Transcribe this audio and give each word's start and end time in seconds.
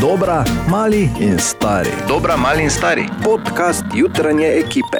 Dobra, 0.00 0.44
mali 0.68 1.10
in 1.20 1.38
stari. 1.38 1.90
Dobra, 2.08 2.36
mali 2.36 2.62
in 2.62 2.70
stari. 2.70 3.04
Podcast 3.24 3.84
jutranje 3.94 4.46
ekipe. 4.46 4.96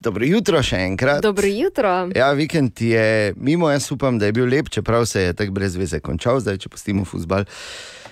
Dobro 0.00 0.26
jutro 0.26 0.60
še 0.62 0.76
enkrat. 0.76 1.22
Dobro 1.22 1.48
jutro. 1.48 2.10
Ja, 2.12 2.28
vikend 2.36 2.80
je 2.80 3.32
mimo, 3.36 3.70
jaz 3.70 3.88
upam, 3.92 4.18
da 4.20 4.28
je 4.28 4.36
bil 4.36 4.50
lep, 4.52 4.68
čeprav 4.68 5.06
se 5.08 5.22
je 5.22 5.32
tako 5.32 5.56
brez 5.56 5.80
veze 5.80 6.00
končal, 6.04 6.42
zdaj 6.44 6.60
če 6.60 6.68
pustimo 6.76 7.08
futbal, 7.08 7.48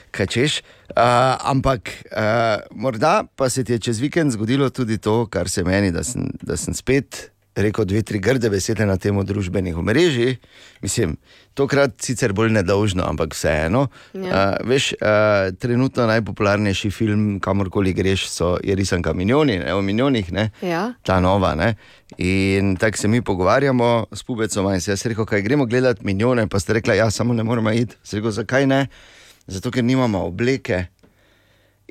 kaj 0.09 0.33
češ. 0.33 0.59
Uh, 0.97 1.37
ampak 1.45 1.93
uh, 2.17 2.65
morda 2.73 3.27
pa 3.37 3.53
se 3.53 3.61
ti 3.65 3.77
je 3.77 3.85
čez 3.91 4.01
vikend 4.01 4.33
zgodilo 4.33 4.71
tudi 4.73 4.97
to, 4.97 5.27
kar 5.29 5.53
se 5.53 5.69
meni, 5.69 5.93
da 5.93 6.01
sem, 6.01 6.33
da 6.41 6.57
sem 6.57 6.73
spet 6.73 7.36
rekel 7.57 7.85
dve, 7.85 8.03
tri 8.03 8.19
grde 8.21 8.51
besede 8.53 8.87
na 8.87 8.97
temo 9.01 9.25
družbenih 9.25 9.77
omrežij. 9.79 10.37
Mislim, 10.85 11.17
tokrat 11.57 11.97
sicer 12.05 12.35
bolj 12.37 12.53
nedolžno, 12.53 13.05
ampak 13.09 13.35
vseeno. 13.35 13.87
Ja. 14.13 14.21
Uh, 14.61 14.69
veš, 14.69 14.93
uh, 15.01 15.51
trenutno 15.59 16.07
najpopularnejši 16.11 16.91
film, 16.93 17.25
kamorkoli 17.41 17.95
greš, 17.97 18.29
so, 18.31 18.55
je 18.65 18.77
risanka 18.77 19.15
Mignoni, 19.17 19.59
ne, 19.65 19.75
o 19.75 19.83
Mignonih. 19.83 20.33
Ne? 20.33 20.51
Ja. 20.63 20.91
ta 21.03 21.21
nova. 21.21 21.55
Ne? 21.55 21.75
In 22.19 22.77
tako 22.77 22.99
se 22.99 23.09
mi 23.09 23.23
pogovarjamo 23.23 24.07
s 24.13 24.23
Pubecom, 24.23 24.73
in 24.75 24.81
se 24.81 24.93
jaz 24.93 25.07
rekel, 25.07 25.27
kaj 25.27 25.43
gremo 25.43 25.67
gledati 25.67 26.05
milijone, 26.07 26.49
pa 26.49 26.61
ste 26.61 26.77
rekli, 26.79 26.97
ja, 26.97 27.11
samo 27.11 27.35
ne 27.35 27.43
moramo 27.43 27.73
iti. 27.73 27.97
Sem 28.03 28.21
rekel, 28.21 28.31
zakaj 28.31 28.67
ne? 28.67 28.87
Zato, 29.47 29.71
ker 29.71 29.85
nimamo 29.85 30.25
obleke. 30.27 30.87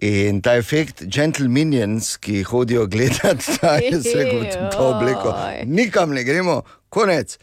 In 0.03 0.41
ta 0.43 0.57
efekt, 0.59 1.05
gentle 1.07 1.47
minions, 1.47 2.17
ki 2.19 2.41
hodijo 2.43 2.83
gledati, 2.91 3.57
ta 3.61 3.77
je 3.83 4.01
rekel, 4.03 4.43
to 4.73 4.89
obleko. 4.89 5.31
Nikam 5.65 6.11
ne 6.13 6.23
gremo, 6.27 6.61
konec. 6.89 7.37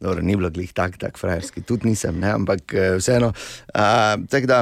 Dobro, 0.00 0.20
ni 0.20 0.36
bilo 0.36 0.50
glih 0.52 0.72
tak, 0.76 0.98
tak 1.00 1.16
frajerski, 1.18 1.62
tudi 1.64 1.88
nisem, 1.88 2.18
ne? 2.20 2.34
ampak 2.36 2.74
eh, 2.74 2.96
vseeno. 3.00 3.32
Uh, 3.72 4.26
tako 4.28 4.46
da, 4.50 4.58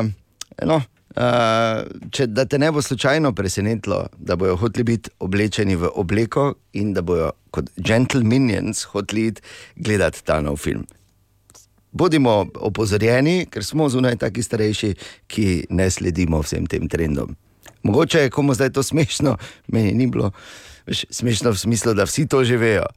no, 0.63 0.77
uh, 0.79 1.81
če 2.15 2.29
da 2.31 2.45
te 2.47 2.59
ne 2.63 2.71
bo 2.71 2.83
slučajno 2.83 3.33
presenetilo, 3.35 4.05
da 4.15 4.37
bojo 4.39 4.55
hoteli 4.63 4.87
biti 4.93 5.11
oblečeni 5.19 5.75
v 5.77 5.91
obleko 5.91 6.53
in 6.79 6.95
da 6.95 7.03
bojo 7.03 7.33
kot 7.51 7.73
gentle 7.77 8.23
minions 8.23 8.85
hoteli 8.95 9.33
gledati 9.75 10.23
ta 10.23 10.39
nov 10.41 10.63
film. 10.63 10.87
Bodimo 11.95 12.47
opozorjeni, 12.59 13.47
ker 13.47 13.65
smo 13.65 13.87
zunaj 13.89 14.17
taki 14.19 14.43
starejši, 14.43 14.95
ki 15.31 15.67
ne 15.71 15.87
sledimo 15.91 16.41
vsem 16.43 16.67
tem 16.67 16.89
trendom. 16.91 17.37
Mogoče 17.87 18.27
je 18.27 18.31
komu 18.35 18.55
zdaj 18.55 18.73
to 18.75 18.83
smešno, 18.83 19.37
meni 19.71 19.93
ni 19.95 20.07
bilo 20.11 20.33
veš, 20.87 21.05
smešno 21.11 21.51
v 21.55 21.59
smislu, 21.59 21.95
da 21.95 22.05
vsi 22.05 22.27
to 22.27 22.43
že 22.45 22.57
vejo. 22.57 22.89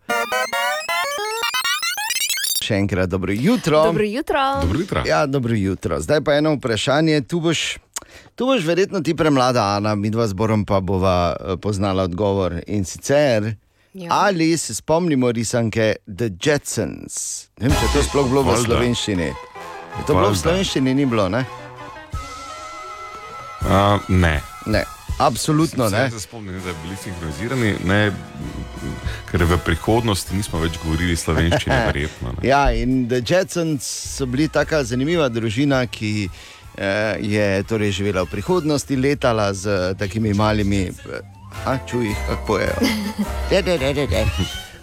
Še 2.63 2.79
enkrat 2.81 3.09
dobro 3.09 3.31
jutro. 3.31 3.83
Dobro 3.85 4.03
jutro. 4.03 4.41
Dobro 4.61 4.79
jutro. 4.79 5.03
Ja, 5.07 5.25
dobro 5.25 5.55
jutro. 5.55 6.01
Zdaj 6.01 6.23
pa 6.25 6.35
eno 6.35 6.55
vprašanje. 6.57 7.21
Tu 7.21 7.39
boš, 7.39 7.77
tu 8.35 8.49
boš 8.49 8.65
verjetno 8.65 8.99
ti 9.05 9.15
premlada, 9.15 9.77
Ana, 9.77 9.95
mi 9.95 10.09
dva 10.09 10.27
zborom 10.27 10.65
pa 10.65 10.81
bova 10.81 11.37
eh, 11.37 11.55
poznala 11.61 12.03
odgovor. 12.09 12.59
In 12.67 12.83
sicer, 12.83 13.53
Ja. 13.97 14.09
ali 14.11 14.57
se 14.57 14.75
spomnimo 14.75 15.31
risanke 15.31 15.95
The 16.17 16.29
Jetsons? 16.43 17.47
Ne 17.57 17.67
vem, 17.67 17.77
če 17.77 17.85
je 17.85 17.93
to 17.93 18.03
sploh 18.05 18.27
bilo 18.29 18.43
v 18.45 18.57
slovenščini. 18.61 19.29
Je 19.97 20.03
to 20.05 20.13
bilo 20.13 20.29
v 20.29 20.37
slovenščini, 20.37 20.93
ni 20.93 21.05
bilo, 21.09 21.25
ne? 21.33 21.41
Uh, 23.65 23.97
ne. 24.13 24.35
Ne, 24.69 24.83
absolutno 25.17 25.89
ne. 25.89 26.03
Se 26.11 26.19
spomnim, 26.19 26.59
da 26.61 26.75
bili 26.83 26.97
sinhronizirani, 27.01 27.71
ne, 27.89 28.01
ker 29.31 29.45
v 29.49 29.57
prihodnosti 29.65 30.35
nismo 30.37 30.61
več 30.61 30.77
govorili 30.83 31.17
slovenščine, 31.17 31.79
verjetno. 31.89 32.35
Ne. 32.37 32.45
Ja, 32.45 32.67
in 32.77 33.07
The 33.09 33.23
Jetsons 33.25 33.87
so 34.13 34.29
bili 34.29 34.45
tako 34.53 34.83
zanimiva 34.85 35.25
družina, 35.33 35.81
ki 35.89 36.11
eh, 36.27 37.17
je 37.25 37.49
torej 37.65 37.97
živela 37.97 38.27
v 38.27 38.35
prihodnosti, 38.35 38.99
letala 39.01 39.49
z 39.57 39.97
takimi 39.97 40.37
malimi, 40.37 40.85
eh, 40.93 41.33
a 41.65 41.77
čuj, 41.87 42.07
kako 42.27 42.45
pojejo. 42.47 42.73
De, 43.49 43.61
de, 43.61 43.77
de, 43.77 43.93
de, 43.93 44.07
de. 44.07 44.25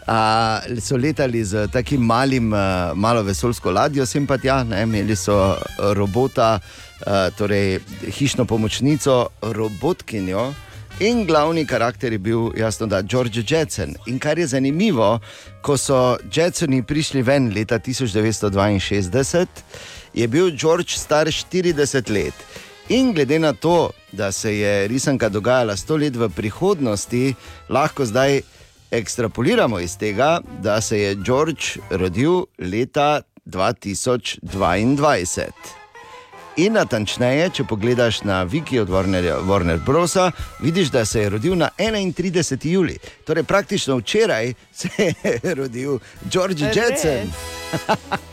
A, 0.07 0.61
so 0.81 0.97
letali 0.97 1.45
z 1.45 1.69
takim 1.73 2.01
malim, 2.01 2.53
uh, 2.53 2.59
malo 2.95 3.23
vesoljsko 3.23 3.71
ladjo, 3.71 4.07
sem 4.07 4.27
pa 4.27 4.39
tja, 4.39 4.65
ne, 4.65 4.83
imeli 4.83 5.17
so 5.17 5.57
robota, 5.97 6.59
uh, 6.61 7.37
torej 7.37 7.79
hišno 8.19 8.45
pomočnico, 8.45 9.29
robotkinjo. 9.43 10.53
In 11.01 11.25
glavni 11.27 11.67
karakter 11.67 12.13
je 12.13 12.19
bil, 12.19 12.51
jasno, 12.57 12.87
da 12.87 13.03
George 13.03 13.43
Jetson. 13.49 13.97
In 14.07 14.19
kar 14.19 14.39
je 14.39 14.47
zanimivo, 14.47 15.19
ko 15.63 15.77
so 15.77 16.17
Jetsoni 16.33 16.83
prišli 16.83 17.23
ven 17.23 17.51
leta 17.55 17.79
1962, 17.79 19.47
je 20.15 20.29
bil 20.29 20.51
George 20.57 20.95
star 20.95 21.27
40 21.27 22.11
let. 22.11 22.35
In 22.89 23.13
glede 23.13 23.39
na 23.39 23.53
to, 23.53 23.91
da 24.13 24.33
se 24.33 24.59
je 24.59 24.89
risanka 24.89 25.29
dogajala 25.29 25.77
sto 25.77 25.97
let 25.97 26.17
v 26.17 26.29
prihodnosti, 26.29 27.35
lahko 27.69 28.05
zdaj 28.05 28.41
ekstrapoliramo 28.91 29.81
iz 29.81 29.99
tega, 29.99 30.41
da 30.63 30.81
se 30.81 31.01
je 31.01 31.15
George 31.15 31.65
rodil 31.91 32.45
leta 32.59 33.21
2022. 33.47 35.43
In 36.57 36.73
natančneje, 36.73 37.51
če 37.51 37.65
pogledaš 37.65 38.21
na 38.23 38.45
Wiki 38.47 38.79
od 38.79 38.89
Warnerja, 38.89 39.41
Warner 39.43 39.81
Brosa, 39.85 40.31
vidiš, 40.61 40.89
da 40.95 41.05
se 41.05 41.21
je 41.21 41.29
rodil 41.29 41.57
na 41.57 41.71
31. 41.79 42.67
juli. 42.67 42.99
Torej, 43.25 43.43
praktično 43.43 43.97
včeraj 43.97 44.53
se 44.73 44.89
je 44.99 45.15
rodil 45.61 45.99
George? 46.31 46.65
Jetson. 46.65 47.33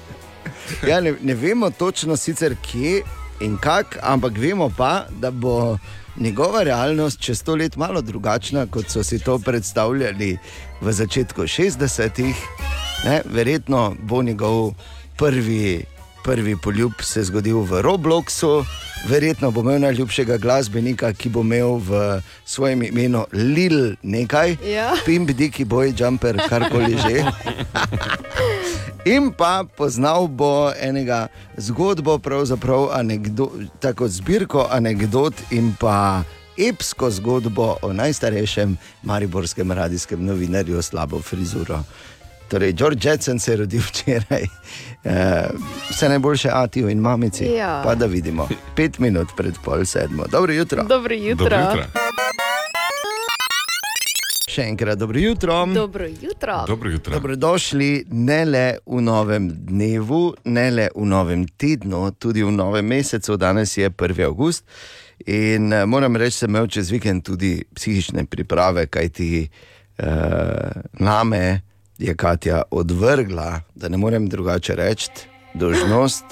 Ja, 0.87 1.01
ne, 1.01 1.13
ne 1.21 1.33
vemo 1.33 1.69
točno 1.69 2.17
sicer 2.17 2.55
kje 2.71 3.03
in 3.41 3.57
kako, 3.57 3.99
ampak 4.01 4.37
vemo 4.37 4.69
pa, 4.77 5.05
da 5.09 5.31
bo 5.31 5.77
njegova 6.17 6.63
realnost 6.63 7.19
čez 7.19 7.39
sto 7.39 7.55
let 7.55 7.75
malo 7.75 8.01
drugačna, 8.01 8.65
kot 8.65 8.89
so 8.89 9.03
si 9.03 9.19
to 9.19 9.39
predstavljali 9.39 10.37
v 10.81 10.91
začetku 10.91 11.41
60-ih. 11.41 12.35
Ne, 13.05 13.21
Verjetno 13.25 13.95
bo 13.99 14.23
njegov 14.23 14.73
prvi, 15.17 15.83
prvi 16.23 16.55
poljub 16.63 16.91
se 17.01 17.23
zgodil 17.23 17.59
v 17.59 17.81
Robloxu, 17.81 18.63
verjetno 19.07 19.51
bo 19.51 19.61
imel 19.61 19.79
najljubšega 19.81 20.37
glasbenika, 20.37 21.13
ki 21.13 21.29
bo 21.29 21.41
imel 21.41 21.77
v 21.77 22.21
svojem 22.45 22.83
imenu 22.83 23.25
Lil 23.33 23.95
nekaj, 24.03 24.57
Ja. 24.65 24.93
Pimp, 25.05 25.31
Diki, 25.31 25.65
Boy, 25.65 25.93
Jumper, 25.97 26.37
karkoli 26.49 26.97
že. 26.97 27.25
In 29.05 29.31
pa 29.33 29.63
poznal 29.77 30.27
bo 30.27 30.69
enega 30.77 31.27
zgodbo, 31.57 32.19
pravzaprav 32.19 32.91
anekdo, 32.93 33.49
tako 33.79 34.07
zbirko 34.07 34.67
anegdot 34.69 35.33
in 35.51 35.73
pa 35.79 36.23
epsko 36.57 37.09
zgodbo 37.09 37.77
o 37.81 37.93
najstarejšem 37.93 38.77
mariborskem 39.03 39.71
radijskem 39.71 40.25
novinarju 40.25 40.81
s 40.81 40.93
slabo 40.93 41.21
frizuro. 41.21 41.83
Torej, 42.51 42.73
George 42.73 43.09
Jetson 43.09 43.39
se 43.39 43.51
je 43.51 43.57
rodil 43.57 43.81
včeraj, 43.81 44.45
uh, 45.03 45.11
vse 45.89 46.09
najboljše 46.09 46.49
Atiju 46.53 46.89
in 46.89 46.99
mamici. 46.99 47.45
Ja. 47.45 47.81
Pa 47.85 47.95
da 47.95 48.05
vidimo, 48.05 48.47
pet 48.75 48.99
minut 48.99 49.27
pred 49.37 49.55
pol 49.63 49.85
sedmo. 49.85 50.25
Dobro 50.31 50.53
jutro. 50.53 50.83
Dobro 50.83 51.15
jutro. 51.15 51.49
Dobro 51.49 51.57
jutro. 51.57 52.01
Še 54.51 54.65
enkrat 54.67 54.99
dobro 54.99 55.19
jutro. 55.19 55.65
Dobro 55.65 56.05
jutro. 56.07 56.63
Dobro 56.67 56.89
jutro. 56.91 57.13
Dobrodošli 57.13 58.05
ne 58.11 58.45
le 58.45 58.65
v 58.85 58.99
novem 59.01 59.47
dnevu, 59.49 60.33
ne 60.43 60.65
le 60.71 60.89
v 60.95 61.05
novem 61.07 61.45
tednu, 61.47 62.09
tudi 62.19 62.43
v 62.43 62.51
novem 62.51 62.85
mesecu. 62.85 63.37
Danes 63.39 63.77
je 63.77 63.89
1. 63.89 64.25
august 64.25 64.65
in 65.25 65.71
eh, 65.73 65.85
moram 65.85 66.19
reči, 66.19 66.35
da 66.35 66.39
sem 66.39 66.51
imel 66.51 66.67
čez 66.67 66.91
vikend 66.91 67.23
tudi 67.23 67.53
psihične 67.75 68.25
priprave, 68.25 68.87
kajti 68.91 69.45
uh, 69.45 70.81
name 70.99 71.61
je 72.01 72.15
Katja 72.15 72.61
odvrgla, 72.71 73.61
da 73.75 73.89
ne 73.89 73.97
morem 73.97 74.29
drugače 74.29 74.75
reči, 74.75 75.09
dožnost, 75.53 76.25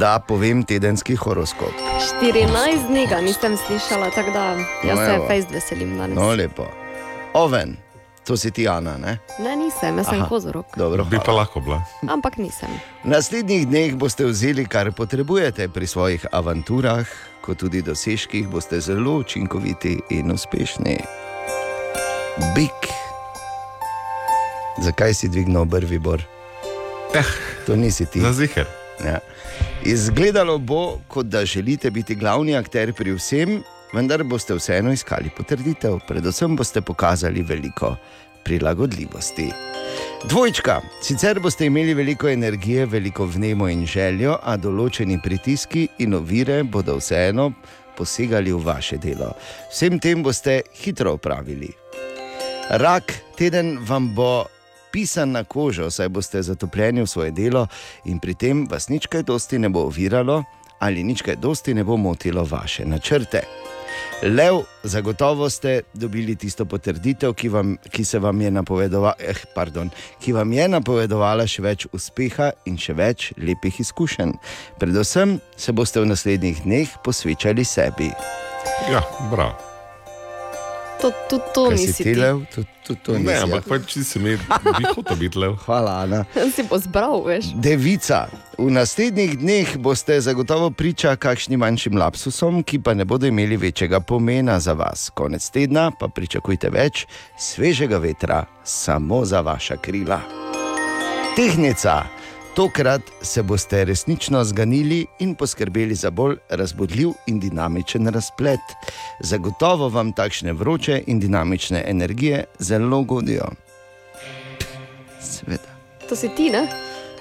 da 0.00 0.18
povem 0.28 0.62
tedenski 0.62 1.16
horoskop. 1.16 1.72
14 2.22 2.88
dni 2.88 3.06
ga 3.06 3.20
nisem 3.20 3.56
slišala, 3.56 4.10
tako 4.10 4.30
da 4.30 4.44
jaz 4.88 4.98
No, 4.98 5.06
se 5.06 5.18
fejst 5.28 5.50
veselim 5.50 5.98
danes. 5.98 6.18
No, 6.18 6.30
lepo. 6.34 6.66
Oven, 7.34 7.76
to 8.26 8.36
si 8.36 8.50
ti, 8.50 8.68
Ana, 8.68 8.96
ne? 8.98 9.18
Ne, 9.38 9.56
nisem, 9.56 9.98
jaz 9.98 10.08
sem 10.10 10.24
kozorok. 10.28 10.66
Dobro, 10.76 11.04
Bi 11.04 11.18
pa 11.24 11.32
lahko 11.32 11.60
bila. 11.60 11.82
Ampak 12.08 12.36
nisem. 12.36 12.70
V 13.04 13.14
naslednjih 13.14 13.68
dneh 13.68 13.94
boste 13.94 14.26
vzeli, 14.26 14.66
kar 14.66 14.90
potrebujete 14.92 15.68
pri 15.68 15.86
svojih 15.86 16.26
avanturah, 16.32 17.06
kot 17.46 17.62
tudi 17.62 17.82
dosežkih, 17.82 18.48
boste 18.48 18.80
zelo 18.80 19.20
učinkoviti 19.22 20.00
in 20.10 20.34
uspešni. 20.34 20.98
Bik. 22.54 23.05
Zakaj 24.82 25.14
si 25.14 25.28
dvignil 25.28 25.64
brvi 25.64 25.98
bor? 25.98 26.22
Eh, 27.14 27.24
To 27.66 27.76
nisi 27.76 28.06
ti. 28.06 28.20
za 28.20 28.32
ziger. 28.32 28.66
Ja. 29.04 29.18
Izgledalo 29.84 30.58
bo, 30.58 30.98
kot 31.08 31.26
da 31.26 31.44
želite 31.44 31.90
biti 31.90 32.14
glavni 32.14 32.56
akter 32.56 32.92
pri 32.92 33.12
vsem, 33.12 33.62
vendar 33.92 34.24
boste 34.24 34.54
vseeno 34.54 34.92
iskali 34.92 35.30
potrditev. 35.36 35.98
Predvsem 36.08 36.56
boste 36.56 36.80
pokazali 36.80 37.42
veliko 37.42 37.96
prilagodljivosti. 38.44 39.50
Dvojčka, 40.24 40.80
sicer 41.02 41.40
boste 41.40 41.66
imeli 41.66 41.94
veliko 41.94 42.28
energije, 42.28 42.86
veliko 42.86 43.24
vnemo 43.24 43.68
in 43.68 43.86
željo, 43.86 44.36
a 44.42 44.56
določeni 44.56 45.18
pritiski 45.22 45.88
in 45.98 46.14
ovire 46.14 46.62
bodo 46.64 46.96
vseeno 46.96 47.52
posegali 47.96 48.52
v 48.52 48.60
vaše 48.64 48.96
delo. 48.98 49.32
Vsem 49.72 49.98
tem 49.98 50.22
boste 50.22 50.60
hitro 50.82 51.12
opravili. 51.12 51.70
Rak, 52.70 53.12
teden 53.38 53.78
vam 53.88 54.14
bo 54.14 54.44
pisan 54.96 55.30
na 55.30 55.44
kožo, 55.44 55.90
saj 55.90 56.08
boste 56.08 56.40
zatopljeni 56.42 57.02
v 57.02 57.06
svoje 57.06 57.30
delo 57.30 57.66
in 58.08 58.16
pri 58.18 58.34
tem 58.34 58.64
vas 58.70 58.88
nič 58.88 59.06
kaj 59.12 59.26
dosti 59.28 59.58
ne 59.58 59.68
bo 59.68 59.82
oviralo 59.92 60.40
ali 60.80 61.04
nič 61.04 61.20
kaj 61.20 61.36
dosti 61.36 61.74
ne 61.74 61.84
bo 61.84 61.96
motilo 61.96 62.44
vaše 62.44 62.84
načrte. 62.88 63.42
Lev, 64.22 64.62
zagotovo 64.82 65.50
ste 65.50 65.82
dobili 65.94 66.36
tisto 66.36 66.64
potrditev, 66.64 67.34
ki, 67.36 67.48
vam, 67.48 67.76
ki, 67.92 68.04
se 68.04 68.18
vam 68.18 68.40
je 68.40 68.50
napovedova, 68.50 69.12
eh, 69.20 69.44
pardon, 69.54 69.90
ki 70.20 70.32
vam 70.32 70.52
je 70.52 70.68
napovedovala 70.68 71.44
še 71.46 71.62
več 71.62 71.86
uspeha 71.92 72.50
in 72.64 72.80
še 72.80 72.96
več 72.96 73.32
lepih 73.36 73.80
izkušenj. 73.84 74.32
Predvsem 74.80 75.38
se 75.56 75.72
boste 75.72 76.00
v 76.00 76.12
naslednjih 76.12 76.64
dneh 76.64 76.98
posvečali 77.04 77.64
sebi. 77.64 78.12
Ja, 78.88 79.04
bravo. 79.32 79.65
To, 80.96 81.10
tudi 81.28 81.44
to 81.54 81.62
Kaj 81.64 81.76
nisi 81.76 81.92
si 81.92 81.96
ti. 81.98 82.04
ti 82.04 82.14
lev, 82.14 82.40
tudi 82.48 82.66
tud 82.82 82.96
to 83.02 83.12
Ne, 83.12 83.18
nisi. 83.20 83.42
ampak 83.42 83.64
pač 83.64 83.82
če 83.86 84.02
si 84.02 84.18
mi, 84.18 84.32
bi 84.32 84.84
hotel 84.86 85.16
biti 85.16 85.38
lev. 85.38 85.52
Hvala, 85.58 86.00
Ana. 86.00 86.24
Si 86.48 86.62
bo 86.62 86.78
zbral, 86.78 87.20
veš. 87.20 87.50
Devica. 87.54 88.26
V 88.56 88.70
naslednjih 88.70 89.36
dneh 89.36 89.76
boste 89.76 90.16
zagotovo 90.16 90.70
priča 90.70 91.16
kakšnim 91.16 91.60
manjšim 91.60 91.96
lapsusom, 91.96 92.62
ki 92.62 92.78
pa 92.78 92.94
ne 92.94 93.04
bodo 93.04 93.26
imeli 93.26 93.56
večjega 93.58 94.00
pomena 94.00 94.56
za 94.58 94.72
vas. 94.72 95.10
Konec 95.10 95.44
tedna 95.46 95.90
pa 95.90 96.08
pričakujte 96.08 96.70
več 96.70 97.04
svežega 97.36 97.98
vetra 97.98 98.44
samo 98.64 99.24
za 99.24 99.40
vaša 99.40 99.76
krila. 99.76 100.20
Tehnica. 101.36 102.15
Tokrat 102.56 103.02
se 103.22 103.42
boste 103.42 103.84
resnično 103.84 104.44
zganili 104.44 105.06
in 105.18 105.34
poskrbeli 105.34 105.94
za 105.94 106.10
bolj 106.10 106.36
razbudljiv 106.48 107.08
in 107.26 107.40
dinamičen 107.40 108.06
razplet. 108.08 108.60
Zagotovo 109.20 109.88
vam 109.88 110.12
takšne 110.12 110.52
vroče 110.52 111.02
in 111.06 111.20
dinamične 111.20 111.84
energije 111.86 112.44
zelo 112.58 113.02
godijo. 113.02 113.44
Sveda. 115.20 115.76
To 116.08 116.16
si 116.16 116.28
ti, 116.36 116.50
ne? 116.50 116.68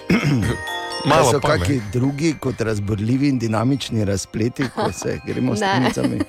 Malo 1.10 1.32
so 1.32 1.40
kakšni 1.40 1.82
drugi 1.94 2.36
kot 2.40 2.62
razborljivi 2.62 3.28
in 3.28 3.40
dinamični 3.40 4.06
razpleti, 4.06 4.64
ko 4.76 4.92
se 5.04 5.20
gremo 5.28 5.56
s 5.56 5.60
Ne. 5.60 5.82
puncami. 5.84 6.20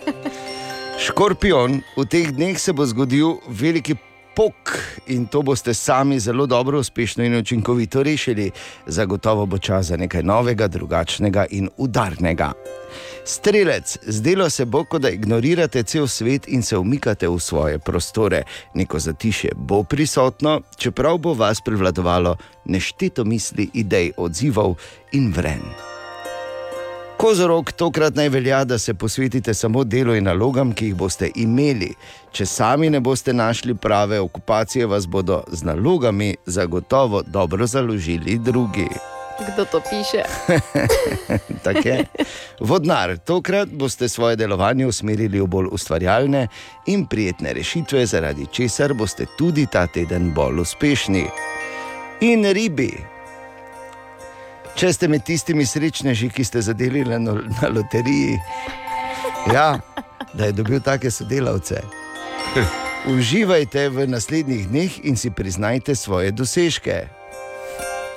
Škorpion, 0.99 1.81
v 1.97 2.05
teh 2.05 2.32
dneh 2.32 2.59
se 2.61 2.73
bo 2.73 2.87
zgodil 2.87 3.37
veliki 3.49 3.94
pok 4.37 4.79
in 5.06 5.27
to 5.27 5.43
boste 5.43 5.75
sami 5.75 6.21
zelo 6.21 6.47
dobro, 6.47 6.79
uspešno 6.79 7.25
in 7.25 7.37
učinkovito 7.37 8.03
rešili. 8.03 8.50
Zagotovo 8.87 9.47
bo 9.47 9.59
čas 9.59 9.87
za 9.87 9.97
nekaj 9.97 10.23
novega, 10.23 10.69
drugačnega 10.69 11.47
in 11.50 11.69
udarnega. 11.77 12.53
Strelec, 13.25 13.99
zdelo 14.06 14.50
se 14.50 14.65
bo, 14.65 14.85
kot 14.85 15.03
da 15.03 15.11
ignorirate 15.11 15.83
cel 15.83 16.06
svet 16.06 16.49
in 16.49 16.62
se 16.62 16.79
umikate 16.79 17.29
v 17.29 17.38
svoje 17.38 17.79
prostore. 17.79 18.43
Neko 18.75 18.99
zatišje 18.99 19.50
bo 19.56 19.83
prisotno, 19.83 20.61
čeprav 20.77 21.19
bo 21.19 21.35
vas 21.35 21.61
prevladovalo 21.61 22.37
nešteto 22.65 23.25
misli, 23.25 23.71
idej, 23.75 24.12
odzivov 24.17 24.75
in 25.12 25.33
vren. 25.33 25.96
Kozorog 27.17 27.73
tokrat 27.73 28.15
naj 28.15 28.29
velja, 28.29 28.65
da 28.65 28.79
se 28.79 28.95
posvetite 28.95 29.55
samo 29.55 29.85
delu 29.85 30.15
in 30.15 30.25
nalogam, 30.25 30.73
ki 30.73 30.91
jih 30.91 30.95
boste 30.95 31.31
imeli. 31.35 31.95
Če 32.33 32.47
sami 32.47 32.91
ne 32.91 33.01
boste 33.01 33.33
našli 33.33 33.75
prave 33.75 34.21
okupacije, 34.21 34.87
vas 34.87 35.07
bodo 35.09 35.41
z 35.49 35.65
nalogami 35.65 36.35
zagotovo 36.47 37.23
dobro 37.23 37.67
založili 37.67 38.39
drugi. 38.39 38.89
Kdo 39.41 39.65
to 39.65 39.81
piše? 39.81 40.23
Tak 41.65 41.85
je. 41.85 42.05
Vodnar, 42.61 43.17
tokrat 43.19 43.69
boste 43.69 44.09
svoje 44.09 44.37
delovanje 44.37 44.87
usmerili 44.87 45.41
v 45.41 45.47
bolj 45.47 45.73
ustvarjalne 45.73 46.49
in 46.87 47.07
prijetne 47.07 47.53
rešitve, 47.53 48.07
zaradi 48.07 48.47
česar 48.53 48.95
boste 48.95 49.27
tudi 49.39 49.67
ta 49.67 49.87
teden 49.87 50.35
bolj 50.35 50.61
uspešni. 50.61 51.27
In 52.21 52.45
ribi. 52.53 53.16
Če 54.76 54.90
ste 54.93 55.08
med 55.08 55.23
tistimi 55.25 55.64
srečneži, 55.64 56.28
ki 56.28 56.44
ste 56.44 56.61
zadeli 56.61 57.00
na, 57.08 57.17
na 57.19 57.69
loteriji, 57.73 58.34
ja, 59.49 59.78
da 60.37 60.50
je 60.50 60.52
dobil 60.52 60.82
take 60.84 61.08
sodelavce. 61.11 61.81
Uživajte 63.08 63.87
v 63.88 64.05
naslednjih 64.12 64.67
dneh 64.69 64.99
in 65.08 65.17
si 65.17 65.31
priznajte 65.32 65.96
svoje 65.96 66.34
dosežke. 66.37 67.06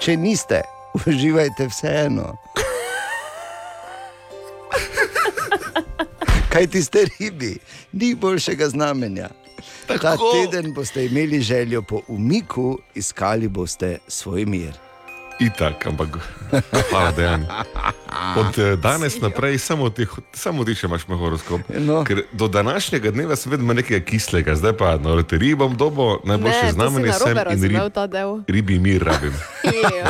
Če 0.03 0.17
niste, 0.19 0.59
uživajte 1.07 1.69
vseeno. 1.71 2.33
Kaj 6.51 6.67
ti 6.75 6.83
ste 6.83 7.05
ribi, 7.07 7.53
ni 7.95 8.11
boljšega 8.19 8.67
znamenja. 8.75 9.31
Ta 9.87 9.95
Tako. 9.95 10.33
teden 10.35 10.73
boste 10.75 11.07
imeli 11.07 11.39
željo 11.39 11.85
po 11.87 12.03
umiku, 12.11 12.75
iskali 12.99 13.47
boste 13.47 13.97
svoj 14.07 14.45
mir. 14.45 14.88
Itak, 15.39 15.87
ampak 15.87 16.19
hvala, 16.91 17.11
dejan. 17.11 17.45
Od 18.37 18.59
eh, 18.59 18.75
danes 18.75 19.21
naprej 19.21 19.57
samo 19.57 19.89
ti, 19.89 20.05
samo 20.33 20.65
ti 20.65 20.75
še 20.75 20.87
imaš 20.89 21.05
moj 21.07 21.17
horoskop. 21.17 21.61
No. 21.79 22.01
Ker 22.03 22.25
do 22.31 22.47
današnjega 22.47 23.11
dneva 23.15 23.35
sem 23.39 23.51
vedno 23.51 23.73
nekaj 23.73 24.03
kislega, 24.05 24.55
zdaj 24.59 24.75
pa 24.77 24.97
na 24.97 25.15
loteriji 25.15 25.55
bom 25.55 25.77
dobo 25.77 26.19
najboljše 26.25 26.65
Ne, 26.65 26.71
znamenje 26.71 27.13
sem 27.13 27.37
in 27.51 27.63
rib, 27.63 28.03
ribi 28.47 28.79
mir 28.79 29.03
rabim. 29.03 29.33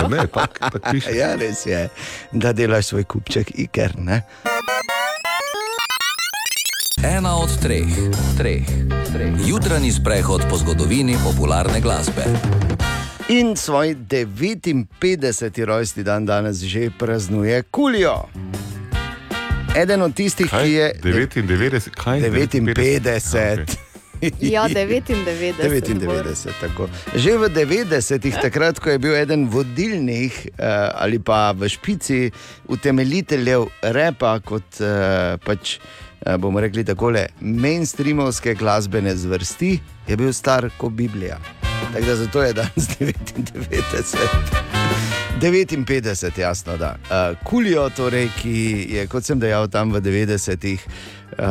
Ne, 0.09 0.25
tako 0.33 0.69
tak 0.73 0.91
piše. 0.91 1.13
Ja, 1.15 1.35
res 1.35 1.65
je, 1.65 1.89
da 2.31 2.53
delaš 2.53 2.89
svoj 2.93 3.03
kupček 3.03 3.53
iker. 3.53 3.93
Ne? 4.01 4.23
Ena 7.05 7.37
od 7.37 7.53
treh, 7.61 7.93
treh, 8.37 8.65
treh. 9.13 9.33
Jutranji 9.45 9.91
sprehod 9.91 10.49
po 10.49 10.57
zgodovini 10.57 11.17
popularne 11.23 11.81
glasbe. 11.81 12.25
In 13.29 13.55
svoj 13.55 13.95
59. 14.09 15.65
rojstni 15.65 16.03
dan 16.03 16.25
danes 16.25 16.61
že 16.65 16.89
praznuje 16.89 17.61
Kulijo. 17.61 18.25
Eden 19.77 20.01
od 20.01 20.13
tistih, 20.13 20.49
Kaj? 20.49 20.65
ki 20.65 20.71
je 20.71 20.93
99, 21.03 21.89
kaj? 21.93 22.21
59. 22.21 23.77
Okay. 24.19 24.49
Ja, 24.51 24.67
99. 24.67 25.53
99, 25.61 26.49
tako. 26.61 26.89
Že 27.15 27.37
v 27.37 27.43
90-ih, 27.53 28.35
takrat, 28.41 28.79
ko 28.81 28.89
je 28.89 28.97
bil 28.97 29.13
eden 29.15 29.45
vodilnih 29.45 30.33
eh, 30.57 30.89
ali 30.97 31.21
pa 31.21 31.53
v 31.53 31.69
špici 31.69 32.31
utemeljiteljev 32.65 33.69
repa, 33.93 34.39
kot 34.41 34.81
eh, 34.81 35.37
pač 35.45 35.77
eh, 35.77 36.37
bomo 36.37 36.59
rekli 36.59 36.81
tako, 36.83 37.13
mainstreamovske 37.39 38.57
glasbene 38.57 39.15
zvrsti, 39.15 39.79
je 40.07 40.17
bil 40.17 40.33
star 40.33 40.73
kot 40.81 40.97
Biblija. 40.97 41.58
Tako 41.93 42.05
da 42.05 42.15
zato 42.15 42.43
je 42.43 42.53
danes 42.53 42.89
99. 42.99 44.27
59, 45.41 46.39
jasno 46.39 46.77
da. 46.77 46.95
Uh, 47.03 47.37
Kulijo, 47.43 47.89
torej, 47.89 48.29
ki 48.41 48.87
je, 48.89 49.07
kot 49.07 49.23
sem 49.23 49.39
dejal, 49.39 49.67
tam 49.67 49.91
v 49.91 50.01
90-ih, 50.01 50.79
uh, 51.39 51.45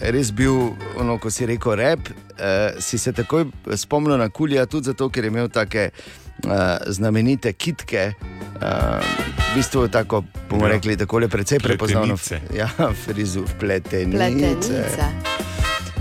res 0.00 0.32
bil, 0.32 0.72
ono, 0.98 1.18
ko 1.18 1.30
si 1.30 1.46
rekel, 1.46 1.74
rep, 1.78 2.00
uh, 2.10 2.80
si 2.82 2.98
se 2.98 3.12
takoj 3.12 3.46
spomnil 3.76 4.18
na 4.18 4.28
Kulija, 4.28 4.66
tudi 4.66 4.90
zato, 4.90 5.08
ker 5.08 5.24
je 5.24 5.30
imel 5.30 5.48
take 5.48 5.90
uh, 5.90 6.50
znamenite 6.86 7.52
kitke. 7.52 8.12
Uh, 8.58 8.98
v 9.52 9.54
bistvu 9.56 9.88
tako, 9.88 10.24
bomo 10.50 10.66
Ja. 10.66 10.72
rekli, 10.74 10.96
tako 10.96 11.18
le 11.18 11.28
precej 11.28 11.58
prepoznavno. 11.58 12.16
Ja, 12.54 12.68
frizur, 13.06 13.46
pletenice. 13.60 14.18
Pletenice. 14.18 14.84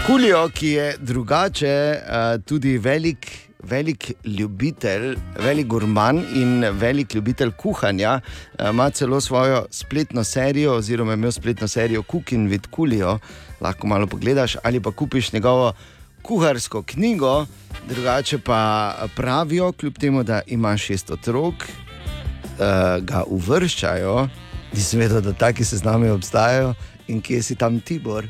Kulijo, 0.07 0.49
ki 0.49 0.67
je 0.67 0.95
drugače, 0.99 1.75
uh, 2.01 2.43
tudi 2.45 2.77
velik, 2.77 3.27
velik 3.63 4.11
ljubitelj, 4.23 5.15
velik 5.39 5.67
gurman 5.67 6.23
in 6.35 6.65
velik 6.79 7.15
ljubitelj 7.15 7.51
kuhanja, 7.57 8.19
uh, 8.59 8.69
ima 8.69 8.89
celo 8.89 9.21
svojo 9.21 9.65
spletno 9.71 10.23
serijo, 10.23 10.73
oziroma 10.73 11.13
imel 11.13 11.31
spletno 11.31 11.67
serijo 11.67 12.03
Cooking 12.11 12.49
with 12.49 12.67
Kulijo. 12.69 13.19
Lahko 13.61 13.87
malo 13.87 14.07
pogledaš 14.07 14.55
ali 14.63 14.79
pa 14.79 14.91
kupiš 14.91 15.33
njegovo 15.33 15.73
kuharsko 16.21 16.83
knjigo. 16.83 17.45
Drugače 17.89 18.37
pa 18.39 18.93
pravijo, 19.15 19.71
kljub 19.71 19.97
temu, 19.97 20.23
da 20.23 20.41
ima 20.47 20.77
šest 20.77 21.11
otrok, 21.11 21.53
uh, 21.53 23.03
ga 23.03 23.23
uvrščajo, 23.27 24.27
nisem 24.73 24.99
vedel, 24.99 25.21
da 25.21 25.33
taki 25.33 25.63
seznami 25.63 26.09
obstajajo. 26.09 26.73
In 27.07 27.21
kje 27.21 27.41
si 27.43 27.55
tam 27.55 27.79
Tibor, 27.79 28.25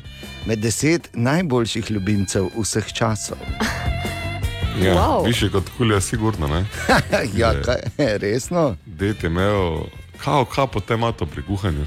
med 0.46 0.58
deset 0.62 1.08
najboljših 1.12 1.90
ljubimcev 1.90 2.46
vseh 2.54 2.92
časov? 2.92 3.42
Ja, 4.78 4.94
Wow. 4.94 5.26
Više 5.26 5.50
kot 5.50 5.64
kulja, 5.78 6.00
sigurno. 6.00 6.46
Ne? 6.46 6.64
ja, 7.40 7.52
kaj, 7.62 7.76
resno? 8.22 8.76
Dejte 8.86 9.26
imel, 9.26 9.78
kao, 10.24 10.44
kao 10.44 10.66
potem 10.66 10.98
ima 10.98 11.12
to 11.12 11.26
pri 11.26 11.42
kuhanju. 11.42 11.84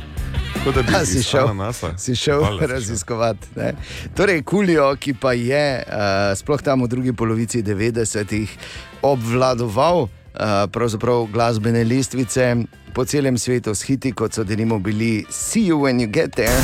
Da 0.76 0.82
bi 0.82 0.92
Ja, 0.94 1.06
si 1.06 1.24
šel, 1.24 1.54
NASA. 1.56 1.98
si 1.98 2.16
šel 2.16 2.42
raziskovati. 2.60 3.48
Ne? 3.56 3.74
Torej, 4.16 4.44
Kulijo, 4.44 4.96
ki 4.96 5.14
pa 5.14 5.34
je 5.34 5.84
uh, 5.88 5.94
sploh 6.38 6.62
tam 6.62 6.84
v 6.84 6.88
drugi 6.88 7.14
polovici 7.14 7.64
90-ih 7.64 8.58
obvladoval 9.02 10.02
uh, 10.02 10.10
pravzaprav 10.72 11.26
glasbene 11.26 11.84
lestvice 11.84 12.56
po 12.94 13.06
celem 13.06 13.38
svetu 13.38 13.76
s 13.76 13.84
hiti, 13.84 14.12
kot 14.12 14.34
so 14.34 14.44
denimo 14.44 14.80
bili 14.80 15.26
See 15.30 15.66
You 15.66 15.80
When 15.80 16.00
You 16.02 16.08
Get 16.08 16.32
There. 16.36 16.62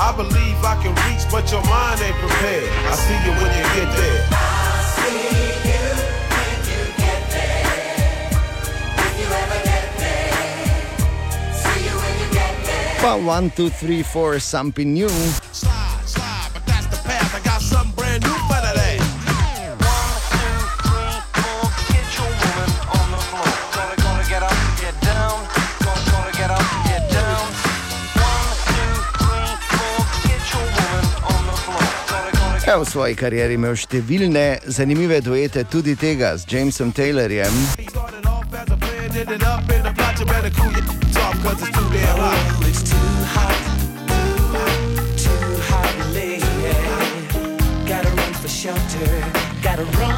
I 0.00 0.12
believe 0.16 0.58
I 0.62 0.74
can 0.82 0.94
reach, 0.94 1.24
but 1.30 1.50
your 1.52 1.62
mind 1.62 2.00
ain't 2.02 2.18
prepared. 2.18 2.68
I 2.92 2.94
see 2.96 3.18
you 3.26 3.32
when 3.32 3.52
you 3.58 3.64
get 3.74 3.96
there. 3.96 4.37
Pa 13.00 13.14
1, 13.14 13.50
2, 13.54 13.70
3, 13.70 14.02
4, 14.02 14.40
something 14.40 14.92
new. 14.92 15.08
Je 32.68 32.76
v 32.76 32.84
svoji 32.84 33.14
karieri 33.16 33.54
imel 33.56 33.72
številne 33.80 34.60
zanimive 34.68 35.22
duete, 35.24 35.64
tudi 35.64 35.96
tega 35.96 36.36
z 36.36 36.44
Jamesom 36.52 36.92
Taylorjem. 36.92 37.54
He 37.80 37.88
started 37.88 38.26
off 38.28 38.44
as 38.52 38.68
a 38.68 38.76
plan, 38.76 39.08
ended 39.16 39.42
up 39.42 39.64
in 39.72 39.86
a 39.86 39.92
plot. 39.96 40.20
You 40.20 40.26
better 40.26 40.52
cool 40.52 40.68
your 40.76 40.84
off, 41.16 41.32
cause 41.40 41.62
it's 41.64 41.72
too 41.72 41.88
damn 41.88 42.20
hot. 42.20 42.67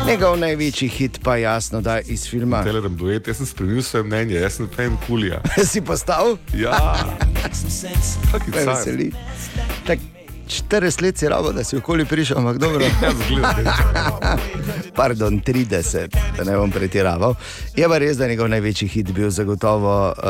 Njegov 0.06 0.38
največji 0.38 0.88
hit 0.88 1.20
pa 1.22 1.36
je 1.36 1.42
jasno, 1.42 1.80
da 1.80 1.96
je 1.96 2.02
iz 2.06 2.28
filma. 2.28 2.62
Telerem 2.64 2.96
duet, 2.96 3.28
jaz 3.28 3.36
sem 3.36 3.46
spremenil 3.46 3.82
svoje 3.82 4.04
mnenje, 4.04 4.34
jaz 4.34 4.52
sem 4.52 4.68
fan 4.76 4.96
kulija. 5.06 5.40
si 5.72 5.80
postal, 5.80 6.36
Ja, 6.54 6.94
kaki 8.32 8.50
me 8.50 8.64
car. 8.64 8.68
veseli. 8.68 9.12
Tak, 9.86 9.98
40 10.70 11.02
let 11.02 11.18
si 11.18 11.28
rabo, 11.28 11.52
da 11.52 11.64
si 11.64 11.76
okoli 11.76 12.04
prišel, 12.04 12.38
ampak 12.38 12.58
dobro. 12.58 12.84
Ja, 13.02 13.10
zgleda. 13.12 13.76
Pardon, 14.94 15.40
30, 15.46 16.08
da 16.36 16.44
ne 16.44 16.56
bom 16.56 16.70
pretiraval. 16.70 17.34
Je 17.76 17.88
pa 17.88 17.98
res, 17.98 18.16
da 18.16 18.24
je 18.24 18.30
njegov 18.30 18.48
največji 18.48 18.88
hit 18.88 19.12
bil 19.12 19.30
zagotovo 19.30 20.08
uh, 20.08 20.24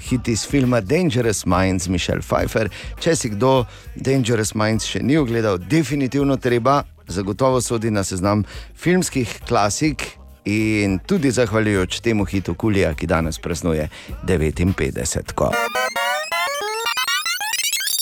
hit 0.00 0.28
iz 0.28 0.46
filma 0.46 0.80
Dangerous 0.80 1.44
Minds, 1.46 1.88
Michelle 1.88 2.22
Pfeiffer. 2.22 2.68
Če 3.00 3.16
si 3.16 3.28
kdo 3.28 3.64
Dangerous 3.96 4.54
Minds 4.54 4.86
še 4.86 5.02
ni 5.02 5.16
ogledal, 5.16 5.58
definitivno 5.58 6.36
treba, 6.36 6.82
zagotovo 7.08 7.60
sodi 7.60 7.90
na 7.90 8.04
seznam 8.04 8.44
filmskih 8.76 9.40
klasik. 9.48 10.04
In 10.44 10.98
tudi 11.06 11.30
zahvaljujoč 11.30 12.00
temu 12.00 12.24
hitu 12.24 12.54
Kulija, 12.54 12.94
ki 12.94 13.06
danes 13.06 13.38
praznuje 13.38 13.88
59. 14.26 15.32
Ko. 15.32 15.50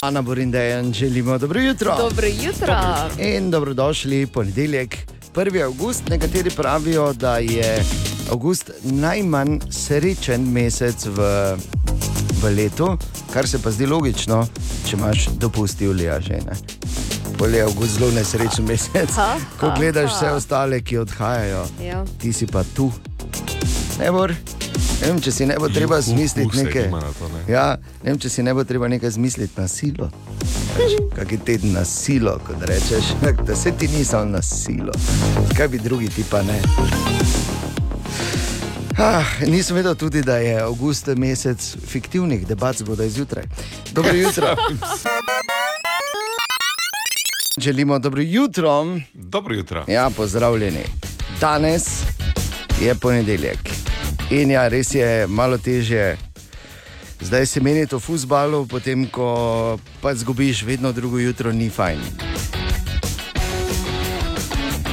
Ana 0.02 0.22
Borindejan, 0.22 0.92
želimo 0.92 1.38
dobro 1.38 1.60
jutro. 1.60 1.96
Dobro 1.98 2.26
jutro. 2.26 2.74
In 3.18 3.50
dobrodošli 3.50 4.26
ponedeljek, 4.26 4.98
1. 5.34 5.64
avgust. 5.64 6.08
Nekateri 6.08 6.50
pravijo, 6.50 7.12
da 7.12 7.38
je 7.38 7.84
avgust 8.30 8.70
najmanj 8.82 9.58
srečen 9.70 10.52
mesec 10.52 11.06
v, 11.06 11.16
v 12.42 12.54
letu, 12.56 12.98
kar 13.32 13.48
se 13.48 13.62
pa 13.62 13.70
zdi 13.70 13.86
logično, 13.86 14.46
če 14.88 14.96
imaš 14.96 15.28
dopust 15.38 15.80
Julija 15.80 16.20
že. 16.20 16.42
Ne? 16.46 16.56
Bolje 17.38 17.56
je 17.56 17.62
avgust 17.62 17.98
zelo 17.98 18.10
nesrečen 18.10 18.64
mesec, 18.64 19.10
Ha, 19.14 19.36
ko 19.60 19.68
ha, 19.68 19.76
gledaš 19.76 20.10
ha. 20.10 20.16
vse 20.16 20.30
ostale, 20.30 20.80
ki 20.80 20.98
odhajajo. 20.98 21.66
Ja. 21.82 22.04
Ti 22.18 22.32
si 22.32 22.46
pa 22.46 22.64
tu. 22.76 22.92
Ne, 23.98 24.10
bor? 24.10 24.34
ne 25.00 25.08
vem, 25.08 25.20
če 25.20 25.32
si 25.32 25.46
ne 25.46 25.56
bo 25.58 25.68
treba 25.68 26.00
zmisliti 26.00 26.62
nekaj. 26.62 26.90
to, 27.18 27.28
ne. 27.28 27.40
Ja, 27.48 27.76
ne 28.02 28.10
vem, 28.10 28.18
če 28.18 28.28
si 28.28 28.42
ne 28.42 28.54
bo 28.54 28.64
treba 28.64 28.88
nekaj 28.88 29.10
zmisliti 29.10 29.60
na 29.60 29.68
silo. 29.68 30.10
Kaj 31.12 31.26
je 31.30 31.38
teden 31.38 31.72
na 31.72 31.84
silo, 31.84 32.38
kot 32.46 32.62
rečeš, 32.62 33.12
da 33.46 33.56
se 33.56 33.72
ti 33.72 33.88
niso 33.88 34.24
na 34.24 34.42
silo. 34.42 34.92
Kaj 35.56 35.68
bi 35.68 35.78
drugi 35.78 36.08
ti 36.08 36.24
pa 36.30 36.42
ne? 36.42 36.60
Ah, 38.98 39.24
nisem 39.46 39.76
vedel 39.76 39.94
tudi, 39.94 40.22
da 40.22 40.36
je 40.36 40.60
avgust 40.60 41.06
mesec 41.16 41.76
fiktivnih 41.86 42.46
debat 42.46 42.76
zgodaj 42.76 43.08
zjutraj. 43.08 43.44
Dobro 43.92 44.12
jutro. 44.14 44.46
Želimo 47.58 47.98
dobro 47.98 48.22
jutro. 48.22 48.86
Dobro 49.14 49.54
jutro. 49.54 49.84
Ja, 49.88 50.10
pozdravljeni. 50.16 50.84
Danes 51.40 51.82
je 52.80 52.94
ponedeljek. 52.94 53.58
In 54.30 54.50
ja, 54.50 54.68
res 54.68 54.94
je 54.94 55.26
malo 55.26 55.58
težje. 55.58 56.16
Zdaj 57.20 57.46
se 57.46 57.60
meni 57.60 57.86
to 57.86 57.96
v 57.96 58.00
fusbalu, 58.00 58.66
potem 58.66 59.06
ko 59.06 59.78
pa 60.00 60.14
zgubiš 60.14 60.62
vedno 60.62 60.92
drugo 60.92 61.18
jutro, 61.18 61.52
ni 61.52 61.70
fajn. 61.70 61.98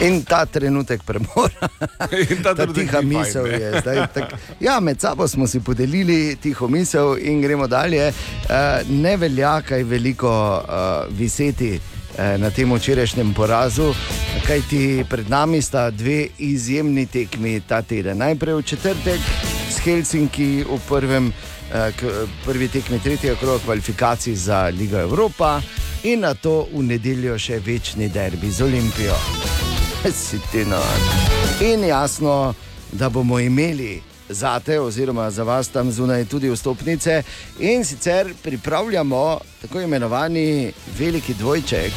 In 0.01 0.24
ta 0.24 0.46
trenutek 0.46 1.04
premora, 1.04 1.70
In 2.30 2.44
ta 2.44 2.56
ta 2.56 2.68
tiha 2.74 2.92
fajn, 2.92 3.08
misel 3.08 3.48
ne. 3.48 3.60
je 3.60 3.82
zdaj. 3.82 4.08
Tak, 4.13 4.34
ja, 4.60 4.80
med 4.80 5.01
sabo 5.01 5.28
smo 5.28 5.48
si 5.48 5.60
podelili 5.60 6.36
tiho 6.36 6.68
misel 6.68 7.18
in 7.22 7.42
gremo 7.42 7.68
dalje. 7.68 8.08
Uh, 8.10 8.89
ne 8.89 9.18
velja 9.18 9.62
kaj 9.62 9.84
veliko 9.84 10.63
uh, 10.63 11.18
viseti 11.18 11.75
eh, 11.75 11.88
na 12.38 12.49
tem 12.51 12.73
včerajšnjem 12.73 13.33
porazu, 13.33 13.93
kajti 14.47 15.05
pred 15.09 15.29
nami 15.29 15.61
sta 15.61 15.89
dve 15.91 16.27
izjemni 16.38 17.05
tekmi 17.05 17.61
ta 17.61 17.81
teden. 17.81 18.17
Najprej 18.17 18.55
v 18.55 18.61
četrtek 18.61 19.19
s 19.69 19.79
Helsinki 19.79 20.63
v 20.63 20.79
prvem, 20.88 21.33
eh, 21.73 21.91
prvi 22.45 22.67
tekmi 22.67 22.99
tretjega 22.99 23.35
kroga 23.39 23.63
kvalifikacij 23.63 24.35
za 24.35 24.67
Ligo 24.67 24.97
Evropa 24.97 25.61
in 26.03 26.19
na 26.19 26.33
to 26.33 26.67
v 26.73 26.83
nedeljo 26.83 27.38
še 27.39 27.59
večni 27.59 28.09
derbi 28.09 28.51
z 28.51 28.61
Olimpijo. 28.61 29.15
Si 30.13 30.39
ti 30.51 30.65
nor. 30.65 30.99
In 31.61 31.83
jasno, 31.83 32.53
da 32.91 33.09
bomo 33.09 33.39
imeli 33.39 34.09
zate, 34.29 34.79
oziroma 34.79 35.31
za 35.31 35.43
vas 35.43 35.67
tam 35.67 35.91
zunaj 35.91 36.25
tudi 36.25 36.50
vstopnice, 36.50 37.24
in 37.59 37.86
sicer 37.86 38.33
pripravljamo 38.43 39.39
tako 39.62 39.81
imenovani 39.81 40.71
veliki 41.00 41.33
dvojček, 41.33 41.93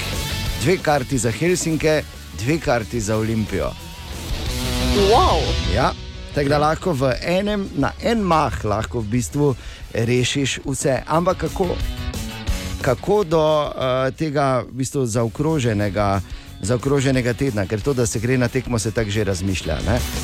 dve 0.63 0.77
karti 0.83 1.19
za 1.19 1.31
Helsinke, 1.31 2.03
dve 2.39 2.59
karti 2.59 3.01
za 3.01 3.17
Olimpijo. 3.17 3.71
Wow. 4.93 5.41
Ja, 5.75 5.93
tako 6.35 6.49
da 6.49 6.59
lahko 6.59 6.93
v 6.93 7.13
enem, 7.23 7.69
na 7.77 7.93
en 8.03 8.21
mah 8.21 8.65
lahko 8.65 9.01
v 9.01 9.09
bistvu 9.09 9.55
rešiš 9.95 10.59
vse. 10.65 11.03
Ampak 11.07 11.37
kako, 11.37 11.67
kako 12.83 13.25
do 13.25 13.41
uh, 13.65 13.73
tega 14.17 14.65
v 14.69 14.73
bistvu 14.73 15.07
zaokroženega, 15.07 16.21
zaokroženega 16.63 17.35
tedna, 17.35 17.67
ker 17.67 17.81
to, 17.81 17.95
da 17.95 18.07
se 18.07 18.21
gre 18.23 18.39
na 18.39 18.49
tekmo, 18.49 18.79
se 18.79 18.91
tako 18.91 19.11
že 19.11 19.25
razmišlja. 19.25 19.79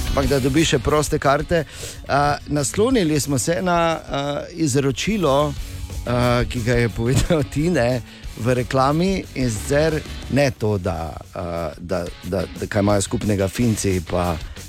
Ampak 0.08 0.26
da 0.26 0.40
dobiš 0.40 0.76
še 0.76 0.78
proste 0.78 1.18
karte. 1.18 1.64
Uh, 1.64 2.38
naslonili 2.46 3.20
smo 3.20 3.38
se 3.38 3.58
na 3.62 3.98
uh, 3.98 4.38
izročilo, 4.54 5.48
uh, 5.48 6.44
ki 6.48 6.62
ga 6.62 6.74
je 6.74 6.88
povedal 6.88 7.42
Tine. 7.52 8.02
V 8.38 8.54
reklami 8.54 9.24
in 9.34 9.48
zdaj 9.50 9.98
ne 10.30 10.50
to, 10.54 10.76
da, 10.78 11.10
uh, 11.34 11.74
da, 11.78 12.04
da, 12.22 12.44
da 12.60 12.66
kaj 12.70 12.86
imajo 12.86 13.02
skupnega 13.02 13.48
Finci 13.48 13.96
in 13.96 14.04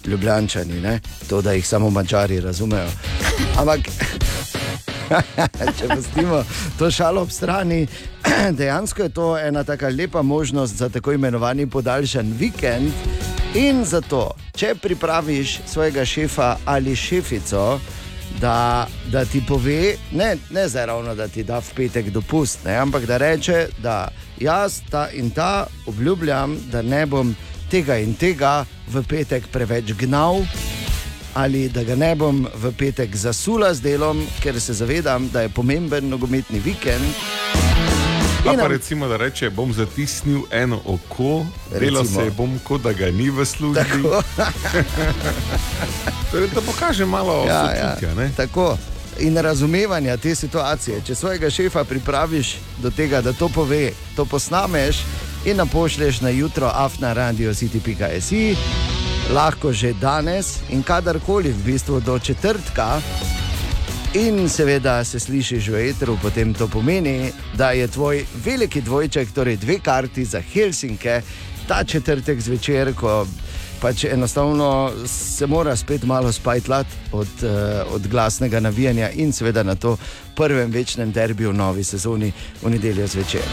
Ljubljani, 0.08 0.82
ne? 0.82 1.00
to, 1.30 1.42
da 1.42 1.54
jih 1.54 1.68
samo 1.68 1.90
mačari 1.90 2.40
razumejo. 2.42 2.90
Ampak 3.58 3.80
Če 5.78 5.88
pustimo 5.96 6.44
to 6.78 6.92
šalo 6.92 7.22
ob 7.22 7.32
strani, 7.32 7.88
dejansko 8.60 9.04
je 9.04 9.10
to 9.10 9.38
ena 9.38 9.63
tako 9.63 9.89
lepa 9.89 10.22
možnost 10.22 10.75
za 10.75 10.89
tako 10.89 11.13
imenovani 11.13 11.68
podaljšan 11.68 12.34
vikend. 12.39 12.92
In 13.56 13.86
zato, 13.86 14.32
če 14.54 14.75
pripraviš 14.82 15.60
svojega 15.66 16.06
šefa 16.06 16.56
ali 16.66 16.96
šefico, 16.96 17.80
da, 18.42 18.88
da 19.12 19.25
ti 19.25 19.42
pove, 19.48 19.96
ne, 20.12 20.36
ne 20.50 20.68
zdaj 20.70 20.86
ravno, 20.86 21.16
da 21.16 21.28
ti 21.28 21.44
da 21.44 21.60
v 21.60 21.74
petek 21.75 22.10
dopust, 22.13 22.66
ne, 22.66 22.78
ampak 22.78 23.06
da 23.06 23.18
reče, 23.18 23.68
da 23.84 24.08
jaz 24.39 24.82
ta 24.89 25.08
in 25.13 25.30
ta 25.30 25.66
obljubljam, 25.88 26.58
da 26.72 26.82
ne 26.82 27.06
bom 27.06 27.36
tega 27.72 27.98
in 27.98 28.13
tega 28.13 28.66
v 28.88 29.04
petek 29.10 29.50
preveč 29.51 29.94
gnal 29.98 30.46
ali 31.39 31.69
da 31.69 31.84
ga 31.84 31.96
ne 31.96 32.15
bom 32.15 32.48
v 32.55 32.72
petek 32.77 33.15
zasula 33.15 33.74
z 33.74 33.81
delom, 33.81 34.27
ker 34.43 34.60
se 34.62 34.74
zavedam, 34.74 35.29
da 35.34 35.41
je 35.41 35.50
pomemben 35.50 36.10
nogometni 36.10 36.60
vikend. 36.60 37.15
Pa 38.43 38.53
nam- 38.53 38.67
recimo, 38.67 39.08
da 39.08 39.17
reče, 39.17 39.50
bom 39.50 39.74
zatisnil 39.74 40.41
eno 40.51 40.81
oko, 40.86 41.46
Recimo. 41.72 42.03
se 42.03 42.31
bom, 42.38 42.60
kot 42.63 42.81
da 42.81 42.93
ga 42.93 43.12
ni 43.12 43.29
v 43.29 43.46
službi. 43.46 44.03
Torej, 46.31 46.50
da 46.55 46.62
pokaže 46.62 47.05
malo 47.05 47.46
ja, 47.48 47.65
sočutja, 47.65 48.24
ja, 48.24 48.29
tako. 48.38 48.77
in 49.19 49.38
razumevanja 49.38 50.17
te 50.17 50.36
situacije. 50.36 51.01
Če 51.05 51.15
svojega 51.15 51.50
šefa 51.50 51.84
pripraviš 51.84 52.58
do 52.77 52.91
tega, 52.91 53.22
da 53.22 53.34
to 53.34 53.50
pove, 53.50 53.91
to 54.15 54.25
posnameš 54.25 55.03
in 55.46 55.58
nam 55.58 55.67
pošlješ 55.67 56.22
na 56.22 56.29
jutro 56.29 56.72
afna 56.74 57.13
radio 57.13 57.51
city.si, 57.53 58.55
lahko 59.33 59.74
že 59.74 59.93
danes 59.93 60.59
in 60.69 60.83
kadarkoli, 60.83 61.51
v 61.51 61.65
bistvu 61.65 62.00
do 62.00 62.19
četrtka. 62.19 63.01
In 64.13 64.50
seveda 64.50 65.03
se 65.03 65.19
slišiš 65.19 65.67
v 65.69 65.89
etru, 65.89 66.17
potem 66.21 66.53
to 66.53 66.67
pomeni, 66.67 67.31
da 67.53 67.71
je 67.71 67.88
tvoj 67.88 68.25
veliki 68.45 68.81
dvojček, 68.81 69.31
torej 69.31 69.57
dve 69.57 69.79
karti 69.79 70.25
za 70.25 70.41
Helsinke, 70.41 71.21
ta 71.67 71.83
četrtek 71.83 72.41
zvečer, 72.41 72.93
ko 72.98 73.27
pač 73.81 74.03
enostavno 74.03 74.91
se 75.05 75.48
mora 75.48 75.75
spet 75.75 76.03
malo 76.03 76.31
spajtlati 76.31 76.89
od, 77.12 77.27
uh, 77.43 77.93
od 77.93 78.07
glasnega 78.07 78.59
navijanja 78.59 79.09
in 79.09 79.33
seveda 79.33 79.63
na 79.63 79.75
to 79.75 79.98
prvem 80.36 80.71
večnem 80.71 81.12
derbiju 81.12 81.50
v 81.50 81.57
novi 81.57 81.83
sezoni 81.83 82.31
v 82.62 82.69
nedeljo 82.69 83.07
zvečer. 83.07 83.45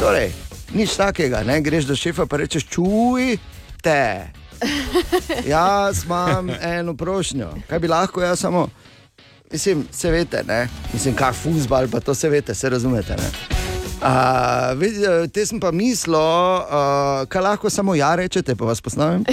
Torej, 0.00 0.32
nič 0.74 0.96
takega, 0.96 1.42
ne 1.42 1.60
greš 1.60 1.84
do 1.84 1.96
šefa 1.96 2.26
in 2.32 2.38
rečeš, 2.38 2.68
čuj 2.68 3.38
te. 3.82 4.43
Jaz 5.54 6.04
imam 6.04 6.50
eno 6.60 6.94
prošnjo, 6.96 7.50
kaj 7.68 7.78
bi 7.78 7.88
lahko 7.88 8.22
jaz 8.22 8.40
samo. 8.40 8.68
Mislim, 9.52 9.86
se 9.92 10.10
veste, 10.10 10.42
ne? 10.46 10.68
mislim, 10.92 11.14
kaj 11.14 11.32
fusbal, 11.32 11.88
pa 11.92 12.00
to 12.00 12.14
se 12.14 12.28
veste, 12.28 12.54
se 12.54 12.70
razumete. 12.70 13.16
Ne? 13.16 13.30
Uh, 14.04 15.28
te 15.32 15.46
sem 15.46 15.60
pa 15.60 15.70
mislil, 15.70 16.16
uh, 16.16 17.28
kaj 17.28 17.42
lahko 17.42 17.70
samo 17.70 17.94
ja 17.94 18.14
rečete, 18.14 18.56
pa 18.56 18.64
vas 18.64 18.80
posnamem. 18.80 19.24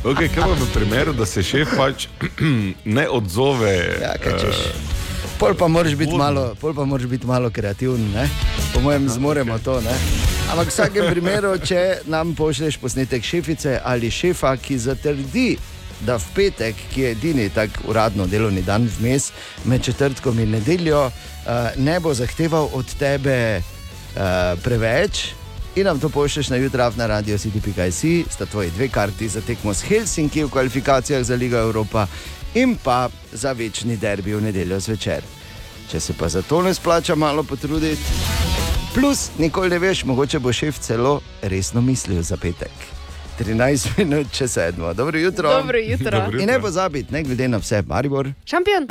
Okay, 0.00 0.30
kaj 0.32 0.40
pa 0.48 0.54
v 0.56 0.66
primeru, 0.72 1.12
da 1.12 1.26
se 1.28 1.42
šef 1.44 1.74
pač 1.76 2.06
ne 2.96 3.04
odzove? 3.08 4.00
Ja, 4.00 4.14
kaj 4.16 4.38
češ. 4.40 4.60
Pol 5.36 5.52
pa 5.52 5.68
moraš 5.68 5.92
biti 5.94 6.16
malo, 6.16 6.54
biti 7.08 7.26
malo 7.26 7.50
kreativen, 7.50 8.08
ne? 8.14 8.28
po 8.72 8.80
mojem, 8.80 9.08
zmoremo 9.08 9.58
to. 9.58 9.80
Ne? 9.84 10.39
Ampak 10.50 10.66
v 10.66 10.74
vsakem 10.74 11.04
primeru, 11.14 11.52
če 11.62 12.02
nam 12.10 12.32
pošlješ 12.34 12.80
posnetek 12.82 13.22
šefice 13.22 13.76
ali 13.86 14.08
šefa, 14.10 14.56
ki 14.58 14.80
zatrdi, 14.82 15.52
da 16.02 16.16
v 16.18 16.26
petek, 16.34 16.80
ki 16.90 17.04
je 17.04 17.12
edini 17.14 17.44
tak 17.54 17.78
uradno 17.86 18.26
delovni 18.26 18.64
dan 18.66 18.88
vmes, 18.98 19.28
med 19.70 19.84
četrtkom 19.86 20.40
in 20.42 20.50
nedeljo, 20.56 21.04
uh, 21.06 21.70
ne 21.78 22.00
bo 22.02 22.10
zahteval 22.18 22.66
od 22.74 22.96
tebe 22.98 23.62
uh, 23.62 24.58
preveč. 24.64 25.28
In 25.78 25.86
nam 25.86 26.02
to 26.02 26.10
pošlješ 26.10 26.50
na 26.50 26.58
jutra 26.58 26.90
na 26.98 27.06
radio 27.06 27.38
city.si, 27.38 28.24
sta 28.26 28.46
tvoji 28.46 28.74
dve 28.74 28.90
karti 28.90 29.28
za 29.30 29.40
tekmo 29.40 29.70
s 29.74 29.86
Helsinki 29.86 30.44
v 30.44 30.50
kvalifikacijah 30.50 31.22
za 31.22 31.38
Ligo 31.38 31.62
Evropa 31.62 32.08
in 32.58 32.74
pa 32.74 33.06
za 33.32 33.52
večni 33.52 33.96
derbi 33.96 34.34
v 34.34 34.42
nedeljo 34.50 34.80
zvečer. 34.80 35.22
Če 35.90 36.00
se 36.00 36.18
pa 36.18 36.28
za 36.28 36.42
to 36.42 36.62
ne 36.62 36.74
splača 36.74 37.14
malo 37.14 37.46
potruditi, 37.46 38.02
plus 38.94 39.30
nikoli 39.38 39.70
ne 39.70 39.78
veš, 39.78 40.04
mogoče 40.04 40.38
bo 40.38 40.52
šef 40.52 40.78
celo 40.78 41.20
resno 41.42 41.80
mislil 41.80 42.22
za 42.22 42.36
petek. 42.36 42.72
13 43.40 43.88
minut 43.98 44.26
če 44.32 44.48
sedmo. 44.48 44.94
Dobro 44.94 45.18
jutro. 45.18 45.50
Dobro 45.50 45.78
jutro. 45.78 46.20
Dobro 46.20 46.40
In 46.40 46.46
ne 46.46 46.60
pozabiti, 46.60 47.12
ne 47.12 47.22
glede 47.22 47.48
na 47.48 47.58
vse, 47.58 47.82
Maribor. 47.86 48.32
Šampion. 48.44 48.86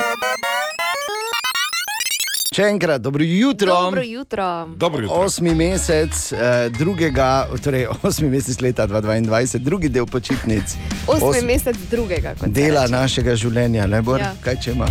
Še 2.50 2.64
enkrat, 2.64 2.98
dobro 2.98 3.22
jutro. 3.22 3.74
Dobro 3.74 4.02
jutro. 4.02 4.66
Dobro 4.76 5.02
jutro. 5.02 5.16
Osmi 5.16 5.54
mesec, 5.54 6.32
eh, 6.32 6.38
drugega, 6.70 7.26
torej 7.62 7.86
osmi 8.02 8.26
mesec 8.28 8.58
leta 8.60 8.86
2022, 8.86 9.58
drugi 9.60 9.88
del 9.88 10.06
počitnic. 10.06 10.74
Osmi 11.06 11.28
Osm- 11.28 11.46
mesec 11.46 11.76
drugega. 11.90 12.34
Dela 12.42 12.82
reče. 12.82 12.92
našega 12.92 13.36
življenja, 13.36 13.86
ne 13.86 14.02
bo, 14.02 14.16
Ja. 14.16 14.32
kaj 14.42 14.56
če 14.56 14.72
ima. 14.72 14.88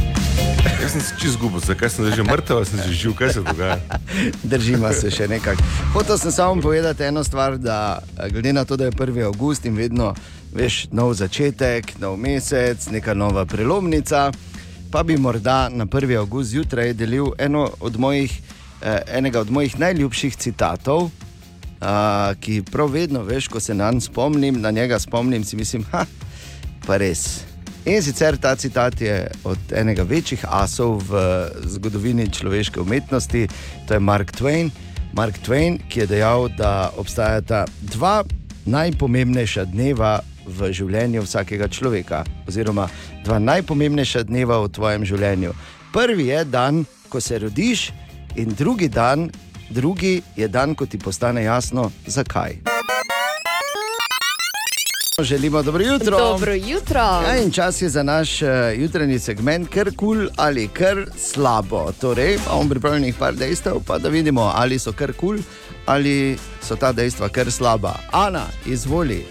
Jaz 0.79 0.91
sem 0.91 1.01
se 1.01 1.13
čez 1.19 1.31
zgubil, 1.31 1.59
zakaj 1.59 1.89
sem 1.89 2.07
že 2.07 2.23
mrtev, 2.23 2.63
sem 2.65 2.79
že 2.79 2.93
živ, 2.93 3.13
kaj 3.13 3.33
se 3.33 3.41
dogaja. 3.41 3.77
Držimo 4.45 4.93
se 4.93 5.11
še 5.11 5.27
nekako. 5.27 5.59
Hotel 5.93 6.17
sem 6.17 6.31
samo 6.31 6.61
povedati 6.61 7.03
eno 7.03 7.23
stvar, 7.23 7.57
da 7.57 7.99
eh, 8.17 8.29
glede 8.29 8.53
na 8.53 8.63
to, 8.63 8.77
da 8.77 8.85
je 8.85 8.91
1. 8.93 9.25
avgust 9.25 9.65
in 9.65 9.75
vedno 9.75 10.13
veš, 10.53 10.87
nov 10.91 11.13
začetek, 11.13 11.99
nov 11.99 12.15
mesec, 12.17 12.87
neka 12.87 13.13
nova 13.13 13.45
prelomnica, 13.45 14.31
pa 14.91 15.03
bi 15.03 15.17
morda 15.17 15.69
na 15.69 15.85
1. 15.85 16.17
avgust 16.17 16.49
zjutraj 16.49 16.93
delil 16.93 17.31
eno 17.37 17.69
od 17.79 17.99
mojih, 17.99 18.41
eh, 18.81 19.01
enega 19.07 19.39
od 19.39 19.51
mojih 19.51 19.79
najljubših 19.79 20.35
citatov. 20.35 21.09
Uh, 21.79 22.35
ki 22.39 22.63
prav 22.71 22.89
vedno, 22.91 23.21
veš, 23.23 23.47
ko 23.47 23.59
se 23.59 23.73
na 23.73 23.91
njega 23.91 24.01
spomnim, 24.01 24.61
na 24.61 24.71
njega 24.71 24.99
spomnim, 24.99 25.43
si 25.43 25.55
mislim, 25.55 25.83
ha, 25.91 26.05
pa 26.87 26.97
res. 26.97 27.39
In 27.85 28.03
sicer 28.03 28.37
ta 28.37 28.55
citat 28.55 29.01
je 29.01 29.31
od 29.43 29.57
enega 29.71 30.03
večjih 30.03 30.43
asov 30.43 30.99
v 31.07 31.21
zgodovini 31.63 32.27
človeške 32.31 32.81
umetnosti, 32.81 33.47
to 33.87 33.93
je 33.93 33.99
Mark 33.99 34.31
Twain. 34.35 34.69
Mark 35.13 35.39
Twain, 35.47 35.79
ki 35.89 35.99
je 35.99 36.07
dejal, 36.07 36.49
da 36.57 36.91
obstajata 36.97 37.65
dva 37.81 38.23
najpomembnejša 38.65 39.65
dneva 39.71 40.19
v 40.49 40.73
življenju 40.73 41.23
vsakega 41.23 41.67
človeka, 41.67 42.23
oziroma 42.47 42.89
dva 43.29 43.37
najpomembnejša 43.39 44.23
dneva 44.25 44.57
v 44.63 44.71
tvojem 44.73 45.05
življenju. 45.05 45.53
Prvi 45.93 46.31
je 46.31 46.41
dan, 46.49 46.81
ko 47.13 47.21
se 47.21 47.37
rodiš, 47.37 47.91
in 48.41 48.55
drugi 48.57 48.89
dan, 48.89 49.29
drugi 49.69 50.21
je 50.33 50.47
dan, 50.49 50.73
ko 50.73 50.89
ti 50.89 50.97
postane 50.97 51.43
jasno, 51.45 51.91
zakaj. 52.09 52.57
Želimo 55.19 55.61
dobro 55.61 55.83
jutro. 55.83 56.17
Dobro 56.17 56.53
jutro. 56.53 57.05
Ja, 57.27 57.35
in 57.43 57.51
čas 57.51 57.81
je 57.81 57.89
za 57.89 58.03
naš 58.03 58.41
uh, 58.41 58.49
jutranji 58.73 59.19
segment, 59.19 59.69
kar 59.69 59.91
kul 59.91 60.15
cool 60.15 60.29
ali 60.37 60.67
kar 60.67 61.05
slabo. 61.17 61.91
Torej, 62.01 62.39
imamo 62.39 62.69
pripravljenih 62.69 63.15
par 63.19 63.35
dejstev, 63.35 63.83
pa 63.85 63.97
da 63.97 64.09
vidimo, 64.09 64.51
ali 64.55 64.79
so 64.79 64.93
kar 64.93 65.13
kul 65.13 65.37
cool, 65.37 65.43
ali 65.85 66.37
so 66.63 66.75
ta 66.75 66.91
dejstva 66.91 67.29
kar 67.29 67.51
slaba. 67.51 67.93
Ana, 68.11 68.47
izvoli. 68.65 69.25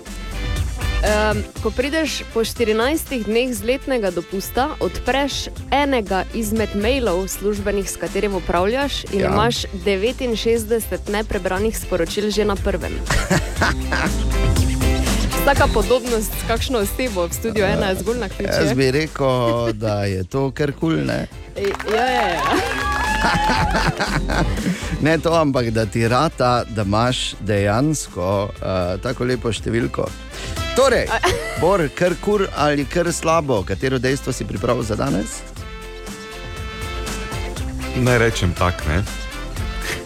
Um, 0.99 1.45
ko 1.63 1.71
prideš 1.71 2.27
po 2.35 2.43
14 2.43 3.23
dneh 3.23 3.55
z 3.55 3.63
letnega 3.63 4.11
dopusta, 4.11 4.75
odpreš 4.83 5.47
enega 5.71 6.25
izmed 6.35 6.75
mailov 6.75 7.29
službenih, 7.31 7.87
s 7.87 7.95
katerim 7.97 8.35
upravljaš, 8.35 9.05
in 9.15 9.21
Ja. 9.21 9.31
imaš 9.31 9.63
69 9.87 11.07
neprebranih 11.09 11.79
sporočil 11.79 12.31
že 12.35 12.45
na 12.45 12.57
prvem. 12.59 12.93
Taka 15.47 15.67
podobnost 15.71 16.35
s 16.35 16.43
kakšno 16.51 16.79
osebo 16.79 17.31
v 17.31 17.33
studiu 17.33 17.65
ena 17.65 17.95
je 17.95 18.03
zgolj 18.03 18.19
na 18.19 18.27
Jaz 18.27 18.37
ključu. 18.37 18.75
bi 18.75 18.91
rekel, 18.91 19.73
da 19.73 20.05
je 20.05 20.25
to 20.25 20.51
kar 20.51 20.73
kul. 20.73 20.99
Cool, 20.99 21.07
ne? 21.07 21.29
Ja, 21.95 22.07
ja, 22.11 22.29
ja. 22.29 22.43
ne 25.07 25.19
to, 25.19 25.33
ampak 25.35 25.71
da 25.71 25.87
ti 25.87 26.09
rata, 26.09 26.65
da 26.69 26.83
imaš 26.83 27.35
dejansko 27.41 28.29
uh, 28.49 29.01
tako 29.03 29.25
lepo 29.25 29.53
številko. 29.53 30.09
Torej, 30.77 31.09
bor, 31.63 31.85
kar 31.95 32.15
kur 32.23 32.47
ali 32.57 32.87
kar 32.87 33.13
slabo, 33.13 33.63
katero 33.67 33.99
dejstvo 33.99 34.33
si 34.33 34.47
pripravil 34.47 34.87
za 34.87 34.97
danes? 34.97 35.41
Naj 37.99 38.19
rečem 38.23 38.55
tak, 38.55 38.85
ne? 38.87 39.03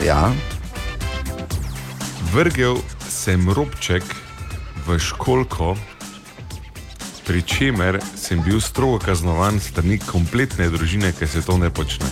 Ja, 0.02 0.32
Vrgel 2.32 2.80
sem 3.12 3.44
robček 3.44 4.00
v 4.88 4.96
školko, 4.96 5.76
pri 7.28 7.44
čemer 7.44 8.00
sem 8.16 8.40
bil 8.40 8.56
strogo 8.56 8.96
kaznovan 9.04 9.60
strani 9.60 10.00
kompletne 10.00 10.72
družine, 10.72 11.12
ker 11.12 11.28
se 11.28 11.44
to 11.44 11.60
ne 11.60 11.68
počne. 11.68 12.08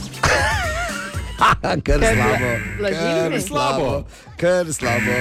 kar 1.86 2.00
slabo. 2.02 2.50
Kar 2.80 3.40
slabo. 3.40 4.04
Kar 4.36 4.72
slabo. 4.72 5.16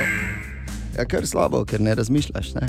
Ja, 0.98 1.06
kar 1.06 1.26
slabo, 1.26 1.66
ker 1.66 1.80
ne 1.80 1.96
razmišljaš. 1.96 2.54
Ne? 2.54 2.68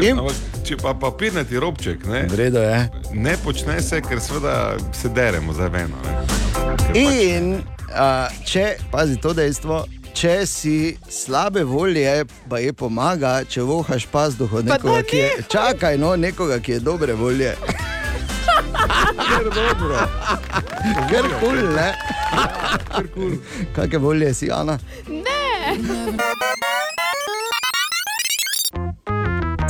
In- 0.00 0.18
Ampak, 0.18 0.34
če 0.64 0.76
pa 0.76 0.94
papirnati 0.94 1.58
robček, 1.58 2.04
ne, 2.06 2.22
V 2.24 2.36
redu 2.36 2.58
je. 2.58 2.88
ne 3.12 3.34
počne 3.36 3.82
se, 3.82 4.00
ker 4.00 4.20
seveda 4.20 4.54
se 4.92 5.08
deremo 5.08 5.52
za 5.52 5.66
eno. 5.66 5.96
pač- 6.04 6.96
In 6.96 7.54
uh, 7.54 8.28
če, 8.44 8.76
pazi 8.90 9.16
to 9.16 9.32
dejstvo, 9.32 9.82
če 10.12 10.46
si 10.46 10.76
slabe 11.08 11.64
volje, 11.64 12.14
pa 12.48 12.58
je 12.58 12.72
pomaga, 12.72 13.44
če 13.44 13.62
vohaš 13.62 14.06
pazduho 14.06 14.62
nekoga, 14.62 15.02
ki 15.02 15.16
je, 15.16 15.30
čakaj, 15.48 15.98
no, 15.98 16.16
nekoga, 16.16 16.58
ki 16.58 16.72
je 16.72 16.80
dobre 16.80 17.12
volje. 17.14 17.54
Ker 19.30 19.44
dobro. 19.54 19.98
Ker 21.10 21.28
kul, 21.40 21.58
ne? 21.74 21.88
Kakšne 23.76 23.98
volje 23.98 24.34
si, 24.34 24.50
Ana? 24.50 24.78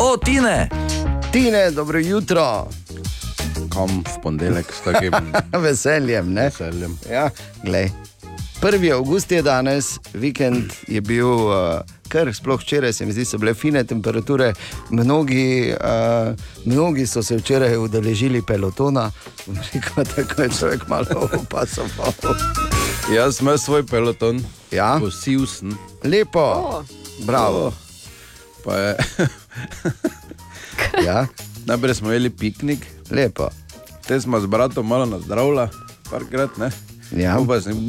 O, 0.00 0.16
Tine! 0.16 0.68
Tine, 1.33 1.70
dobro 1.70 1.98
jutro. 1.98 2.68
Kam 3.70 3.88
v 4.02 4.20
ponedeljek 4.22 4.66
s 4.72 4.80
takim 4.80 5.12
Veseljem, 5.64 6.33
ne? 6.33 6.44
veseljem. 6.50 6.98
Ja, 7.11 7.28
glej. 7.62 7.90
1. 8.62 8.92
avgust 8.92 9.30
je 9.33 9.42
danes, 9.42 9.87
vikend 10.12 10.72
je 10.88 11.00
bil 11.00 11.28
uh, 11.28 11.80
ker 12.11 12.31
sploh 12.31 12.59
včeraj 12.59 12.92
se 12.92 13.07
mi 13.07 13.12
zdi, 13.12 13.25
so 13.25 13.38
bile 13.38 13.55
fine 13.55 13.85
temperature. 13.85 14.55
Mnogi, 14.90 15.70
uh, 15.70 16.35
mnogi 16.64 17.07
so 17.07 17.23
se 17.23 17.37
včeraj 17.37 17.79
udeležili 17.79 18.42
pelotona, 18.42 19.12
rekel, 19.46 20.05
tako 20.07 20.42
je 20.42 20.51
človek 20.51 20.88
malo 20.88 21.31
opasoval. 21.33 22.35
Jaz 23.09 23.37
sem 23.37 23.46
imel 23.46 23.59
svoj 23.59 23.85
peloton, 23.85 24.44
Ja? 24.70 24.99
posil 24.99 25.46
sem. 25.46 25.79
Lepo, 26.05 26.40
O, 26.40 26.85
bravo. 27.20 27.73
Pa 28.61 28.75
je, 28.75 28.96
Ja, 31.07 31.27
najprej 31.64 31.94
smo 31.94 32.09
imeli 32.09 32.31
piknik, 32.31 32.87
lepo. 33.11 33.49
te 34.07 34.20
smo 34.20 34.40
z 34.40 34.46
bratom 34.46 34.87
malo 34.87 35.07
nazdravila, 35.07 35.68
parkrat 36.11 36.57
ne. 36.57 36.70
Ja. 37.16 37.37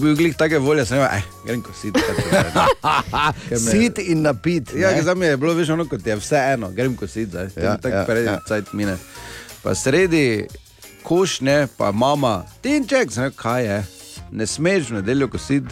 Bil 0.01 0.15
glih 0.15 0.35
take 0.37 0.59
volje, 0.59 0.85
sem 0.85 0.97
rekel, 1.01 1.21
grem 1.45 1.61
zdaj, 1.63 1.99
ne." 2.01 3.59
Sit 3.71 3.99
in 3.99 4.21
napit. 4.21 4.73
Ja, 4.75 4.93
za 5.03 5.15
me 5.15 5.31
je 5.33 5.37
bilo 5.37 5.53
veš, 5.53 5.69
ono, 5.75 5.85
kot 5.89 6.07
je 6.07 6.15
vse 6.15 6.41
eno, 6.53 6.71
grem 6.71 6.95
kositi, 6.95 7.29
zdaj. 7.29 7.49
Ja, 7.57 7.77
tako 7.77 7.95
ja, 7.95 8.05
pred 8.05 8.25
ja. 8.25 8.39
cajt 8.47 8.73
mine. 8.73 8.97
Pa 9.63 9.75
sredi 9.75 10.47
košnje, 11.03 11.67
pa 11.77 11.91
mama, 11.91 12.41
tinček, 12.61 13.11
sem 13.11 13.29
rekel, 13.29 13.37
kaj 13.41 13.65
je, 13.65 13.83
ne 14.31 14.47
smeš 14.47 14.89
v 14.89 15.01
nedeljo. 15.01 15.29
Sem 15.37 15.67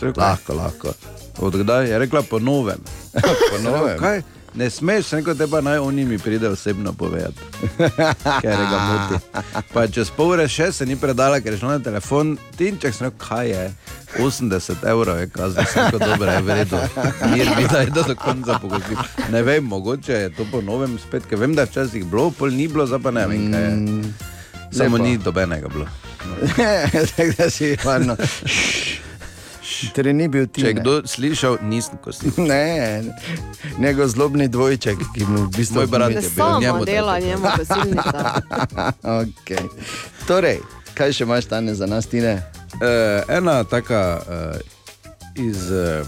rekel, 0.00 0.22
Lahko, 0.22 0.54
lahko. 0.54 0.94
Odkdaj 1.38 1.90
je 1.90 1.98
rekla 1.98 2.22
po 2.22 2.38
novem. 2.38 2.78
Po 3.50 3.58
novem. 3.62 3.98
Kaj? 3.98 4.22
Ne 4.54 4.70
smeš, 4.70 5.06
sem 5.06 5.18
rekel, 5.18 5.36
te 5.36 5.46
pa 5.46 5.60
naj 5.60 5.78
oni 5.78 6.04
mi 6.04 6.18
pride 6.18 6.48
osebno 6.48 6.92
povedati, 6.92 7.40
ker 8.42 8.56
ga 8.70 8.78
moti. 8.88 9.42
Pa 9.72 9.86
čez 9.86 10.10
pol 10.16 10.32
ure 10.34 10.48
še 10.48 10.70
se 10.72 10.86
ni 10.86 10.96
predala, 10.96 11.40
ker 11.40 11.52
je 11.52 11.60
šla 11.60 11.76
na 11.76 11.84
telefon, 11.84 12.36
tinček, 12.56 12.94
sem 12.96 13.08
rekel, 13.08 13.20
kaj 13.28 13.50
je. 13.50 13.64
80 14.18 14.86
evrov 14.88 15.20
je 15.20 15.28
kazen, 15.28 15.68
sem 15.68 15.84
rekel, 15.84 16.00
dobro 16.00 16.32
je 16.32 16.42
v 16.42 16.56
redu. 16.60 16.80
Mir 17.34 17.52
mi 17.58 17.68
da 17.68 17.84
je 17.84 17.92
do 17.92 18.04
konca 18.16 18.58
pogostil. 18.58 19.04
Ne 19.32 19.42
vem, 19.42 19.64
mogoče 19.64 20.12
je 20.12 20.32
to 20.34 20.48
po 20.50 20.64
novem 20.64 20.98
spet, 20.98 21.28
ker 21.28 21.38
vem, 21.38 21.54
da 21.54 21.66
je 21.66 21.74
včasih 21.74 22.08
bilo, 22.08 22.30
pol 22.30 22.50
ni 22.50 22.68
bilo, 22.68 22.88
zdaj 22.88 23.04
pa 23.04 23.14
ne 23.14 23.26
vem, 23.28 23.48
kaj 23.52 23.68
je. 23.68 23.76
Samo 24.70 24.96
lepo. 24.96 25.04
ni 25.04 25.18
dobenega 25.18 25.68
bilo. 25.68 25.86
Tako 27.16 27.32
da 27.38 27.50
si 27.50 27.76
varno. 27.84 28.16
Torej 29.94 30.14
ni 30.14 30.28
bil 30.28 30.46
ti. 30.46 30.62
Če 30.62 30.72
je 30.72 30.74
ne? 30.74 30.80
kdo 30.80 30.94
slišal, 31.06 31.58
nisem 31.62 31.98
kosil. 32.04 32.32
Ne, 32.50 33.02
njegov 33.78 34.08
zlobni 34.08 34.48
dvojček, 34.48 34.98
ki 35.14 35.26
mu 35.28 35.44
v 35.46 35.50
bistvu 35.56 35.86
brat 35.86 36.10
je 36.10 36.20
bil 36.20 36.30
samo 36.30 36.60
njemu 36.60 36.84
dela 36.84 37.18
njemu 37.18 37.50
kosilnica. 37.56 38.40
okay. 39.22 39.64
Torej, 40.26 40.60
kaj 40.94 41.12
še 41.12 41.28
imaš 41.28 41.50
tam 41.50 41.68
za 41.74 41.86
nas, 41.86 42.06
Tine? 42.06 42.40
Uh, 42.78 43.22
ena 43.28 43.64
taka 43.64 44.20
uh, 44.20 44.58
iz 45.38 45.70
uh, 45.70 46.06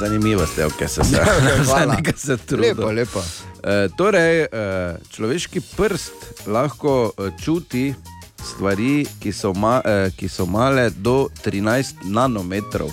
zanimivosti, 0.00 0.62
ki 0.78 0.88
se 0.88 1.02
zdaj 1.04 1.24
Hvala. 1.66 1.94
nekaj 1.96 2.16
se 2.16 2.36
trudi. 2.36 2.68
Lepo, 2.68 2.90
lepo. 2.90 3.18
Uh, 3.18 3.86
torej, 3.96 4.46
uh, 4.46 5.00
človeški 5.10 5.60
prst 5.76 6.46
lahko 6.46 7.12
čuti 7.44 7.94
stvari, 8.46 9.06
ki 9.22 9.32
so, 9.32 9.52
ma, 9.54 9.80
uh, 9.84 10.12
ki 10.16 10.28
so 10.28 10.46
male 10.46 10.90
do 10.90 11.28
13 11.44 12.04
nanometrov. 12.04 12.90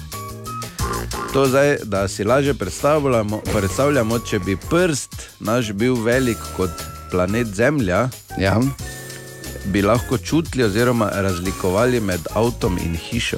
To 1.33 1.47
zdaj, 1.47 1.77
da 1.83 2.07
si 2.07 2.23
lažje 2.23 2.53
predstavljamo, 2.53 3.41
predstavljamo, 3.53 4.19
če 4.19 4.39
bi 4.39 4.57
prst 4.69 5.15
naš 5.39 5.71
bil 5.71 5.95
velik 6.03 6.37
kot 6.57 6.71
planet 7.11 7.47
Zemlja, 7.47 8.09
Ja. 8.37 8.59
bi 9.65 9.81
lahko 9.81 10.17
čutili 10.17 10.63
oziroma 10.63 11.09
razlikovali 11.13 11.99
med 11.99 12.19
avtom 12.33 12.77
in 12.77 12.95
hišo. 12.95 13.37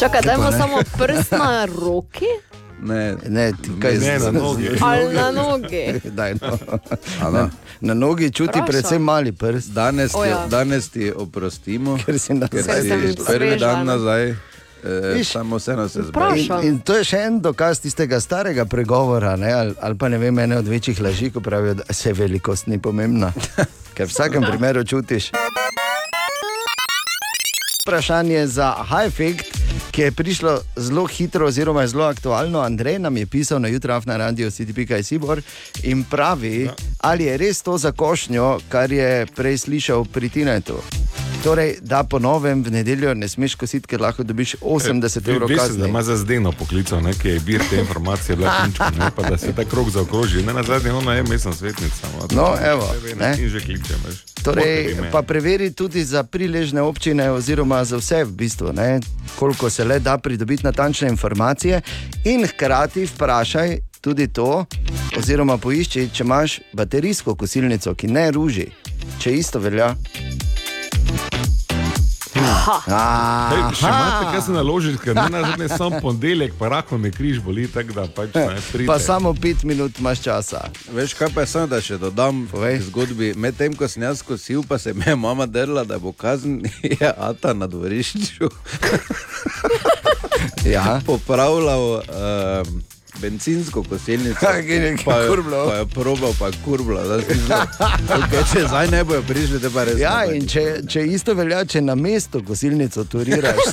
Čakaj, 0.00 0.20
da 0.22 0.32
ima 0.32 0.50
ne? 0.50 0.58
samo 0.58 0.76
prst 0.98 1.32
na 1.32 1.64
roki 1.64 2.49
Ne, 2.82 3.16
Ne, 3.28 3.52
ti 3.52 3.70
kaj 3.76 3.94
Ne, 3.94 4.18
na 4.18 4.30
nogi. 4.32 4.68
ali 4.80 5.14
na 5.14 5.30
nogi. 5.30 5.84
Daj, 6.10 6.34
no. 6.34 6.58
A 7.20 7.30
na, 7.30 7.50
na 7.80 7.94
nogi 7.94 8.30
čuti 8.30 8.50
Vprašam. 8.50 8.66
predvsem 8.66 9.02
mali 9.02 9.32
prst. 9.32 9.68
Danes, 9.70 10.14
O 10.14 10.22
ti, 10.22 10.28
ja. 10.28 10.46
danes 10.46 10.88
ti 10.88 11.12
oprostimo, 11.12 11.98
Ker 11.98 12.18
si 12.18 12.32
ker 12.40 12.62
si 12.62 13.16
prvi 13.26 13.56
dan 13.56 13.78
ne. 13.78 13.84
nazaj, 13.86 14.28
eh, 14.28 14.36
Viš? 15.14 15.28
samo 15.28 15.56
vseeno 15.56 15.88
se. 15.88 16.00
Vprašam. 16.02 16.60
In, 16.60 16.68
in 16.68 16.78
to 16.80 16.94
je 16.94 17.04
še 17.04 17.18
en 17.20 17.40
dokaz 17.40 17.80
tistega 17.80 18.18
starega 18.18 18.64
pregovora, 18.64 19.36
ne, 19.36 19.52
ali, 19.52 19.74
ali 19.78 19.96
pa 19.96 20.08
ne 20.08 20.18
vem, 20.18 20.38
ene 20.38 20.56
od 20.56 20.68
večjih 20.68 21.00
laži, 21.00 21.30
ko 21.30 21.40
pravijo, 21.40 21.74
da 21.74 21.92
se 21.92 22.12
velikost 22.12 22.66
ni 22.66 22.78
pomembna, 22.78 23.32
ker 23.94 24.06
v 24.06 24.10
vsakem 24.10 24.42
primeru 24.44 24.84
čutiš. 24.84 25.30
Vprašanje 27.82 28.46
za 28.46 28.74
Hajfekt, 28.88 29.46
ki 29.90 30.02
je 30.02 30.12
prišlo 30.12 30.60
zelo 30.76 31.06
hitro, 31.06 31.46
oziroma 31.46 31.86
zelo 31.86 32.04
aktualno. 32.04 32.60
Andrej 32.60 32.98
nam 32.98 33.16
je 33.16 33.26
pisal 33.26 33.60
na 33.60 33.68
jutraf 33.68 34.06
na 34.06 34.16
radio 34.16 34.50
CTP.jsibor 34.50 35.42
in 35.82 36.04
pravi, 36.04 36.64
ja. 36.64 36.74
ali 36.98 37.24
je 37.24 37.36
res 37.36 37.62
to 37.62 37.78
za 37.78 37.92
košnjo, 37.92 38.58
kar 38.68 38.92
je 38.92 39.26
prej 39.36 39.58
slišal 39.58 40.04
pri 40.04 40.28
Tinetu. 40.28 40.76
Torej, 41.44 41.76
da 41.80 42.04
po 42.04 42.18
novem 42.18 42.62
v 42.62 42.70
nedeljo 42.70 43.14
ne 43.14 43.28
smeš 43.28 43.54
kositi, 43.54 43.88
ker 43.88 44.00
lahko 44.00 44.22
dobiš 44.22 44.56
80 44.60 45.28
evrov 45.28 45.48
Veš, 45.48 45.56
da 45.56 45.66
kazni. 45.66 45.88
ima 45.88 46.02
za 46.02 46.16
zdeno 46.16 46.52
poklical, 46.52 47.00
ne, 47.00 47.14
ki 47.14 47.28
je 47.28 47.40
bir 47.40 47.62
te 47.70 47.80
informacije, 47.80 48.36
bila 48.36 48.52
punčka, 48.64 48.90
ne, 48.98 49.10
pa 49.16 49.22
da 49.22 49.38
se 49.38 49.52
ta 49.56 49.64
krog 49.64 49.90
zaokroži. 49.90 50.42
Ne, 50.42 50.52
na 50.52 50.62
zadnje, 50.62 50.92
ona 50.92 51.14
je 51.14 51.22
mestna 51.22 51.52
svetnica. 51.52 52.06
No, 52.36 52.56
se 52.56 52.64
evo, 52.64 52.94
ne. 53.20 53.36
In 53.40 53.48
že 53.48 53.60
kliče, 53.60 53.94
veš. 54.06 54.29
Torej, 54.44 54.96
pa 55.12 55.22
preveri 55.22 55.70
tudi 55.72 56.04
za 56.04 56.22
priležne 56.22 56.80
občine, 56.80 57.30
oziroma 57.30 57.84
za 57.84 57.96
vse, 57.96 58.24
v 58.24 58.32
bistvu, 58.32 58.72
ne, 58.72 59.00
koliko 59.38 59.70
se 59.70 59.84
le 59.84 59.98
da 60.00 60.18
pridobiti 60.18 60.64
natančne 60.64 61.08
informacije, 61.08 61.80
in 62.24 62.46
hkrati 62.46 63.06
vprašaj 63.06 63.78
tudi 64.00 64.28
to, 64.28 64.64
oziroma 65.18 65.58
poišči, 65.58 66.08
če 66.12 66.24
imaš 66.24 66.60
baterijsko 66.72 67.34
kosilnico, 67.34 67.94
ki 67.94 68.08
ne 68.08 68.30
ruži, 68.30 68.70
če 69.20 69.36
isto 69.36 69.60
velja. 69.60 69.94
Hej, 72.40 73.62
še 73.76 73.86
imate 73.86 74.24
Aha, 74.24 74.30
kaj 74.32 74.42
se 74.42 74.52
naložiti, 74.52 74.98
ker 75.02 75.14
ne 75.14 75.26
na 75.30 75.40
zadnje 75.44 75.68
sam 75.68 75.92
ponedeljek, 76.02 76.54
pa 76.58 76.68
rako 76.68 76.98
me 76.98 77.10
križ 77.10 77.40
boli, 77.40 77.66
tako 77.68 77.92
da 77.92 78.06
pač 78.06 78.34
ne 78.34 78.58
pride. 78.72 78.86
pa 78.86 78.98
samo 78.98 79.34
pet 79.34 79.62
minut 79.64 79.98
imaš 79.98 80.22
časa. 80.22 80.64
Veš, 80.92 81.14
kaj 81.14 81.28
pa 81.34 81.40
je 81.40 81.46
samo, 81.46 81.66
da 81.66 81.80
še 81.80 81.98
dodam 81.98 82.46
Povej. 82.50 82.80
zgodbi. 82.88 83.32
Medtem 83.36 83.74
ko 83.76 83.88
sem 83.88 84.02
jaz 84.02 84.22
kosil, 84.22 84.62
pa 84.68 84.78
se 84.78 84.92
me 84.94 85.04
je 85.06 85.16
mama 85.16 85.46
drla, 85.46 85.84
da 85.84 85.98
bo 85.98 86.12
kazen 86.12 86.60
je 87.00 87.12
Ata 87.18 87.52
na 87.52 87.66
dvorišču 87.66 88.48
Ja. 90.64 91.00
popravljal 91.06 91.80
um, 92.00 92.82
bencinsko 93.20 93.82
kosilnico. 93.88 94.38
Kaj 94.40 94.64
je 94.72 94.80
nekaj 94.80 95.04
pa, 95.04 95.16
kurbljal? 95.28 95.68
pa 95.68 95.74
je 95.74 95.86
probal, 95.94 96.32
pa 96.38 96.46
je 96.46 96.52
kurbla. 96.64 97.02
Okay, 97.20 98.42
če 98.52 98.66
zdaj 98.68 98.90
ne 98.90 99.04
bojo 99.04 99.22
prišli, 99.28 99.60
te 99.62 99.70
pa 99.70 99.84
res. 99.88 99.98
Ja, 100.00 100.24
ne 100.26 100.36
in 100.40 100.46
če, 100.48 100.82
če 100.88 101.06
isto 101.06 101.34
velja, 101.38 101.64
če 101.64 101.80
na 101.84 101.94
mesto 101.94 102.42
kosilnico 102.44 103.04
turiraš. 103.04 103.64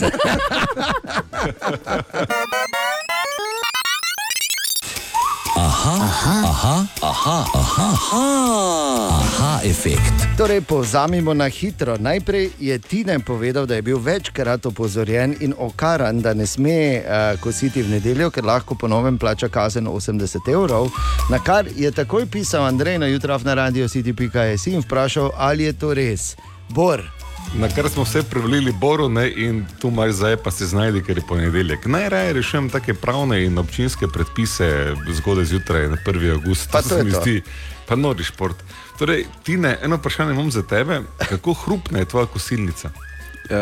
Aha, 5.57 5.97
aha, 6.45 6.85
aha, 7.01 7.45
aha, 7.53 7.89
aha, 9.09 9.59
efekt. 9.65 10.13
Torej, 10.37 10.61
povzamemo 10.61 11.33
na 11.33 11.49
hitro. 11.49 11.97
Najprej 11.97 12.51
je 12.59 12.77
Tine 12.79 13.19
povedal, 13.19 13.65
da 13.65 13.75
je 13.75 13.81
bil 13.81 13.97
večkrat 13.97 14.65
opozorjen 14.65 15.33
in 15.39 15.53
okaran, 15.57 16.21
da 16.21 16.33
ne 16.33 16.45
sme 16.45 17.01
uh, 17.01 17.41
kositi 17.41 17.81
v 17.81 17.89
nedeljo, 17.97 18.29
ker 18.29 18.45
lahko 18.45 18.77
po 18.77 18.85
novem 18.87 19.17
plača 19.17 19.49
kazen 19.49 19.87
80 19.89 20.45
evrov. 20.53 20.93
Na 21.33 21.41
kar 21.41 21.65
je 21.75 21.89
takoj 21.91 22.29
pisal 22.29 22.61
Andrej 22.69 23.01
na 23.01 23.09
jutraf 23.09 23.41
na 23.41 23.57
radio 23.57 23.89
CTP.js 23.89 24.67
in 24.69 24.85
vprašal, 24.85 25.33
ali 25.37 25.63
je 25.63 25.73
to 25.73 25.93
res. 25.97 26.35
Bor, 26.69 27.01
Na 27.55 27.69
kar 27.75 27.89
smo 27.89 28.03
vse 28.03 28.23
prevalili 28.23 28.71
Boru 28.71 29.09
ne, 29.09 29.31
in 29.31 29.65
tu 29.79 29.87
imaš 29.87 30.11
zdaj, 30.11 30.37
pa 30.37 30.51
se 30.51 30.65
znajdi, 30.65 31.03
ker 31.03 31.17
je 31.17 31.23
ponedeljek. 31.27 31.85
Najraje 31.85 32.33
rešujem 32.33 32.69
take 32.69 32.93
pravne 32.93 33.45
in 33.45 33.57
občinske 33.57 34.07
predpise 34.07 34.95
zgodaj 35.11 35.45
zjutraj, 35.45 35.87
na 35.87 35.97
1. 36.05 36.31
august. 36.31 36.71
Pa 36.71 36.81
to 36.81 36.89
se 36.89 36.95
je 36.95 37.03
mi 37.03 37.11
to. 37.11 37.21
zdi, 37.21 37.41
pa 37.87 37.95
nori 37.95 38.23
šport. 38.23 38.55
Torej, 38.99 39.25
Tine, 39.43 39.77
eno 39.83 39.95
vprašanje 39.95 40.31
imam 40.31 40.51
za 40.51 40.63
tebe. 40.63 41.01
Kako 41.29 41.53
hrupna 41.53 41.99
je 41.99 42.05
tvoja 42.05 42.25
kosilnica? 42.25 42.89
Uh, 42.89 43.55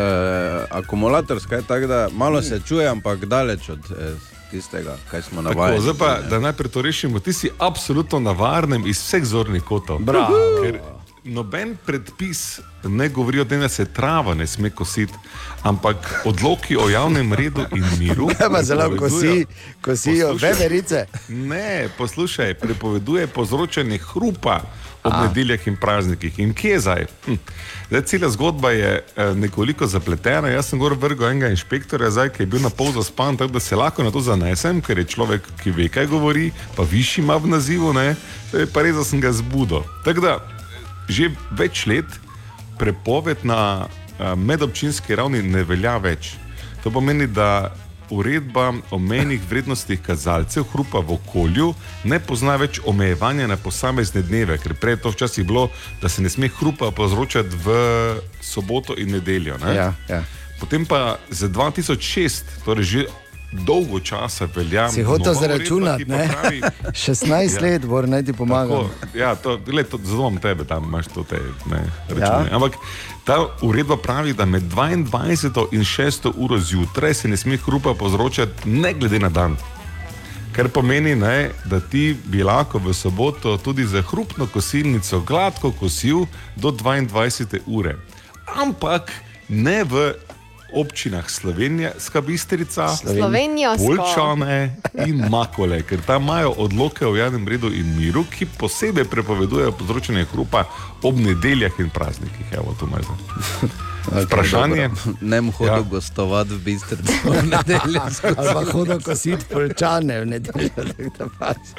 akumulatorska 0.70 1.56
je 1.56 1.62
tako, 1.62 1.86
da 1.86 2.08
malo 2.12 2.42
se 2.42 2.60
čuje, 2.68 2.88
ampak 2.88 3.24
daleč 3.24 3.68
od 3.68 3.78
eh, 3.78 4.14
tistega, 4.50 4.96
kaj 5.10 5.22
smo 5.22 5.42
navajeni. 5.42 5.80
zdaj 5.80 5.94
pa, 5.98 6.18
da 6.30 6.38
najprej 6.38 6.70
to 6.70 6.82
rešimo. 6.82 7.18
Ti 7.20 7.32
si 7.32 7.50
absolutno 7.58 8.20
na 8.20 8.30
varnem 8.30 8.86
iz 8.86 8.98
vseh 8.98 9.24
zornih 9.24 9.62
kotov. 9.62 9.98
Bravo. 9.98 10.34
Ker 10.62 10.80
noben 11.26 11.76
predpis 11.86 12.60
ne 12.84 13.08
govori 13.08 13.40
o 13.40 13.44
tem, 13.44 13.60
da 13.60 13.68
se 13.68 13.84
trava 13.84 14.34
ne 14.34 14.46
sme 14.46 14.70
kositi, 14.70 15.12
ampak 15.62 16.22
odloki 16.24 16.76
o 16.76 16.88
javnem 16.88 17.32
redu 17.32 17.66
in 17.74 17.84
miru. 17.98 18.28
Pa 18.52 18.62
zelo 18.62 18.96
kosi, 18.96 19.46
kosijo 19.80 20.34
veverice? 20.34 21.06
Ne, 21.28 21.88
poslušaj, 21.98 22.54
prepoveduje 22.54 23.26
povzročanje 23.26 23.98
hrupa 23.98 24.60
ob 25.06 25.12
nedeljah 25.22 25.66
in 25.66 25.76
praznikih. 25.76 26.38
In 26.38 26.54
kje 26.54 26.70
je 26.70 26.80
zdaj? 26.80 27.06
Hm. 27.26 27.34
zdaj 27.90 28.02
cela 28.02 28.30
zgodba 28.30 28.70
je 28.70 29.04
eh, 29.16 29.34
nekoliko 29.34 29.86
zapletena. 29.86 30.48
Jaz 30.48 30.70
sem 30.70 30.78
gor 30.78 30.94
vrgel 30.98 31.30
enega 31.30 31.50
inšpektorja, 31.54 32.10
zdaj, 32.10 32.32
ki 32.34 32.42
je 32.42 32.46
bil 32.46 32.62
na 32.62 32.70
pol 32.70 32.92
zaspan, 32.92 33.36
tako 33.36 33.52
da 33.52 33.60
se 33.60 33.76
lahko 33.76 34.02
na 34.02 34.10
to 34.10 34.20
zanesem, 34.20 34.82
ker 34.82 34.98
je 34.98 35.04
človek, 35.14 35.46
ki 35.62 35.70
ve, 35.70 35.88
kaj 35.88 36.06
govori, 36.10 36.50
pa 36.76 36.82
višji 36.82 37.22
ima 37.22 37.36
v 37.36 37.54
nazivu, 37.54 37.92
ne, 37.92 38.16
Zdaj 38.50 38.66
pa 38.72 38.82
res, 38.86 38.94
da 38.96 39.04
sem 39.04 39.20
ga 39.20 39.32
zbudil. 39.34 39.82
Tako 40.04 40.22
da 40.22 40.38
že 41.08 41.30
več 41.50 41.86
let 41.86 42.06
prepoved 42.78 43.44
na 43.44 43.86
eh, 43.86 44.34
medobčinski 44.36 45.16
ravni 45.16 45.42
ne 45.42 45.64
velja 45.64 45.96
več. 45.98 46.34
To 46.84 46.90
pomeni, 46.90 47.26
da 47.26 47.74
uredba 48.10 48.72
o 48.90 48.98
menjih 48.98 49.42
vrednostih 49.50 50.00
kazalcev 50.02 50.64
hrupa 50.72 50.98
v 50.98 51.16
okolju 51.16 51.72
ne 52.04 52.20
pozna 52.22 52.56
več 52.56 52.78
omejevanja 52.86 53.48
na 53.50 53.56
posamezne 53.56 54.22
dneve, 54.22 54.58
ker 54.62 54.76
prej 54.78 54.96
je 54.96 55.02
to 55.02 55.10
včasih 55.10 55.46
bilo, 55.46 55.68
da 56.02 56.08
se 56.08 56.22
ne 56.22 56.30
sme 56.30 56.48
hrupa 56.48 56.90
povzročati 56.90 57.56
v 57.64 57.76
soboto 58.40 58.94
in 58.94 59.10
nedeljo. 59.18 59.58
Ne? 59.64 59.74
Ja, 59.74 59.92
ja. 60.08 60.22
Potem 60.60 60.86
pa 60.86 61.18
za 61.30 61.48
2006, 61.52 62.64
torej 62.64 62.84
že 62.84 63.00
dolgo 63.64 64.00
časa 64.00 64.48
velja. 64.54 64.88
Si 64.90 65.02
hotel 65.02 65.34
zaračunati, 65.34 66.04
ne? 66.04 66.28
pravi, 66.32 66.60
16 66.92 67.54
Ja. 67.54 67.60
let, 67.62 67.86
bor 67.86 68.08
naj 68.08 68.22
ti 68.22 68.32
pomagam. 68.32 68.88
Tako, 69.00 69.18
ja, 69.18 69.34
to, 69.34 69.56
gled, 69.66 69.88
to, 69.88 69.98
zato 70.04 70.20
imam 70.20 70.40
tebe 70.40 70.64
tam, 70.64 70.84
imaš 70.84 71.06
to 71.06 71.22
te 71.22 71.40
ne, 71.70 71.84
račune. 72.08 72.48
Ja. 72.50 72.56
Ampak 72.56 72.72
ta 73.24 73.46
uredba 73.62 73.96
pravi, 73.96 74.32
da 74.32 74.44
med 74.44 74.62
22 74.62 75.66
in 75.72 75.80
6 75.80 76.32
uro 76.36 76.58
zjutraj 76.58 77.14
se 77.14 77.28
ne 77.28 77.36
sme 77.36 77.56
hrupa 77.56 77.94
povzročati, 77.94 78.68
ne 78.68 78.92
glede 78.94 79.18
na 79.18 79.28
dan. 79.28 79.56
Kar 80.56 80.68
pomeni, 80.68 81.14
ne, 81.14 81.50
da 81.64 81.80
ti 81.80 82.16
bi 82.24 82.42
lahko 82.42 82.78
v 82.78 82.94
soboto 82.94 83.56
tudi 83.56 83.84
za 83.84 84.02
hrupno 84.02 84.46
kosilnico 84.46 85.20
gladko 85.20 85.72
kosil 85.72 86.26
do 86.56 86.70
22 86.70 87.60
ure. 87.66 87.96
Ampak 88.56 89.12
ne 89.48 89.84
v 89.84 90.12
občinah 90.76 91.30
Slovenija, 91.30 91.90
Skabistrica, 91.98 92.88
Slovenija, 92.96 93.74
Polčane 93.80 94.76
in 95.06 95.24
Makole, 95.30 95.82
ker 95.82 96.00
tam 96.06 96.22
imajo 96.22 96.54
odloke 96.58 97.06
o 97.06 97.16
javnem 97.16 97.48
redu 97.48 97.72
in 97.72 97.96
miru, 97.98 98.24
ki 98.30 98.46
posebej 98.58 99.04
prepovedujejo 99.04 99.72
povzročanje 99.72 100.24
hrupa 100.32 100.64
ob 101.02 101.16
nedeljah 101.18 101.72
in 101.78 101.90
praznikih. 101.90 102.46
Evo, 102.52 102.74
to 102.80 102.86
imaš 102.86 103.04
zdaj. 103.04 103.70
Vprašanje. 104.24 104.90
Ne 105.20 105.40
bom 105.42 105.50
hodil 105.52 105.74
Ja. 105.74 105.80
gostovati 105.90 106.54
v 106.54 106.58
Bistrici 106.58 107.12
v 107.24 107.42
nedeljo. 107.42 108.00
Ali 108.36 108.48
pa 108.54 108.62
hodo 108.72 108.98
kositi 109.02 109.44
polčane 109.50 110.20
v 110.20 110.26
nedeljo. 110.26 110.70
pazi. 111.38 111.74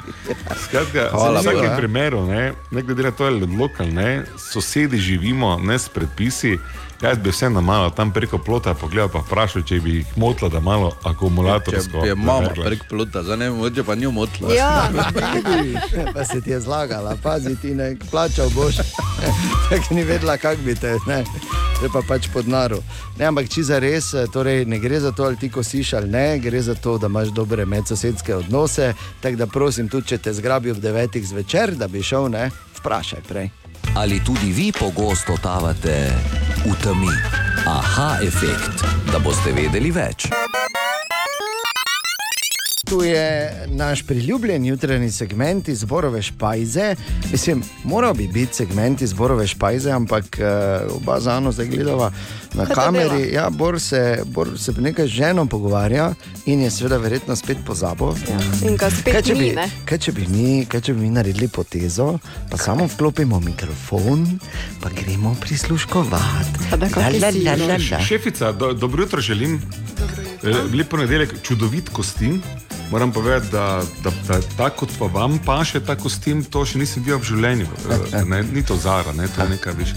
Skratka, 0.68 1.08
Hvala 1.10 1.40
v 1.40 1.42
vsakem 1.42 1.64
ja. 1.64 1.76
primeru, 1.76 2.26
ne, 2.26 2.52
ne 2.70 2.82
glede 2.82 3.02
na 3.02 3.10
to, 3.10 3.24
ali 3.24 3.40
je 3.40 3.56
lokal, 3.58 3.88
ne, 3.88 4.24
sosedi 4.52 4.98
živimo 4.98 5.56
ne 5.62 5.78
s 5.78 5.88
predpisi. 5.88 6.58
Jaz 7.02 7.18
bi 7.18 7.30
vseeno 7.30 7.60
malo 7.60 7.90
tam 7.90 8.12
preko 8.12 8.38
plota 8.38 8.74
pogledal, 8.74 9.08
pa 9.08 9.18
vprašal, 9.18 9.62
če 9.62 9.80
bi 9.80 9.92
jih 9.94 10.06
motila, 10.16 10.48
da 10.50 10.60
malo 10.60 10.90
Če 10.90 11.08
akumulatorsko. 11.08 12.04
je 12.04 12.14
mama 12.14 12.38
preverila. 12.38 12.66
prek 12.66 12.88
pluta, 12.88 13.22
zdaj 13.22 13.36
ne 13.36 13.50
moče 13.50 13.84
pa 13.84 13.94
njo 13.94 14.10
motla. 14.10 14.54
Ja, 14.54 14.90
Pa 16.14 16.24
se 16.24 16.40
ti 16.40 16.50
je 16.50 16.60
zlagala, 16.60 17.16
pazi 17.22 17.56
ti 17.56 17.74
ne 17.74 17.96
plačal 18.10 18.50
boš. 18.50 18.76
Tako 19.70 19.94
ni 19.94 20.02
vedela, 20.04 20.36
kak 20.36 20.58
bi 20.58 20.74
te. 20.74 20.96
Ne. 21.06 21.24
To 21.78 21.84
je 21.84 21.90
pa 21.92 22.02
pač 22.08 22.26
pod 22.32 22.48
naru. 22.48 22.82
Ne, 23.18 23.24
ampak 23.24 23.48
če 23.48 23.62
za 23.62 23.78
res, 23.78 24.10
torej 24.32 24.64
ne 24.66 24.78
gre 24.78 24.98
za 25.00 25.12
to, 25.12 25.24
ali 25.24 25.36
ti 25.36 25.50
kosiš 25.50 25.92
ali 25.92 26.10
ne, 26.10 26.38
gre 26.38 26.62
za 26.62 26.74
to, 26.74 26.98
da 26.98 27.06
imaš 27.06 27.28
dobre 27.28 27.66
medsosedske 27.66 28.34
odnose. 28.34 28.92
Tako 29.20 29.36
da 29.36 29.46
prosim, 29.46 29.88
tudi 29.88 30.06
če 30.06 30.18
te 30.18 30.32
zgrabi 30.32 30.70
ob 30.70 30.78
devetih 30.82 31.22
zvečer, 31.28 31.76
da 31.78 31.88
bi 31.88 32.02
šel, 32.02 32.26
ne, 32.28 32.50
vprašaj 32.80 33.22
prej. 33.28 33.50
Ali 33.94 34.20
tudi 34.24 34.52
vi 34.52 34.72
pogosto 34.72 35.36
tavate 35.42 36.12
v 36.64 36.74
temi? 36.82 37.12
Aha, 37.66 38.18
efekt, 38.22 38.84
da 39.12 39.18
boste 39.18 39.52
vedeli 39.52 39.90
več. 39.90 40.28
Tu 42.88 43.04
je 43.04 43.52
naš 43.66 44.02
priljubljen 44.02 44.64
jutranji 44.64 45.10
segment 45.12 45.68
iz 45.68 45.84
Borove 45.84 46.22
špajze. 46.22 46.94
Mislim, 47.32 47.62
moral 47.84 48.14
bi 48.14 48.28
biti 48.28 48.54
segment 48.54 49.02
iz 49.02 49.12
Borove 49.12 49.46
špajze, 49.46 49.90
ampak 49.90 50.24
uh, 50.24 50.96
oba 50.96 51.20
z 51.20 51.26
Ano 51.26 51.52
zdaj 51.52 51.66
gledava 51.66 52.12
na 52.54 52.64
Kaj 52.66 52.74
to 52.74 52.80
kameri. 52.80 53.34
Ja, 53.34 53.50
Bor 53.50 53.80
se, 53.80 54.22
Bor 54.24 54.48
se 54.58 54.72
nekaj 54.72 55.06
z 55.06 55.10
ženo 55.10 55.46
pogovarja 55.46 56.14
in 56.46 56.60
je 56.60 56.70
seveda 56.70 56.96
verjetno 56.96 57.36
spet 57.36 57.58
pozabil. 57.66 58.08
ja. 58.08 58.68
in 58.68 58.76
ga 58.76 58.88
Kaj 58.88 59.00
spet 59.00 59.24
če, 59.26 59.34
ni, 59.34 59.40
bi, 59.40 59.52
ne? 59.56 59.70
kaj, 59.84 59.98
če 59.98 60.12
bi 60.12 60.26
mi, 60.28 60.66
kaj 60.68 60.80
če 60.80 60.94
bi 60.94 61.00
mi 61.00 61.10
naredili 61.10 61.48
potezo, 61.48 62.18
pa 62.50 62.56
samo 62.56 62.86
vklopimo 62.86 63.40
mikrofon, 63.40 64.38
pa 64.80 64.88
gremo 64.88 65.36
prisluškovati. 65.40 66.70
Da 66.70 66.88
La, 66.96 67.56
la, 67.66 67.78
la. 67.90 68.00
Šefica, 68.00 68.52
do, 68.52 68.72
dobro 68.72 69.02
jutro 69.02 69.20
želim. 69.20 69.62
Eh, 70.42 70.76
Lep 70.76 70.88
ponedeljek, 70.88 71.34
čudovit 71.42 71.88
kostim. 71.88 72.42
Moram 72.90 73.12
povedati, 73.12 73.52
da, 73.52 73.82
da, 74.04 74.10
da 74.28 74.40
tako 74.56 74.76
kot 74.76 74.88
pa 74.98 75.04
vam 75.06 75.38
paše 75.38 75.80
ta 75.80 75.96
kostim, 75.96 76.44
to 76.44 76.64
še 76.64 76.78
nisem 76.78 77.02
videl 77.02 77.18
v 77.18 77.24
življenju. 77.24 77.66
Eh, 78.12 78.24
Ne, 78.24 78.42
ni 78.42 78.62
to 78.62 78.76
zara, 78.76 79.12
ne, 79.12 79.28
to 79.28 79.42
je 79.42 79.48
nekaj 79.48 79.72
više. 79.72 79.94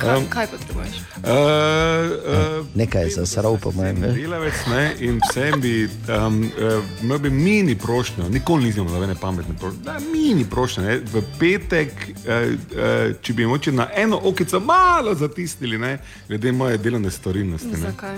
Kaj, 0.00 0.22
kaj 0.28 0.46
potrebuješ? 0.46 0.94
Uh, 1.20 1.24
uh, 1.28 2.66
Nekaj 2.74 3.02
je 3.02 3.10
zasral, 3.10 3.58
po 3.58 3.72
mojem. 3.72 4.00
ne. 4.00 4.12
Delavec 4.12 4.54
ne, 4.70 4.94
in 5.00 5.20
vsem 5.20 5.60
bi, 5.60 5.84
um, 6.08 6.38
uh, 6.40 6.80
imel 7.02 7.18
bi 7.18 7.30
mini 7.30 7.76
prošnjo, 7.76 8.28
nikoli 8.28 8.64
nisem 8.64 8.82
imel 8.82 8.94
nobene 8.94 9.14
pametne 9.14 9.52
prošnje, 9.60 9.82
da 9.84 9.98
mini 10.12 10.44
prošnjo. 10.44 10.82
Ne, 10.82 10.96
v 11.04 11.22
petek, 11.38 11.92
uh, 11.92 12.14
uh, 12.24 13.16
če 13.20 13.32
bi 13.32 13.46
moče 13.46 13.72
na 13.72 13.90
eno 13.94 14.16
okico 14.24 14.60
malo 14.60 15.12
zatisnili, 15.14 15.78
ne, 15.78 15.98
glede 16.28 16.52
moje 16.52 16.78
delovne 16.78 17.10
storilnosti. 17.10 17.76
Zakaj? 17.76 18.16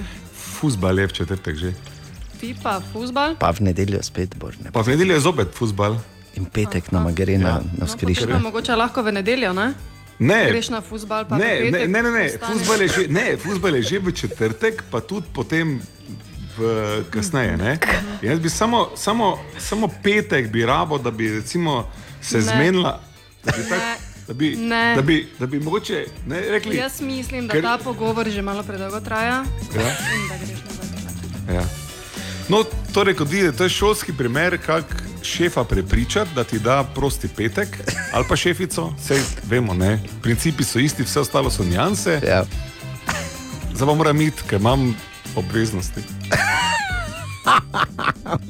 Fuzbal 0.60 0.98
je 0.98 1.06
v 1.06 1.12
četrtek 1.12 1.56
že. 1.56 1.72
Ti 2.42 2.58
pa 2.58 2.82
futbal? 2.82 3.38
Pa 3.38 3.52
v 3.52 3.62
nedeljo 3.62 4.02
spet 4.02 4.34
bo. 4.34 4.50
Ne. 4.58 4.68
Pa 4.68 4.82
v 4.82 4.88
nedeljo 4.90 5.14
je 5.14 5.22
zopet 5.22 5.54
fuzbal. 5.54 5.94
In 6.34 6.44
petek 6.44 6.90
nam 6.90 7.06
gre 7.08 7.38
na, 7.38 7.60
na 7.60 7.62
No, 7.78 7.86
skrižje. 7.86 8.26
pa 8.26 8.40
mogoče 8.40 8.74
lahko 8.74 8.98
v 9.00 9.12
nedeljo, 9.12 9.52
ne? 9.52 9.74
Ne, 10.18 10.50
Greš 10.50 10.68
na 10.68 10.80
futbal, 10.80 11.22
pa 11.24 11.36
ne, 11.36 11.50
petek 11.62 11.86
ne, 11.88 12.00
ne, 12.00 12.10
ne. 12.10 12.26
Fuzbal, 12.36 12.78
je 12.80 12.88
že, 12.88 13.02
ne 13.08 13.36
fuzbal 13.36 13.74
je 13.76 13.82
že 13.84 13.98
v 14.00 14.10
četrtek, 14.12 14.82
pa 14.86 14.98
tudi 15.00 15.26
potem 15.28 15.78
v, 16.52 16.58
kasneje. 17.06 17.54
Ne? 17.56 17.78
Jaz 18.20 18.38
bi 18.38 18.48
samo, 18.48 18.90
samo, 18.94 19.38
samo 19.56 19.86
petek 19.92 20.48
bi 20.48 20.64
rabo, 20.64 20.96
da 20.96 21.10
bi 21.10 21.30
recimo 21.32 21.86
se 22.20 22.36
Ne. 22.36 22.42
zmenila. 22.44 22.98
Da 23.44 23.52
bi, 23.52 23.62
tak, 23.64 23.82
da, 24.28 24.34
bi, 24.34 24.46
Ne. 24.56 24.94
da, 24.94 25.02
bi, 25.02 25.16
da 25.38 25.46
bi 25.46 25.60
mogoče 25.60 26.06
ne, 26.26 26.40
rekli. 26.48 26.76
Jaz 26.76 27.00
mislim, 27.00 27.46
da 27.46 27.54
Ker- 27.54 27.62
ta 27.62 27.78
pogovor 27.78 28.26
že 28.26 28.42
malo 28.42 28.62
predolgo 28.62 29.00
traja 29.00 29.42
Ja. 29.70 29.90
No, 32.48 32.64
torej, 32.94 33.14
kot 33.14 33.30
vidite, 33.30 33.56
to 33.56 33.64
je 33.64 33.70
šolski 33.70 34.12
primer, 34.12 34.58
kako 34.66 34.88
šefa 35.22 35.64
prepričati, 35.64 36.30
da 36.34 36.44
ti 36.44 36.58
da 36.58 36.84
prosti 36.94 37.28
petek, 37.28 37.68
ali 38.12 38.24
pa 38.28 38.36
šefico, 38.36 38.92
vse 38.98 39.20
vemo, 39.48 39.74
ne. 39.74 39.98
Principi 40.22 40.64
so 40.64 40.78
isti, 40.78 41.02
vse 41.02 41.20
ostalo 41.20 41.50
so 41.50 41.64
nianse. 41.64 42.20
Ja. 42.28 42.44
Zdaj 43.74 43.86
pa 43.86 43.94
moram 43.94 44.20
iti, 44.20 44.42
ker 44.48 44.60
imam 44.60 44.96
obveznosti. 45.36 46.00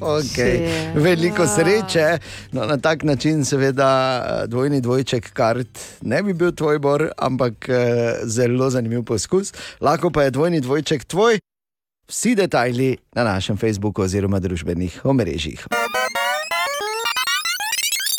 Okay. 0.00 0.68
Veliko 0.94 1.46
sreče. 1.46 2.18
No, 2.52 2.66
na 2.66 2.76
tak 2.76 3.02
način, 3.02 3.44
seveda, 3.44 4.22
eh, 4.26 4.46
dvojni 4.46 4.80
dvojček 4.80 5.32
kart 5.32 5.78
ne 6.00 6.22
bi 6.22 6.32
bil 6.32 6.52
tvoj 6.52 6.78
bor, 6.78 7.08
ampak 7.18 7.68
eh, 7.68 8.14
zelo 8.24 8.70
zanimiv 8.70 9.02
poskus. 9.02 9.52
Lahko 9.80 10.10
pa 10.10 10.22
je 10.22 10.30
dvojni 10.30 10.60
dvojček 10.60 11.04
tvoj. 11.04 11.38
Vsi 12.08 12.34
detajli 12.34 12.96
na 13.14 13.24
našem 13.24 13.56
Facebooku 13.56 14.02
oziroma 14.02 14.38
družbenih 14.38 15.00
omrežjih. 15.04 15.66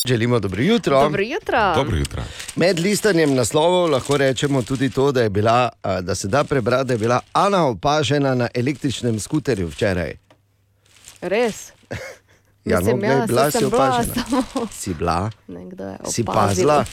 Želimo 0.08 0.39
dobro 0.39 0.62
jutro. 0.62 1.02
Dobro 1.02 1.22
jutro. 1.24 1.74
Dobro 1.76 1.98
jutro. 1.98 2.24
Med 2.56 2.80
listanjem 2.80 3.36
naslovov 3.36 3.89
lahko 3.89 4.17
rečemo 4.17 4.62
tudi 4.62 4.89
to, 4.89 5.12
da, 5.12 5.22
je 5.22 5.30
bila, 5.30 5.69
da 6.02 6.15
se 6.15 6.28
da 6.28 6.43
prebrati, 6.43 6.88
da 6.88 6.93
je 6.93 6.98
bila 6.98 7.19
Ana 7.34 7.67
opažena 7.67 8.36
na 8.36 8.48
električnem 8.54 9.19
skuterju 9.19 9.67
včeraj. 9.67 10.13
Res. 11.22 11.72
Ja, 12.65 12.80
no, 12.80 12.86
Mislim, 12.86 13.00
glej, 13.00 13.12
ja, 13.12 13.26
bila 13.26 13.52
si 13.52 13.58
sem 13.58 13.69
bila, 13.69 13.88
opažena. 13.88 14.13
samo 14.24 14.67
Si 14.72 14.93
bila, 14.93 15.30
nekdo 15.48 15.84
je 15.84 15.98
si 16.12 16.24
pazila, 16.24 16.86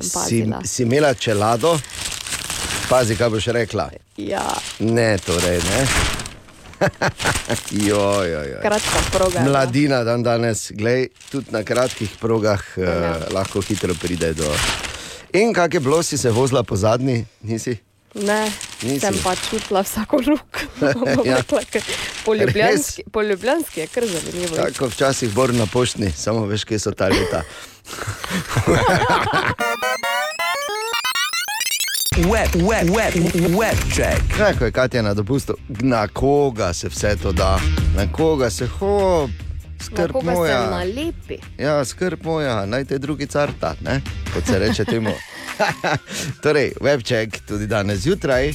si, 0.00 0.44
si 0.64 0.82
imela 0.82 1.14
čelado, 1.14 1.78
pazi, 2.88 3.16
kaj 3.16 3.30
boš 3.30 3.46
rekla. 3.48 3.90
Ja, 4.16 4.48
Ne, 4.78 5.18
torej 5.18 5.60
ne. 5.60 5.86
jo, 7.72 8.22
jo, 8.22 8.44
jo. 8.44 8.58
kratka 8.62 8.98
proga. 9.10 9.40
no. 9.40 9.46
Mladina 9.46 10.04
dan 10.04 10.22
danes, 10.22 10.70
glej, 10.70 11.08
tudi 11.30 11.46
na 11.50 11.62
kratkih 11.62 12.10
progah 12.20 12.62
Ja. 12.76 12.84
eh, 12.84 13.26
lahko 13.30 13.60
hitro 13.60 13.94
pride 13.94 14.34
do. 14.34 14.56
In 15.32 15.52
kak 15.52 15.74
je 15.74 15.80
bilo, 15.80 16.02
si 16.02 16.16
se 16.16 16.30
vozila 16.30 16.62
po 16.62 16.76
zadnji, 16.76 17.26
nisi? 17.42 17.76
Ne, 18.14 18.52
Nisi. 18.82 19.00
sem 19.00 19.14
pa 19.22 19.36
čutila 19.36 19.82
vsako 19.82 20.22
luk. 20.22 20.58
Ja. 21.24 21.26
ja. 21.26 21.42
po, 22.24 22.34
ljubljanski, 22.34 23.02
po 23.12 23.22
ljubljanski 23.22 23.80
je 23.80 23.86
kar 23.86 24.06
zanimivo. 24.06 24.56
Tako 24.56 24.86
včasih 24.86 25.30
bor 25.30 25.54
na 25.54 25.66
poštni, 25.66 26.12
samo 26.12 26.46
veš, 26.46 26.64
kje 26.64 26.78
so 26.78 26.92
ta 26.92 27.06
leta. 27.06 27.42
Web, 32.18 32.54
web, 32.54 32.90
web, 32.90 33.14
web 33.58 33.76
check. 33.94 34.36
Kaj, 34.36 34.58
ko 34.58 34.64
je 34.64 34.72
Katja 34.72 35.02
na 35.02 35.14
dopustu, 35.14 35.54
na 35.68 36.08
koga 36.08 36.72
se 36.72 36.88
vse 36.88 37.16
to 37.22 37.32
da, 37.32 37.60
na 37.96 38.12
koga 38.12 38.50
se 38.50 38.66
ho, 38.66 39.28
skrb 39.80 40.16
se 40.20 40.30
moja. 40.30 40.82
Ja, 41.58 41.84
skrb 41.84 42.24
moja, 42.24 42.66
naj 42.66 42.84
te 42.84 42.98
drugi 42.98 43.26
carta, 43.26 43.74
ne? 43.80 44.00
kot 44.34 44.46
se 44.46 44.58
reče 44.58 44.84
temu. 44.84 45.10
torej, 46.42 46.72
webček 46.80 47.38
tudi 47.46 47.66
danes 47.66 47.98
zjutraj. 48.00 48.52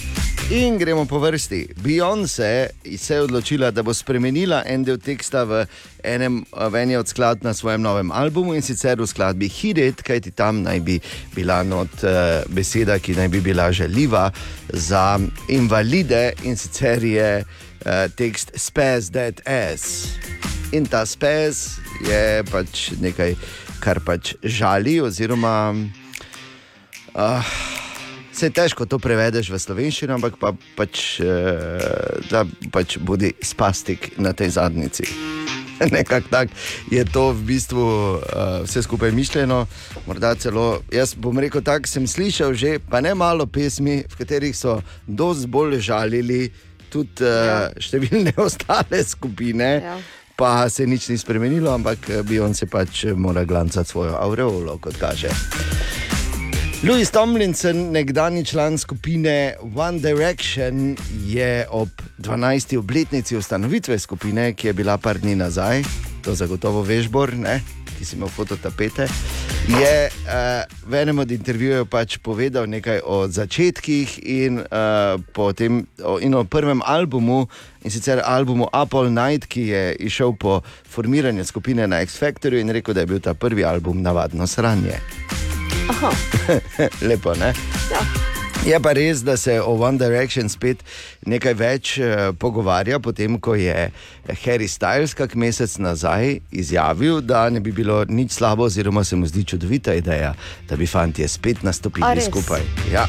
In 0.51 0.77
gremo 0.77 1.05
po 1.05 1.19
vrsti. 1.19 1.67
Beyoncé 1.83 2.69
se 2.97 3.13
je 3.13 3.21
odločila, 3.21 3.71
da 3.71 3.83
bo 3.83 3.93
spremenila 3.93 4.63
en 4.67 4.83
del 4.83 4.97
teksta 4.99 5.45
v 5.47 5.63
enem 6.03 6.41
v 6.51 6.75
eni 6.75 6.97
od 6.99 7.07
skladb 7.07 7.45
na 7.47 7.53
svojem 7.53 7.81
novem 7.81 8.11
albumu 8.11 8.53
in 8.53 8.61
sicer 8.61 8.99
v 8.99 9.07
skladbi 9.07 9.47
It, 9.47 10.03
kajti 10.03 10.31
tam 10.31 10.61
naj 10.63 10.79
bi 10.79 10.99
bila 11.35 11.63
not 11.63 12.03
uh, 12.03 12.43
beseda, 12.49 12.99
ki 12.99 13.15
naj 13.15 13.27
bi 13.27 13.41
bila 13.41 13.71
žaljiva 13.71 14.31
za 14.73 15.19
invalide 15.47 16.33
in 16.43 16.57
sicer 16.57 17.03
je 17.03 17.43
uh, 17.43 18.11
tekst 18.15 18.51
Spaz 18.55 19.11
That 19.11 19.39
Ass. 19.47 20.07
In 20.73 20.85
ta 20.85 21.05
spez 21.05 21.79
je 22.03 22.43
pač 22.51 22.91
nekaj, 22.99 23.35
kar 23.79 23.99
pač 24.03 24.35
žali, 24.43 24.99
oziroma 25.01 25.71
uh, 27.15 27.82
se 28.33 28.49
težko 28.49 28.85
to 28.85 28.99
prevedeš 28.99 29.51
v 29.53 29.59
slovenščino, 29.61 30.17
ampak 30.17 30.37
pa, 30.41 30.53
pač, 30.77 31.21
uh, 31.21 32.19
da 32.29 32.43
pač 32.73 32.97
bodi 32.97 33.33
spastik 33.45 34.13
na 34.17 34.33
tej 34.33 34.57
zadnici. 34.57 35.05
Nekako 35.95 36.27
tako 36.29 36.51
je 36.91 37.05
to 37.05 37.31
v 37.33 37.41
bistvu 37.45 37.85
uh, 37.85 38.19
vse 38.65 38.83
skupaj 38.83 39.11
mišljeno. 39.11 39.65
Morda 40.07 40.35
celo, 40.35 40.81
jaz 40.91 41.15
bom 41.15 41.39
rekel 41.39 41.61
tako, 41.61 41.89
sem 41.89 42.07
slišal 42.07 42.53
že, 42.57 42.77
pa 42.79 43.01
ne 43.01 43.13
malo 43.13 43.45
pesmi, 43.45 44.01
v 44.09 44.15
katerih 44.17 44.55
so 44.57 44.81
dosti 45.07 45.47
bolj 45.47 45.79
žalili 45.81 46.49
tudi 46.89 47.25
uh, 47.25 47.69
številne 47.77 48.33
ostale 48.45 49.03
skupine. 49.05 49.71
Ja. 49.83 49.97
Pa 50.33 50.65
se 50.65 50.87
nič 50.89 51.11
ni 51.13 51.17
spremenilo, 51.21 51.69
ampak 51.69 52.09
bi 52.25 52.41
on 52.41 52.57
se 52.57 52.65
pač 52.65 53.05
mora 53.13 53.45
glancati 53.45 53.93
svojo 53.93 54.17
aureolo, 54.17 54.79
kot 54.81 54.97
kaže. 54.97 55.29
Louis 56.83 57.11
Tomlinson, 57.11 57.77
nekdani 57.91 58.45
član 58.45 58.77
skupine 58.77 59.53
One 59.75 59.99
Direction, 59.99 60.95
je 61.25 61.65
ob 61.69 61.89
12. 62.17 62.77
obletnici 62.77 63.37
ustanovitve 63.37 63.99
skupine, 63.99 64.53
ki 64.53 64.67
je 64.67 64.73
bila 64.73 64.97
par 64.97 65.17
dni 65.17 65.35
nazaj, 65.35 65.83
to 66.21 66.35
zagotovo 66.35 66.81
veš, 66.81 67.07
Bor, 67.07 67.31
ne? 67.37 67.61
ki 67.97 68.05
si 68.05 68.15
imel 68.15 68.27
fototapete, 68.27 69.07
je 69.67 70.09
uh, 70.09 70.89
v 70.89 70.99
enem 70.99 71.19
od 71.23 71.31
intervjujev 71.31 71.85
pač 71.87 72.17
povedal 72.19 72.67
nekaj 72.67 72.99
o 73.05 73.27
začetkih 73.31 74.19
in, 74.19 74.59
uh, 74.59 75.15
potem, 75.31 75.85
o, 76.03 76.17
in 76.19 76.35
o 76.35 76.43
prvem 76.43 76.83
albumu, 76.83 77.45
in 77.83 77.95
sicer 77.95 78.19
albumu 78.25 78.67
Apple 78.73 79.07
Night, 79.07 79.47
ki 79.47 79.69
je 79.71 79.95
išel 80.03 80.35
po 80.35 80.59
formiranju 80.89 81.47
skupine 81.47 81.87
na 81.87 82.03
X 82.03 82.19
Factorju 82.19 82.59
in 82.59 82.75
rekel, 82.75 82.91
da 82.91 83.07
je 83.07 83.13
bil 83.15 83.23
ta 83.23 83.33
prvi 83.33 83.63
album 83.63 84.03
navadno 84.03 84.47
sranje. 84.47 84.99
Aha, 85.89 86.11
Lepo, 87.07 87.33
ne? 87.35 87.53
ja. 87.91 88.01
Je 88.63 88.77
pa 88.79 88.93
res, 88.95 89.19
da 89.27 89.35
se 89.37 89.57
o 89.61 89.73
One 89.75 89.99
Direction 89.99 90.47
spet 90.47 90.79
nekaj 91.27 91.53
več 91.59 91.89
uh, 91.99 92.31
pogovarja, 92.39 92.95
potem 93.03 93.35
ko 93.35 93.57
je 93.59 93.89
Harry 94.45 94.69
Styles 94.71 95.11
kak 95.19 95.35
mesec 95.35 95.75
nazaj 95.83 96.37
izjavil, 96.47 97.19
da 97.19 97.49
ne 97.51 97.59
bi 97.59 97.73
bilo 97.75 98.05
nič 98.07 98.37
slabo, 98.37 98.69
oziroma 98.71 99.03
se 99.03 99.19
mu 99.19 99.27
zdi 99.27 99.43
čudovita 99.43 99.97
ideja, 99.99 100.31
da 100.69 100.79
bi 100.79 100.87
fanti 100.87 101.27
spet 101.27 101.59
nastopili 101.67 102.15
res? 102.15 102.29
skupaj. 102.31 102.63
Ja. 102.93 103.03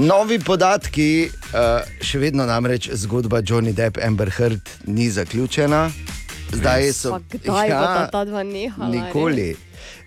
Novi 0.00 0.40
podatki, 0.40 1.28
uh, 1.52 1.84
še 2.00 2.22
vedno 2.24 2.48
namreč 2.48 2.88
zgodba 3.04 3.44
Johnny 3.44 3.76
Depp 3.76 4.00
Amber 4.00 4.32
Heard 4.32 4.72
ni 4.88 5.10
zaključena. 5.12 5.90
Zdaj 6.54 6.92
so 6.96 7.10
Pa 7.10 7.20
kdaj 7.36 7.68
ja, 7.68 7.78
bodo 7.80 8.08
ta 8.12 8.24
dva 8.24 8.42
nehala? 8.42 8.88
Nikoli. 8.88 9.52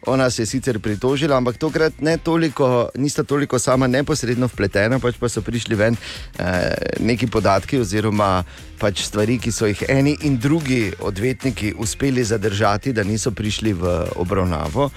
Ona 0.08 0.30
se 0.30 0.42
je 0.42 0.46
sicer 0.46 0.80
pritožila, 0.80 1.38
ampak 1.38 1.58
tokrat 1.58 2.02
ne 2.02 2.18
toliko, 2.18 2.90
nista 2.96 3.24
toliko 3.24 3.60
sama 3.60 3.88
neposredno 3.88 4.48
vpletena, 4.48 5.00
pač 5.00 5.18
pa 5.20 5.30
so 5.30 5.42
prišli 5.42 5.76
ven 5.76 5.98
eh, 6.40 6.74
neki 7.00 7.28
podatki 7.28 7.80
oziroma 7.82 8.44
pač 8.80 9.02
stvari, 9.08 9.40
ki 9.42 9.52
so 9.52 9.68
jih 9.68 9.84
eni 9.90 10.16
in 10.28 10.38
drugi 10.38 10.92
odvetniki 11.00 11.74
uspeli 11.78 12.24
zadržati, 12.24 12.94
da 12.94 13.04
niso 13.04 13.32
prišli 13.32 13.74
v 13.74 13.96
obravnavo. 14.16 14.90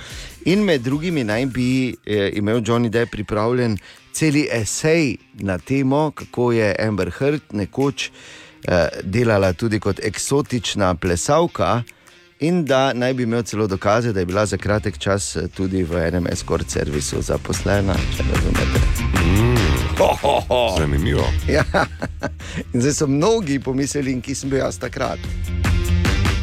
In 0.44 0.64
med 0.64 0.82
drugimi 0.82 1.24
naj 1.24 1.46
bi 1.46 1.70
eh, 1.90 2.30
imel 2.36 2.62
Johnny 2.62 2.88
Depp 2.88 3.12
pripravljen 3.12 3.78
celi 4.12 4.46
esej 4.52 5.16
na 5.34 5.58
temo, 5.58 6.10
kako 6.10 6.52
je 6.52 6.76
Amber 6.78 7.10
Heard 7.18 7.42
nekoč 7.52 8.10
eh, 8.10 8.88
delala 9.02 9.52
tudi 9.52 9.80
kot 9.80 10.00
eksotična 10.04 10.94
plesavka. 10.94 11.82
In 12.40 12.64
da 12.64 12.92
naj 12.92 13.14
bi 13.14 13.22
imel 13.22 13.42
celo 13.42 13.66
dokaze, 13.66 14.12
da 14.12 14.20
je 14.20 14.26
bila 14.26 14.46
za 14.46 14.56
kratek 14.56 14.98
čas 14.98 15.36
eh, 15.36 15.48
tudi 15.56 15.82
v 15.82 16.06
enem 16.08 16.26
escort 16.26 16.70
servisu 16.70 17.20
zaposlena. 17.22 17.94
če 18.16 18.24
razumete. 18.32 18.80
Ho, 19.98 20.16
ho, 20.22 20.40
ho. 20.48 20.76
Zanimivo. 20.78 21.24
Ja. 21.48 21.64
In 22.72 22.80
zdaj 22.80 22.92
so 22.92 23.06
mnogi 23.06 23.58
pomislili, 23.60 24.20
ki 24.20 24.34
sem 24.34 24.50
bil 24.50 24.58
jaz 24.58 24.78
takrat. 24.78 25.18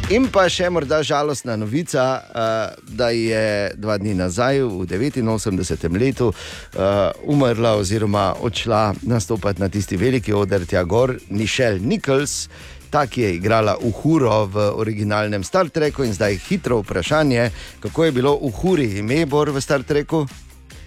In 0.08 0.30
pa 0.32 0.46
še 0.48 0.70
morda 0.70 1.02
žalostna 1.02 1.56
novica, 1.56 2.04
uh, 2.22 2.94
da 2.96 3.10
je 3.10 3.74
dva 3.76 3.98
dni 3.98 4.14
nazaj, 4.14 4.62
v 4.62 4.86
89. 4.86 5.98
letu, 5.98 6.30
uh, 6.30 7.10
umrla 7.26 7.74
oziroma 7.76 8.34
odšla 8.40 8.94
nastopati 9.02 9.60
na 9.60 9.68
tisti 9.68 9.96
veliki 9.96 10.32
oder 10.32 10.64
tja 10.64 10.84
gor, 10.84 11.16
Mišel 11.28 11.82
Nichols. 11.82 12.46
Ta, 12.90 13.06
ki 13.06 13.20
je 13.22 13.34
igrala 13.36 13.76
Uhuro 13.80 14.46
v 14.46 14.70
originalnem 14.74 15.44
Star 15.44 15.68
Treku, 15.68 16.04
in 16.04 16.12
zdaj 16.12 16.36
hitro 16.48 16.80
vprašanje, 16.80 17.50
kako 17.80 18.04
je 18.04 18.12
bilo 18.12 18.38
Uhuri 18.40 18.98
ime 18.98 19.26
Bor 19.26 19.50
v 19.50 19.60
Star 19.60 19.82
Treku? 19.82 20.26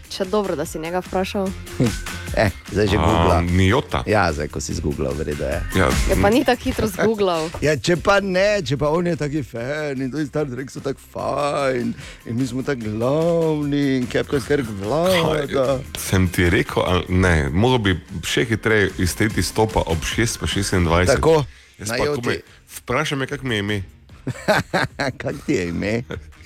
Če 0.10 0.26
dobro, 0.26 0.56
da 0.56 0.66
si 0.66 0.80
njega 0.80 1.00
vprašal. 1.00 1.48
Eh, 2.32 2.48
zdaj 2.72 2.88
že 2.88 2.96
googla. 2.96 3.38
A, 3.38 3.42
Nijota. 3.42 4.04
Ja, 4.08 4.32
zdaj 4.32 4.48
ko 4.48 4.62
si 4.64 4.72
zgooglal, 4.74 5.12
vredo 5.20 5.44
je. 5.44 5.60
Ja, 5.76 5.90
Je 6.10 6.16
pa 6.22 6.30
ni 6.30 6.46
tako 6.48 6.64
hitro 6.64 6.88
zgooglal. 6.88 7.50
Ja, 7.66 7.76
če 7.76 7.98
pa 8.00 8.22
ne, 8.24 8.64
če 8.64 8.78
pa 8.80 8.88
on 8.88 9.08
je 9.08 9.16
taki 9.20 9.44
fan 9.44 10.00
in 10.00 10.08
tudi 10.12 10.30
Star 10.32 10.48
Trek 10.48 10.72
so 10.72 10.80
tako 10.80 11.04
fajn 11.12 11.92
in 12.26 12.40
mi 12.40 12.48
smo 12.48 12.64
tako 12.64 12.88
glavni 12.88 13.98
in 13.98 14.08
Captain 14.08 14.40
Kirk 14.48 14.64
vlada. 14.80 15.82
sem 16.00 16.30
ti 16.32 16.48
rekel, 16.50 16.84
ali 16.88 17.04
ne, 17.20 17.50
mogo 17.52 17.78
bi 17.84 18.00
še 18.24 18.48
hitreje 18.48 18.94
izteti 19.04 19.44
stopa 19.44 19.84
ob 19.92 20.00
6 20.00 20.40
pa 20.40 20.48
26. 20.48 21.12
Tako, 21.12 21.44
Komaj- 21.82 22.42
Vprašaj 22.78 23.18
me, 23.18 23.28
kako 23.28 23.48
mi 23.48 23.56
je 23.56 23.60
ime. 23.60 23.84
Kak 25.22 25.36
ti 25.46 25.54
je 25.54 25.68
ime? 25.68 26.04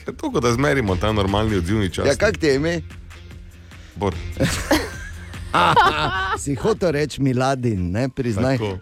Ja, 0.07 0.13
toliko, 0.13 0.39
da 0.39 0.53
zmerimo 0.53 0.95
ta 0.95 1.11
normalni 1.11 1.55
odzivni 1.55 1.89
čas. 1.89 2.05
Ja, 2.05 2.15
kak 2.15 2.37
ti 2.37 2.45
je 2.45 2.55
ime? 2.55 2.81
Bor. 3.95 4.15
Si 6.37 6.55
hotel 6.55 6.91
reči 6.91 7.21
Miladin, 7.21 7.91
ne 7.91 8.09
priznaj. 8.09 8.57
Tako. 8.57 8.79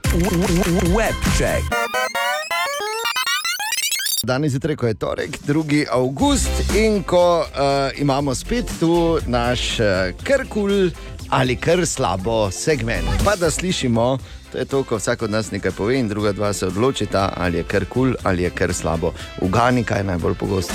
Web 0.89 1.13
check. 1.37 1.61
Danes 4.23 4.51
zjutraj, 4.51 4.75
ko 4.75 4.87
je 4.87 4.93
torek, 4.93 5.37
2. 5.43 5.85
avgust 5.91 6.49
in 6.75 7.03
ko 7.03 7.39
uh, 7.41 7.47
imamo 7.95 8.35
spet 8.35 8.65
tu 8.79 9.19
naš 9.27 9.79
uh, 9.79 9.85
krkul 10.23 10.89
ali 11.29 11.55
kar 11.55 11.85
slabo 11.85 12.51
segment. 12.51 13.07
Pa 13.25 13.35
da 13.35 13.51
slišimo, 13.51 14.17
to 14.53 14.59
je 14.59 14.65
to, 14.65 14.83
ko 14.83 15.01
vsak 15.01 15.21
od 15.21 15.31
nas 15.31 15.51
nekaj 15.51 15.71
pove 15.71 15.97
in 15.97 16.07
druga 16.07 16.31
dva 16.31 16.53
se 16.53 16.67
odločita, 16.67 17.33
ali 17.37 17.57
je 17.57 17.63
kar 17.63 17.85
kul 17.85 18.13
ali 18.23 18.43
je 18.43 18.49
kar 18.49 18.73
slabo. 18.73 19.13
Ugani, 19.41 19.83
kaj 19.83 19.99
je 19.99 20.03
najbolj 20.03 20.33
pogosto. 20.33 20.73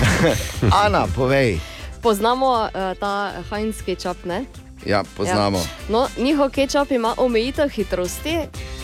Ana, 0.84 1.06
povej. 1.16 1.60
Poznamo 2.02 2.46
uh, 2.46 2.98
ta 3.00 3.32
Heinz 3.50 3.82
kečap, 3.84 4.24
ne? 4.24 4.44
Ja, 4.86 5.04
poznamo. 5.16 5.58
Ja. 5.58 5.64
No, 5.88 6.08
njihov 6.18 6.50
kečap 6.50 6.90
ima 6.90 7.14
omejitev 7.16 7.68
hitrosti. 7.68 8.38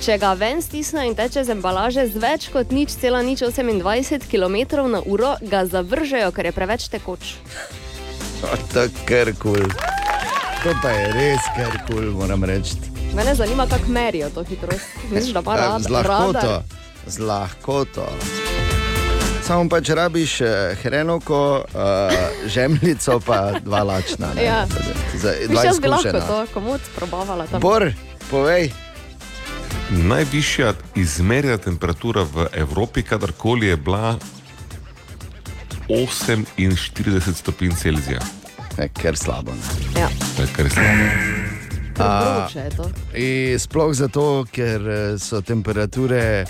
Če 0.05 0.19
ga 0.19 0.35
ven 0.37 0.63
stisne 0.63 1.07
in 1.09 1.15
teče 1.15 1.45
z 1.45 1.57
embalaže 1.57 2.05
z 2.07 2.21
več 2.21 2.49
kot 2.53 2.77
nič 2.77 2.99
cela 3.01 3.23
nič 3.23 3.41
28 3.41 4.29
km 4.29 4.85
na 4.91 5.01
uro, 5.07 5.37
ga 5.41 5.65
zavržejo, 5.65 6.33
ker 6.33 6.45
je 6.45 6.53
preveč 6.53 6.89
tekoč. 6.93 7.35
To 8.75 8.83
je 8.85 8.91
kar 9.09 9.33
kul. 9.41 9.65
To 10.65 10.73
pa 10.83 10.91
je 10.93 11.13
res 11.17 11.41
kar 11.57 11.73
kul, 11.89 12.13
moram 12.13 12.45
reči. 12.45 12.94
Mene 13.13 13.35
zanima, 13.35 13.67
kako 13.67 13.89
merijo 13.89 14.31
to 14.31 14.45
hitrost. 14.45 14.85
Misliš, 15.11 15.33
da 15.35 15.43
pa 15.43 15.55
Ja, 15.55 15.61
rad, 15.61 15.83
Z 15.83 15.91
lahkoto. 15.91 16.33
radar? 16.33 16.63
Z 17.07 17.19
lahkoto. 17.19 18.09
Samo 19.43 19.69
pa 19.69 19.81
če 19.81 19.95
rabiš 19.95 20.41
uh, 20.41 20.49
hrenovko, 20.83 21.65
uh, 21.65 22.13
žemljico, 22.47 23.21
pa 23.21 23.53
dva 23.61 23.83
lačna. 23.83 24.27
ne. 24.35 24.45
Ja. 24.45 24.67
Za, 25.15 25.33
dva 25.49 25.65
jaz 25.65 25.81
bi 25.81 25.89
lahko 25.89 26.13
to 26.21 26.47
komod 26.55 26.81
probavala 26.97 27.47
tam. 27.47 27.61
Bor, 27.61 27.93
povej. 28.31 28.73
Najvišja 29.91 30.73
izmerjena 30.97 31.59
temperatura 31.59 32.23
v 32.25 32.49
Evropi, 32.53 33.03
kadarkoli 33.03 33.67
je 33.67 33.77
bila 33.77 34.17
48 35.89 37.35
stopinj 37.35 37.77
Celzija. 37.77 38.21
E, 38.79 38.89
ker 38.89 39.17
slabo. 39.17 39.53
Ne. 39.53 40.01
Ja. 40.01 40.09
Je 40.41 40.49
kar 40.57 40.71
slabo. 40.71 41.44
Vroče 41.99 42.59
je 42.59 42.71
to. 42.77 42.89
In 43.15 43.59
sploh 43.59 43.93
zato, 43.95 44.45
ker 44.51 44.89
eh, 44.89 45.19
so 45.19 45.41
temperature 45.41 46.45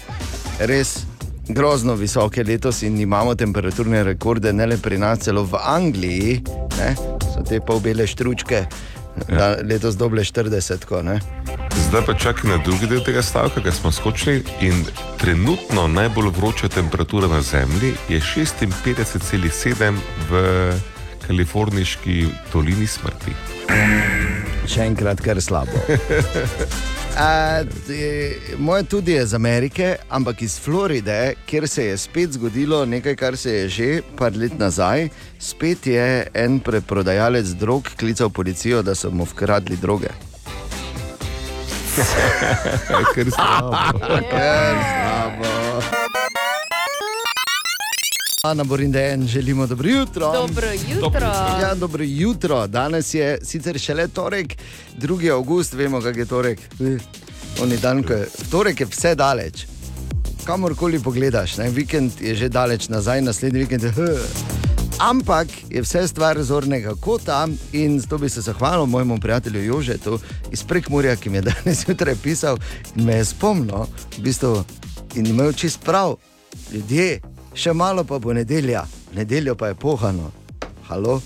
res 0.59 0.97
grozno 1.49 1.95
visoke 1.95 2.45
letos 2.45 2.83
in 2.83 3.01
imamo 3.01 3.35
temperaturne 3.35 4.03
rekorde, 4.03 4.53
ne 4.53 4.67
le 4.67 4.77
pri 4.77 4.99
nas, 4.99 5.19
celo 5.19 5.45
v 5.45 5.61
Angliji, 5.61 6.41
ne, 6.79 6.95
so 7.21 7.45
te 7.45 7.61
polbele 7.61 8.07
štručke, 8.07 8.65
ja. 9.29 9.57
letos 9.63 9.99
doble 10.01 10.25
40. 10.25 10.89
Ko, 10.89 11.03
ne. 11.03 11.21
Zdaj 11.89 12.07
pa 12.07 12.15
čakaj 12.15 12.51
na 12.51 12.57
drugi 12.65 12.87
del 12.87 13.05
tega 13.05 13.23
stavka, 13.23 13.61
ki 13.61 13.73
smo 13.73 13.93
skočili. 13.93 14.43
In 14.61 14.85
trenutno 15.21 15.87
najbolj 15.89 16.33
vroča 16.37 16.69
temperatura 16.69 17.29
na 17.29 17.43
Zemlji 17.43 17.93
je 18.09 18.21
56,7 18.21 20.01
v 20.31 20.43
kaliforniški 21.27 22.27
dolini 22.53 22.87
smrti. 22.87 23.33
Še 24.67 24.89
enkrat, 24.89 25.21
kar 25.21 25.41
slabo. 25.43 25.77
A, 27.15 27.63
te, 27.87 28.35
moje 28.59 28.83
tudi 28.91 29.13
je 29.13 29.23
iz 29.23 29.35
Amerike, 29.35 29.97
ampak 30.11 30.43
iz 30.43 30.59
Floride, 30.61 31.35
kjer 31.47 31.69
se 31.69 31.85
je 31.85 31.99
spet 31.99 32.33
zgodilo 32.35 32.85
nekaj, 32.87 33.17
kar 33.17 33.37
se 33.37 33.53
je 33.53 33.69
že 33.69 33.89
par 34.19 34.35
let 34.37 34.59
nazaj. 34.59 35.09
Spet 35.39 35.87
je 35.87 36.27
en 36.35 36.59
preprodajalec 36.61 37.55
drog 37.61 37.89
klical 37.97 38.31
policijo, 38.31 38.83
da 38.83 38.95
so 38.95 39.11
mu 39.11 39.25
vkradli 39.25 39.77
droge. 39.77 40.11
Ker 43.15 43.31
slabo. 43.31 43.77
Ker 44.31 44.75
slabo. 44.91 46.04
Ana 48.45 48.65
Borindejen, 48.65 49.27
želimo 49.27 49.67
dobro 49.67 49.89
jutro. 49.89 50.33
Dobro 50.33 50.67
jutro. 50.73 51.27
Ja, 51.61 51.75
dobro 51.75 52.05
jutro. 52.05 52.67
Danes 52.67 53.15
je 53.15 53.39
sicer 53.43 53.79
šele 53.79 54.09
torek, 54.09 54.57
2. 54.99 55.33
august, 55.33 55.73
vemo, 55.73 56.01
kaj 56.01 56.13
je 56.13 56.25
torek. 56.27 56.59
Eh, 56.81 56.99
Oni 57.63 57.77
dan, 57.77 58.03
ko 58.03 58.13
je 58.13 58.29
torek, 58.51 58.81
je 58.81 58.87
vse 58.87 59.15
daleč. 59.15 59.67
Kamorkoli 60.45 61.01
pogledaš, 61.01 61.57
ne? 61.57 61.71
vikend 61.71 62.21
je 62.21 62.35
že 62.35 62.49
daleč 62.49 62.89
nazaj, 62.89 63.23
naslednji 63.23 63.61
vikend 63.61 63.83
je. 63.83 63.93
Ampak 64.99 65.49
je 65.71 65.83
vse 65.83 66.09
stvar 66.09 66.43
zornega 66.43 66.95
kota 67.01 67.49
in 67.73 68.01
zato 68.01 68.19
bi 68.19 68.29
se 68.29 68.41
zahvalil 68.41 68.87
mojemu 68.87 69.21
prijatelju 69.21 69.65
Jožetu 69.65 70.21
iz 70.53 70.63
Prekmurja, 70.63 71.17
ki 71.17 71.31
mi 71.31 71.37
je 71.37 71.43
danes 71.43 71.81
zjutraj 71.87 72.15
pisal 72.23 72.59
in 72.97 73.05
me 73.05 73.15
je 73.15 73.25
spomnil, 73.25 73.87
v 74.19 74.21
bistvu, 74.21 74.65
in 75.15 75.27
imel 75.27 75.53
čist 75.53 75.81
prav, 75.85 76.17
ljudje, 76.73 77.21
še 77.55 77.73
malo 77.73 78.05
pa 78.05 78.19
bo 78.19 78.35
nedelja, 78.35 78.85
nedeljo 79.15 79.55
pa 79.55 79.71
je 79.71 79.75
pohano. 79.75 80.31
Halo? 80.89 81.21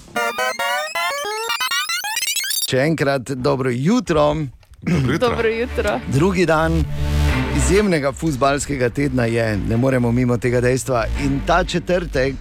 Še 2.68 2.84
enkrat 2.84 3.32
dobro 3.36 3.72
jutro. 3.72 4.34
Dobro 4.82 5.12
jutro. 5.12 5.28
Dobro 5.28 5.48
jutro. 5.48 6.00
Drugi 6.12 6.46
dan 6.46 6.84
izjemnega 7.56 8.12
futbalskega 8.12 8.90
tedna 8.94 9.24
je, 9.24 9.56
ne 9.56 9.76
moremo 9.76 10.12
mimo 10.12 10.36
tega 10.38 10.60
dejstva. 10.60 11.06
In 11.24 11.40
ta 11.46 11.64
četrtek, 11.64 12.34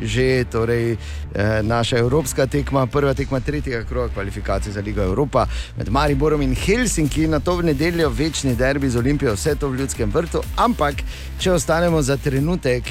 že 0.00 0.44
torej, 0.50 0.92
eh, 0.92 1.62
naša 1.62 1.98
evropska 1.98 2.46
tekma, 2.46 2.86
prva 2.86 3.14
tekma 3.14 3.40
tretjega 3.40 3.84
kroga 3.84 4.08
kvalifikacij 4.14 4.72
za 4.72 4.80
Ligo 4.80 5.02
Evropa 5.02 5.46
med 5.76 5.88
Mariborom 5.88 6.42
in 6.42 6.56
Helsinki, 6.56 7.28
na 7.28 7.40
to 7.40 7.56
v 7.56 7.70
nedeljo 7.70 8.08
večni 8.10 8.56
derbi 8.56 8.90
z 8.90 8.98
Olimpijo, 8.98 9.34
vse 9.34 9.54
to 9.54 9.68
v 9.68 9.84
ljudskem 9.84 10.10
vrtu. 10.10 10.42
Ampak, 10.56 10.94
če 11.38 11.52
ostanemo 11.52 12.02
za 12.02 12.16
trenutek 12.16 12.82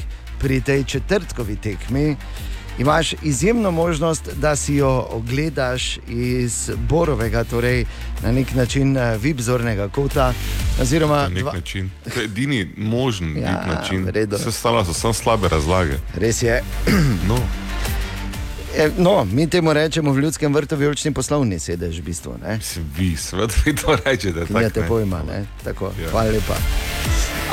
pri 0.44 0.60
tej 0.60 0.84
četrtkovi 0.84 1.56
tekmi. 1.56 2.16
Imaš 2.78 3.14
izjemno 3.22 3.70
možnost, 3.70 4.28
da 4.34 4.56
si 4.56 4.74
jo 4.74 5.06
ogledaš 5.10 5.98
iz 6.08 6.70
Borovega, 6.78 7.44
torej 7.44 7.84
na 8.22 8.32
nek 8.32 8.54
način 8.54 8.96
eh, 8.96 9.18
vibzornega 9.18 9.88
kota. 9.88 10.32
Oziroma, 10.80 11.16
Na 11.18 11.28
nek 11.28 11.38
dva, 11.38 11.52
način. 11.52 11.90
To 12.04 12.20
je 12.20 12.24
edini 12.24 12.68
možen 12.76 13.36
Ja, 13.36 13.42
ja, 13.42 13.66
način. 13.68 14.04
v 14.04 14.10
redu. 14.10 14.36
Vse 14.36 14.48
ostalo 14.48 14.84
so 14.84 14.92
samo 14.92 15.12
slabe 15.14 15.48
razlage. 15.48 15.96
res 16.14 16.42
je. 16.42 16.62
No, 17.28 17.38
E, 18.76 18.90
No, 18.98 19.24
mi 19.26 19.46
temu 19.46 19.72
rečemo 19.72 20.12
v 20.12 20.18
ljudskem 20.18 20.54
vrtu 20.54 20.76
vijolični 20.76 21.12
poslovni 21.12 21.58
sedež, 21.58 21.98
v 21.98 22.02
bistvu. 22.02 22.34
Ne? 22.42 22.58
vi, 22.98 23.16
seveda 23.16 23.54
vi 23.64 23.74
to 23.74 23.96
rečete. 23.96 24.40
Nimate 24.40 24.68
tako, 24.70 24.80
ne. 24.80 24.88
pojma, 24.88 25.22
ne? 25.22 25.44
Tako, 25.64 25.92
Ja. 25.96 26.10
hvala 26.10 26.30
lepa. 26.30 26.54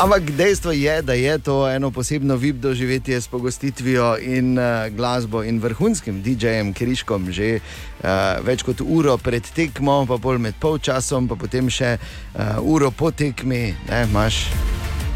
Ampak 0.02 0.32
dejstvo 0.34 0.72
je, 0.72 1.02
da 1.02 1.14
je 1.14 1.38
to 1.38 1.70
eno 1.70 1.92
posebno 1.92 2.36
vib 2.36 2.58
doživetje 2.58 3.22
s 3.22 3.28
pogostitvijo 3.28 4.18
in 4.22 4.58
uh, 4.58 4.66
glasbo 4.90 5.44
in 5.44 5.60
vrhunskim 5.60 6.24
DJ-jem 6.24 6.74
Kriškom 6.74 7.30
že 7.32 7.60
uh, 7.60 8.10
več 8.42 8.64
kot 8.66 8.82
uro 8.82 9.18
pred 9.22 9.46
tekmo, 9.54 10.06
pa 10.10 10.18
bolj 10.18 10.42
med 10.42 10.58
polčasom, 10.58 11.28
pa 11.30 11.38
potem 11.38 11.70
še 11.70 12.00
uh, 12.02 12.58
uro 12.66 12.90
po 12.90 13.12
tekmi, 13.12 13.76
ne, 13.90 14.02
imaš 14.10 14.48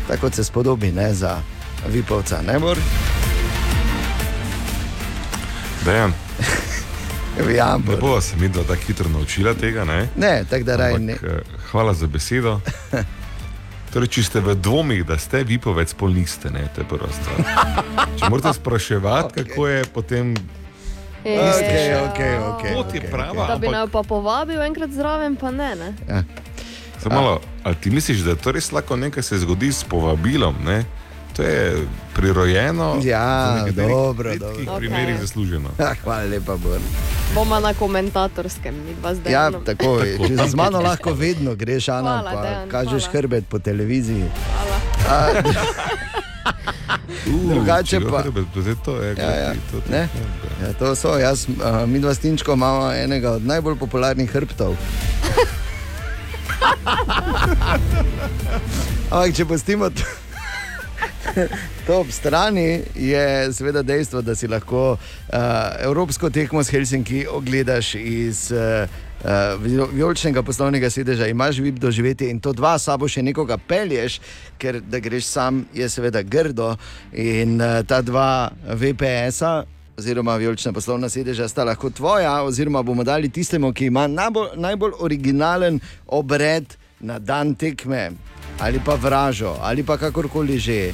tako 0.05 0.27
kot 0.27 0.37
se 0.37 0.45
spodobi 0.45 0.93
ne, 0.93 1.09
za 1.13 1.39
Vipovca, 1.89 2.43
ne 2.45 2.59
mor? 2.61 2.77
Dejan, 5.85 6.13
Ja, 7.57 7.73
ne 7.77 7.83
Bor. 7.89 7.99
bova 7.99 8.21
se 8.21 8.37
mi 8.37 8.53
tako 8.53 8.77
hitro 8.85 9.09
naučila 9.09 9.53
tega. 9.53 9.83
Ne? 9.85 10.07
Ne, 10.15 10.43
tako 10.49 10.63
da 10.63 10.75
raj 10.75 10.99
ne. 10.99 11.17
Hvala 11.71 11.93
za 11.93 12.07
besedo. 12.07 12.59
Torej, 13.95 14.11
če 14.11 14.21
ste 14.27 14.39
v 14.43 14.59
dvomih, 14.59 15.05
da 15.07 15.15
ste 15.15 15.45
vi 15.47 15.55
povec 15.55 15.87
pol 15.95 16.11
niste, 16.11 16.51
ne, 16.51 16.67
to 16.75 16.83
je 16.83 16.87
prva 16.89 17.07
stvar. 17.15 17.37
Če 18.19 18.27
morate 18.27 18.51
spraševati, 18.57 19.31
okay. 19.31 19.45
kako 19.47 19.67
je 19.71 19.77
potem. 19.95 20.33
E, 21.23 21.31
Okay, 21.39 21.95
okay, 22.11 22.33
okay, 22.37 22.71
Pot 22.75 22.91
je 22.91 22.99
okay, 22.99 23.07
prava. 23.07 23.47
Da 23.47 23.55
bi 23.55 23.71
naj 23.71 23.87
pa 23.89 24.03
povabil 24.03 24.59
enkrat 24.67 24.91
zraven, 24.91 25.39
pa 25.39 25.47
ne. 25.49 25.71
ne? 25.79 25.87
Ja. 26.11 26.19
Samo 26.99 27.15
malo, 27.15 27.39
ali 27.63 27.79
ti 27.79 27.89
misliš, 27.89 28.27
da 28.27 28.35
je 28.35 28.43
to 28.43 28.51
res 28.51 28.67
lahko 28.75 28.99
nekaj 28.99 29.23
se 29.23 29.39
zgodi 29.41 29.71
s 29.71 29.87
povabilom? 29.87 30.59
Ne? 30.67 30.83
To 31.35 31.43
je 31.43 31.83
prirojeno, 32.13 33.01
Ja, 33.03 33.59
v 33.61 33.71
dobro, 33.73 34.31
dobro. 34.35 34.77
primerih 34.77 35.15
Okej. 35.15 35.21
zasluženo. 35.21 35.69
Ja, 35.75 35.91
hvala 36.01 36.23
lepa, 36.25 36.55
Bor. 36.55 36.79
Bomo 37.33 37.59
na 37.59 37.73
komentatorskem, 37.73 38.71
mi 38.77 38.95
dva 38.95 39.11
zdaj. 39.13 39.27
Ja, 39.29 39.51
tako 39.53 39.99
je. 39.99 40.15
Z 40.41 40.55
mano 40.55 40.79
lahko 40.79 41.11
vedno 41.11 41.51
greš, 41.53 41.89
Ana, 41.89 42.01
Hvala, 42.13 42.31
pa 42.31 42.41
Dejan, 42.41 42.69
kažeš 42.69 43.03
hvala. 43.03 43.11
hrbet 43.13 43.43
po 43.45 43.59
televiziji. 43.59 44.25
Hvala. 44.31 44.77
A, 45.09 45.15
Uh, 47.25 47.49
Drugače 47.49 47.87
če 47.87 47.99
ga 47.99 48.09
pa- 48.11 48.21
hrbet, 48.21 48.45
to 48.77 48.93
je 48.95 49.15
Ja, 49.17 49.29
ja. 49.31 49.51
to, 49.65 49.79
to, 49.79 49.89
Ne? 49.89 50.07
ja, 50.61 50.73
to 50.73 50.95
so, 50.95 51.17
jaz, 51.17 51.47
uh, 51.49 51.55
mi 51.83 51.99
dva 51.99 52.13
stinčko 52.13 52.53
imamo 52.53 52.91
enega 52.93 53.31
od 53.31 53.43
najbolj 53.43 53.75
popularnih 53.75 54.29
hrbtov. 54.29 54.75
Ampak 59.07 59.33
če 59.33 59.45
pustimo 59.45 59.89
to, 59.89 60.03
to 61.87 61.99
ob 61.99 62.11
strani, 62.11 62.81
je 62.95 63.53
seveda 63.53 63.83
dejstvo, 63.83 64.21
da 64.21 64.35
si 64.35 64.47
lahko 64.47 64.91
uh, 64.93 65.39
evropsko 65.79 66.29
tekmo 66.29 66.63
s 66.63 66.69
Helsinki 66.69 67.25
ogledaš 67.27 67.95
iz. 67.95 68.51
Uh, 68.51 68.89
Uh, 69.25 69.63
Vijoličnega 69.93 70.43
poslovnega 70.43 70.89
sedeža 70.89 71.25
imaš 71.27 71.57
vib 71.57 71.79
doživeti 71.79 72.27
in 72.29 72.37
to 72.39 72.51
dva 72.53 72.75
sabo 72.77 73.07
še 73.09 73.23
nekoga 73.25 73.57
pelješ, 73.57 74.19
ker 74.61 74.77
da 74.85 74.99
greš 75.01 75.25
sam, 75.25 75.63
je 75.73 75.87
seveda 75.89 76.21
grdo. 76.21 76.75
In 77.09 77.55
uh, 77.57 77.79
ta 77.87 78.03
dva 78.05 78.51
VPS-a, 78.69 79.63
oziroma 79.97 80.35
vijolična 80.35 80.73
poslovna 80.73 81.09
sedeža, 81.09 81.47
sta 81.47 81.63
lahko 81.63 81.89
tvoja, 81.89 82.43
oziroma 82.43 82.83
bomo 82.83 83.03
dali 83.03 83.29
tistemu, 83.29 83.73
ki 83.73 83.85
ima 83.85 84.07
najbolj, 84.07 84.47
najbolj 84.55 84.93
originalen 84.99 85.79
obred 86.07 86.75
na 86.99 87.19
dan 87.19 87.55
tekme, 87.55 88.11
ali 88.59 88.79
pa 88.85 88.95
vražo, 88.95 89.55
ali 89.61 89.83
pa 89.83 89.97
kakorkoli 89.97 90.59
že. 90.59 90.93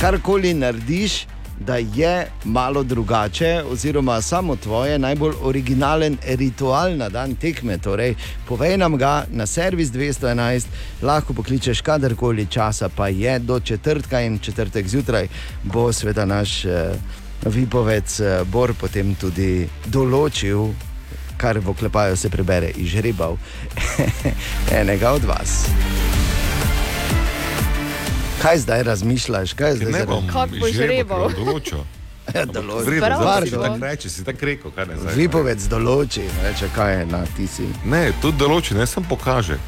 Karkoli 0.00 0.54
narediš, 0.54 1.26
da 1.60 1.76
je 1.76 2.26
malo 2.44 2.82
drugače, 2.82 3.62
oziroma 3.70 4.22
samo 4.22 4.56
tvoje 4.56 4.98
najbolj 4.98 5.34
originalen 5.42 6.18
ritual 6.26 6.96
na 6.96 7.08
dan 7.08 7.34
tekme. 7.34 7.78
Torej, 7.78 8.14
povej 8.48 8.76
nam 8.76 8.96
ga 8.96 9.24
na 9.30 9.46
servis 9.46 9.88
211, 9.88 10.66
lahko 11.02 11.32
pokličeš 11.32 11.80
kadarkoli 11.80 12.46
časa, 12.46 12.88
pa 12.88 13.08
je 13.08 13.38
do 13.38 13.60
četrtka 13.60 14.20
in 14.20 14.38
četrtek 14.38 14.88
zjutraj 14.88 15.28
bo 15.62 15.92
sveda 15.92 16.24
naš 16.24 16.64
eh, 16.64 16.92
vipovec 17.44 18.20
eh, 18.20 18.44
Bor 18.44 18.74
potem 18.74 19.14
tudi 19.14 19.68
določil. 19.86 20.72
Kar 21.36 21.58
v 21.58 21.68
oklepaju 21.68 22.16
se 22.16 22.30
prebere, 22.30 22.70
izžrebal 22.76 23.36
enega 24.80 25.12
od 25.12 25.24
vas. 25.24 25.66
Kaj 28.42 28.58
zdaj 28.58 28.82
razmišljaš? 28.82 29.52
Kaj 29.52 29.74
zdaj 29.74 29.92
Ne 29.92 30.06
bom 30.06 30.24
boš 30.60 30.72
žrebal? 30.72 31.30
določil. 31.36 31.84
Določi. 35.70 36.24
Reče, 36.42 36.68
kaj 36.74 36.92
je 36.98 37.06
na 37.06 37.22
ti 37.36 37.46
si. 37.46 37.66
Ne, 37.86 38.10
tudi 38.22 38.38
določi, 38.38 38.74
ne 38.74 38.86
sem 38.86 39.04
pokaže. 39.04 39.58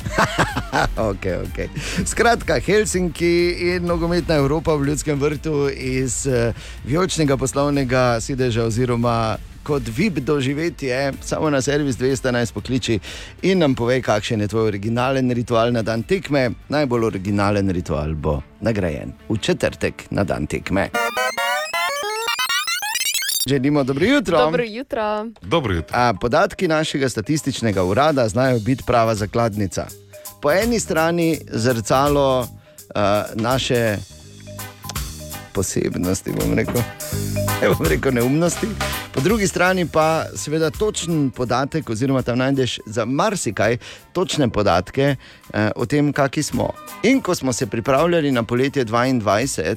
Okay, 0.98 1.34
okay. 1.42 1.68
Skratka, 2.06 2.58
Helsinki 2.60 3.56
in 3.72 3.86
nogometna 3.88 4.36
Evropa 4.38 4.74
v 4.76 4.90
ljudskem 4.90 5.18
vrtu 5.18 5.68
iz 5.72 6.26
uh, 6.28 6.52
vijoličnega 6.84 7.36
poslovnega 7.36 8.20
sedeža 8.20 8.66
oziroma 8.68 9.38
kot 9.68 9.82
vib 9.96 10.18
doživetje, 10.18 11.12
samo 11.20 11.50
na 11.50 11.60
servis 11.62 11.96
211 11.96 12.52
pokliči 12.52 12.98
in 13.42 13.58
nam 13.58 13.74
povej, 13.74 14.00
kakšen 14.02 14.40
je 14.40 14.48
tvoj 14.48 14.70
originalen 14.70 15.28
ritual 15.36 15.72
na 15.72 15.82
dan 15.82 16.02
tekme. 16.02 16.50
Najbolj 16.72 17.04
originalen 17.04 17.68
ritual 17.76 18.14
bo 18.14 18.38
nagrajen 18.64 19.12
v 19.28 19.36
četrtek 19.36 20.06
na 20.10 20.24
dan 20.24 20.46
tekme. 20.46 20.88
Želimo 23.48 23.84
dobro 23.84 24.06
jutro. 24.06 24.38
Dobro 24.38 24.64
jutro. 24.64 25.26
Dobro 25.42 25.74
jutro. 25.74 25.96
A, 25.96 26.14
podatki 26.20 26.68
našega 26.68 27.08
statističnega 27.08 27.84
urada 27.84 28.28
znajo 28.28 28.58
biti 28.58 28.84
prava 28.86 29.14
zakladnica. 29.14 29.86
Po 30.42 30.52
eni 30.52 30.80
strani 30.80 31.38
zrcalo 31.52 32.40
uh, 32.40 32.46
naše 33.34 33.96
posebnosti, 35.58 36.32
bom 36.38 36.54
rekel, 36.54 36.78
ne 37.60 37.70
bom 37.72 37.86
rekel 37.90 38.14
neumnosti, 38.14 38.68
po 39.14 39.20
drugi 39.24 39.48
strani 39.50 39.86
pa 39.90 40.28
seveda 40.38 40.70
točen 40.70 41.30
podatek, 41.34 41.90
oziroma 41.90 42.22
tam 42.22 42.38
najdeš 42.38 42.78
za 42.86 43.04
marsikaj 43.04 43.78
točne 44.14 44.48
podatke 44.48 45.16
uh, 45.16 45.70
o 45.74 45.86
tem, 45.86 46.12
kakšni 46.14 46.42
smo. 46.42 46.70
In 47.02 47.22
ko 47.22 47.34
smo 47.34 47.52
se 47.52 47.66
pripravljali 47.66 48.32
na 48.32 48.42
poletje 48.42 48.84
22. 48.84 49.76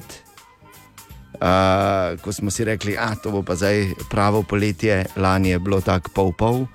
Uh, 1.32 2.20
ko 2.22 2.32
smo 2.32 2.50
si 2.50 2.64
rekli, 2.64 2.94
da 2.94 3.16
to 3.18 3.30
bo 3.30 3.42
pa 3.42 3.56
zdaj 3.58 3.88
pravo 4.10 4.42
poletje, 4.42 5.04
lani 5.16 5.50
je 5.50 5.58
bilo 5.58 5.80
tako 5.80 6.10
pol-pol, 6.14 6.66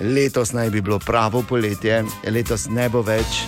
letos 0.00 0.52
naj 0.52 0.70
bi 0.70 0.80
bilo 0.80 0.98
pravo 0.98 1.44
poletje, 1.48 2.02
letos 2.26 2.66
ne 2.70 2.88
bo 2.88 3.04
več, 3.06 3.44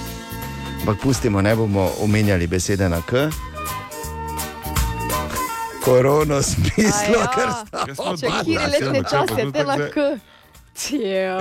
ampak 0.81 1.03
pustimo, 1.03 1.43
ne 1.43 1.57
bomo 1.57 1.91
omenjali 2.05 2.47
besede 2.47 2.89
na 2.89 3.03
K. 3.03 3.27
Korona 5.83 6.43
smisla, 6.43 6.87
Aja. 7.13 7.27
ker 7.29 7.49
sta. 7.59 7.85
Jaz 7.89 7.97
smo 7.97 8.17
Če 8.17 8.27
dobro, 8.27 8.45
kje 8.45 8.59
letne 8.69 9.01
čase 9.01 9.19
počakal, 9.19 9.27
te 9.29 9.43
tako 9.45 9.59
zdaj- 9.61 9.79
lahko. 9.79 10.19
Tjo. 10.75 11.35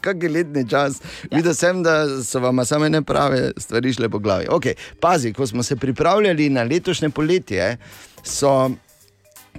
Kak 0.00 0.22
je 0.22 0.28
letni 0.30 0.64
čas? 0.66 0.96
Videl 1.30 1.54
sem, 1.54 1.82
da 1.82 1.92
so 2.20 2.40
vam 2.40 2.64
samo 2.64 2.88
ne 2.88 3.02
prave 3.02 3.52
stvari 3.56 3.92
šle 3.92 4.08
po 4.08 4.18
glavi. 4.18 4.46
Okay, 4.48 4.72
pazi, 5.00 5.32
ko 5.32 5.46
smo 5.46 5.62
se 5.62 5.76
pripravljali 5.76 6.48
na 6.50 6.62
letošnje 6.64 7.10
poletje, 7.10 7.76
so 8.22 8.70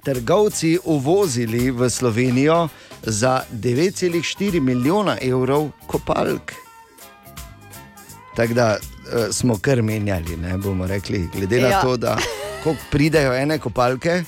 trgovci 0.04 0.78
uvozili 0.86 1.72
v 1.72 1.90
Slovenijo 1.90 2.68
za 3.02 3.42
9,4 3.54 4.60
milijona 4.62 5.18
evrov 5.22 5.72
kopalk. 5.88 6.52
Tako 8.36 8.54
da 8.54 8.78
uh, 8.78 9.32
smo 9.32 9.58
kar 9.58 9.82
menjali, 9.82 10.38
ne 10.38 10.58
bomo 10.58 10.88
rekli, 10.88 11.30
glede 11.34 11.62
na 11.62 11.68
Ja. 11.70 11.82
to, 11.82 11.98
da 11.98 12.18
koliko 12.66 12.82
pridejo 12.89 13.34
ene 13.36 13.59
kopalke. 13.59 14.24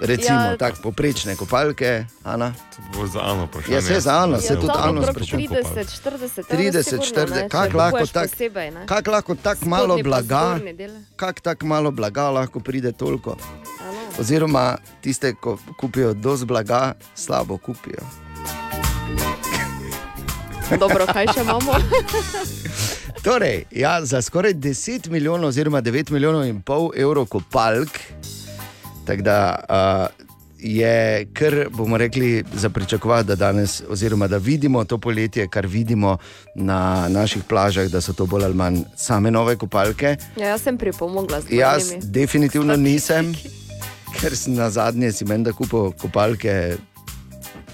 Recimo, 0.00 0.38
Ja. 0.40 0.56
tako 0.56 0.76
poprečne 0.82 1.36
kopalke, 1.36 2.04
Ana. 2.24 2.50
To 2.50 2.82
bo 2.92 3.06
za 3.06 3.20
Ano 3.20 3.44
vprašanje. 3.44 3.74
Ja, 3.74 3.82
saj 3.82 4.00
za 4.00 4.12
Ano, 4.16 4.40
se 4.40 4.52
Ja, 4.52 4.60
tudi 4.60 4.72
Ano 4.74 5.00
okrog 5.00 5.14
sprašujem. 5.16 5.46
30, 5.46 5.86
40, 6.02 6.42
30, 6.50 6.98
40, 7.06 7.48
kako 7.48 7.76
lahko 7.76 8.06
tako 8.06 8.34
kak 8.86 9.06
lahko 9.06 9.34
tako 9.36 9.66
malo 9.66 9.98
blaga, 9.98 10.58
kako 11.16 11.40
tako 11.40 11.66
malo 11.66 11.90
blaga 11.90 12.30
lahko 12.30 12.60
pride 12.60 12.92
toliko. 12.92 13.36
Oziroma, 14.18 14.64
tiste, 15.00 15.34
ko 15.34 15.58
kupijo 15.76 16.14
dosti 16.14 16.46
blaga, 16.46 16.92
slabo 17.14 17.56
kupijo. 17.56 18.02
Dobro, 20.78 21.06
kaj 21.06 21.26
še 21.28 21.40
imamo? 21.40 21.72
Torej, 23.24 23.64
ja, 23.70 24.04
za 24.04 24.22
skoraj 24.22 24.54
10 24.54 25.08
milijonov, 25.08 25.48
oziroma 25.48 25.82
9 25.82 26.10
milijonov 26.10 26.44
in 26.46 26.62
pol 26.62 26.90
evrov 26.96 27.24
kopalk, 27.26 27.88
tako 29.06 29.22
da 29.22 29.38
uh, 29.68 30.26
je 30.58 31.26
kar, 31.32 31.68
bomo 31.70 31.96
rekli, 31.96 32.44
za 32.54 32.68
pričakovati, 32.68 33.26
da 33.28 33.34
danes, 33.34 33.82
oziroma 33.88 34.26
da 34.28 34.36
vidimo 34.36 34.84
to 34.84 34.98
poletje, 34.98 35.48
kar 35.48 35.66
vidimo 35.66 36.18
na 36.54 37.08
naših 37.08 37.44
plažah, 37.48 37.88
da 37.88 38.00
so 38.00 38.12
to 38.12 38.26
bolj 38.26 38.44
ali 38.44 38.54
manj 38.54 38.82
same 38.96 39.30
nove 39.30 39.56
kopalke. 39.56 40.16
Ja, 40.36 40.48
jaz 40.48 40.62
sem 40.62 40.78
pripomogla 40.78 41.40
z 41.40 41.46
Jaz 41.50 41.88
mojimi. 41.90 42.06
definitivno 42.06 42.76
nisem, 42.76 43.32
ker 44.20 44.36
sem 44.36 44.54
na 44.54 44.68
zadnje 44.70 45.12
si 45.12 45.24
menda 45.24 45.52
kupil 45.52 45.92
kopalke 45.92 46.76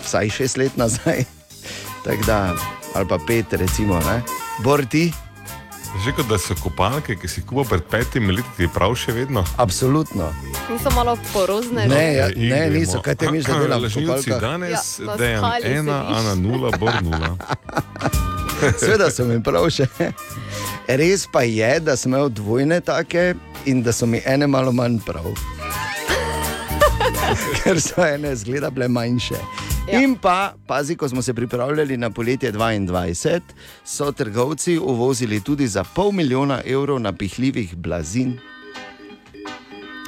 vsaj 0.04 0.30
šest 0.30 0.56
let 0.56 0.76
nazaj. 0.76 1.24
Tako 2.04 2.22
da, 2.26 2.54
ali 2.94 3.08
pa 3.08 3.18
pet, 3.26 3.52
recimo, 3.52 3.98
ne. 3.98 4.22
Borti, 4.64 5.12
Že 5.96 6.12
kot 6.12 6.28
da 6.28 6.38
so 6.38 6.54
kopalke, 6.54 7.16
ki 7.16 7.28
si 7.28 7.40
jih 7.40 7.46
kupil 7.46 7.64
pred 7.66 7.82
petimi 7.84 8.32
leti, 8.32 8.48
ti 8.56 8.62
je 8.62 8.70
prav 8.70 8.94
še 8.94 9.12
vedno. 9.12 9.42
absolutno. 9.56 10.30
Niso 10.70 10.90
malo 10.90 11.18
porozne. 11.32 11.88
Ne, 11.88 12.14
ja, 12.14 12.26
Ok, 12.26 12.36
ne, 12.36 12.70
niso, 12.70 13.02
kaj 13.02 13.14
te 13.16 13.26
misliš, 13.26 13.46
da 13.48 13.58
delam 13.58 13.80
v 13.80 13.82
Lažnivci 13.82 14.30
kopalkah? 14.30 14.40
danes, 14.40 14.98
Ja, 14.98 15.16
dejan 15.16 15.40
skali 15.40 15.64
ena, 15.74 15.96
ana 16.08 16.34
nula, 16.34 16.70
bor 16.72 16.94
nula. 17.02 17.34
Seveda 18.80 19.10
so 19.10 19.24
mi 19.24 19.42
prav 19.42 19.66
še. 19.68 19.88
Res 20.88 21.26
pa 21.26 21.42
je, 21.42 21.80
da 21.80 21.96
sem 21.96 22.10
imel 22.10 22.30
dvojne 22.30 22.80
take 22.80 23.34
in 23.66 23.82
da 23.82 23.92
so 23.92 24.06
mi 24.06 24.22
ene 24.24 24.46
malo 24.46 24.72
manj 24.72 25.02
prav. 25.02 25.26
Ker 27.56 27.80
so 27.80 28.04
ene 28.04 28.30
zgleda 28.36 28.70
bile 28.70 28.88
manjše. 28.88 29.38
Ja. 29.92 30.00
In 30.00 30.14
pa, 30.14 30.54
pazi, 30.66 30.96
ko 30.96 31.08
smo 31.08 31.22
se 31.22 31.34
pripravljali 31.34 31.96
na 31.96 32.10
poletje 32.10 32.52
22, 32.52 33.40
so 33.84 34.12
trgovci 34.12 34.78
uvozili 34.78 35.40
tudi 35.40 35.66
za 35.66 35.84
pol 35.84 36.12
milijona 36.12 36.60
evrov 36.64 37.00
napihljivih 37.00 37.76
blazin. 37.76 38.38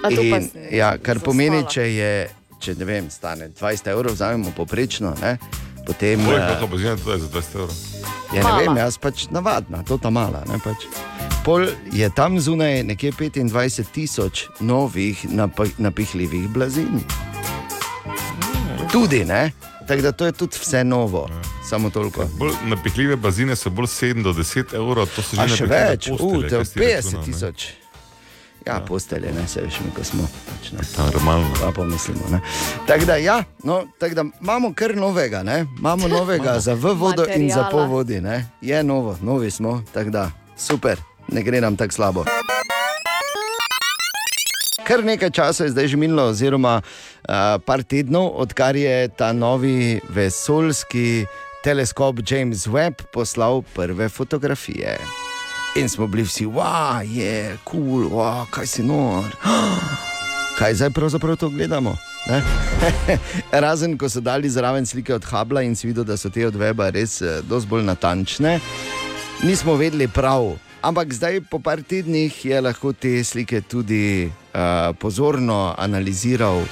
To 0.02 0.20
In, 0.20 0.48
ja, 0.70 0.98
kar 0.98 1.20
pomeni, 1.20 1.64
če 1.70 1.82
je, 1.82 2.30
če 2.58 2.74
ne 2.74 2.84
vem, 2.84 3.10
stane 3.10 3.48
20 3.50 3.90
evrov, 3.90 4.12
vzamemo 4.12 4.50
poprečno, 4.56 5.14
ne, 5.22 5.36
potem. 5.86 6.20
Moj 6.20 6.36
eh, 6.36 6.48
kako 6.48 6.66
bazina 6.66 6.96
tudi 6.96 7.20
za 7.20 7.28
20 7.28 7.54
evrov. 7.54 7.70
Ja, 8.32 8.36
ne 8.36 8.42
Mala. 8.42 8.58
vem, 8.58 8.76
jaz 8.76 8.98
pač 8.98 9.26
navadna, 9.30 9.82
to 9.82 9.98
ta 9.98 10.10
mala. 10.10 10.42
Ne, 10.48 10.58
pač. 10.64 10.86
Pol 11.44 11.66
je 11.92 12.10
tam 12.10 12.40
zunaj 12.40 12.82
nekje 12.82 13.12
25 13.12 13.84
tisoč 13.92 14.46
novih 14.60 15.26
nap- 15.30 15.78
napihljivih 15.78 16.48
blazin. 16.48 17.02
Tudi 18.92 19.24
ne. 19.24 19.50
Tako 19.92 20.02
da 20.02 20.12
to 20.12 20.26
je 20.26 20.32
tudi 20.32 20.56
vse 20.60 20.84
novo, 20.84 21.28
samo 21.68 21.90
toliko. 21.90 22.24
Bolj 22.38 22.52
napihljive 22.64 23.16
bazine 23.16 23.56
so 23.56 23.70
bolj 23.70 23.86
7 23.86 24.22
do 24.22 24.32
10 24.32 24.74
evrov, 24.74 25.06
to 25.16 25.22
so 25.22 25.36
že 25.36 25.42
napihljive 25.42 25.90
več, 25.90 26.04
si 26.04 26.10
50 26.12 26.80
računal, 26.80 27.20
ne? 27.20 27.24
tisoč. 27.24 27.66
Ja, 28.66 28.80
postelje, 28.88 29.32
ne 29.32 29.48
se 29.48 29.60
veš, 29.60 29.80
mi 29.84 29.90
ko 29.96 30.04
smo. 30.04 30.28
Pač, 30.48 30.72
ne. 30.72 30.78
Normalno. 31.12 31.50
Pa 31.60 31.72
pomislimo. 31.76 32.20
ne. 32.30 32.40
Tako 32.86 33.04
da, 33.04 33.16
ja, 33.16 33.44
no, 33.64 33.84
tako 33.98 34.14
da 34.14 34.24
imamo 34.40 34.72
kar 34.74 34.96
novega, 34.96 35.42
ne? 35.42 35.66
imamo 35.78 36.08
novega 36.08 36.60
za 36.60 36.72
v 36.74 36.94
vodo 36.94 37.26
in 37.28 37.50
za 37.50 37.62
Materiala. 37.62 37.70
po 37.70 37.86
vodi. 37.86 38.20
Ne? 38.20 38.48
Je 38.60 38.82
novo, 38.84 39.18
novi 39.20 39.50
smo, 39.50 39.82
tako 39.92 40.10
da 40.10 40.30
super, 40.56 41.00
ne 41.28 41.42
gre 41.42 41.60
nam 41.60 41.76
tako 41.76 41.92
slabo. 41.92 42.24
Kar 44.92 45.00
nekaj 45.04 45.30
časa 45.32 45.64
je 45.64 45.72
zdaj 45.72 45.86
že 45.88 45.96
minilo, 45.96 46.26
oziroma 46.28 46.82
uh, 46.84 47.56
par 47.64 47.80
tednov, 47.80 48.36
odkar 48.36 48.76
je 48.76 49.08
ta 49.08 49.32
novi 49.32 49.96
vesoljski 50.12 51.24
teleskop 51.64 52.20
James 52.20 52.66
Webb 52.68 53.00
poslal 53.12 53.62
prve 53.72 54.08
fotografije. 54.08 54.98
In 55.80 55.88
smo 55.88 56.06
bili 56.06 56.26
vsi, 56.28 56.44
wow, 56.44 57.00
je 57.00 57.56
kul, 57.64 57.80
cool, 57.80 58.04
wow, 58.20 58.44
kaj 58.50 58.66
si 58.66 58.84
nor. 58.84 59.24
Kaj 60.58 60.74
zdaj 60.74 60.90
pravzaprav 60.90 61.36
to 61.40 61.48
gledamo? 61.48 61.96
Razen, 63.64 63.96
ko 63.98 64.12
so 64.12 64.20
dali 64.20 64.50
zraven 64.50 64.86
slike 64.86 65.14
od 65.14 65.24
Habla 65.24 65.62
in 65.62 65.72
si 65.76 65.86
videl, 65.86 66.04
da 66.04 66.20
so 66.20 66.28
te 66.28 66.44
od 66.46 66.54
Weba 66.54 66.90
res 66.92 67.22
eh, 67.22 67.40
dosti 67.48 67.68
bolj 67.68 67.88
natančne, 67.88 68.60
nismo 69.42 69.72
vedeli 69.80 70.08
prav. 70.08 70.52
Ampak 70.82 71.16
zdaj, 71.16 71.40
po 71.48 71.64
par 71.64 71.80
tednih, 71.80 72.44
je 72.44 72.60
lahko 72.60 72.92
te 72.92 73.24
slike 73.24 73.64
tudi 73.64 74.28
pozorno 74.98 75.74
analiziral 75.78 76.64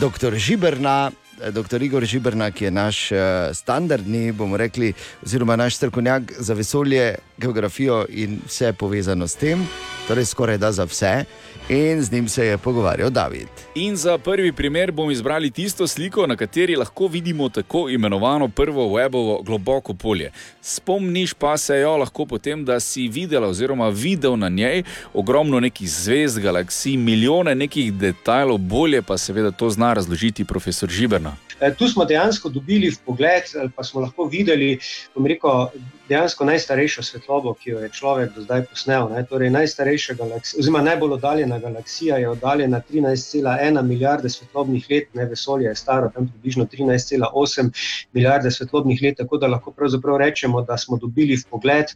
dr. 0.00 0.34
Žiberna. 0.36 1.10
eh, 1.40 1.50
Dr. 1.50 1.82
Igor 1.82 2.04
Žiberna, 2.04 2.50
ki 2.50 2.64
je 2.64 2.70
naš 2.70 3.12
uh, 3.12 3.18
standardni, 3.52 4.32
bomo 4.32 4.56
rekli, 4.56 4.92
oziroma 5.24 5.56
naš 5.56 5.76
strokovnjak 5.76 6.32
za 6.38 6.54
vesolje, 6.54 7.14
geografijo 7.38 8.04
in 8.08 8.40
vse 8.46 8.72
povezano 8.72 9.28
s 9.28 9.34
tem, 9.34 9.64
torej 10.08 10.24
skoraj 10.24 10.58
da 10.58 10.72
za 10.72 10.84
vse. 10.84 11.24
In 11.70 12.02
z 12.02 12.12
njim 12.12 12.28
se 12.28 12.46
je 12.46 12.58
pogovarjal 12.58 13.10
David. 13.10 13.48
In 13.74 13.96
za 13.96 14.18
prvi 14.18 14.52
primer 14.52 14.92
bomo 14.92 15.10
izbrali 15.10 15.50
tisto 15.50 15.86
sliko, 15.86 16.26
na 16.26 16.36
kateri 16.36 16.76
lahko 16.76 17.06
vidimo 17.06 17.48
tako 17.48 17.88
imenovano 17.88 18.48
prvo 18.48 18.84
webovo 18.84 19.42
globoko 19.42 19.94
polje. 19.94 20.32
Spomniš 20.60 21.34
pa 21.34 21.56
se 21.56 21.76
jo 21.76 21.96
lahko 21.96 22.26
potem, 22.26 22.64
da 22.64 22.80
si 22.80 23.08
videla 23.08 23.48
oziroma 23.48 23.88
videl 23.88 24.38
na 24.38 24.48
njej 24.48 24.82
ogromno 25.14 25.60
nekih 25.60 25.90
zvezd, 25.90 26.38
galaksij, 26.38 26.96
milijone 26.96 27.54
nekih 27.54 27.92
detajlov, 27.92 28.58
bolje 28.58 29.02
pa 29.02 29.18
seveda 29.18 29.50
to 29.50 29.70
zna 29.70 29.92
razložiti 29.92 30.44
profesor 30.44 30.88
Žiberna. 30.88 31.36
Eh, 31.60 31.74
Tu 31.74 31.88
smo 31.88 32.04
dejansko 32.04 32.48
dobili 32.48 32.92
pogled, 33.06 33.42
ali 33.60 33.70
pa 33.76 33.84
smo 33.84 34.00
lahko 34.00 34.24
videli, 34.24 34.78
bom 35.14 35.26
rekel, 35.26 35.66
dejansko 36.10 36.44
najstarejšo 36.44 37.02
svetlobo, 37.06 37.54
ki 37.54 37.70
jo 37.70 37.80
je 37.84 37.90
človek 37.94 38.34
do 38.34 38.42
zdaj 38.42 38.64
posnel. 38.70 39.08
Ne? 39.14 39.22
Torej, 39.30 39.50
najstarejša 39.54 40.16
galaksija, 40.18 40.58
oziroma 40.60 40.82
najbolj 40.82 41.14
oddaljena 41.18 41.58
galaksija 41.62 42.18
je 42.18 42.28
oddaljena 42.28 42.82
13,1 42.90 43.82
milijarde 43.82 44.30
svetlobnih 44.30 44.86
let, 44.90 45.14
ne 45.14 45.24
vesolje 45.30 45.68
je 45.70 45.74
staro 45.74 46.10
tam 46.14 46.28
približno 46.28 46.66
13,8 46.72 47.70
milijarde 48.12 48.50
svetlobnih 48.50 49.02
let, 49.02 49.16
tako 49.22 49.38
da 49.38 49.46
lahko 49.46 49.70
pravzaprav 49.72 50.16
rečemo, 50.16 50.62
da 50.62 50.78
smo 50.78 50.96
dobili 50.96 51.38
pogled 51.50 51.94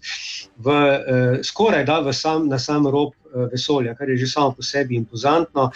v 0.56 0.70
eh, 0.70 1.42
skoraj 1.42 1.84
da 1.84 2.00
v 2.00 2.12
sam, 2.12 2.48
na 2.48 2.58
sam 2.58 2.86
rob 2.86 3.12
eh, 3.12 3.48
vesolja, 3.52 3.94
kar 3.94 4.10
je 4.10 4.16
že 4.16 4.26
samo 4.26 4.52
po 4.56 4.62
sebi 4.62 4.96
impozantno. 4.96 5.70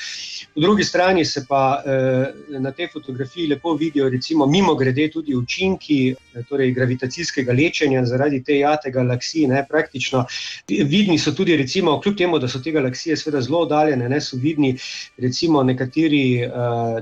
Po 0.55 0.61
drugi 0.61 0.85
strani 0.85 1.25
se 1.25 1.45
pa 1.49 1.83
eh, 1.87 2.33
na 2.59 2.73
tej 2.73 2.89
fotografiji 2.93 3.47
lepo 3.47 3.75
vidijo, 3.75 4.09
recimo, 4.09 4.47
mimo 4.47 4.75
grede 4.75 5.11
tudi 5.11 5.37
učinki 5.37 6.15
eh, 6.35 6.43
torej 6.49 6.73
gravitacijskega 6.73 7.53
lečenja 7.53 8.05
te 8.45 8.59
jate 8.59 8.91
galaksije. 8.91 9.49
Ne, 9.49 9.65
praktično 9.69 10.25
vidni 10.69 11.19
so 11.19 11.33
tudi, 11.33 11.57
recimo, 11.57 11.99
kljub 12.01 12.17
temu, 12.17 12.39
da 12.39 12.49
so 12.49 12.61
te 12.65 12.73
galaksije 12.73 13.17
seveda 13.17 13.43
zelo 13.43 13.65
oddaljene, 13.67 14.09
ne, 14.09 14.21
so 14.21 14.37
vidni 14.41 14.75
recimo 15.19 15.63
nekateri 15.63 16.25
eh, 16.43 16.51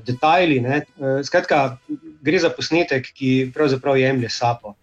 detajli. 0.07 0.61
Ne, 0.61 0.77
eh, 0.77 1.20
skratka, 1.24 1.79
gre 2.22 2.39
za 2.39 2.51
posnetek, 2.51 3.12
ki 3.14 3.51
pravzaprav 3.55 3.99
jemlje 3.99 4.31
sapo. 4.31 4.74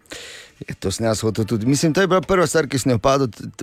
Je, 0.60 0.74
to 0.78 0.90
sem 0.94 1.06
jaz 1.06 1.20
hotel 1.20 1.44
tudi. 1.44 1.66
Mislim, 1.66 1.92
to 1.94 2.00
je 2.00 2.08
bila 2.08 2.20
prva 2.20 2.46
stvar, 2.46 2.68
ki 2.70 2.78
sem 2.78 2.92
jo 2.94 3.00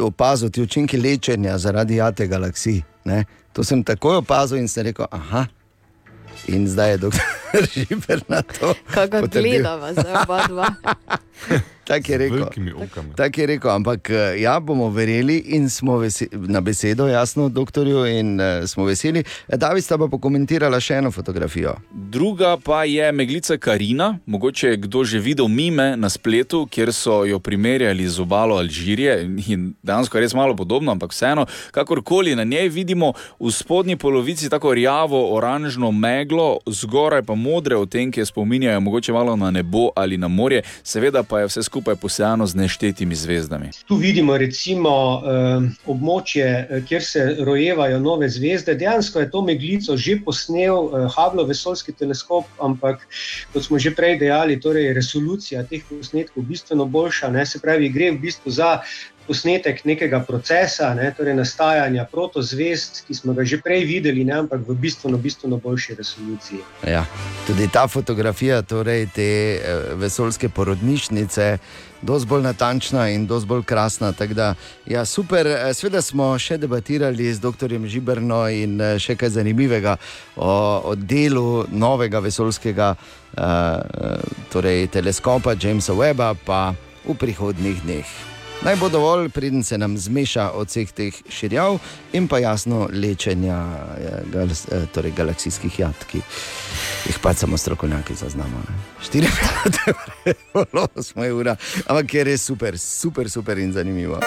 opazil, 0.06 0.50
ti 0.50 0.62
učinki 0.62 0.98
lečenja 0.98 1.58
zaradi 1.58 1.96
jate 1.96 2.28
galaksij. 2.28 2.82
Ne? 3.06 3.24
To 3.54 3.64
sem 3.64 3.84
takoj 3.84 4.22
opazil 4.22 4.60
in 4.60 4.68
sem 4.68 4.86
rekel, 4.90 5.08
aha. 5.12 5.46
In 6.48 6.68
zdaj 6.68 6.92
je 6.92 6.98
doktor 6.98 7.22
Živer 7.74 8.22
na 8.28 8.42
to. 8.42 8.74
Kako 8.94 9.28
gledava 9.28 9.94
za 9.94 10.24
oba 10.24 10.48
dva. 10.48 10.74
Tako 11.92 12.12
je 12.12 12.18
rekel. 12.18 12.46
Tako 13.16 13.42
je 13.42 13.48
rekel, 13.48 13.72
ampak 13.72 14.10
eh, 14.10 14.42
ja, 14.42 14.60
bomo 14.60 14.90
verjeli 14.90 15.38
in 15.46 15.70
smo 15.70 16.00
na 16.32 16.62
besedo, 16.62 17.08
jasno, 17.08 17.50
doktorju, 17.50 18.06
in 18.06 18.42
uh, 18.42 18.68
smo 18.68 18.86
veseli. 18.86 19.24
Eh, 19.48 19.58
David 19.58 19.84
sta 19.84 19.98
pa 19.98 20.08
pokomentirala 20.08 20.80
še 20.80 21.02
eno 21.02 21.12
fotografijo. 21.12 21.74
Druga 21.92 22.58
pa 22.64 22.84
je 22.84 23.12
meglica 23.12 23.58
Karina, 23.58 24.18
mogoče 24.26 24.68
je 24.68 24.78
kdo 24.78 25.04
že 25.04 25.20
videl 25.20 25.48
mime 25.48 25.98
na 25.98 26.10
spletu, 26.10 26.68
kjer 26.72 26.94
so 26.94 27.26
jo 27.26 27.40
primerjali 27.40 28.08
z 28.08 28.22
obalo 28.22 28.56
Alžirije 28.56 29.18
in 29.48 29.74
dejansko 29.84 30.18
je 30.18 30.22
res 30.22 30.34
malo 30.38 30.56
podobno, 30.56 30.92
ampak 30.92 31.12
vseeno, 31.12 31.46
kakorkoli 31.72 32.36
na 32.36 32.44
njej 32.44 32.70
vidimo 32.70 33.14
v 33.40 33.52
spodnji 33.52 33.98
polovici 33.98 34.50
tako 34.50 34.74
rjavo, 34.74 35.34
oranžno 35.36 35.92
meglo, 35.92 36.60
zgoraj 36.66 37.24
pa 37.24 37.36
modre 37.36 37.76
odtenke 37.76 38.26
spominjajo 38.26 38.80
mogoče 38.80 39.14
malo 39.14 39.36
na 39.36 39.52
nebo 39.52 39.90
ali 39.96 40.18
na 40.18 40.28
morje, 40.28 40.62
seveda 40.84 41.24
pa 41.32 41.40
je 41.40 41.48
vse 41.48 41.64
skupaj 41.64 41.96
posejano 41.96 42.44
z 42.48 42.56
neštetimi 42.60 43.16
zvezdami. 43.16 43.70
Tu 43.88 43.96
vidimo 43.96 44.36
recimo 44.38 44.92
eh, 44.92 45.70
območje, 45.88 46.48
eh, 46.48 46.82
kjer 46.88 47.04
se 47.04 47.24
rojevajo 47.40 48.00
nove 48.04 48.28
zvezde. 48.30 48.76
Dejansko 48.76 49.24
je 49.24 49.30
to 49.32 49.42
meglico 49.48 49.96
že 49.98 50.18
posnel 50.26 50.76
eh, 50.76 51.08
Hubble 51.16 51.48
vesoljski 51.48 51.96
teleskop, 51.96 52.52
ampak 52.60 53.08
kot 53.54 53.64
smo 53.64 53.80
že 53.80 53.96
prej 53.96 54.18
dejali, 54.20 54.60
torej 54.60 54.92
resolucija 54.94 55.64
teh 55.64 55.88
posnetkov 55.88 56.44
je 56.44 56.48
bistveno 56.52 56.86
boljša. 56.86 57.32
Ne? 57.32 57.46
Se 57.46 57.64
pravi, 57.64 57.88
gre 57.90 58.12
v 58.12 58.20
bistvu 58.28 58.52
za 58.52 58.82
posnetek 59.28 59.86
nekega 59.86 60.20
procesa, 60.28 60.94
ne? 60.98 61.14
torej 61.18 61.36
nastajanja 61.38 62.06
protozvezd, 62.12 63.04
ki 63.08 63.16
smo 63.16 63.34
ga 63.38 63.46
že 63.46 63.62
prej 63.62 63.86
videli, 63.86 64.26
ne? 64.26 64.42
ampak 64.44 64.66
v 64.68 64.76
bistveno, 64.76 65.18
bistveno 65.18 65.58
boljši 65.58 65.96
resoluciji. 65.96 66.60
Ja. 66.88 67.06
Tudi 67.48 67.70
ta 67.72 67.88
fotografija, 67.88 68.62
torej 68.62 69.08
te 69.16 69.30
eh, 69.56 69.96
vesoljske 69.96 70.50
porodnišnice, 70.50 71.58
dosti 72.02 72.28
bolj 72.28 72.44
natančna 72.44 73.10
in 73.14 73.28
dosti 73.30 73.48
bolj 73.48 73.64
krasna. 73.64 74.12
Da, 74.12 74.54
ja, 74.86 75.06
super, 75.06 75.52
Eh, 75.62 75.74
sveda 75.74 76.02
smo 76.02 76.32
še 76.40 76.58
debatirali 76.58 77.30
z 77.34 77.42
dr. 77.42 77.76
Žiberno 77.88 78.42
in 78.50 78.80
eh, 78.82 78.98
še 79.00 79.16
kaj 79.20 79.36
zanimivega 79.38 79.98
o, 80.36 80.52
o 80.92 80.96
delu 80.96 81.66
novega 81.72 82.20
vesoljskega 82.24 82.94
uh, 82.96 83.46
torej 84.52 84.88
teleskopa 84.92 85.56
Jamesa 85.60 85.96
Webba, 85.98 86.34
pa 86.46 86.74
v 87.06 87.16
prihodnih 87.18 87.82
dneh. 87.86 88.31
Naj 88.62 88.76
bo 88.76 88.90
dovolj, 88.90 89.30
preden 89.30 89.64
se 89.64 89.78
nam 89.78 89.98
zmeša 89.98 90.52
od 90.52 90.68
vseh 90.68 90.92
teh 90.92 91.14
širjav 91.30 91.80
in 92.14 92.28
pa 92.28 92.38
jasno 92.38 92.90
lečenja 92.94 93.58
eh, 93.98 94.22
gal, 94.34 94.48
eh, 94.48 94.86
torej 94.94 95.12
galaksijskih 95.18 95.80
jad, 95.80 96.06
ki 96.12 96.22
jih 97.08 97.20
pa 97.22 97.34
samo 97.34 97.58
strokovnjaki 97.58 98.16
zaznamo. 98.16 98.62
Štiri 99.02 99.28
minute, 99.28 99.94
prvo, 100.54 100.88
osmo 100.96 101.24
je 101.24 101.34
ura, 101.34 101.56
ampak 101.86 102.14
je 102.14 102.24
res 102.24 102.46
super, 102.46 102.78
super, 102.80 103.30
super 103.30 103.58
in 103.58 103.74
zanimivo. 103.74 104.20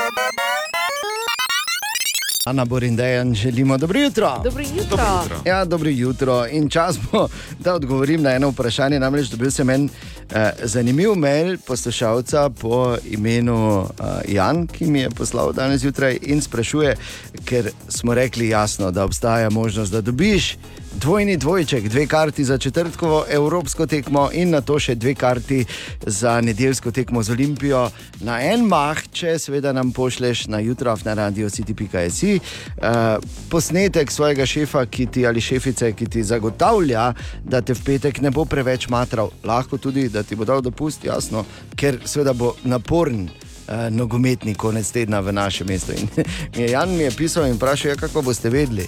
Ana 2.47 2.64
Borindejan, 2.64 3.34
želimo 3.34 3.78
dobro 3.78 4.01
jutro. 4.01 4.40
Dobro 4.45 4.64
jutro. 4.76 4.99
Ja, 5.45 5.64
dobro 5.64 5.90
jutro. 5.90 6.47
In 6.47 6.68
čas 6.68 6.99
bo, 7.12 7.28
da 7.59 7.74
odgovorim 7.74 8.22
na 8.22 8.30
eno 8.30 8.49
vprašanje. 8.49 9.01
Namreč 9.01 9.28
dobil 9.28 9.51
sem 9.51 9.70
en 9.70 9.88
eh, 10.30 10.51
zanimiv 10.62 11.14
mail 11.14 11.59
poslušalca 11.66 12.51
po 12.51 12.97
imenu 13.05 13.86
eh, 14.01 14.32
Jan, 14.34 14.66
ki 14.66 14.86
mi 14.86 15.01
je 15.01 15.11
poslal 15.11 15.53
danes 15.53 15.80
zjutraj 15.80 16.18
in 16.22 16.42
sprašuje, 16.42 16.97
ker 17.45 17.70
smo 17.88 18.14
rekli 18.14 18.49
jasno, 18.49 18.90
da 18.90 19.05
obstaja 19.05 19.51
možnost, 19.51 19.92
da 19.92 20.01
dobiš 20.01 20.57
dvojni 20.95 21.36
dvojček, 21.36 21.88
dve 21.88 22.07
karti 22.07 22.45
za 22.45 22.59
četrtkovo 22.59 23.24
evropsko 23.30 23.86
tekmo 23.86 24.30
in 24.32 24.51
na 24.51 24.61
to 24.61 24.78
še 24.78 24.95
dve 24.95 25.14
karti 25.14 25.64
za 26.07 26.40
nedeljsko 26.40 26.90
tekmo 26.90 27.22
z 27.22 27.30
Olimpijo 27.30 27.90
na 28.20 28.40
en 28.42 28.66
mah, 28.66 28.99
če 29.12 29.38
seveda 29.38 29.72
nam 29.72 29.92
pošleš 29.92 30.47
na 30.47 30.59
jutro 30.59 30.97
na 31.05 31.14
radio 31.14 31.51
city.js. 31.51 32.22
Uh, 32.22 33.22
posnetek 33.51 34.11
svojega 34.11 34.47
šefa 34.47 34.84
ti, 34.86 35.26
ali 35.26 35.40
šefice, 35.40 35.92
ki 35.92 36.07
ti 36.07 36.22
zagotavlja, 36.22 37.12
da 37.45 37.61
te 37.61 37.74
v 37.74 37.84
petek 37.84 38.20
ne 38.20 38.30
bo 38.30 38.45
preveč 38.45 38.88
matral, 38.88 39.30
lahko 39.45 39.78
tudi, 39.78 40.09
da 40.09 40.22
ti 40.22 40.36
bo 40.36 40.45
dal 40.45 40.62
dopust, 40.62 41.05
jasno, 41.05 41.45
ker 41.76 42.01
seveda 42.05 42.32
bo 42.32 42.55
naporen. 42.64 43.28
Uh, 43.64 43.88
nogometni 43.88 44.53
konec 44.55 44.90
tedna 44.92 45.22
v 45.24 45.32
našem 45.32 45.64
mestu. 45.66 45.95
In 45.97 46.09
mi 46.57 46.62
je 46.62 46.70
Jan 46.70 46.90
mi 46.97 47.07
je 47.07 47.11
pisal 47.16 47.47
in 47.49 47.57
vprašal, 47.57 47.95
ja, 47.95 47.97
kako 47.97 48.20
boste 48.22 48.51
vedeli. 48.53 48.84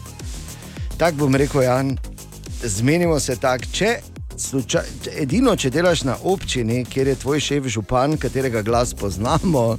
Tako 0.96 1.16
bom 1.16 1.34
rekel, 1.34 1.62
Jan, 1.62 1.96
zmenimo 2.62 3.20
se 3.20 3.36
tako. 3.36 3.64
Če 3.72 3.96
slučaj, 4.38 4.82
če- 5.04 5.12
edino, 5.16 5.56
če 5.56 5.70
delaš 5.70 6.02
na 6.02 6.16
občini, 6.24 6.84
kjer 6.84 7.06
je 7.06 7.14
tvoj 7.16 7.40
šef 7.40 7.66
župan, 7.66 8.16
katerega 8.16 8.62
glas 8.62 8.94
poznamo, 8.94 9.78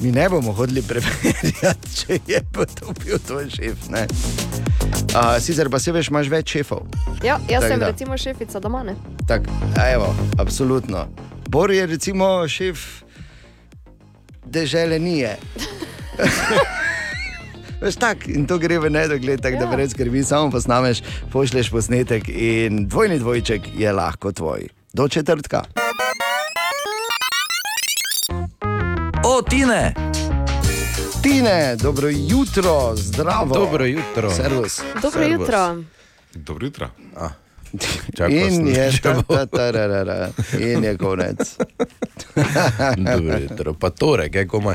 mi 0.00 0.12
ne 0.12 0.28
bomo 0.28 0.52
hodili 0.52 0.82
preverjati, 0.82 1.52
če 1.96 2.20
je 2.26 2.42
potopil 2.52 3.18
tvoj 3.18 3.50
šef. 3.50 3.88
ne. 3.88 4.06
Uh, 5.10 5.38
sicer 5.40 5.70
pa 5.70 5.78
se 5.78 5.92
veš, 5.92 6.08
imaš 6.08 6.28
več 6.28 6.50
šefov. 6.50 6.86
Ja, 7.22 7.38
jaz 7.40 7.60
Tako 7.60 7.68
sem 7.68 7.80
da. 7.80 7.86
recimo 7.86 8.18
šefica 8.18 8.60
doma. 8.60 8.82
Ne? 8.82 8.94
Tak, 9.28 9.42
evo, 9.86 10.08
absolutno. 10.38 11.06
Bor 11.48 11.70
je 11.70 11.86
recimo 11.86 12.48
šef 12.48 12.78
dežele 14.46 14.98
nije. 14.98 15.36
Veš 17.84 17.96
tak, 17.96 18.28
in 18.28 18.46
to 18.46 18.56
gre 18.56 18.78
v 18.78 18.88
nedogled, 18.88 19.40
tako 19.40 19.56
da 19.56 19.64
Ja. 19.64 19.70
brez 19.70 19.90
skrbi, 19.90 20.24
samo 20.24 20.50
posnameš, 20.50 21.02
pošleš 21.28 21.68
posnetek 21.68 22.24
in 22.26 22.88
dvojni 22.88 23.18
dvojček 23.18 23.60
je 23.76 23.92
lahko 23.92 24.32
tvoj. 24.32 24.64
Do 24.92 25.08
četrtka. 25.08 25.62
O, 29.24 29.42
Tine! 29.42 29.94
Tine, 31.22 31.76
dobro 31.76 32.08
jutro, 32.08 32.96
zdravo. 32.96 33.54
Dobro 33.54 33.84
jutro. 33.84 34.30
Servus. 34.30 34.80
Dobro 34.94 35.20
Servus. 35.20 35.40
jutro. 35.40 35.82
Dobro 36.34 36.66
jutro. 36.66 36.88
Čakal 38.16 38.32
In 38.32 38.66
je, 38.66 38.92
ta, 39.02 39.22
ta, 39.22 39.46
ta, 39.46 39.70
ra, 39.70 39.86
ra, 39.86 40.02
ra. 40.02 40.28
in 40.58 40.84
je 40.84 40.96
konec. 40.96 41.56
Dobro 42.96 43.38
jutro, 43.40 43.74
pa 43.74 43.90
torek, 43.90 44.34
je 44.34 44.48
komaj. 44.48 44.74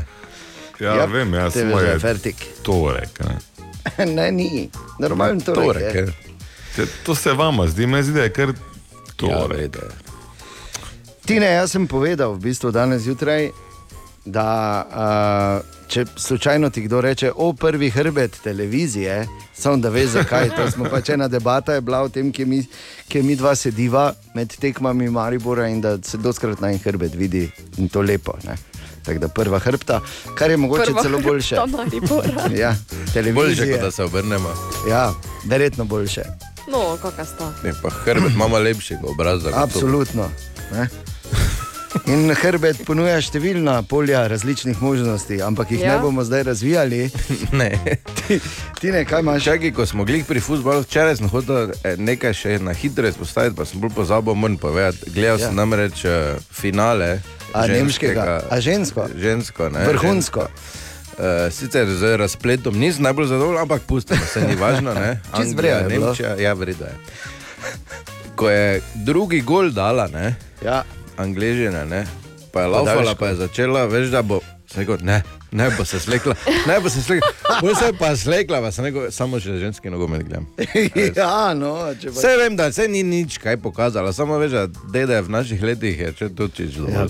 Ja, 0.80 0.94
ja 0.94 1.04
vem, 1.06 1.34
jaz 1.34 1.52
sem 1.52 1.68
moj 1.68 1.98
fertik. 1.98 2.36
torek. 2.62 3.20
Ne. 3.20 3.36
ne, 4.16 4.30
ni, 4.32 4.70
normalen 4.98 5.40
torek. 5.40 5.64
Torek, 5.64 5.94
je. 5.94 6.00
je. 6.00 6.12
Te- 6.76 6.86
To 7.04 7.14
se 7.14 7.32
vama 7.32 7.66
zdi, 7.66 7.86
meni 7.86 8.02
zdi, 8.04 8.12
da 8.12 8.22
je 8.22 8.32
kar 8.32 8.48
Ja, 8.48 8.54
torek. 9.16 9.58
vede. 9.58 9.80
Tine, 11.26 11.46
jaz 11.52 11.70
sem 11.70 11.86
povedal 11.86 12.32
v 12.34 12.40
bistvu 12.40 12.70
danes 12.70 13.02
zjutraj, 13.02 13.50
da 14.24 14.46
uh, 14.84 15.86
če 15.88 16.04
slučajno 16.16 16.70
ti 16.70 16.82
kdo 16.82 17.00
reče, 17.00 17.32
o 17.34 17.52
prvi 17.52 17.90
hrbet 17.90 18.40
televizije, 18.44 19.26
samo 19.54 19.76
da 19.76 19.88
veš 19.88 20.08
zakaj. 20.10 20.50
To 20.50 20.70
smo 20.70 20.84
pač 20.84 21.08
ena 21.08 21.28
debata 21.28 21.74
je 21.74 21.80
bila 21.80 22.02
o 22.02 22.08
tem, 22.08 22.32
kje 22.32 22.46
mi, 22.46 22.60
kje 23.08 23.22
mi 23.22 23.36
dva 23.36 23.54
sediva 23.54 24.06
med 24.34 24.56
tekmami 24.56 25.10
Maribora 25.10 25.68
in 25.68 25.80
da 25.80 25.98
se 26.02 26.16
doskrat 26.16 26.60
na 26.60 26.70
en 26.70 26.78
hrbet 26.78 27.14
vidi 27.14 27.50
in 27.76 27.88
to 27.88 28.02
lepo. 28.02 28.36
Ne? 28.44 28.56
Tako 29.04 29.18
da 29.18 29.28
prva 29.28 29.58
hrbta, 29.58 30.00
kar 30.34 30.50
je 30.50 30.56
mogoče 30.56 30.84
Prva 30.84 31.02
celo 31.02 31.18
boljše. 31.18 31.56
Ja. 32.62 32.74
Boljše, 33.34 33.72
kot 33.72 33.80
da 33.80 33.90
se 33.90 34.04
obrnemo. 34.04 34.48
Ja, 34.90 35.12
verjetno 35.44 35.84
boljše. 35.84 36.22
No, 36.68 36.96
kakšna 37.02 37.24
sta. 37.24 37.52
Ne, 37.64 37.72
pa 37.82 37.90
hrbet 37.90 38.32
imamo 38.34 38.58
lepšega 38.58 39.06
obraza. 39.08 39.50
Absolutno. 39.54 40.28
Ne? 40.72 40.88
In 42.06 42.30
hrbet 42.30 42.84
ponuja 42.86 43.16
številna 43.18 43.80
polja 43.82 44.20
različnih 44.30 44.78
možnosti, 44.82 45.40
ampak 45.42 45.72
jih 45.74 45.80
ja. 45.82 45.96
Ne 45.96 46.04
bomo 46.04 46.22
zdaj 46.24 46.42
razvijali. 46.42 47.10
Ne. 47.52 47.70
Ti, 48.20 48.38
ti 48.78 48.92
ne, 48.94 49.02
kaj 49.04 49.20
imaš? 49.20 49.44
Čakaj, 49.44 49.72
ko 49.74 49.86
smo 49.86 50.04
glih 50.06 50.22
pri 50.24 50.38
futbalu, 50.40 50.84
včeraj 50.86 51.16
sem 51.18 51.28
hotel 51.28 51.72
eh, 51.82 51.96
nekaj 51.98 52.34
še 52.34 52.58
na 52.62 52.72
hitro 52.72 53.10
izpostaviti, 53.10 53.56
pa 53.58 53.66
sem 53.66 53.82
bolj 53.82 53.90
pozabil, 53.96 54.34
moram 54.34 54.56
povedati. 54.56 55.10
Gledal 55.10 55.40
Ja. 55.40 55.48
sem 55.48 55.58
namreč 55.58 56.04
uh, 56.06 56.38
finale. 56.54 57.18
A 57.52 57.66
nemškega? 57.66 58.14
ženskega- 58.14 58.42
A 58.50 58.60
žensko? 58.60 59.02
Žensko, 59.16 59.68
ne. 59.68 59.84
Vrhunsko. 59.84 60.40
Uh, 60.40 61.52
sicer 61.52 61.86
z 61.86 62.16
razpletom 62.16 62.72
nisem 62.74 63.02
najbolj 63.02 63.26
zadovoljen, 63.26 63.60
ampak 63.60 63.82
pustimo 63.82 64.20
se, 64.24 64.40
ni 64.40 64.54
važno. 64.54 64.94
je 65.76 65.88
bilo. 65.88 66.06
Nemčija, 66.06 66.36
ja, 66.36 66.52
vredo 66.52 66.84
je. 66.84 66.94
Ko 68.34 68.48
je 68.48 68.80
drugi 68.94 69.40
gol 69.40 69.70
dala, 69.70 70.06
ne, 70.06 70.34
ja. 70.62 70.84
Angležina, 71.16 71.84
ne, 71.84 72.06
pa 72.52 72.60
je 72.60 72.66
laufala, 72.68 73.14
pa 73.14 73.26
je 73.26 73.34
začela, 73.36 73.84
veš, 73.84 74.08
da 74.08 74.22
bo. 74.22 74.40
Sem 74.70 74.80
Rekel, 74.80 74.98
ne, 75.02 75.22
ne 75.50 75.70
bo 75.74 75.84
se 75.84 75.98
slekla, 76.00 76.34
ne 76.66 76.80
bo 76.80 76.90
se 76.90 77.02
slekla. 77.02 77.28
Bolj 77.60 77.74
se 77.74 77.84
je 77.84 77.92
pa 77.92 78.16
slekla, 78.16 78.60
pa 78.60 78.70
sem 78.72 78.84
rekel, 78.84 79.08
samo 79.10 79.40
še 79.42 79.56
ženski 79.58 79.90
nogomet 79.90 80.22
gledam. 80.22 80.46
ja, 81.18 81.50
no, 81.58 81.72
če 81.98 82.12
pa... 82.12 82.18
Vse 82.20 82.34
vem, 82.38 82.56
da 82.56 82.68
se 82.72 82.86
ni 82.88 83.02
nič 83.02 83.40
kaj 83.42 83.58
pokazala, 83.62 84.12
samo 84.14 84.38
veš, 84.38 84.54
da 84.54 84.84
dede 84.94 85.18
v 85.26 85.34
naših 85.34 85.64
letih 85.66 85.98
je 86.04 86.12
če 86.20 86.28
tudi 86.38 86.68
čisto. 86.68 86.86
Ja, 86.86 87.08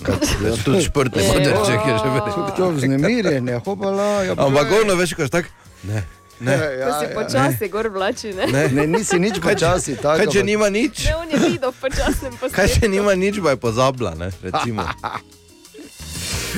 tudi 0.65 0.81
športni 0.87 1.21
Je, 1.21 1.27
modelček 1.29 1.85
je 1.85 1.99
že 1.99 2.07
o, 2.09 2.15
več. 2.15 2.39
To 2.57 2.69
vznemirjenje, 2.79 3.59
hopala. 3.67 4.09
Ja, 4.25 4.33
Ampak 4.33 4.65
povej. 4.73 4.81
ono, 4.81 4.95
veš, 4.97 5.13
ko 5.19 5.29
si 5.29 5.33
tak, 5.37 5.53
ne. 5.85 6.01
Ne, 6.41 6.55
Da 6.57 6.95
si 6.97 7.11
počasi 7.13 7.69
gor 7.69 7.91
vlači, 7.93 8.31
ne? 8.33 8.47
Ne. 8.49 8.63
Ne, 8.73 8.87
nisi 8.89 9.19
nič 9.21 9.37
počasi, 9.37 9.93
tako, 10.01 10.23
Kaj, 10.23 10.31
če 10.33 10.41
nima 10.41 10.71
nič? 10.73 11.05
Ne, 11.05 11.13
on 11.21 11.29
je 11.29 11.37
videl 11.37 11.69
v 11.69 11.77
počasnem 11.77 12.33
Kaj 12.49 12.73
če 12.79 12.89
nima 12.89 13.13
nič, 13.13 13.37
pa 13.37 13.53
je 13.53 13.61
pozabila, 13.61 14.17
ne, 14.17 14.33
recimo. 14.41 14.81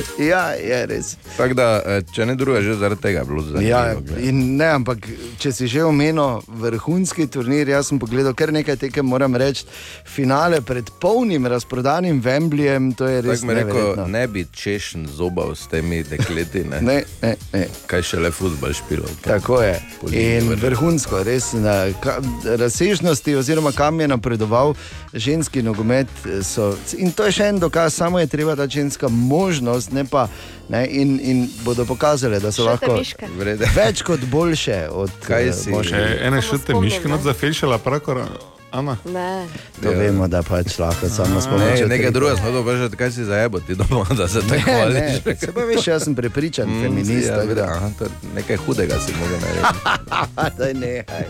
Ja, 0.31 0.53
je 0.55 0.85
res. 0.87 1.15
Tako 1.37 1.57
da, 1.57 1.67
eh, 1.85 2.01
če 2.13 2.25
ne 2.25 2.35
druga, 2.35 2.61
že 2.61 2.75
zaradi 2.79 3.01
tega 3.01 3.19
je 3.19 3.25
bilo 3.25 3.41
zanimivo. 3.41 3.69
Ja, 3.69 3.95
ne, 4.31 4.69
ampak 4.79 5.07
če 5.39 5.51
si 5.51 5.67
že 5.67 5.83
omenil 5.83 6.41
vrhunski 6.47 7.27
turnir, 7.27 7.69
jaz 7.69 7.91
sem 7.91 7.99
pogledal 7.99 8.35
kar 8.37 8.53
nekaj 8.53 8.77
tekem, 8.85 9.05
moram 9.05 9.35
reči, 9.35 9.65
finale 10.05 10.61
pred 10.61 10.89
polnim 11.01 11.47
razprodanim 11.47 12.21
Wembleyjem, 12.23 12.93
to 12.97 13.07
je 13.07 13.21
res 13.21 13.41
Tako 13.41 13.51
mi 13.51 13.59
rekel, 13.59 14.07
ne 14.07 14.27
bi 14.27 14.45
češen 14.51 15.07
zobal 15.07 15.55
s 15.55 15.67
temi 15.71 16.03
dekleti. 16.03 16.63
Ne, 16.63 16.81
Ne, 16.81 17.03
ne, 17.21 17.35
ne. 17.53 17.67
Kaj 17.87 18.01
šele 18.01 18.31
futbol 18.31 18.73
špilov. 18.73 19.09
Tako 19.23 19.61
je. 19.61 19.75
In 20.11 20.49
vrh. 20.49 20.61
vrhunsko, 20.61 21.23
res 21.23 21.53
na 21.53 21.93
ka, 22.01 22.17
razsežnosti, 22.43 23.35
oziroma 23.35 23.71
kam 23.71 23.99
je 23.99 24.07
napredoval 24.07 24.73
ženski 25.13 25.63
nogomet. 25.63 26.07
So, 26.41 26.73
in 26.97 27.11
to 27.11 27.25
je 27.29 27.31
še 27.31 27.49
en 27.53 27.59
dokaz, 27.59 27.93
samo 27.93 28.19
je 28.19 28.27
treba 28.27 28.55
dati 28.55 28.79
ženska 28.79 29.07
možnost, 29.07 29.82
ne 29.91 30.05
pa. 30.05 30.27
Ne, 30.69 30.87
in, 30.87 31.19
in 31.19 31.49
bodo 31.59 31.85
pokazali, 31.85 32.39
da 32.39 32.51
so 32.51 32.61
Šute 32.61 32.69
lahko 32.69 32.93
miške. 32.93 33.27
Vrede. 33.37 33.67
več 33.75 34.01
kot 34.01 34.19
boljše 34.21 34.87
od 34.89 35.11
Kaj 35.21 35.47
eh, 35.47 35.53
si? 35.53 35.71
Še 35.83 36.01
ene 36.21 36.41
šute 36.41 36.71
spomnim, 36.71 36.83
miške 36.85 37.07
not 37.07 37.21
zafešala, 37.21 37.77
pravkar, 37.77 38.23
Ana. 38.71 38.97
Ne. 39.05 39.45
To 39.83 39.91
ja. 39.91 39.99
vemo, 39.99 40.25
da 40.27 40.41
pač 40.41 40.79
lahko 40.79 41.05
samo 41.07 41.37
s 41.37 41.45
pomočjo. 41.45 41.85
Ne, 41.85 41.93
nekaj 41.93 42.09
drugega 42.09 42.37
smo 42.37 42.49
to 42.49 42.61
vprašali, 42.61 42.97
kaj 42.97 43.11
si 43.11 43.23
zajebo 43.23 43.59
ti 43.59 43.75
doma, 43.75 44.05
da 44.17 44.25
se 44.27 44.41
tako 44.41 44.65
hvališ. 44.65 45.19
se 45.37 45.51
pa 45.51 45.61
veš, 45.61 45.87
jaz 45.87 46.03
sem 46.03 46.15
prepričan, 46.15 46.65
Mm, 46.67 46.81
feminist. 46.81 47.27
ja, 47.27 47.45
da- 47.45 47.67
aha, 47.67 47.89
to 47.99 48.03
je 48.03 48.09
nekaj 48.33 48.57
hudega 48.57 48.97
si 48.97 49.13
mogel 49.13 49.37
narediti. 49.37 49.77
Daj, 50.57 50.73
nehaj. 50.73 51.25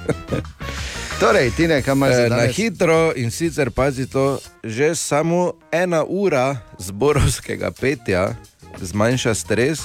Torej, 1.20 1.52
ti 1.52 1.68
ne, 1.68 1.82
kam 1.82 1.98
imaš 1.98 2.12
Eh, 2.12 2.30
za 2.30 2.36
Na 2.36 2.44
hitro 2.46 3.14
in 3.16 3.32
sicer 3.32 3.72
pazi 3.72 4.06
to, 4.08 4.26
že 4.64 4.96
samo 4.96 5.54
ena 5.72 6.04
ura 6.04 6.58
zborovskega 6.80 7.72
petja 7.72 8.36
zmanjša 8.82 9.34
stres, 9.34 9.80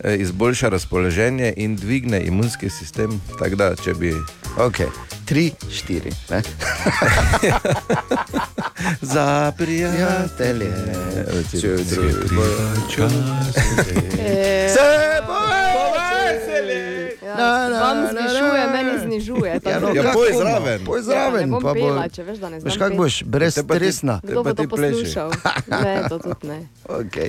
eh, 0.00 0.16
izboljša 0.16 0.68
razpoloženje 0.68 1.54
in 1.56 1.76
dvigne 1.76 2.20
imunski 2.20 2.70
sistem. 2.70 3.20
Tako 3.38 3.56
da, 3.56 3.74
če 3.76 3.94
bi. 3.94 4.14
Ok, 4.58 4.76
tri, 5.24 5.52
štiri. 5.72 6.10
Za 9.02 9.52
prijatelje, 9.58 10.72
če 11.52 11.68
Eh, 14.18 14.68
Se 14.68 14.80
bojo 15.26 15.65
Ja, 17.28 17.34
vam 17.80 18.06
zvišuje, 18.08 18.62
meni 18.68 18.98
znižuje. 19.00 19.60
Ja, 19.62 19.80
no, 19.80 19.88
Ja, 19.90 20.12
poj 20.12 20.30
zraven. 20.32 20.84
Poj 20.84 20.98
Ja, 20.98 21.02
zraven. 21.02 21.40
ne 21.40 21.46
bom 21.48 21.60
pa 21.60 21.72
bo- 21.72 22.08
če 22.08 22.22
veš, 22.22 22.38
da 22.38 22.48
ne 22.48 22.60
znam 22.60 22.66
Veš, 22.66 22.76
kako 22.76 22.96
boš 22.96 23.22
brez 23.24 23.54
Te 23.54 23.62
pa 23.62 23.74
ti- 23.74 23.78
stresna. 23.78 24.20
Kdo 24.22 24.34
bo 24.34 24.44
pa 24.44 24.50
to 24.52 24.62
ti 24.62 24.68
pleši. 24.68 24.92
poslušal? 24.94 25.30
Ne, 25.82 26.08
to 26.08 26.18
tudi 26.20 26.46
ne. 26.46 26.58
Okay. 26.84 27.28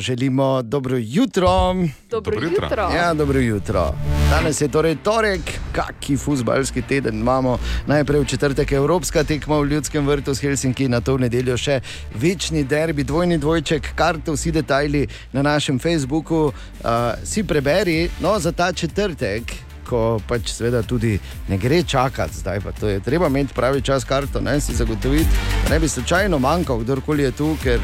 Želimo 0.00 0.62
dobro 0.62 0.96
jutro. 0.96 1.74
Dobro 2.10 2.34
Dobro 2.34 2.48
jutro. 2.48 2.66
jutro. 2.66 2.82
Ja, 2.82 3.14
dobro 3.14 3.40
jutro. 3.40 3.94
Danes 4.30 4.60
je 4.60 4.68
torej 4.68 4.96
torek, 4.96 5.40
kaki 5.72 6.16
futbalski 6.16 6.82
teden 6.82 7.20
imamo. 7.20 7.58
Najprej 7.86 8.20
v 8.20 8.24
četrtek 8.24 8.72
Evropska 8.72 9.24
tekma 9.24 9.58
v 9.58 9.64
Ljudskem 9.64 10.06
vrtu 10.06 10.34
s 10.34 10.40
Helsinki, 10.40 10.88
na 10.88 11.00
to 11.00 11.14
v 11.14 11.20
nedeljo 11.20 11.56
še 11.56 11.80
večni 12.14 12.64
derbi, 12.64 13.04
dvojni 13.04 13.38
dvojček, 13.38 13.94
karto, 13.94 14.32
vsi 14.32 14.52
detajli 14.52 15.06
na 15.32 15.42
našem 15.42 15.78
Facebooku. 15.78 16.46
Uh, 16.46 17.16
si 17.24 17.44
preberi, 17.44 18.10
no 18.20 18.38
za 18.38 18.52
ta 18.52 18.72
četrtek. 18.72 19.42
Ko 19.88 20.20
pač 20.28 20.50
seveda 20.50 20.82
tudi 20.82 21.18
ne 21.48 21.56
gre 21.58 21.82
čakati, 21.82 22.34
zdaj 22.34 22.60
pa 22.60 22.72
to 22.72 22.88
je 22.88 23.00
treba 23.00 23.26
imeti 23.26 23.54
pravi 23.54 23.82
čas, 23.82 24.04
karto, 24.04 24.40
ne 24.40 24.60
si 24.60 24.74
zagotoviti, 24.74 25.30
da 25.64 25.74
ne 25.74 25.80
bi 25.80 25.88
slučajno 25.88 26.38
manjkal, 26.38 26.78
kdorkoli 26.78 27.22
je 27.22 27.30
tu, 27.32 27.56
ker 27.62 27.80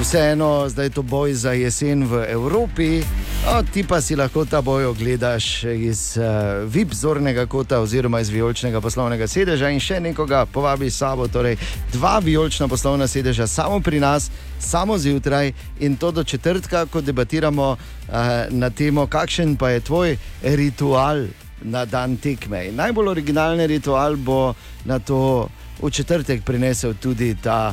vseeno 0.00 0.68
zdaj 0.68 0.90
to 0.90 1.02
boj 1.02 1.34
za 1.34 1.52
jesen 1.52 2.04
v 2.04 2.24
Evropi. 2.28 3.02
No, 3.46 3.62
ti 3.72 3.84
pa 3.84 4.00
si 4.00 4.16
lahko 4.16 4.44
ta 4.44 4.60
boj 4.60 4.84
ogledaš 4.84 5.64
iz 5.64 6.16
uh, 6.16 6.24
VIP 6.68 6.94
zornega 6.94 7.46
kota 7.46 7.80
oziroma 7.80 8.20
iz 8.20 8.28
vijoličnega 8.28 8.80
poslovnega 8.80 9.26
sedeža 9.26 9.68
in 9.68 9.80
še 9.80 10.00
nekoga 10.00 10.46
povabi 10.46 10.90
s 10.90 10.96
sabo. 10.96 11.28
Torej, 11.28 11.56
dva 11.92 12.18
vijolična 12.18 12.68
poslovna 12.68 13.06
sedeža 13.06 13.46
samo 13.46 13.80
pri 13.80 14.00
nas, 14.00 14.30
samo 14.58 14.98
zjutraj 14.98 15.52
in 15.80 15.96
to 15.96 16.10
do 16.10 16.24
četrtka, 16.24 16.86
ko 16.86 17.00
debatiramo 17.00 17.70
uh, 17.70 18.14
na 18.50 18.70
temo, 18.70 19.06
kakšen 19.06 19.56
pa 19.56 19.70
je 19.70 19.80
tvoj 19.80 20.16
ritual 20.42 21.26
na 21.62 21.84
dan 21.84 22.16
tekme. 22.16 22.68
In 22.68 22.76
najbolj 22.76 23.08
originalni 23.08 23.66
ritual 23.66 24.16
bo 24.16 24.54
na 24.84 24.98
to 24.98 25.48
v 25.82 25.90
četrtek 25.90 26.44
prinesel 26.44 26.94
tudi 26.94 27.34
ta, 27.42 27.72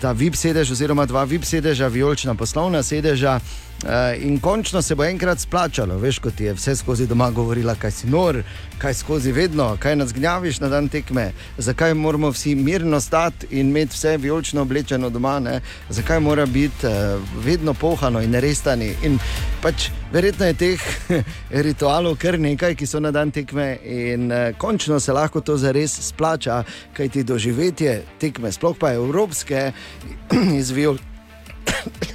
ta 0.00 0.12
VIP 0.12 0.36
sedež, 0.36 0.70
oziroma 0.70 1.06
dva 1.06 1.24
VIP 1.24 1.44
sedeža, 1.44 1.86
vijolična 1.86 2.34
poslovna 2.34 2.82
sedeža. 2.82 3.40
Uh, 3.84 3.90
in 4.24 4.38
končno 4.40 4.82
se 4.82 4.94
bo 4.94 5.04
enkrat 5.04 5.38
splačalo, 5.38 5.98
veš, 6.00 6.18
kot 6.18 6.40
je 6.40 6.52
vse 6.56 6.76
skozi 6.76 7.06
doma 7.06 7.30
govorila, 7.30 7.74
kaj 7.74 7.90
si 7.90 8.06
nor, 8.08 8.38
kaj 8.78 8.94
skozi 8.94 9.32
vedno, 9.32 9.76
kaj 9.80 9.96
nas 9.96 10.14
gnjaviš 10.16 10.60
na 10.60 10.68
dan 10.68 10.88
tekme, 10.88 11.32
zakaj 11.58 11.94
moramo 11.94 12.30
vsi 12.32 12.54
mirno 12.54 13.00
stati 13.00 13.46
in 13.50 13.68
imeti 13.68 13.92
vse 13.92 14.16
vijolično 14.16 14.62
oblečeno 14.62 15.10
doma, 15.10 15.38
ne? 15.40 15.60
zakaj 15.88 16.20
mora 16.20 16.46
biti 16.46 16.86
uh, 16.86 17.20
vedno 17.44 17.74
pohano 17.74 18.22
in 18.22 18.34
restani. 18.34 18.94
In 19.02 19.18
pač 19.62 19.90
verjetno 20.12 20.46
je 20.46 20.54
teh 20.54 20.86
ritualov 21.66 22.16
kar 22.16 22.40
nekaj, 22.40 22.74
ki 22.74 22.86
so 22.86 23.00
na 23.00 23.10
dan 23.10 23.30
tekme, 23.30 23.76
in 23.84 24.32
uh, 24.32 24.56
končno 24.58 25.00
se 25.00 25.12
lahko 25.12 25.40
to 25.40 25.56
zares 25.56 25.98
splača, 26.08 26.62
kajti 26.96 27.22
doživetje 27.22 28.02
tekme, 28.18 28.52
sploh 28.52 28.78
pa 28.80 28.94
evropske, 28.94 29.72
iz 30.60 30.70
vijolične. 30.70 31.15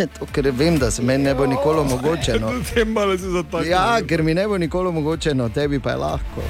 To, 0.10 0.26
ker 0.28 0.52
vem, 0.52 0.78
da 0.78 0.92
se 0.92 1.02
meni 1.02 1.24
ne 1.24 1.36
bo 1.36 1.46
nikoli 1.46 1.80
omogočeno. 1.80 2.52
Malo 2.88 3.18
si 3.18 3.24
zataknil. 3.26 3.72
Ja, 3.72 4.02
ker 4.02 4.24
mi 4.24 4.34
ne 4.34 4.48
bo 4.48 4.58
nikoli 4.58 4.88
omogočeno, 4.88 5.50
tebi 5.50 5.80
pa 5.80 5.92
je 5.92 5.98
lahko. 5.98 6.42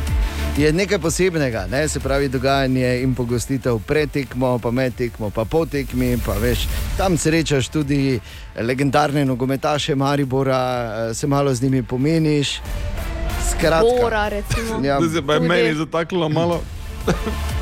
Je 0.57 0.73
nekaj 0.73 0.99
posebnega, 0.99 1.65
ne? 1.67 1.87
se 1.87 1.99
pravi 1.99 2.27
dogajanje 2.27 3.01
in 3.01 3.15
pogostitev 3.15 3.79
pred 3.79 4.11
tekmo, 4.11 4.59
pa 4.59 4.71
med 4.71 4.95
tekmo, 4.95 5.29
pa 5.29 5.45
po 5.45 5.65
tekmi. 5.65 6.17
Pa 6.17 6.33
veš, 6.33 6.65
tam 6.97 7.17
srečaš 7.17 7.69
tudi 7.69 8.19
legendarne 8.57 9.25
nogometaše 9.25 9.95
Maribora, 9.95 10.59
eh, 11.01 11.13
se 11.13 11.27
malo 11.27 11.53
z 11.53 11.61
njimi 11.61 11.83
pomeniš. 11.83 12.59
Skratka, 13.51 14.01
Bora, 14.01 14.27
recimo. 14.29 14.79
Ja, 14.83 14.99
Da 14.99 15.09
se 15.09 15.21
pa 15.21 15.33
je 15.33 15.39
meni 15.39 15.75
zataknilo 15.75 16.29
malo. 16.29 16.61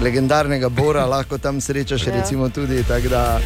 legendarnega 0.01 0.69
Bora 0.69 1.05
lahko 1.05 1.37
tam 1.37 1.61
srečaš, 1.61 2.07
Ja. 2.07 2.13
recimo 2.13 2.49
tudi. 2.49 2.83
tako 2.83 3.07
Da, 3.09 3.39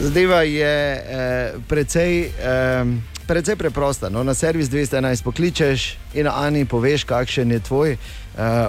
Zadeva 0.00 0.42
je 0.42 0.64
eh, 0.64 1.52
precej, 1.68 2.32
eh, 2.32 2.84
precej 3.26 3.56
preprosta. 3.56 4.08
No, 4.08 4.24
na 4.24 4.34
servis 4.34 4.68
211 4.68 5.22
pokličeš 5.22 5.96
in 6.14 6.26
Ani 6.26 6.64
poveš, 6.64 7.04
kakšen 7.04 7.52
je 7.52 7.60
tvoj 7.60 7.90
eh, 7.92 7.98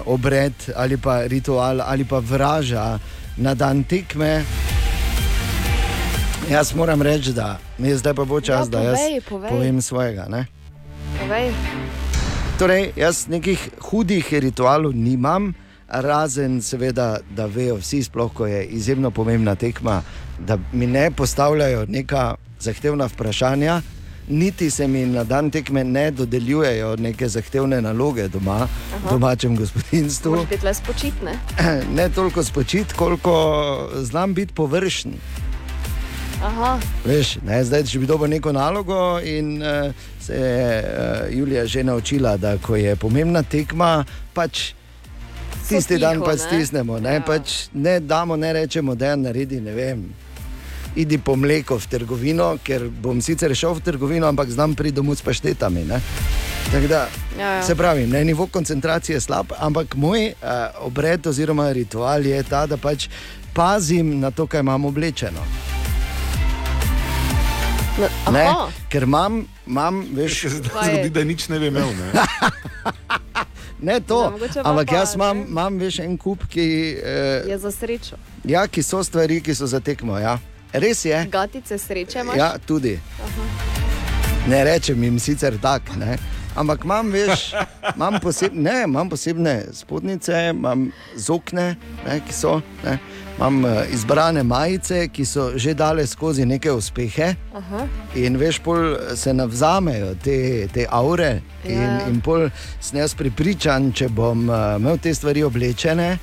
obred 0.04 0.52
ali 0.76 0.96
pa 0.96 1.24
ritual 1.24 1.80
ali 1.80 2.04
pa 2.04 2.18
vraža 2.18 2.98
na 3.36 3.54
dan 3.54 3.84
tekme. 3.84 4.44
Jaz 6.50 6.74
moram 6.74 7.02
reči, 7.02 7.32
da 7.32 7.58
mi 7.78 7.88
je 7.88 7.96
zdaj 7.96 8.14
pa 8.14 8.24
bo 8.24 8.40
čas, 8.40 8.66
Ja, 8.66 8.70
da 8.70 8.80
jaz 8.80 8.98
povej, 8.98 9.20
povej. 9.28 9.50
povem 9.50 9.82
svojega. 9.82 10.26
Ne? 10.28 10.46
Povej. 11.20 11.52
Torej, 12.58 12.92
jaz 12.96 13.26
nekih 13.28 13.70
hudih 13.80 14.26
ritualov 14.32 14.92
nimam, 14.92 15.54
razen 15.88 16.60
seveda, 16.62 17.18
da 17.30 17.46
vejo 17.46 17.76
vsi, 17.76 18.02
sploh 18.02 18.32
ko 18.32 18.46
je 18.46 18.64
izjemno 18.64 19.10
pomembna 19.10 19.54
tekma, 19.54 20.02
da 20.46 20.58
mi 20.72 20.86
ne 20.86 21.10
postavljajo 21.10 21.86
neka 21.88 22.34
zahtevna 22.60 23.06
vprašanja, 23.06 23.80
niti 24.28 24.70
se 24.70 24.88
mi 24.88 25.06
na 25.06 25.24
dan 25.24 25.50
tekme 25.50 25.84
ne 25.84 26.10
dodeljujejo 26.10 26.96
neke 26.96 27.28
zahtevne 27.28 27.82
naloge 27.82 28.28
doma, 28.28 28.68
v 29.04 29.10
domačem 29.10 29.56
gospodinstvu. 29.56 30.30
Moraš 30.30 30.48
biti 30.50 30.66
le 30.66 30.74
spočitne. 30.74 31.32
Ne 31.96 32.08
toliko 32.08 32.44
spočit, 32.44 32.92
koliko 32.92 33.34
znam 34.02 34.34
biti 34.34 34.54
površen. 34.54 35.12
Aha, 36.42 36.78
Veš, 37.04 37.36
ne, 37.46 37.64
zdaj, 37.64 37.84
če 37.86 37.98
bi 38.02 38.06
dobil 38.06 38.26
neko 38.28 38.52
nalogo, 38.52 39.20
in 39.22 39.62
uh, 39.62 39.92
se 40.20 40.34
je 40.34 40.78
uh, 40.82 41.36
Julija 41.38 41.66
že 41.66 41.84
naučila, 41.84 42.36
da 42.36 42.56
ko 42.58 42.76
je 42.76 42.96
pomembna 42.96 43.42
tekma, 43.42 44.04
pač 44.34 44.72
tisti 45.68 45.98
dan 45.98 46.18
tiho, 46.18 46.24
pač 46.26 46.38
ne? 46.38 46.46
stisnemo. 46.46 46.98
Ne, 46.98 47.14
Ja. 47.14 47.20
pač 47.22 47.68
ne 47.74 48.00
damo, 48.00 48.36
ne 48.36 48.52
rečemo, 48.52 48.94
da 48.94 49.10
je 49.10 49.16
naredi, 49.16 49.60
ne 49.60 49.72
vem. 49.72 50.02
Idi 50.96 51.18
po 51.18 51.36
mleko 51.36 51.78
v 51.78 51.86
trgovino, 51.88 52.58
ker 52.64 52.88
bom 52.88 53.20
sicer 53.24 53.54
šel 53.56 53.74
v 53.74 53.80
trgovino, 53.80 54.26
ampak 54.28 54.50
znam 54.50 54.74
priti 54.74 54.96
domov 54.96 55.16
s 55.16 55.22
paštetami. 55.22 55.84
ne. 55.84 56.00
Tako 56.72 56.86
Da, 56.86 57.08
Ja, 57.38 57.48
ja. 57.54 57.62
Se 57.62 57.74
pravi, 57.74 58.06
ne, 58.06 58.24
nivo 58.24 58.46
koncentracije 58.46 59.16
je 59.16 59.20
slab, 59.20 59.52
ampak 59.58 59.94
moj 59.94 60.26
uh, 60.28 60.36
obred 60.84 61.26
oziroma 61.26 61.72
ritual 61.72 62.26
je 62.26 62.42
ta, 62.42 62.66
da 62.66 62.76
pač 62.76 63.08
pazim 63.54 64.20
na 64.20 64.30
to, 64.30 64.46
kaj 64.46 64.60
imam 64.60 64.84
oblečeno. 64.84 65.40
no, 67.98 68.32
Ne, 68.32 68.46
ker 68.88 69.02
imam, 69.02 69.46
imam 69.66 70.04
veš, 70.12 70.44
zgodi, 70.48 71.10
da 71.10 71.24
nič 71.24 71.48
ne 71.48 71.58
bi 71.58 71.66
imel. 71.66 71.88
Ne? 71.88 72.22
ne 73.92 74.00
to, 74.00 74.32
Ja, 74.54 74.62
ampak 74.64 74.88
pa, 74.88 74.96
jaz 74.96 75.14
imam, 75.14 75.44
imam 75.48 75.78
veš, 75.78 75.98
en 75.98 76.16
kup, 76.18 76.46
ki, 76.48 76.96
eh, 77.04 77.48
je 77.48 77.58
za 77.58 77.70
srečo. 77.70 78.16
ja, 78.44 78.66
ki 78.66 78.82
so 78.82 79.04
stvari, 79.04 79.40
ki 79.40 79.54
so 79.54 79.66
za 79.66 79.80
tekmo. 79.80 80.18
Ja. 80.18 80.38
Res 80.72 81.04
je. 81.04 81.26
Gatice 81.30 81.78
sreče 81.78 82.20
imaš? 82.20 82.36
Ja, 82.36 82.58
tudi. 82.66 82.98
Ne 84.48 84.64
rečem 84.64 85.02
jim 85.04 85.18
sicer 85.20 85.58
tako, 85.62 85.96
ne. 85.98 86.16
ampak 86.56 86.84
imam, 86.84 87.10
veš, 87.12 87.52
imam, 87.96 88.18
poseb, 88.20 88.52
ne, 88.54 88.82
imam 88.84 89.08
posebne 89.08 89.64
spodnjice, 89.72 90.50
imam 90.50 90.90
zokne, 91.16 91.76
ne, 92.06 92.20
ki 92.26 92.32
so. 92.34 92.60
Ne. 92.84 92.98
Imam 93.38 93.64
uh, 93.64 93.70
izbrane 93.92 94.42
majice, 94.42 95.08
ki 95.08 95.24
so 95.24 95.50
že 95.56 95.74
dale 95.74 96.06
skozi 96.06 96.44
neke 96.46 96.72
uspehe. 96.72 97.34
Aha. 97.56 97.86
In 98.14 98.36
veš, 98.36 98.58
pol 98.60 98.96
se 99.16 99.32
navzamejo 99.34 100.14
te, 100.24 100.68
te 100.72 100.86
aure, 100.90 101.40
in, 101.64 101.80
Ja. 101.80 102.06
in 102.08 102.20
pol 102.20 102.48
sem 102.80 103.00
jaz 103.00 103.14
pripričan, 103.14 103.92
če 103.92 104.08
bom 104.08 104.48
uh, 104.50 104.76
imel 104.76 104.98
te 104.98 105.14
stvari 105.14 105.42
oblečene, 105.42 106.18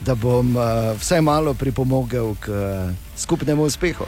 da 0.00 0.14
bom 0.14 0.56
uh, 0.56 0.94
vsaj 1.00 1.20
malo 1.20 1.54
pripomogel 1.54 2.34
k 2.40 2.48
skupnemu 3.16 3.62
uspehu. 3.62 4.04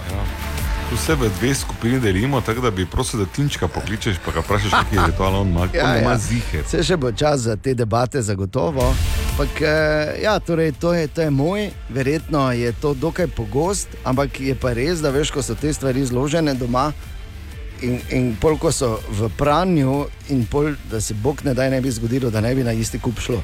Vse 0.92 1.14
v 1.14 1.30
dve 1.38 1.54
skupini 1.54 2.00
delimo, 2.00 2.40
tako 2.40 2.60
da 2.60 2.70
bi 2.70 2.86
prosil, 2.86 3.20
da 3.20 3.26
Tinčka 3.26 3.68
pokličeš, 3.68 4.16
pa 4.24 4.32
ga 4.32 4.40
vprašaš, 4.40 4.70
kak 4.70 4.92
je 4.92 5.06
ritual 5.06 5.34
on 5.34 5.48
ima, 5.48 5.68
ja, 5.74 5.90
on 5.90 5.98
ima 5.98 6.18
ziher. 6.18 6.62
Se 6.66 6.82
še 6.82 6.96
bo 6.96 7.10
čas 7.12 7.40
za 7.40 7.56
te 7.56 7.74
debate, 7.74 8.22
zagotovo. 8.22 8.94
Ampak, 9.30 9.60
eh, 9.60 10.22
ja, 10.22 10.38
torej, 10.38 10.72
to, 10.80 10.94
je, 10.94 11.08
to 11.08 11.26
je 11.26 11.30
moj, 11.30 11.70
verjetno 11.88 12.52
je 12.52 12.72
to 12.80 12.94
dokaj 12.94 13.26
pogost, 13.26 13.88
ampak 14.04 14.40
je 14.40 14.54
pa 14.54 14.72
res, 14.72 15.02
da 15.02 15.10
veš, 15.10 15.34
ko 15.34 15.42
so 15.42 15.58
te 15.58 15.74
stvari 15.74 16.06
zložene 16.06 16.54
doma. 16.54 16.92
In, 17.82 17.98
in 18.10 18.32
pol, 18.40 18.56
ko 18.56 18.72
so 18.72 18.96
v 19.10 19.28
pranju, 19.36 20.06
in 20.32 20.46
pol, 20.46 20.72
da 20.90 21.00
se 21.00 21.14
bog 21.14 21.42
ne 21.44 21.52
da 21.54 21.68
ne 21.68 21.80
bi 21.80 21.90
zgodilo, 21.90 22.30
da 22.30 22.40
ne 22.40 22.54
bi 22.54 22.64
na 22.64 22.72
isti 22.72 23.02
kup 23.02 23.20
šlo. 23.20 23.42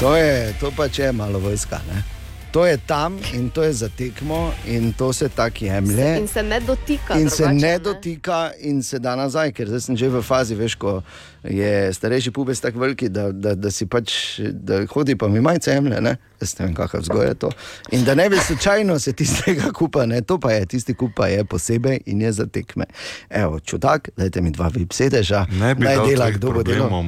To 0.00 0.16
je, 0.16 0.54
to 0.60 0.72
pač 0.74 0.98
je 0.98 1.12
malo 1.12 1.38
vojska. 1.38 1.78
Ne? 1.92 2.17
To 2.50 2.66
je 2.66 2.78
tam 2.86 3.18
in 3.32 3.50
to 3.50 3.62
je 3.62 3.72
za 3.72 3.88
tekmo, 3.88 4.52
in 4.66 4.92
to 4.92 5.12
se 5.12 5.28
tako 5.28 5.64
jemlje. 5.64 6.18
In 6.18 6.28
se 6.28 6.42
ne 6.42 6.60
dotika. 6.60 7.14
In 7.14 7.30
se 7.30 7.42
drugače, 7.42 7.66
ne 7.66 7.78
dotika, 7.78 8.50
in 8.60 8.82
se 8.82 8.98
da 8.98 9.16
nazaj, 9.16 9.52
ker 9.52 9.68
zdaj 9.68 9.80
sem 9.80 9.96
že 9.96 10.08
v 10.08 10.22
fazi, 10.22 10.54
veš, 10.54 10.74
ko 10.80 11.02
je 11.44 11.92
starejši 11.92 12.30
pubes 12.30 12.60
tako 12.60 12.78
veliki, 12.78 13.08
da, 13.08 13.32
da, 13.32 13.54
da 13.54 13.70
si 13.70 13.86
pač 13.86 14.12
da 14.52 14.80
hodi, 14.86 15.16
pa 15.16 15.28
mi 15.28 15.40
majce 15.40 15.70
jemlje, 15.70 16.00
ne? 16.00 16.16
Jaz 16.40 16.54
ne 16.58 16.66
vem, 16.66 16.74
kakšna 16.74 17.00
vzgoja 17.00 17.28
je 17.28 17.34
to. 17.34 17.50
In 17.90 18.04
da 18.04 18.14
ne 18.14 18.28
bi 18.30 18.36
slučajno 18.36 18.98
se 18.98 19.12
tistega 19.12 19.72
kupa, 19.78 20.06
ne, 20.06 20.20
to 20.22 20.38
pa 20.40 20.52
je, 20.52 20.66
tisti 20.66 20.94
kup 20.94 21.14
pa 21.16 21.26
je 21.26 21.44
posebej 21.44 22.00
in 22.06 22.22
je 22.22 22.32
za 22.32 22.46
tekme. 22.46 22.84
Evo, 23.30 23.60
čudak, 23.60 24.08
dajte 24.16 24.42
mi 24.42 24.50
dva 24.50 24.70
vip 24.74 24.92
sedeža, 24.92 25.46
naj 25.50 25.74
dela, 26.06 26.30
kdo 26.30 26.52
bo 26.52 26.62
delal. 26.62 27.04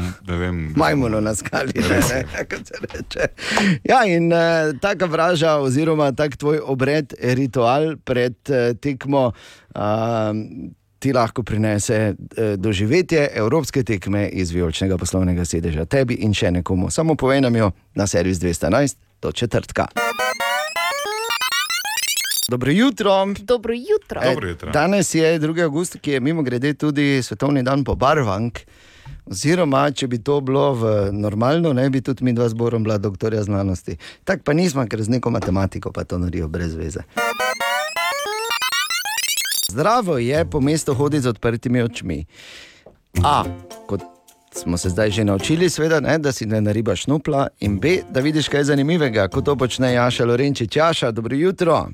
Majmuno 0.77 1.21
na 1.21 1.35
skali, 1.35 1.75
ne, 1.77 2.01
ne, 2.11 2.25
kot 2.51 2.67
se 2.67 2.83
reče. 2.87 3.31
Ja, 3.85 4.05
in 4.07 4.33
uh, 4.33 4.75
taka 4.81 5.07
vraža, 5.07 5.57
oziroma 5.59 6.13
tak 6.13 6.37
tvoj 6.37 6.63
obred, 6.65 7.15
ritual 7.21 7.97
pred 8.05 8.35
uh, 8.51 8.75
tekmo. 8.81 9.33
Uh, 9.75 10.71
Ti 11.01 11.13
lahko 11.13 11.43
prinese 11.43 11.95
eh, 11.97 12.57
doživetje 12.57 13.29
evropske 13.35 13.83
tekme 13.83 14.29
iz 14.29 14.51
vijoličnega 14.51 14.99
poslovnega 14.99 15.45
sedeža 15.45 15.85
tebi 15.85 16.15
in 16.15 16.35
še 16.37 16.51
nekomu. 16.51 16.91
Samo 16.91 17.15
povej 17.17 17.41
nam 17.41 17.57
jo 17.57 17.71
na 17.95 18.07
servis 18.07 18.39
211 18.39 18.97
do 19.23 19.33
četrtka. 19.33 19.87
Dobro 22.51 22.71
jutro. 22.71 23.27
Dobro 23.39 23.75
jutro. 23.75 24.21
E, 24.25 24.73
Danes 24.73 25.15
je 25.15 25.41
2. 25.41 25.65
august, 25.65 25.97
ki 26.01 26.11
je 26.11 26.21
mimo 26.21 26.43
grede 26.43 26.75
tudi 26.75 27.23
svetovni 27.23 27.63
dan 27.63 27.85
pobarvank. 27.85 28.59
Oziroma, 29.27 29.91
če 29.91 30.07
bi 30.07 30.19
to 30.19 30.41
bilo 30.41 30.73
v 30.75 31.13
normalno, 31.13 31.73
ne 31.73 31.91
bi 31.91 32.01
tudi 32.01 32.25
mi 32.25 32.33
dva 32.33 32.49
zborom 32.49 32.83
bila 32.83 32.99
doktorja 32.99 33.43
znanosti. 33.43 33.97
Tako 34.25 34.43
pa 34.45 34.53
nismo, 34.53 34.87
ker 34.87 35.03
z 35.03 35.17
neko 35.17 35.31
matematiko 35.31 35.93
pa 35.93 36.05
to 36.05 36.19
narijo 36.19 36.49
brez 36.49 36.75
veze. 36.75 37.07
Zdravo 39.71 40.19
je 40.19 40.51
po 40.51 40.61
mestu 40.61 40.95
hoditi 40.95 41.23
z 41.23 41.27
odprtimi 41.27 41.83
očmi. 41.83 42.25
A, 43.25 43.45
kot 43.87 44.03
smo 44.55 44.77
se 44.77 44.91
zdaj 44.91 45.11
že 45.11 45.25
naučili, 45.25 45.71
seveda, 45.71 46.01
ne, 46.01 46.19
da 46.19 46.33
si 46.33 46.47
ne 46.47 46.61
naribaš 46.61 47.07
nupla, 47.07 47.49
in 47.61 47.79
B, 47.79 48.01
da 48.11 48.21
vidiš 48.21 48.49
kaj 48.49 48.65
zanimivega, 48.65 49.29
kot 49.29 49.45
to 49.45 49.57
počne 49.57 49.93
Jaša 49.93 50.25
Lorenčič. 50.27 50.77
Jaša, 50.77 51.11
dobro 51.11 51.37
jutro. 51.37 51.89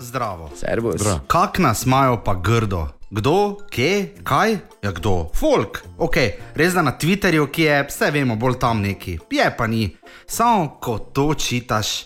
Zdravo. 0.00 0.50
Servus. 0.56 1.02
Kak 1.26 1.58
nas 1.58 1.86
imajo 1.86 2.20
pa 2.24 2.34
grdo? 2.34 2.88
Kdo, 3.10 3.56
kje, 3.70 4.14
kaj? 4.22 4.58
Ja, 4.82 4.92
kdo? 4.92 5.30
Folk, 5.34 5.80
ok, 5.98 6.16
res 6.54 6.74
da 6.74 6.82
na 6.82 6.92
Twitterju, 6.98 7.46
ki 7.46 7.62
je, 7.62 7.78
vse 7.88 8.10
vemo, 8.10 8.36
bolj 8.36 8.58
tam 8.60 8.82
neki, 8.82 9.18
je 9.30 9.48
pa 9.56 9.66
ni. 9.66 9.96
Samo 10.26 10.76
ko 10.80 10.98
to 10.98 11.34
čitaš. 11.34 12.04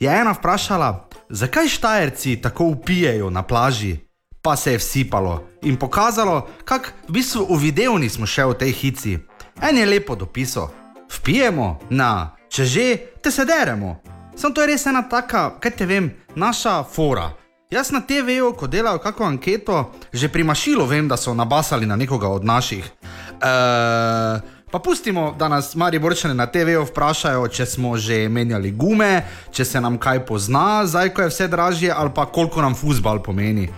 Je 0.00 0.20
ena 0.20 0.30
vprašala, 0.38 1.08
zakaj 1.28 1.68
štajerci 1.68 2.36
tako 2.42 2.64
upijejo 2.64 3.30
na 3.30 3.42
plaži? 3.42 4.09
Pa 4.42 4.56
se 4.56 4.72
je 4.72 4.78
vsipalo 4.78 5.44
in 5.62 5.76
pokazalo, 5.76 6.48
kako 6.64 6.86
v 7.08 7.12
bistvu 7.12 7.46
uvidevni 7.48 8.08
smo 8.08 8.26
še 8.26 8.44
v 8.44 8.54
tej 8.54 8.72
hici. 8.72 9.18
En 9.60 9.76
je 9.76 9.86
lepo 9.86 10.16
dopisal, 10.16 10.70
vpijemo 11.12 11.80
na, 11.90 12.32
če 12.48 12.64
že, 12.64 12.86
te 13.20 13.30
se 13.30 13.44
deremo. 13.44 14.00
Sam 14.36 14.54
to 14.54 14.64
je 14.64 14.72
res 14.72 14.86
ena 14.86 15.02
taka, 15.04 15.60
kaj 15.60 15.76
te 15.76 15.86
vem, 15.86 16.08
naša 16.34 16.80
fora. 16.88 17.28
Jaz 17.70 17.92
na 17.92 18.00
TV-ju, 18.00 18.54
ko 18.56 18.66
delajo 18.66 18.98
kakšno 18.98 19.26
anketo, 19.28 19.92
že 20.10 20.26
pri 20.32 20.42
mašilu 20.42 20.88
vem, 20.88 21.06
da 21.06 21.14
so 21.20 21.34
nabasali 21.36 21.86
na 21.86 21.94
nekoga 21.94 22.26
od 22.32 22.42
naših. 22.42 22.82
Uh, 22.82 24.40
pa 24.72 24.78
pustimo, 24.82 25.36
da 25.38 25.48
nas 25.48 25.76
Mariborčani 25.76 26.34
na 26.34 26.48
TV-ju 26.50 26.88
vprašajo, 26.88 27.46
če 27.46 27.66
smo 27.66 27.94
že 27.94 28.26
menjali 28.28 28.72
gume, 28.72 29.22
če 29.52 29.64
se 29.64 29.80
nam 29.80 30.00
kaj 30.02 30.24
pozna, 30.26 30.82
zdaj 30.86 31.12
ko 31.14 31.22
je 31.22 31.30
vse 31.30 31.46
dražje, 31.48 31.92
ali 31.92 32.10
pa 32.14 32.26
koliko 32.26 32.62
nam 32.62 32.74
fusbal 32.74 33.22
pomeni. 33.22 33.68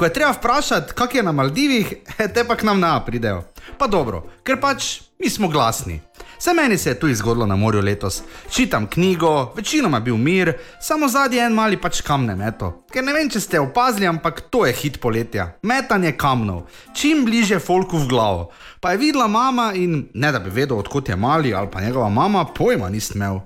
Ko 0.00 0.04
je 0.04 0.12
treba 0.12 0.32
vprašati, 0.32 0.92
kak 0.94 1.14
je 1.14 1.22
na 1.22 1.32
Maldivih, 1.32 1.94
te 2.34 2.44
pa 2.48 2.56
k 2.56 2.62
nam 2.64 2.80
ne 2.80 2.88
pridejo. 3.06 3.42
Pa 3.78 3.84
dobro, 3.86 4.22
ker 4.42 4.56
pač 4.56 5.02
mi 5.20 5.28
smo 5.28 5.48
glasni. 5.48 5.98
Vse 6.38 6.54
meni 6.56 6.78
se 6.78 6.90
je 6.90 7.00
tu 7.00 7.14
zgodilo 7.14 7.46
na 7.46 7.56
morju 7.56 7.82
letos. 7.82 8.22
Čitam 8.50 8.86
knjigo, 8.86 9.52
večinoma 9.56 9.96
je 9.96 10.00
bil 10.00 10.16
mir, 10.16 10.52
samo 10.80 11.08
zadnji 11.08 11.38
en 11.38 11.52
mali 11.52 11.76
pač 11.76 12.00
kamne 12.00 12.36
meto. 12.36 12.72
Ker 12.92 13.04
ne 13.04 13.12
vem, 13.12 13.28
če 13.28 13.40
ste 13.40 13.60
opazili, 13.60 14.08
ampak 14.08 14.40
to 14.40 14.64
je 14.66 14.72
hit 14.72 15.00
poletja. 15.00 15.50
Metanje 15.62 16.16
kamnov, 16.16 16.64
čim 16.96 17.26
bliže 17.28 17.60
folku 17.60 18.00
v 18.00 18.08
glavo. 18.08 18.50
Pa 18.80 18.96
je 18.96 19.04
videla 19.04 19.28
mama 19.28 19.74
in 19.76 20.06
ne 20.14 20.32
da 20.32 20.40
bi 20.40 20.48
vedel, 20.48 20.78
odkot 20.80 21.08
je 21.08 21.16
mali 21.16 21.54
ali 21.54 21.68
pa 21.68 21.80
njegova 21.80 22.08
mama, 22.08 22.44
pojma 22.44 22.88
nisem 22.88 23.20
imel. 23.20 23.42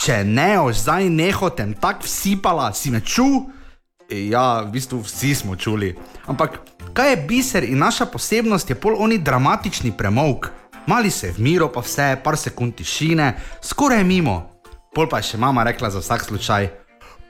Če 0.00 0.24
ne, 0.24 0.54
ož 0.60 0.86
zdaj 0.86 1.10
nehotem 1.10 1.74
tak 1.76 2.00
vsipala, 2.00 2.72
si 2.72 2.90
me 2.90 3.04
ču. 3.04 3.44
Ja, 4.12 4.60
v 4.60 4.72
bistvu 4.76 5.00
vsi 5.00 5.34
smo 5.34 5.56
čuli. 5.56 5.94
Ampak 6.28 6.60
kaj 6.92 7.10
je 7.10 7.16
biser 7.16 7.64
in 7.64 7.80
naša 7.80 8.06
posebnost, 8.06 8.70
je 8.70 8.76
pol 8.76 8.96
oni 8.98 9.18
dramatični 9.18 9.92
premog. 9.96 10.50
Mali 10.86 11.10
se 11.10 11.26
je 11.26 11.32
v 11.32 11.38
miru, 11.38 11.70
pa 11.72 11.80
vse, 11.80 12.16
par 12.24 12.36
sekund 12.36 12.74
tišine, 12.74 13.32
skoraj 13.62 13.98
je 13.98 14.04
mimo. 14.04 14.36
Pol 14.94 15.08
pa 15.08 15.22
je 15.22 15.32
še 15.32 15.38
mama 15.40 15.64
rekla 15.64 15.90
za 15.90 16.02
vsak 16.02 16.24
slučaj: 16.24 16.68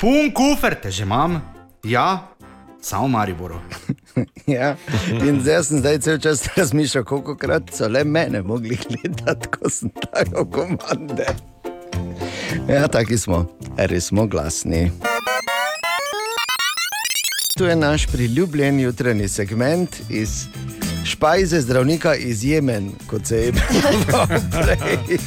Pun 0.00 0.32
kufer 0.34 0.74
te 0.74 0.90
že 0.90 1.04
imam, 1.06 1.38
ja, 1.84 2.32
samo 2.80 3.06
v 3.06 3.10
Mariboru. 3.10 3.60
Ja. 4.46 4.74
In 5.08 5.40
zdaj 5.40 5.62
sem 5.64 5.78
zdaj 5.78 5.98
cel 5.98 6.18
čas 6.18 6.42
razmišljal, 6.56 7.04
koliko 7.04 7.36
krat 7.36 7.70
so 7.72 7.88
le 7.88 8.04
mene 8.04 8.42
mogli 8.42 8.76
gledati, 8.76 9.48
ko 9.48 9.70
sem 9.70 9.88
dajal 9.94 10.44
komande. 10.50 11.26
Ja, 12.68 12.88
taki 12.88 13.18
smo, 13.18 13.46
res 13.76 14.10
smo 14.10 14.26
glasni. 14.26 14.90
Tu 17.56 17.64
je 17.64 17.76
naš 17.76 18.06
priljubljen 18.06 18.80
jutranji 18.80 19.28
segment 19.28 19.96
iz 20.10 20.44
špajze 21.04 21.60
zdravnika 21.60 22.14
iz 22.14 22.44
Jemen, 22.44 22.92
kot 23.06 23.26
se 23.26 23.36
je 23.36 23.48
imenoval 23.48 24.26
prej. 24.26 25.18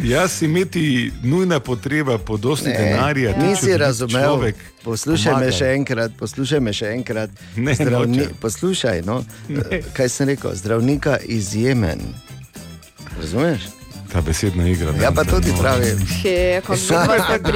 Jaz 0.10 0.42
imeti 0.42 1.12
nujna 1.22 1.60
potreba 1.60 2.18
po 2.18 2.36
dosti 2.36 2.70
denarja. 2.70 3.32
tudi 3.32 3.46
če 3.46 3.50
nisi 3.50 3.78
razumel. 3.78 4.24
človek 4.24 4.56
Poslušaj 4.84 5.24
me 5.26 5.38
pomagal. 5.38 5.52
še 5.52 5.66
enkrat, 5.66 6.12
poslušaj 6.18 6.60
me 6.60 6.72
še 6.72 6.86
enkrat. 6.86 7.30
Ne, 7.56 7.74
nočem. 7.80 8.28
poslušaj, 8.40 9.02
no, 9.02 9.24
Ne. 9.48 9.82
kaj 9.92 10.08
sem 10.08 10.28
rekel, 10.28 10.54
zdravnika 10.54 11.18
iz 11.18 11.54
Jemen. 11.54 12.00
Razumeš? 13.20 13.60
Ta 14.12 14.20
besedna 14.20 14.68
igra. 14.68 14.94
Ja, 15.02 15.12
pa 15.12 15.24
to 15.24 15.40
ti 15.40 15.52
pravim. 15.60 15.98
He, 16.22 16.60
kako 16.60 16.76
se 16.76 16.94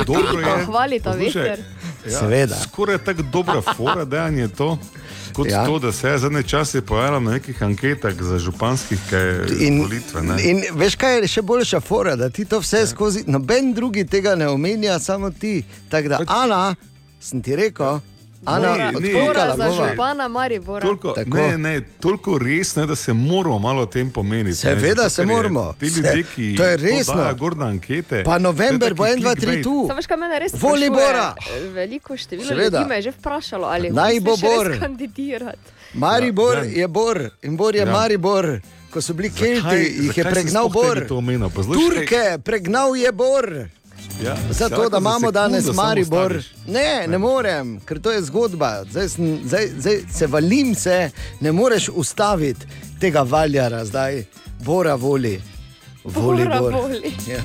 dobro 0.07 0.39
je. 0.39 0.45
Piko 0.45 0.65
hvali 0.67 1.01
ta 1.01 1.11
Poslušaj, 1.11 1.43
veter. 1.43 1.65
Ja, 2.05 2.19
Seveda. 2.19 2.57
Skoraj 2.57 2.99
tako 2.99 3.23
dobra 3.23 3.63
fora 3.67 4.05
dejanje 4.15 4.49
to. 4.49 4.79
Kot 5.33 5.47
Ja. 5.47 5.53
ja. 5.53 5.67
to, 5.67 5.79
da 5.79 5.93
se 5.93 6.09
je 6.09 6.19
zadnje 6.19 6.43
čase 6.43 6.81
pojavljal 6.81 7.23
na 7.23 7.31
nekih 7.31 7.63
anketah 7.63 8.15
za 8.15 8.39
županskih 8.39 8.99
In, 9.61 9.81
volitve. 9.81 10.23
ne. 10.23 10.37
in 10.43 10.63
veš, 10.73 10.95
kaj 10.95 11.19
je 11.19 11.29
še 11.29 11.43
boljša 11.43 11.81
fora, 11.81 12.17
da 12.17 12.31
ti 12.31 12.45
to 12.45 12.61
vse 12.61 12.87
skozi, 12.87 13.25
noben 13.27 13.73
drugi 13.75 14.07
tega 14.07 14.35
ne 14.35 14.49
omenja, 14.49 14.99
samo 14.99 15.31
ti. 15.31 15.65
Tako 15.89 16.09
da, 16.09 16.21
Ana, 16.29 16.75
sem 17.21 17.43
ti 17.43 17.57
rekel, 17.57 17.99
Ana, 18.47 18.69
Ne, 18.69 18.79
ne, 18.81 18.89
odklikala 18.89 19.25
Bora 19.27 19.57
za 19.57 19.65
bova. 19.67 19.89
župana 19.89 20.29
Maribora. 20.29 20.81
Toliko, 20.81 21.15
ne, 21.27 21.59
ne, 21.59 21.81
toliko 21.81 22.39
res 22.39 22.77
ne, 22.77 22.87
da 22.87 22.97
se 22.97 23.13
moramo 23.15 23.59
malo 23.59 23.83
o 23.83 23.87
tem 23.87 24.11
pomeniti. 24.11 24.57
Seveda 24.57 25.03
ne, 25.03 25.11
se 25.11 25.25
moramo. 25.25 25.75
Ti 25.75 25.87
ljudje, 25.87 26.25
ki 26.27 26.55
to 26.57 26.65
je 26.65 26.77
resno. 26.79 27.15
dajo 27.15 27.35
gor 27.35 27.57
na 27.57 27.67
ankete. 27.67 28.23
Pa 28.25 28.39
november 28.39 28.95
bo 28.95 29.07
je 29.07 29.17
1, 29.17 29.23
taki 29.25 29.25
2, 29.25 29.31
3 29.33 29.35
clickbait. 29.37 29.65
tu. 29.65 29.85
Samo, 29.89 30.01
kaj 30.03 30.17
mene 30.17 30.39
res 30.39 30.53
Voli 30.55 30.61
sprašuje, 30.81 30.91
Bora. 30.91 31.35
Veliko 31.75 32.17
število 32.17 32.49
Seveda. 32.49 32.79
ljudi 32.79 32.89
me 32.89 32.95
je 32.95 33.03
že 33.03 33.11
vprašalo, 33.11 33.67
ali 33.67 33.91
Naj 33.91 34.21
bo 34.21 34.37
Bor. 34.37 34.77
Maribor 35.95 36.57
Ja, 36.57 36.65
ja. 36.65 36.71
je 36.73 36.89
Bor 36.89 37.31
in 37.43 37.57
Bor 37.57 37.75
je 37.75 37.81
Ja. 37.81 37.87
Maribor. 37.89 38.61
Ko 38.91 39.01
so 39.01 39.13
bili 39.13 39.31
Kelti, 39.31 39.77
jih 40.01 40.17
je 40.17 40.25
pregnal 40.25 40.69
Bor. 40.69 41.07
omenil? 41.11 41.51
Turke, 41.51 42.39
pregnal 42.39 42.97
je 42.97 43.13
Bor. 43.13 43.67
Ja, 44.25 44.37
Zato, 44.51 44.89
da 44.89 44.99
imamo 44.99 45.31
danes 45.31 45.65
Maribor. 45.67 46.33
ustaviš. 46.33 46.53
Ne, 46.67 47.07
ne 47.09 47.19
morem, 47.19 47.81
ker 47.81 48.01
to 48.01 48.11
je 48.11 48.23
zgodba. 48.23 48.85
Zdaj, 48.91 49.09
sem, 49.09 49.41
zdaj, 49.45 49.69
zdaj 49.79 50.01
se 50.13 50.27
valim, 50.27 50.75
se 50.75 51.11
ne 51.41 51.53
moreš 51.53 51.89
ustaviti 51.89 52.67
tega 53.01 53.23
valjara, 53.23 53.85
zdaj 53.85 54.25
Bora 54.61 54.95
voli. 54.95 55.43
Voli 56.05 56.45
Bora 56.45 56.61
Bor. 56.61 56.73
voli. 56.73 57.13
Ja. 57.29 57.41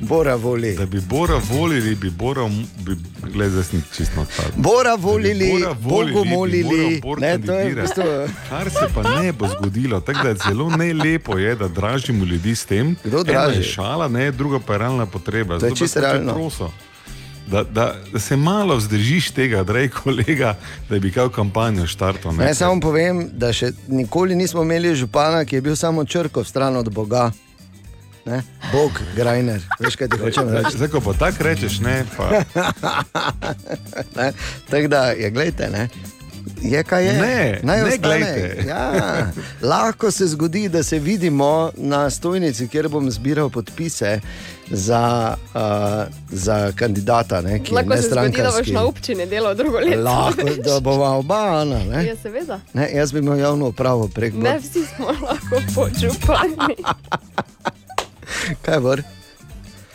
Bora 0.00 0.34
voli. 0.36 0.74
Da 0.74 0.86
bi 0.86 1.00
Bora 1.00 1.40
volili, 1.50 1.94
bi 1.94 2.10
Bora, 2.10 2.48
bi, 2.78 2.96
gledaj, 3.32 3.50
zdaj 3.50 3.64
sem 3.64 3.82
čisto 3.96 4.20
odpadel. 4.20 4.52
Bora 4.56 4.94
volili, 4.94 5.52
Bora 5.52 5.76
volili, 5.82 6.12
Bogu 6.12 6.24
molili. 6.24 7.00
Ne, 7.18 7.38
to 7.38 7.52
je 7.52 7.74
v 7.74 7.80
bistvu. 7.80 8.02
Kar 8.48 8.70
se 8.70 8.86
pa 8.94 9.20
ne 9.20 9.32
bo 9.32 9.48
zgodilo, 9.48 10.00
tako 10.00 10.22
da 10.22 10.28
je 10.28 10.36
zelo 10.48 10.70
nelepo, 10.70 11.38
je, 11.38 11.54
da 11.54 11.68
dražimo 11.68 12.24
ljudi 12.24 12.54
s 12.54 12.64
tem. 12.64 12.96
Kdo 13.04 13.16
Ena 13.16 13.24
draži? 13.24 13.58
je 13.58 13.64
šala, 13.64 14.08
ne, 14.08 14.30
druga 14.30 14.58
pa 14.66 14.72
je 14.72 14.78
realna 14.78 15.06
potreba. 15.06 15.58
To 15.58 15.66
je 15.66 15.76
čisto 15.76 16.00
realno. 16.00 16.50
Da, 17.46 17.62
da, 17.62 17.94
da 18.12 18.18
se 18.18 18.36
malo 18.36 18.76
vzdržiš 18.76 19.30
tega, 19.30 19.62
dragi 19.62 19.88
kolega, 20.02 20.54
da 20.88 20.98
bi 20.98 21.12
kao 21.12 21.28
kampanjo 21.28 21.86
štartal. 21.86 22.34
Naj 22.34 22.54
samo 22.54 22.80
povem, 22.80 23.28
da 23.32 23.52
še 23.52 23.72
nikoli 23.88 24.36
nismo 24.36 24.62
imeli 24.62 24.94
župana, 24.94 25.44
ki 25.44 25.56
je 25.56 25.60
bil 25.60 25.76
samo 25.76 26.04
črko 26.04 26.44
stran 26.44 26.76
od 26.76 26.92
Boga. 26.92 27.30
Ne? 28.28 28.42
Bog, 28.72 28.90
Grajner, 29.16 29.62
veš 29.80 29.96
kaj 29.96 30.08
ti 30.08 30.18
hočem 30.20 30.48
reči. 30.52 30.76
Zdaj, 30.76 30.88
ko 30.92 31.00
pa 31.00 31.12
tako 31.16 31.48
rečeš, 31.48 31.80
ne, 31.80 32.04
pa 32.16 32.28
Ne? 34.18 34.32
Tako 34.70 34.88
da, 34.88 35.02
je, 35.16 35.30
gledajte, 35.30 35.70
ne. 35.72 35.88
Je 36.62 36.82
kaj 36.84 37.06
je? 37.06 37.12
Ne, 37.12 37.60
Naj 37.62 37.84
ne 37.84 37.96
glejte. 37.98 38.64
Ja, 38.68 39.26
lahko 39.62 40.10
se 40.10 40.26
zgodi, 40.26 40.68
da 40.68 40.82
se 40.82 40.98
vidimo 40.98 41.70
na 41.76 42.10
stojnici, 42.10 42.68
kjer 42.68 42.88
bom 42.88 43.10
zbiral 43.10 43.50
podpise 43.50 44.20
za, 44.70 45.34
uh, 45.54 45.60
za 46.30 46.72
kandidata, 46.76 47.40
ne, 47.40 47.62
ki 47.64 47.74
Lahko 47.74 47.96
se 47.96 48.02
zgodi, 48.02 48.42
da 48.42 48.50
boš 48.58 48.68
na 48.68 48.84
občini 48.84 49.26
delal 49.26 49.54
drugo 49.54 49.78
leto. 49.78 50.02
Lahko, 50.02 50.42
da 50.64 50.80
bova 50.80 51.10
oba, 51.10 51.60
Ana. 51.60 51.84
Ne? 51.84 52.06
Ja, 52.06 52.16
seveda. 52.22 52.60
Ne, 52.74 52.90
jaz 52.94 53.12
bi 53.12 53.18
imel 53.18 53.38
javno 53.38 53.68
upravo 53.68 54.08
prek 54.08 54.34
Ne 54.34 54.58
vsi 54.58 54.84
smo 54.96 55.06
lahko 55.06 55.62
podžupani. 55.74 56.76
Kaj 58.62 58.80
bor? 58.80 59.02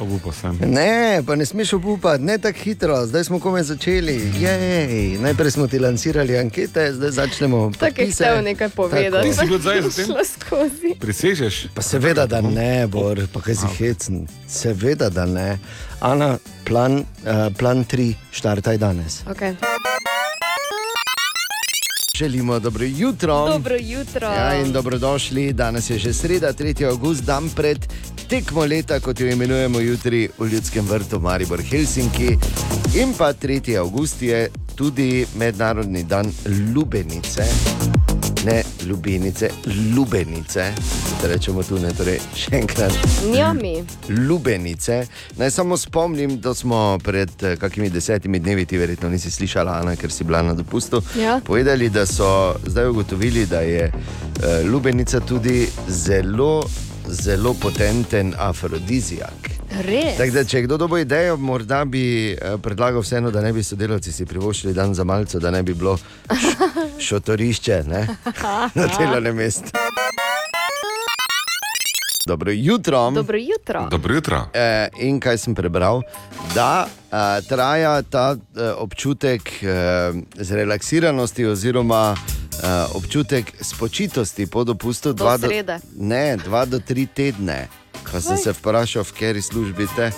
obupa 0.04 0.32
sem. 0.32 0.58
Ne, 0.66 1.24
pa 1.28 1.36
ne 1.36 1.46
smeš 1.46 1.74
upati, 1.74 2.24
ne 2.24 2.38
tako 2.38 2.60
hitro, 2.60 3.06
zdaj 3.06 3.24
smo 3.24 3.40
komaj 3.40 3.64
začeli. 3.64 4.32
Jej. 4.40 5.18
Najprej 5.18 5.52
smo 5.52 5.68
ti 5.68 5.80
lansirali 5.80 6.38
ankete, 6.38 6.94
zdaj 6.94 7.12
začnemo. 7.12 7.72
Tako 7.80 7.86
je 7.86 7.92
podpise. 7.92 8.24
hotel 8.24 8.44
nekaj 8.44 8.70
povedati. 8.70 9.30
Ti 9.30 9.34
si 9.34 9.46
bil 9.46 9.60
zdaj? 9.60 9.82
Šlo 9.82 10.26
skozi. 10.26 10.96
Prisežeš? 11.00 11.68
Pa 11.76 11.82
seveda, 11.82 12.26
da 12.26 12.42
ne, 12.42 12.88
Bor, 12.88 13.22
pa 13.34 13.42
kaj 13.42 13.56
si 13.56 13.68
hecen. 13.78 14.28
Seveda, 14.48 15.10
da 15.10 15.26
ne. 15.26 15.60
Ana, 16.02 16.38
plan, 16.66 17.00
uh, 17.00 17.48
plan 17.58 17.86
3, 17.86 18.14
štartaj 18.32 18.78
danes. 18.78 19.24
Okay. 19.28 19.56
Želimo 22.18 22.60
dobro 22.60 22.86
jutro. 22.86 23.48
Dobro 23.48 23.76
jutro. 23.80 24.28
Ja, 24.28 24.62
in 24.62 24.72
dobrodošli. 24.72 25.54
Danes 25.54 25.90
je 25.90 25.98
že 25.98 26.14
sreda, 26.14 26.54
3. 26.54 26.86
august, 26.90 27.24
dan 27.24 27.50
pred 27.50 27.78
tekmo 28.30 28.66
leta, 28.66 29.00
kot 29.00 29.20
jo 29.20 29.28
imenujemo 29.28 29.80
jutri 29.80 30.30
v 30.38 30.46
Ljudskem 30.46 30.86
vrtu 30.90 31.20
Maribor 31.20 31.62
Helsinki. 31.62 32.38
In 32.96 33.14
pa 33.18 33.34
3. 33.34 33.78
august 33.80 34.22
je 34.22 34.50
tudi 34.76 35.26
mednarodni 35.36 36.04
dan 36.04 36.32
lubenice. 36.76 37.44
Ne 38.46 38.64
lubenice, 38.88 39.50
lubenice. 39.96 40.74
Da 41.22 41.28
rečemo 41.28 41.64
tu 41.64 41.80
ne, 41.80 41.94
torej 41.96 42.20
še 42.36 42.58
enkrat. 42.60 42.92
Njami. 43.32 43.78
Lubenice. 44.28 45.06
Naj 45.38 45.52
samo 45.52 45.78
spomnim, 45.78 46.36
da 46.44 46.54
smo 46.54 47.00
pred 47.04 47.32
eh, 47.44 47.56
kakimi 47.56 47.90
desetimi 47.90 48.40
dnevi, 48.40 48.66
ti 48.66 48.78
verjetno 48.78 49.10
nisi 49.10 49.32
slišala, 49.32 49.80
Ana, 49.80 49.96
ker 49.96 50.12
si 50.12 50.28
bila 50.28 50.42
na 50.44 50.54
dopustu. 50.54 51.00
Ja. 51.20 51.40
Povedali, 51.46 51.90
da 51.90 52.06
so 52.06 52.56
zdaj 52.68 52.90
ugotovili, 52.92 53.46
da 53.46 53.64
je 53.64 53.88
uh, 53.94 54.72
lubenica 54.72 55.20
tudi 55.20 55.68
zelo, 55.88 56.64
zelo 57.08 57.54
potenten 57.54 58.34
afrodizijak. 58.38 59.53
Tako 60.18 60.32
da, 60.32 60.44
če 60.44 60.62
kdo 60.62 60.78
dobo 60.78 60.98
idejo, 60.98 61.38
morda 61.38 61.86
bi 61.86 62.04
eh, 62.32 62.38
predlagal 62.58 63.02
vseeno, 63.02 63.32
da 63.32 63.42
ne 63.42 63.54
bi 63.54 63.64
sodelavci 63.64 64.12
si 64.12 64.26
privoščili 64.26 64.74
dan 64.74 64.94
za 64.94 65.04
malce, 65.04 65.40
da 65.40 65.52
ne 65.52 65.64
bi 65.64 65.74
bilo 65.74 65.98
šotorišče 67.00 67.84
ne, 67.88 68.08
na 68.76 68.88
delovnem 68.90 69.36
mestu. 69.36 69.72
Dobro 72.26 72.52
jutro. 72.52 73.12
Dobro 73.12 73.38
jutro. 73.38 73.88
Dobro 73.92 74.16
jutro. 74.16 74.48
Eh, 74.54 74.88
in 75.00 75.20
kaj 75.20 75.38
sem 75.38 75.56
prebral? 75.56 76.02
Da 76.56 76.88
eh, 76.88 77.16
traja 77.42 78.02
ta 78.02 78.36
eh, 78.56 78.72
občutek 78.72 79.42
eh, 79.56 79.68
zrelaksiranosti, 80.36 81.46
oziroma 81.46 82.16
eh, 82.16 82.68
občutek 82.94 83.54
spočitosti 83.62 84.48
po 84.48 84.64
dopustu, 84.64 85.10
Do 85.10 85.14
dva 85.16 85.38
do, 85.38 85.48
srede. 85.48 85.80
ne, 85.96 86.38
dva 86.38 86.66
do 86.66 86.80
tri 86.80 87.06
tedne. 87.08 87.68
Ko 88.02 88.22
sem 88.22 88.38
se 88.38 88.54
vprašal, 88.54 89.04
v 89.04 89.12
kateri 89.12 89.42
službi 89.42 89.88
te. 89.96 90.12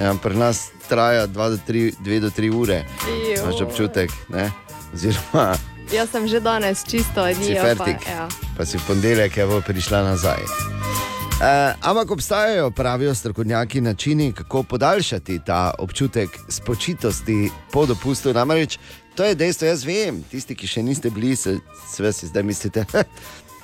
Ja, 0.00 0.14
pri 0.22 0.36
nas 0.36 0.70
traja 0.88 1.26
dva 1.26 1.48
do 1.52 1.58
tri, 1.66 1.92
dve 2.00 2.20
do 2.20 2.30
tri 2.30 2.50
ure. 2.50 2.84
Joj. 3.06 3.36
Imaš 3.38 3.60
občutek, 3.60 4.10
ne? 4.28 4.50
Oziroma, 4.94 5.54
Jaz 5.92 6.08
sem 6.08 6.24
že 6.24 6.40
danes 6.40 6.84
čisto 6.88 7.20
si 7.28 7.36
adijo. 7.36 7.60
Pa, 7.60 7.68
fertik, 7.68 8.00
ja. 8.08 8.24
pa 8.56 8.64
si 8.64 8.80
v 8.80 8.84
ponedeljek 8.88 9.36
je 9.36 9.44
bo 9.44 9.60
prišla 9.60 10.00
nazaj. 10.02 10.40
Uh, 10.40 11.74
ampak 11.84 12.10
obstajajo, 12.10 12.70
pravijo 12.70 13.14
strokovnjaki, 13.14 13.80
načini, 13.80 14.32
kako 14.32 14.62
podaljšati 14.62 15.40
ta 15.46 15.74
občutek 15.78 16.30
spočitosti 16.48 17.50
po 17.72 17.86
dopustu. 17.86 18.32
Namreč 18.32 18.78
to 19.14 19.24
je 19.24 19.34
dejstvo, 19.34 19.66
jaz 19.66 19.84
vem, 19.84 20.22
tisti, 20.30 20.56
ki 20.56 20.66
še 20.66 20.82
niste 20.82 21.10
bili, 21.10 21.36
se, 21.36 21.58
se 21.92 22.12
si 22.12 22.26
zdaj 22.26 22.42
mislite, 22.42 22.86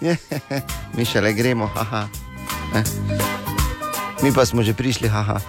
mi 0.97 1.05
še 1.09 1.25
le 1.25 1.33
gremo, 1.33 1.71
haha. 1.73 2.28
Ne? 2.75 2.83
Mi 4.23 4.33
pa 4.35 4.47
smo 4.47 4.63
že 4.63 4.75
prišli, 4.75 5.09
haha. 5.09 5.41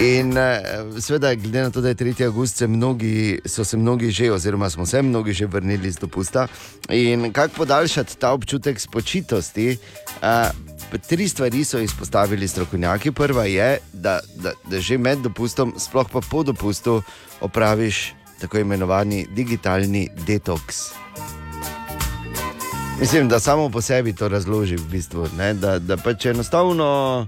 In 0.00 0.36
eh, 0.38 0.62
seveda, 1.00 1.34
glede 1.34 1.62
na 1.62 1.70
to, 1.70 1.80
da 1.80 1.88
je 1.88 1.94
3. 1.94 2.24
august, 2.26 2.56
se 2.56 2.66
mnogi, 2.66 3.40
so 3.46 3.64
se 3.64 3.76
mnogi 3.76 4.10
že, 4.10 4.32
oziroma 4.32 4.70
smo 4.70 4.86
se 4.86 5.02
mnogi 5.02 5.32
že 5.32 5.46
vrnili 5.46 5.90
z 5.90 5.98
dopusta. 5.98 6.46
In 6.90 7.32
kako 7.32 7.54
podaljšati 7.54 8.16
ta 8.16 8.32
občutek 8.32 8.80
spočitosti? 8.80 9.76
Uh, 10.22 10.98
tri 11.08 11.28
stvari 11.28 11.64
so 11.64 11.78
izpostavili 11.78 12.48
strokovnjaki. 12.48 13.12
Prva 13.12 13.44
je, 13.44 13.78
da, 13.92 14.20
da, 14.36 14.52
da 14.70 14.80
že 14.80 14.98
med 14.98 15.18
dopustom, 15.18 15.74
sploh 15.78 16.08
pa 16.12 16.20
po 16.30 16.42
dopustu, 16.42 17.02
opraviš 17.40 18.14
tako 18.40 18.58
imenovani 18.58 19.26
digitalni 19.34 20.08
detoks. 20.26 21.01
Mislim, 23.02 23.28
da 23.28 23.40
samo 23.40 23.68
po 23.68 23.80
sebi 23.80 24.12
to 24.12 24.28
razloži, 24.28 24.76
v 24.76 24.84
bistvu, 24.90 25.26
ne? 25.38 25.54
da, 25.54 25.78
da 25.78 25.96
pač 25.96 26.26
enostavno 26.26 27.26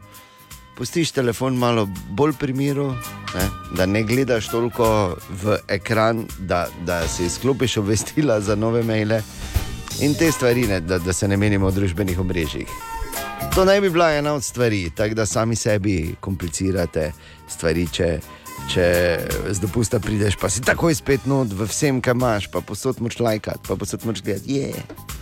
pustiš 0.77 1.11
telefon 1.11 1.57
malo 1.59 1.89
bolj 2.11 2.33
pri 2.39 2.53
miru, 2.53 2.93
ne? 3.35 3.47
da 3.77 3.87
ne 3.87 4.03
gledaš 4.03 4.49
toliko 4.49 5.17
v 5.43 5.57
ekran, 5.69 6.27
da, 6.39 6.69
da 6.87 7.09
si 7.09 7.27
izklopiš 7.27 7.77
obvestila 7.77 8.41
za 8.41 8.55
nove 8.55 8.83
maile 8.83 9.19
in 10.01 10.15
te 10.15 10.31
stvari, 10.33 10.67
ne? 10.67 10.79
Da, 10.81 10.99
da 10.99 11.13
se 11.13 11.29
ne 11.29 11.37
menimo 11.37 11.67
o 11.67 11.75
družbenih 11.75 12.21
omrežjih. 12.21 12.71
To 13.55 13.65
naj 13.65 13.81
bi 13.81 13.91
bila 13.91 14.13
ena 14.15 14.35
od 14.35 14.45
stvari, 14.45 14.93
tako 14.95 15.15
da 15.15 15.27
sami 15.27 15.57
sebi 15.57 16.15
komplicirate 16.21 17.11
stvari. 17.49 17.89
Če, 17.91 18.13
če 18.71 18.87
z 19.51 19.59
dopusta 19.59 19.99
prideš, 19.99 20.39
pa 20.39 20.51
si 20.51 20.63
takoj 20.63 20.95
spet 20.95 21.27
not 21.27 21.51
v 21.51 21.67
vsem, 21.67 21.99
kar 21.99 22.15
imaš, 22.15 22.47
pa 22.47 22.63
posod 22.63 23.03
moč 23.03 23.19
lajkati, 23.19 23.67
pa 23.67 23.75
posod 23.75 24.07
moč 24.07 24.23
gledati. 24.23 24.63
Yeah. 24.63 25.14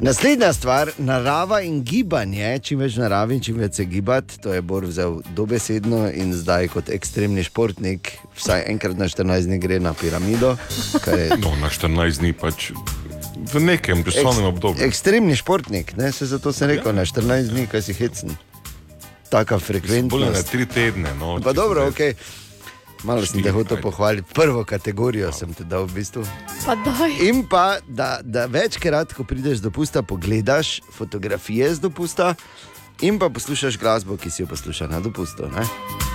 Naslednja 0.00 0.52
stvar, 0.52 0.90
narava 0.98 1.60
in 1.62 1.84
gibanje, 1.84 2.58
čim 2.58 2.80
več 2.82 2.96
narave 2.98 3.38
čim 3.40 3.56
več 3.62 3.78
se 3.78 3.84
gibati, 3.84 4.40
to 4.42 4.52
je 4.54 4.62
Bor 4.62 4.84
vzel 4.84 5.20
dobesedno 5.36 6.08
in 6.10 6.34
zdaj 6.34 6.68
kot 6.68 6.90
ekstremni 6.90 7.44
športnik, 7.46 8.10
vsaj 8.34 8.64
enkrat 8.66 8.98
na 8.98 9.06
14 9.08 9.46
dni 9.46 9.58
gre 9.58 9.78
na 9.80 9.94
piramido. 9.94 10.56
Je, 11.06 11.30
No, 11.44 11.54
na 11.56 11.70
14 11.70 12.20
dni 12.20 12.32
pač 12.32 12.72
v 13.44 13.60
nekem 13.62 14.02
časovnem 14.04 14.50
obdobju. 14.50 14.82
ekstremni 14.82 15.36
športnik, 15.36 15.96
ne, 15.96 16.12
se 16.12 16.26
zato 16.26 16.52
sem 16.52 16.68
rekel, 16.68 16.92
na 16.92 17.06
14 17.06 17.54
dni, 17.54 17.66
kaj 17.66 17.82
si 17.82 17.94
hecen. 17.94 18.34
Taka 19.30 19.58
Bolje 20.10 20.30
na 20.30 20.42
tri 20.42 20.66
tedne. 20.66 21.10
No, 21.18 21.40
Pa 21.42 21.52
dobro, 21.52 21.86
se- 21.86 22.12
ok. 22.12 22.43
Malo 23.04 23.26
sem 23.26 23.42
te 23.42 23.50
hotel 23.52 23.80
pohvaliti, 23.84 24.32
prvo 24.34 24.64
kategorijo 24.64 25.32
sem 25.32 25.52
ti 25.54 25.64
dal 25.68 25.84
v 25.84 26.00
bistvu. 26.00 26.22
Pa 26.64 26.72
daj. 26.80 27.12
In 27.28 27.42
pa, 27.44 27.76
da, 27.84 28.18
da 28.24 28.46
večkrat, 28.48 29.12
ko 29.12 29.26
prideš 29.28 29.60
z 29.60 29.66
dopusta, 29.66 30.02
pogledaš 30.02 30.78
fotografije 30.92 31.74
z 31.74 31.84
dopusta 31.84 32.34
in 33.04 33.18
pa 33.18 33.28
poslušaš 33.28 33.76
glasbo, 33.78 34.16
ki 34.16 34.30
si 34.30 34.42
jo 34.42 34.48
poslušal 34.48 34.88
na 34.88 35.00
dopustu. 35.04 35.50
Ne? 35.52 35.66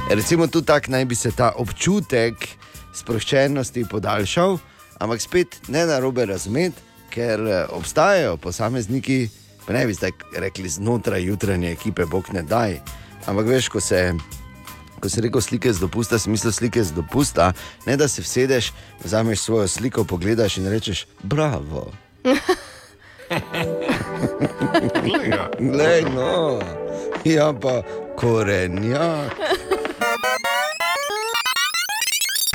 Recimo 0.09 0.47
tu 0.47 0.61
tak 0.61 0.87
naj 0.89 1.05
bi 1.05 1.15
se 1.15 1.31
ta 1.31 1.51
občutek 1.61 2.49
sproščenosti 2.93 3.85
podaljšal, 3.85 4.57
ampak 4.97 5.21
spet 5.21 5.59
ne 5.67 5.85
na 5.85 5.99
robe 5.99 6.25
razumeti, 6.25 6.81
ker 7.13 7.39
eh, 7.45 7.65
obstajajo 7.69 8.37
posamezniki, 8.37 9.29
pa 9.65 9.77
ne 9.77 9.85
bi 9.85 9.93
zdaj 9.93 10.11
rekli 10.41 10.69
znotraj 10.69 11.21
jutranje 11.21 11.71
ekipe, 11.71 12.05
bog 12.09 12.33
ne 12.33 12.41
daj. 12.41 12.79
Ampak 13.29 13.45
veš, 13.45 13.69
ko 13.69 13.81
se 13.83 14.13
ko 14.99 15.09
si 15.09 15.21
rekel 15.21 15.41
slike 15.41 15.73
z 15.73 15.79
dopusta, 15.79 16.19
si 16.19 16.29
mislil 16.29 16.51
slike 16.51 16.83
z 16.83 16.91
dopusta, 16.91 17.53
ne 17.85 17.97
da 17.97 18.07
se 18.07 18.21
vsedeš, 18.21 18.73
vzameš 19.03 19.39
svojo 19.39 19.67
sliko, 19.67 20.03
pogledaš 20.03 20.57
in 20.57 20.67
rečeš: 20.67 21.07
Bravo. 21.23 21.91
Glej 25.59 26.03
no, 26.15 26.59
ja 27.25 27.53
pa 27.53 27.81
korenjak. 28.15 29.35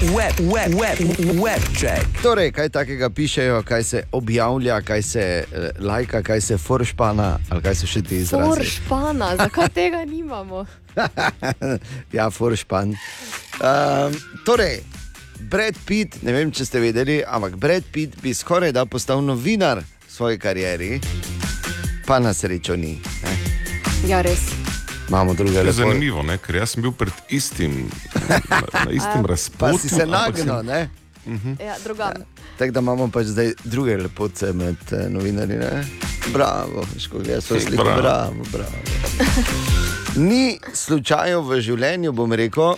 Web, 0.02 0.34
web, 0.40 0.74
web, 0.74 0.98
web 1.38 1.62
check. 1.78 2.02
Torej, 2.22 2.50
kaj 2.52 2.68
takega 2.68 3.10
pišejo, 3.10 3.62
kaj 3.62 3.82
se 3.82 4.02
objavlja, 4.12 4.80
kaj 4.80 5.02
se 5.02 5.20
eh, 5.20 5.70
lajka, 5.78 6.22
kaj 6.22 6.40
se 6.40 6.58
foršpana, 6.58 7.38
ali 7.50 7.62
kaj 7.62 7.74
so 7.74 7.86
še 7.86 8.02
ti 8.02 8.16
izrazi. 8.16 8.48
Foršpana, 8.50 9.36
zakaj 9.36 9.68
tega 9.78 10.02
nimamo? 10.04 10.64
ja, 12.16 12.26
foršpan. 12.30 12.96
Um, 13.62 14.18
torej, 14.44 14.82
Brad 15.38 15.78
Pitt, 15.86 16.18
ne 16.26 16.34
vem, 16.34 16.50
če 16.50 16.66
ste 16.66 16.82
vedeli, 16.82 17.20
ampak 17.22 17.54
Brad 17.54 17.86
Pitt 17.94 18.18
bi 18.22 18.34
skoraj 18.34 18.74
da 18.74 18.86
postal 18.90 19.22
novinar 19.22 19.78
v 19.78 20.10
svoji 20.10 20.42
karieri, 20.42 20.98
pa 22.02 22.18
na 22.18 22.34
srečo 22.34 22.74
ni. 22.74 22.98
Ne? 22.98 23.38
Ja, 24.10 24.26
res. 24.26 24.63
Imamo 25.08 25.34
druge 25.34 25.62
lepo. 25.62 25.72
zanimivo, 25.72 26.22
ne? 26.22 26.38
ker 26.38 26.56
jaz 26.56 26.74
sem 26.74 26.82
bil 26.82 26.92
pred 26.92 27.12
istim, 27.28 27.90
na, 28.28 28.40
na 28.84 28.90
istem. 28.90 29.26
Pa 29.58 29.72
si 29.78 29.88
se 29.88 30.06
nagnil, 30.06 30.62
ne? 30.64 30.88
Ja, 31.60 31.76
drugam. 31.84 32.12
Tako 32.58 32.72
da 32.72 32.80
imamo 32.80 33.08
pač 33.10 33.26
zdaj 33.26 33.52
druge 33.64 33.96
lepote 33.96 34.52
med 34.52 34.76
eh, 34.92 35.08
novinarji. 35.08 35.56
Ne? 35.58 35.84
Bravo, 36.32 36.86
gledaš 37.12 37.44
svojo 37.44 37.60
sliko. 37.60 37.84
Bravo. 37.84 38.00
Bravo, 38.00 38.44
bravo. 38.52 38.76
Ni 40.28 40.58
slučajev 40.72 41.42
v 41.48 41.60
življenju, 41.60 42.12
bom 42.12 42.32
rekel. 42.32 42.76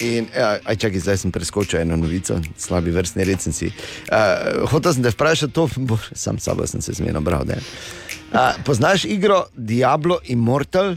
In, 0.00 0.30
ja, 0.32 0.54
aj, 0.64 0.78
čakaj, 0.80 1.02
zdaj 1.04 1.18
sem 1.20 1.32
preskočil 1.32 1.82
eno 1.82 1.98
novico, 2.00 2.38
slabi 2.56 2.94
vrstni 2.94 3.26
red 3.28 3.42
sem 3.44 3.52
si. 3.52 3.68
Uh, 4.08 4.64
hotel 4.72 4.96
sem 4.96 5.04
te 5.04 5.12
vprašati, 5.12 5.52
to, 5.52 5.66
bo, 5.76 5.98
sam 6.16 6.38
sabo 6.40 6.64
sem 6.66 6.80
se 6.80 6.96
zmerno 6.96 7.20
bral. 7.20 7.44
Uh, 7.44 8.56
poznaš 8.64 9.04
igro 9.04 9.42
Diablo 9.52 10.22
Immortal? 10.32 10.94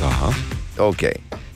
Da. 0.00 0.32
Okay. 0.78 1.14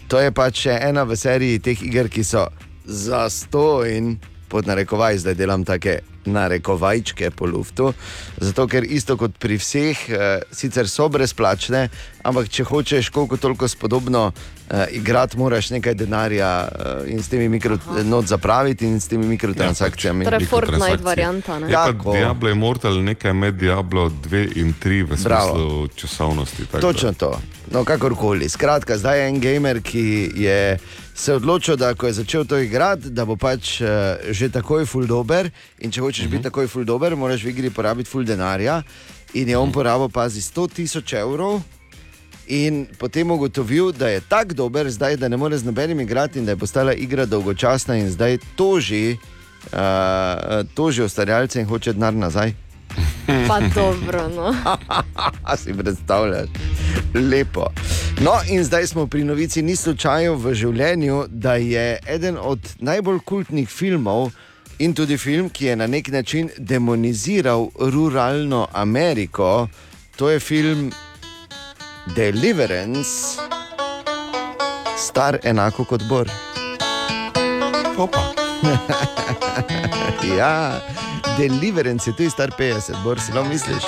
To 0.09 0.19
je 0.23 0.31
pač 0.31 0.67
še 0.67 0.75
ena 0.87 1.03
v 1.07 1.19
seriji 1.19 1.63
teh 1.63 1.83
iger, 1.87 2.07
ki 2.11 2.23
so 2.27 2.47
za 2.87 3.27
sto 3.31 3.83
in 3.87 4.17
pod 4.51 4.67
narekovaj, 4.67 5.23
zdaj 5.23 5.35
delam 5.39 5.67
take 5.67 6.01
narekovajčke 6.25 7.31
po 7.31 7.47
luftu. 7.47 7.93
Zato, 8.39 8.67
ker 8.67 8.85
isto 8.85 9.17
kot 9.17 9.39
pri 9.39 9.59
vseh, 9.59 9.97
eh, 10.09 10.43
sicer 10.53 10.89
so 10.89 11.09
brezplačne, 11.09 11.89
ampak 12.23 12.49
če 12.49 12.65
hočeš 12.65 13.09
koliko 13.11 13.37
toliko 13.37 13.69
spodobno 13.69 14.33
eh, 14.71 14.87
igrati, 14.93 15.39
moraš 15.39 15.71
nekaj 15.71 15.95
denarja 15.95 16.69
eh, 16.69 17.13
in 17.13 17.23
s 17.23 17.29
temi 17.29 17.49
mikrot 17.49 17.81
zapraviti 18.27 18.87
in 18.87 19.01
s 19.01 19.09
temi 19.09 19.27
mikrotransakcijami. 19.27 20.25
Torej, 20.25 20.47
Fortnite 20.47 21.03
varianta. 21.03 21.59
Ne? 21.59 21.67
Je 21.67 21.75
pa 21.75 21.87
Tako. 21.87 22.13
Diablo 22.13 22.51
Immortal 22.51 23.03
nekaj 23.03 23.33
med 23.33 23.55
Diablo 23.55 24.09
2 24.09 24.57
in 24.57 24.75
3 24.75 25.03
v 25.03 25.17
Bravo. 25.25 25.49
smislu 25.49 25.89
časovnosti. 25.89 26.67
tako 26.67 26.77
da- 26.77 26.81
Točno 26.81 27.13
to. 27.13 27.41
No, 27.71 27.85
kakorkoli. 27.85 28.49
Skratka, 28.49 28.99
zdaj 28.99 29.19
je 29.21 29.29
en 29.29 29.41
gamer, 29.41 29.81
ki 29.81 30.31
je 30.35 30.79
se 31.21 31.35
odločil, 31.35 31.77
da 31.77 31.95
ko 31.95 32.07
je 32.07 32.13
začel 32.13 32.45
to 32.45 32.59
igrati, 32.59 33.11
da 33.11 33.25
bo 33.25 33.37
pač 33.37 33.81
uh, 33.81 33.89
že 34.31 34.49
takoj 34.49 34.87
full 34.89 35.07
dober. 35.07 35.51
In 35.79 35.93
če 35.93 36.01
hočeš 36.01 36.25
uh 36.25 36.27
-huh. 36.27 36.33
biti 36.33 36.43
takoj 36.43 36.67
full 36.67 36.85
dober, 36.85 37.17
moraš 37.17 37.45
v 37.45 37.49
igri 37.49 37.71
porabiti 37.71 38.11
full 38.11 38.25
denarja. 38.25 38.83
In 39.35 39.49
je 39.49 39.59
on 39.59 39.73
porabil, 39.73 40.09
pazi, 40.09 40.41
100 40.41 40.69
tisoč 40.73 41.13
evrov. 41.13 41.61
In 42.47 42.87
potem 42.99 43.31
ugotovil, 43.31 43.93
da 43.93 44.09
je 44.09 44.21
tako 44.21 44.55
dober, 44.55 44.91
zdaj, 44.91 45.17
da 45.17 45.29
ne 45.29 45.37
more 45.37 45.59
z 45.59 45.65
nobenim 45.65 46.01
igrati 46.01 46.39
in 46.39 46.45
da 46.45 46.53
je 46.53 46.57
postala 46.57 46.93
igra 46.93 47.27
dolgočasna 47.27 47.97
in 47.97 48.11
zdaj 48.11 48.39
toži, 48.57 49.17
uh, 49.73 50.67
toži 50.75 51.03
ustvarjalce 51.03 51.61
in 51.61 51.67
hoče 51.67 51.93
denar 51.93 52.15
nazaj. 52.15 52.70
Pa 53.49 53.61
dobro, 53.75 54.29
no. 54.29 54.55
Si 55.63 55.75
predstavljaš, 55.75 56.49
lepo. 57.15 57.67
No, 58.21 58.33
in 58.49 58.65
zdaj 58.65 58.87
smo 58.87 59.07
pri 59.07 59.25
novici, 59.25 59.63
ni 59.63 59.77
slučajev 59.77 60.35
v 60.37 60.55
življenju, 60.55 61.25
da 61.29 61.55
je 61.55 61.99
eden 62.07 62.37
od 62.41 62.59
najbolj 62.79 63.21
kultnih 63.25 63.69
filmov 63.69 64.31
in 64.79 64.95
tudi 64.95 65.17
film, 65.19 65.51
ki 65.51 65.67
je 65.67 65.77
na 65.77 65.87
nek 65.87 66.09
način 66.09 66.51
demoniziral 66.59 67.69
ruralno 67.81 68.67
Ameriko, 68.73 69.69
to 70.17 70.31
je 70.31 70.41
film 70.41 70.93
Deliverance, 72.17 73.41
star 74.99 75.39
enako 75.43 75.85
kot 75.85 76.03
Bor. 76.09 76.31
Opa. 77.99 78.25
ja, 80.39 80.81
Deliverance 81.37 82.11
je 82.11 82.17
tudi 82.17 82.31
star 82.31 82.51
50, 82.59 83.03
Bor 83.05 83.21
si 83.21 83.33
lo 83.33 83.45
misliš. 83.45 83.85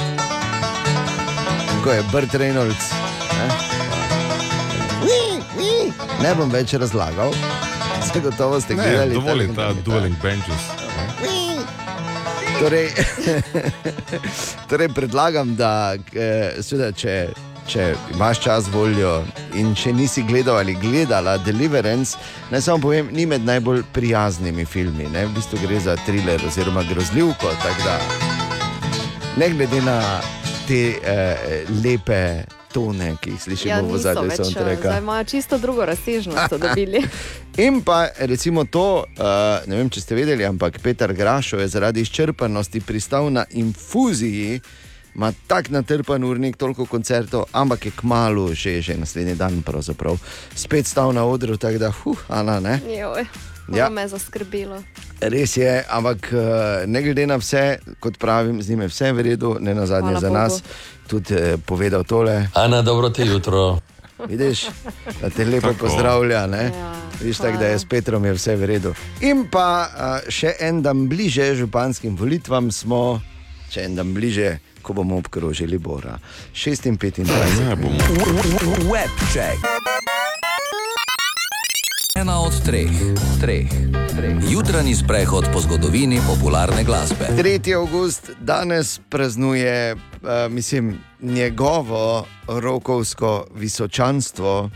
Ko 1.85 1.91
je 1.91 2.03
Brt 2.13 2.35
Reynolds. 2.35 2.93
Ne? 3.33 3.49
ne 6.23 6.35
bom 6.35 6.51
več 6.51 6.75
razlagal, 6.75 7.33
zagotovo 8.07 8.61
ste 8.61 8.75
Ne, 8.75 8.83
gledali. 8.85 9.15
dovolj 9.15 9.43
je 9.43 9.55
ta 9.55 9.73
dueling 9.85 10.17
benches. 10.23 10.63
Torej, 12.61 12.93
torej 14.71 14.89
predlagam, 14.89 15.57
da 15.59 15.95
eh, 16.15 16.63
seveda, 16.63 16.93
če, 16.93 17.15
če 17.67 17.95
imaš 18.15 18.41
čas 18.41 18.69
voljo 18.73 19.25
in 19.55 19.75
če 19.75 19.93
nisi 19.93 20.23
gledal 20.23 20.59
ali 20.59 20.75
gledala 20.75 21.39
Deliverance, 21.39 22.19
naj 22.51 22.61
samo 22.61 22.83
povem, 22.83 23.09
ni 23.13 23.27
med 23.27 23.45
najbolj 23.45 23.83
prijaznimi 23.93 24.65
filmi. 24.65 25.09
Ne? 25.13 25.27
V 25.27 25.35
bistvu 25.35 25.59
gre 25.67 25.81
za 25.81 25.97
thriller 26.07 26.43
oziroma 26.47 26.83
grozljivko. 26.83 27.53
da 27.85 27.99
Ne 29.37 29.51
glede 29.51 29.81
na 29.83 30.21
te 30.69 30.95
eh, 31.03 31.65
lepe 31.85 32.45
tone, 32.73 33.17
ki 33.21 33.31
jih 33.31 33.43
slišimo 33.43 33.75
Ja, 33.75 33.81
v 33.81 33.99
zadnjem 33.99 34.31
eh, 34.31 34.35
zdaj 34.35 34.45
soundtracku. 34.45 34.99
imajo 34.99 35.25
čisto 35.25 35.59
drugo 35.59 35.85
razsežnost, 35.85 36.49
so 36.49 36.59
dobili. 36.59 37.03
In 37.67 37.83
pa 37.83 38.09
recimo 38.19 38.65
to, 38.65 39.05
uh, 39.19 39.69
ne 39.69 39.77
vem, 39.77 39.91
če 39.91 40.01
ste 40.01 40.15
vedeli, 40.15 40.45
ampak 40.45 40.79
Petar 40.83 41.13
Grašo 41.13 41.61
je 41.61 41.69
zaradi 41.69 42.01
izčrpanosti 42.01 42.81
pristal 42.81 43.33
na 43.33 43.45
infuziji, 43.51 44.61
ima 45.15 45.33
tak 45.47 45.69
natrpan 45.69 46.25
urnik, 46.25 46.57
toliko 46.57 46.87
koncertov, 46.87 47.45
ampak 47.53 47.85
je 47.85 47.93
kmalo, 47.93 48.55
že, 48.55 48.81
že 48.81 48.95
naslednji 48.95 49.35
dan, 49.35 49.63
pravzaprav 49.63 50.17
spet 50.55 50.87
stal 50.87 51.13
na 51.13 51.25
odru, 51.25 51.57
tako 51.57 51.79
da, 51.79 51.91
huh, 51.95 52.19
Ana, 52.29 52.61
ne. 52.61 52.81
Joj, 52.89 53.27
Ja. 53.69 53.89
me 53.89 54.03
je 54.03 54.09
zaskrbelo. 54.09 54.83
Res 55.21 55.57
je, 55.57 55.85
ampak 55.89 56.29
eh, 56.29 56.39
ne 56.85 56.99
glede 57.01 57.27
na 57.27 57.37
vse, 57.37 57.79
kot 58.01 58.19
pravim, 58.19 58.59
z 58.59 58.69
njim 58.69 58.81
je 58.81 58.89
vse 58.89 59.13
v 59.13 59.21
redu, 59.23 59.57
ne 59.61 59.71
na 59.73 59.87
zadnje 59.87 60.11
Hvala 60.11 60.21
za 60.21 60.29
Bogu. 60.29 60.39
nas, 60.39 60.63
tudi 61.07 61.33
eh, 61.33 61.57
povedal 61.59 62.05
tole. 62.05 62.49
Ana, 62.55 62.83
dobro 62.83 63.09
te 63.09 63.23
jutro. 63.23 63.79
Vidiš, 64.21 64.67
da 65.21 65.31
te 65.31 65.45
lepo 65.45 65.69
Tako. 65.69 65.79
pozdravlja. 65.81 66.47
Ne? 66.47 66.63
Ja, 66.69 66.93
Vidiš, 67.21 67.39
tak, 67.39 67.59
da 67.59 67.67
je 67.67 67.79
s 67.79 67.85
Petrom 67.85 68.25
je 68.25 68.33
vse 68.33 68.57
v 68.57 68.65
redu. 68.67 68.95
In 69.21 69.47
pa 69.47 69.67
uh, 69.85 69.91
še 70.29 70.57
en 70.61 70.83
dan 70.83 71.07
bliže 71.07 71.55
županskim 71.55 72.17
volitvam 72.17 72.71
smo, 72.71 73.23
še 73.67 73.83
en 73.83 73.95
dan 73.95 74.11
bliže, 74.11 74.59
ko 74.83 74.93
bomo 74.93 75.17
obkrožili 75.17 75.79
Bora. 75.79 76.19
56. 76.55 77.29
Ja, 77.69 77.77
bomo. 77.77 77.99
Webcheck. 78.93 79.59
Ena 82.17 82.41
od 82.41 82.53
treh, 82.65 82.91
treh, 83.41 83.71
treh. 84.17 84.37
Jutranji 84.51 84.95
sprehod 84.95 85.45
po 85.53 85.61
zgodovini 85.61 86.21
popularne 86.27 86.85
glasbe. 86.85 87.27
3. 87.39 87.77
august 87.77 88.31
danes 88.41 89.01
praznuje, 89.09 89.95
uh, 89.95 90.53
mislim, 90.53 90.99
njegovo 91.21 92.27
rokovsko 92.49 93.47
visočanstvo. 93.55 94.71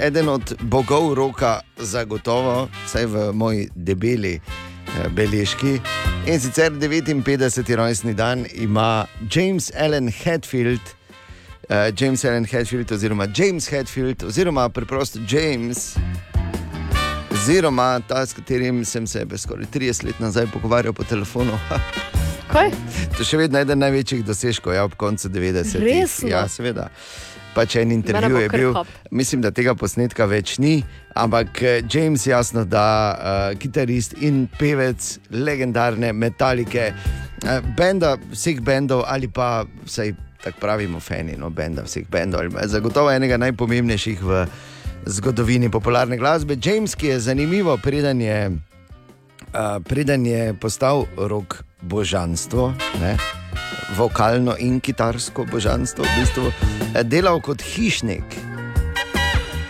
Eden 0.00 0.28
od 0.28 0.54
bogov 0.60 1.14
roka, 1.14 1.60
zagotovo, 1.76 2.68
vsaj 2.86 3.06
v 3.06 3.32
moji 3.32 3.68
debeli 3.74 4.40
beležki. 5.16 5.80
In 6.26 6.40
sicer 6.40 6.72
59. 6.72 7.76
rojstni 7.76 8.14
dan 8.14 8.46
ima 8.52 9.06
James 9.34 9.70
Allen 9.78 10.12
Hatfield, 10.24 10.80
uh, 11.70 11.76
James 12.00 12.24
Allen 12.24 12.44
Hatfield, 12.44 12.92
oziroma 12.92 13.26
James 13.36 13.72
Hatfield, 13.72 14.22
oziroma 14.22 14.68
preprosto 14.68 15.18
James. 15.28 15.96
Oziroma 17.32 18.00
ta, 18.08 18.26
s 18.26 18.32
katerim 18.32 18.84
sem 18.84 19.06
se 19.06 19.26
skoraj 19.36 19.66
30 19.74 20.04
let 20.04 20.20
nazaj 20.20 20.46
pogovarjal 20.52 20.92
po 20.92 21.04
telefonu. 21.04 21.58
Kaj? 22.52 22.70
To 23.16 23.22
je 23.22 23.26
še 23.26 23.38
vedno 23.38 23.58
eden 23.58 23.78
največjih 23.82 24.24
dosežkov, 24.24 24.74
ja, 24.74 24.84
ob 24.86 24.94
koncu 24.94 25.28
90-ih. 25.28 25.82
Resno? 25.82 26.28
Ja, 26.30 26.48
seveda. 26.48 26.88
Pač 27.56 27.78
en 27.80 27.92
intervju 27.94 28.36
je 28.36 28.48
bil, 28.52 28.74
mislim, 29.10 29.40
da 29.40 29.50
tega 29.50 29.72
posnetka 29.74 30.26
več 30.28 30.58
ni, 30.60 30.82
ampak 31.16 31.62
eh, 31.62 31.78
James, 31.88 32.26
jasno, 32.28 32.66
da 32.68 32.84
uh, 33.16 33.58
kitarist 33.58 34.18
in 34.20 34.44
pevec 34.60 35.14
legendarne 35.32 36.12
metalike, 36.12 36.90
uh, 36.92 37.64
benda 37.78 38.18
vseh 38.34 38.60
bendov 38.60 39.06
ali 39.08 39.32
pa 39.32 39.64
vsaj 39.86 40.12
tako 40.44 40.60
pravimo, 40.60 41.00
fani, 41.00 41.38
no, 41.40 41.48
benda 41.50 41.86
vseh 41.86 42.04
bendov, 42.12 42.52
zagotovo 42.68 43.10
enega 43.10 43.40
najpomembnejših 43.40 44.20
v 44.22 44.44
zgodovini 45.06 45.72
popularne 45.72 46.20
glasbe. 46.20 46.58
James, 46.62 46.94
ki 46.94 47.14
je 47.14 47.20
zanimivo, 47.30 47.78
preden 47.82 48.20
je, 48.20 48.38
uh, 48.52 49.80
preden 49.88 50.28
je 50.28 50.52
postal 50.60 51.06
rok 51.16 51.62
božanstvo, 51.82 52.74
ne, 53.00 53.16
vokalno 53.92 54.56
in 54.58 54.80
kitarsko 54.80 55.44
božanstvo, 55.44 56.04
v 56.04 56.12
bistvu 56.16 56.46
eh, 56.92 57.02
delal 57.04 57.40
kot 57.40 57.62
hišnik. 57.62 58.24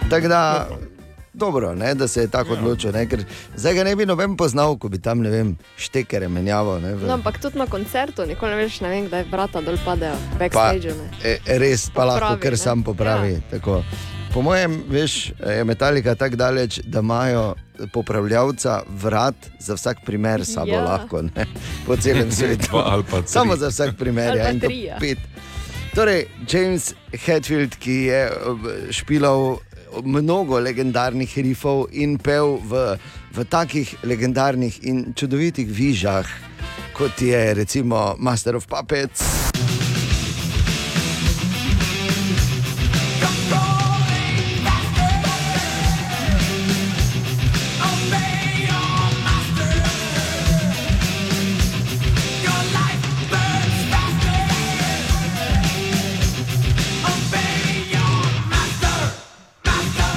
Tako 0.08 0.28
da, 0.28 0.68
dobro, 1.34 1.74
ne, 1.74 1.94
da 1.94 2.08
se 2.08 2.20
je 2.20 2.28
tako 2.28 2.52
odločil, 2.52 2.92
ne, 2.92 3.06
ker 3.06 3.24
zdaj 3.56 3.74
ga 3.74 3.84
ne 3.84 3.96
bi 3.96 4.06
noben 4.06 4.36
poznal, 4.36 4.76
ko 4.78 4.88
bi 4.88 4.98
tam, 4.98 5.20
vem, 5.20 5.56
štekere 5.76 6.28
menjavo. 6.28 6.78
Ne, 6.78 6.94
v- 6.94 7.06
No, 7.06 7.14
ampak 7.14 7.38
tudi 7.38 7.58
na 7.58 7.66
koncertu, 7.66 8.22
nikoli 8.22 8.50
ne 8.50 8.56
veš, 8.56 8.80
ne 8.80 8.88
vem, 8.88 9.06
kdaj 9.06 9.24
vrata 9.24 9.60
dol 9.60 9.78
padejo, 9.84 10.14
pa, 10.30 10.38
backstage. 10.38 10.94
Ne. 10.94 11.08
e, 11.24 11.58
res 11.58 11.90
pa 11.90 12.04
lahko, 12.04 12.20
Popravi, 12.20 12.40
ker 12.40 12.52
ne. 12.52 12.56
sam 12.56 12.82
popravi. 12.82 13.32
Ja. 13.52 13.82
Po 14.32 14.42
mojem, 14.42 14.82
veš, 14.88 15.32
je 15.40 15.64
metalika 15.64 16.14
tako 16.14 16.36
daleč, 16.36 16.80
da 16.84 17.00
imajo 17.00 17.54
popravljavca 17.92 18.82
vrat 18.88 19.34
za 19.58 19.74
vsak 19.74 20.04
primer 20.04 20.44
s 20.44 20.54
sabo 20.54 20.72
Ja. 20.72 20.84
lahko, 20.84 21.22
ne, 21.22 21.46
po 21.86 21.96
celem 21.96 22.32
svetu. 22.36 22.76
Samo 23.26 23.56
za 23.56 23.68
vsak 23.68 23.96
primer, 23.98 24.36
ja, 24.36 24.50
in 24.50 24.60
pet. 25.00 25.18
Torej, 25.94 26.26
James 26.44 26.94
Hetfield, 27.26 27.76
ki 27.80 27.92
je 27.92 28.30
špilal 28.90 29.56
mnogo 30.04 30.58
legendarnih 30.60 31.38
rifov 31.38 31.86
in 31.92 32.18
pel 32.18 32.58
v, 32.60 32.98
v 33.32 33.44
takih 33.48 33.94
legendarnih 34.04 34.84
in 34.84 35.14
čudovitih 35.16 35.64
vižah, 35.68 36.28
kot 36.92 37.16
je 37.22 37.54
recimo 37.54 38.14
Master 38.18 38.56
of 38.56 38.66
Puppets. 38.68 39.55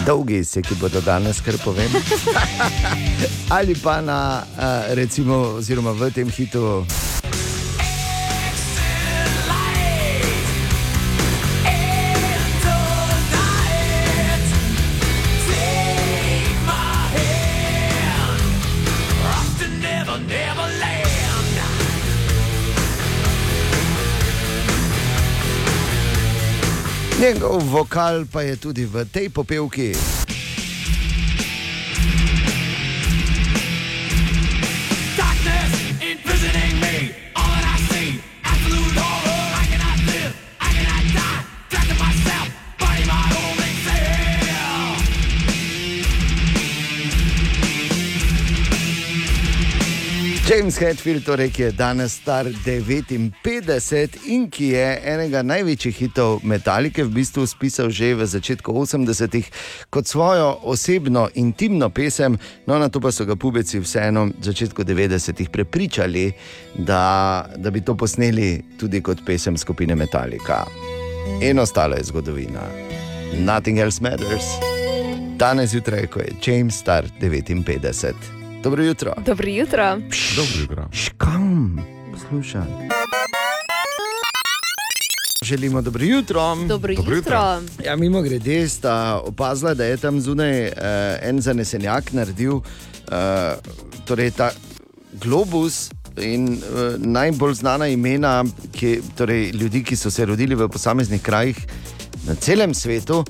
Dolgi 0.10 0.44
se, 0.44 0.62
ki 0.62 0.74
bodo 0.82 1.02
danes, 1.06 1.38
kar 1.42 1.54
povem. 1.62 1.92
Ali 3.58 3.76
pa 3.78 4.02
na, 4.02 4.42
uh, 4.58 4.96
recimo, 4.98 5.36
oziroma 5.62 5.92
v 5.94 6.10
tem 6.10 6.30
hitu. 6.34 6.82
Njegov 27.20 27.62
vokal 27.68 28.24
pa 28.32 28.42
je 28.42 28.56
tudi 28.56 28.86
v 28.88 29.04
tej 29.12 29.28
popevki. 29.28 29.92
James 50.70 50.86
Hetfield, 50.86 51.24
torej, 51.26 51.50
ki 51.50 51.62
je 51.62 51.72
danes 51.72 52.14
star 52.14 52.46
59 52.46 54.18
in 54.30 54.44
ki 54.54 54.68
je 54.76 54.84
enega 55.02 55.42
največjih 55.42 55.96
hitov 55.98 56.44
Metalike 56.46 57.02
v 57.08 57.10
bistvu 57.10 57.48
spisal 57.50 57.90
že 57.90 58.12
v 58.14 58.28
začetku 58.30 58.70
80-ih 58.70 59.50
kot 59.90 60.06
svojo 60.06 60.62
osebno 60.70 61.26
intimno 61.34 61.90
pesem, 61.90 62.38
no 62.70 62.78
na 62.78 62.86
to 62.86 63.02
pa 63.02 63.10
so 63.10 63.26
ga 63.26 63.34
pubeci 63.34 63.82
vseeno 63.82 64.30
v 64.30 64.46
začetku 64.46 64.86
90-ih 64.86 65.50
prepričali, 65.50 66.38
da, 66.78 67.50
da 67.58 67.74
bi 67.74 67.82
to 67.82 67.98
posneli 67.98 68.78
tudi 68.78 69.02
kot 69.02 69.26
pesem 69.26 69.58
skupine 69.58 69.98
Metallica. 69.98 70.70
In 71.42 71.58
ostalo 71.58 71.98
je 71.98 72.14
zgodovina. 72.14 72.62
Nothing 73.42 73.82
else 73.82 73.98
matters. 74.06 74.46
Danes 75.34 75.74
zjutraj, 75.74 76.14
ko 76.14 76.22
je 76.22 76.30
James 76.46 76.78
star 76.78 77.10
59. 77.18 78.39
Dobro 78.64 78.84
jutro. 78.84 79.14
Dobro 79.26 79.50
jutro. 79.50 79.98
Dobro 80.36 80.62
jutro. 80.62 80.88
Škam, 80.92 81.80
poslušaj. 82.14 82.62
Želimo 85.44 85.82
dobro 85.82 86.04
jutro. 86.04 86.56
Dobro 86.56 86.68
Dobro 86.68 86.94
jutro. 86.94 87.16
jutro. 87.16 87.62
Ja, 87.86 87.96
mimo 87.96 88.22
grede 88.22 88.70
sta 88.70 89.22
opazila, 89.26 89.74
da 89.74 89.86
je 89.86 89.98
tam 89.98 90.22
zunaj 90.22 90.68
uh, 90.68 90.74
en 91.22 91.42
zanesenjak 91.42 92.14
naredil 92.14 92.56
uh, 92.56 92.64
torej 94.06 94.32
ta 94.32 94.52
globus. 95.24 95.92
In 96.22 96.50
uh, 96.50 96.60
najbolj 96.98 97.54
znana 97.54 97.88
imena 97.88 98.46
ki, 98.72 99.00
torej, 99.18 99.50
ljudi, 99.52 99.84
ki 99.84 99.96
so 99.96 100.12
se 100.12 100.26
rodili 100.26 100.56
v 100.56 100.68
posameznih 100.68 101.22
krajih 101.22 101.58
na 102.28 102.36
celem 102.36 102.74
svetu, 102.74 103.24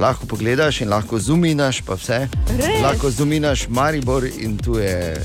lahko 0.00 0.26
pogledaš 0.26 0.80
in 0.80 0.88
lahko 0.88 1.18
zuminaš, 1.18 1.82
pa 1.86 1.94
vse. 1.94 2.28
Res? 2.56 2.82
Lahko 2.82 3.10
zuminaš 3.10 3.68
Maribor 3.68 4.24
in 4.24 4.56
tu 4.58 4.78
je, 4.78 5.16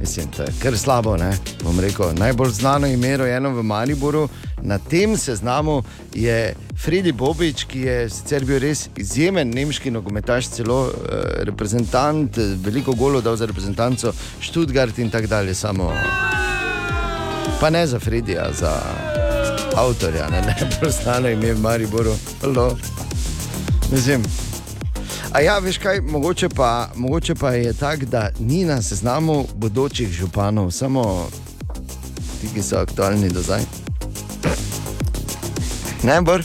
mislim, 0.00 0.28
to 0.36 0.42
je 0.42 0.52
kar 0.62 0.78
slabo. 0.78 1.16
Ne? 1.16 1.32
Bom 1.64 1.80
rekel, 1.80 2.14
najbolj 2.18 2.50
znano 2.50 2.86
ime 2.86 3.16
rojeno 3.16 3.50
v 3.50 3.62
Mariboru 3.62 4.28
Na 4.62 4.78
tem 4.78 5.16
seznamu 5.16 5.82
je 6.14 6.54
Fredi 6.76 7.12
Bobič, 7.12 7.64
ki 7.64 7.80
je 7.80 7.96
sicer 8.10 8.44
bil 8.44 8.60
res 8.60 8.88
izjemen 8.96 9.50
nemški 9.54 9.90
nogometaš, 9.90 10.50
celo 10.56 10.80
uh, 10.88 10.92
reprezentant, 11.48 12.38
eh, 12.38 12.54
veliko 12.64 12.94
golo 12.94 13.20
dal 13.20 13.36
za 13.36 13.46
reprezentanco 13.46 14.12
Študgart 14.40 14.98
in 14.98 15.10
tako 15.10 15.26
dalje. 15.26 15.54
Samo, 15.54 15.92
pa 17.60 17.70
ne 17.70 17.86
za 17.86 18.00
Fredija, 18.00 18.50
za 18.52 18.72
avtorja, 19.76 20.28
ne, 20.30 20.42
ne 20.82 20.90
znano 20.90 21.28
ime 21.28 21.54
v 21.54 21.60
Mariboru. 21.60 22.16
Hello. 22.40 22.76
Mislim. 23.92 24.22
A 25.32 25.40
ja, 25.40 25.58
veš 25.58 25.78
kaj, 25.78 26.00
mogoče 26.00 26.48
pa, 26.48 26.88
mogoče 26.96 27.34
pa 27.34 27.50
je 27.50 27.72
tako, 27.72 28.04
da 28.04 28.30
ni 28.38 28.64
na 28.64 28.82
seznamu 28.82 29.44
bodočih 29.54 30.08
županov, 30.08 30.70
samo 30.70 31.28
ti, 32.40 32.48
ki 32.54 32.62
so 32.62 32.78
aktualni 32.78 33.28
do 33.28 33.42
zdaj. 33.42 33.60
Ne, 36.02 36.20
Bor? 36.20 36.42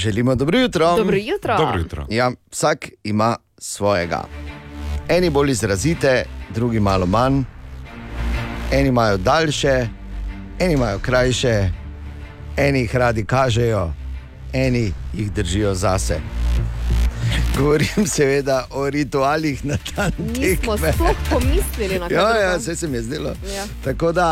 Želimo 0.00 0.34
dobro 0.34 0.58
jutro. 0.58 0.96
Dobro 0.96 1.16
jutro. 1.16 1.56
Dobro 1.58 1.78
jutro. 1.78 2.06
Ja, 2.10 2.30
vsak 2.52 2.88
ima 3.04 3.36
svojega. 3.58 4.24
Eni 5.08 5.30
bolj 5.30 5.50
izrazite, 5.50 6.24
drugi 6.54 6.80
malo 6.80 7.06
manj, 7.06 7.42
eni 8.72 8.88
imajo 8.88 9.16
daljše, 9.16 9.88
eni 10.58 10.74
imajo 10.74 10.98
krajše, 10.98 11.70
eni 12.56 12.80
jih 12.80 12.96
radi 12.96 13.24
kažejo, 13.24 13.92
eni 14.56 14.92
jih 15.12 15.32
držijo 15.32 15.74
zase. 15.74 16.20
Govorim 17.58 18.06
seveda 18.06 18.66
o 18.70 18.90
ritualih 18.90 19.64
na 19.64 19.76
dan 19.96 20.12
tekme. 20.34 20.92
sploh 20.92 21.16
pomislili 21.30 21.98
na 21.98 22.08
to. 22.08 22.14
Ja, 22.18 22.36
ja, 22.36 22.56
vse 22.56 22.76
se 22.76 22.88
mi 22.88 22.96
je 22.96 23.02
zdelo. 23.02 23.28
Ja. 23.28 23.64
Tako 23.84 24.12
da, 24.12 24.28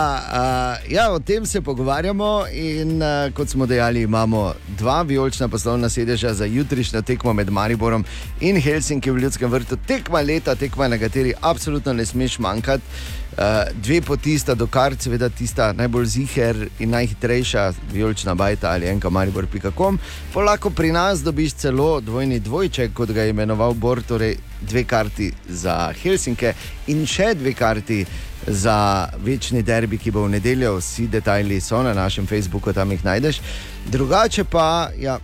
uh, 0.84 0.92
ja, 0.92 1.10
o 1.12 1.18
tem 1.18 1.46
se 1.46 1.60
pogovarjamo. 1.60 2.44
In 2.52 3.02
uh, 3.02 3.34
kot 3.34 3.48
smo 3.48 3.66
dejali, 3.66 4.02
imamo 4.02 4.54
dva 4.78 5.02
vijolična 5.02 5.48
poslovna 5.48 5.88
sedeža 5.88 6.34
za 6.34 6.44
jutrišnjo 6.44 7.02
tekmo 7.02 7.32
med 7.32 7.50
Mariborom 7.50 8.04
in 8.40 8.60
Helsinki 8.60 9.10
v 9.10 9.18
Ljudskem 9.18 9.50
vrtu. 9.50 9.76
Tekma 9.86 10.20
leta, 10.20 10.54
tekma, 10.54 10.88
na 10.88 10.98
kateri 10.98 11.34
absolutno 11.40 11.92
ne 11.92 12.06
smeš 12.06 12.38
manjkati. 12.38 12.84
Uh, 13.34 13.42
dve 13.82 14.00
poti 14.00 14.38
sta 14.38 14.54
do 14.54 14.66
kart, 14.66 15.02
seveda 15.02 15.28
tista 15.28 15.72
najbolj 15.72 16.04
ziger 16.06 16.68
in 16.78 16.90
najhitrejša, 16.90 17.72
vijolična 17.92 18.34
bajta 18.34 18.70
ali 18.70 18.86
enka 18.86 19.10
maribor.com. 19.10 19.98
Polako 20.32 20.70
pri 20.70 20.92
nas 20.92 21.22
dobiš 21.22 21.52
celo 21.52 22.00
dvojni 22.00 22.40
dvojček, 22.40 22.92
kot 22.94 23.10
ga 23.10 23.22
je 23.22 23.30
imenoval 23.30 23.74
Bor, 23.74 24.02
torej 24.02 24.36
dve 24.60 24.84
karti 24.84 25.32
za 25.48 25.92
Helsinke 26.02 26.52
in 26.86 27.06
še 27.06 27.34
dve 27.34 27.54
karti 27.54 28.04
za 28.46 29.08
večni 29.18 29.62
derbi, 29.62 29.98
ki 29.98 30.10
bo 30.10 30.28
v 30.28 30.36
nedeljo. 30.36 30.76
Vsi 30.78 31.08
detajli 31.10 31.60
so 31.60 31.82
na 31.82 31.94
našem 31.94 32.26
Facebooku, 32.26 32.72
tam 32.72 32.90
jih 32.90 33.04
najdeš. 33.04 33.40
Drugače 33.90 34.44
pa, 34.44 34.90
ja, 34.98 35.18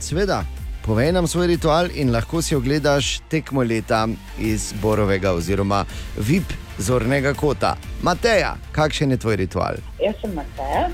seveda. 0.00 0.42
Povej 0.82 1.12
nam 1.12 1.28
svoj 1.30 1.46
ritual 1.46 1.94
in 1.94 2.10
lahko 2.10 2.42
si 2.42 2.56
ogledaš 2.58 3.20
tekmo 3.30 3.62
leta 3.62 4.08
iz 4.38 4.72
Borovega 4.82 5.30
oziroma 5.32 5.84
VIP 6.18 6.52
zornega 6.82 7.34
kota. 7.34 7.76
Mateja, 8.02 8.56
kakšen 8.72 9.10
je 9.14 9.18
tvoj 9.22 9.36
ritual? 9.36 9.80
Jaz 10.02 10.18
sem 10.20 10.34
Mateja. 10.34 10.90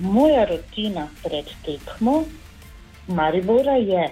Moja 0.00 0.44
rutina 0.48 1.08
pred 1.22 1.48
tekmo 1.64 2.24
Maribora 3.08 3.72
je, 3.72 4.08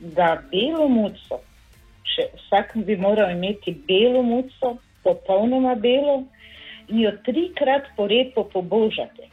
da 0.00 0.36
belo 0.50 0.88
muco, 0.88 1.40
še 2.04 2.28
vsak 2.36 2.74
bi 2.86 2.96
moral 2.96 3.30
imeti 3.32 3.72
belo 3.88 4.22
muco, 4.22 4.76
popolnoma 5.04 5.74
belo, 5.74 6.24
in 6.88 7.00
jo 7.04 7.12
trikrat 7.26 7.88
po 7.96 8.06
redu 8.10 8.44
pobožati. 8.52 9.30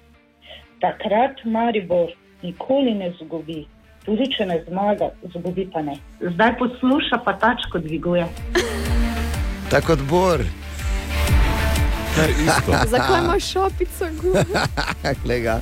Takrat 0.81 1.43
Maribor 1.45 2.11
nikoli 2.43 2.93
ne 2.93 3.13
zgubi. 3.19 3.63
Tudi 4.05 4.27
če 4.35 4.45
ne 4.45 4.59
zmaga, 4.67 5.13
zgubi 5.35 5.65
pa 5.71 5.81
ne. 5.81 5.95
Zdaj 6.19 6.57
posluša, 6.59 7.21
pa 7.25 7.37
tačko 7.39 7.79
dviguje. 7.79 8.27
Tako 9.71 9.87
kot 9.87 10.03
Bor. 10.09 10.43
Zakaj 12.91 13.19
imaš 13.23 13.52
šopico? 13.52 14.06
Ga. 15.44 15.61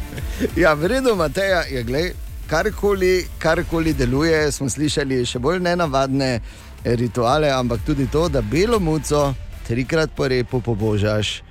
ja, 0.56 0.74
v 0.74 0.88
redu, 0.88 1.16
Mateja, 1.16 1.64
je 1.70 1.84
glej, 1.84 2.14
karkoli, 2.48 3.28
karkoli 3.40 3.94
deluje, 3.94 4.52
smo 4.52 4.70
slišali 4.70 5.26
še 5.26 5.40
bolj 5.40 5.62
nenavadne 5.64 6.40
rituale, 6.84 7.52
ampak 7.52 7.86
tudi 7.86 8.08
to, 8.12 8.28
da 8.30 8.42
belo 8.42 8.80
muco 8.80 9.34
trikrat 9.68 10.12
po 10.16 10.28
repu 10.28 10.62
pobožaš. 10.62 11.42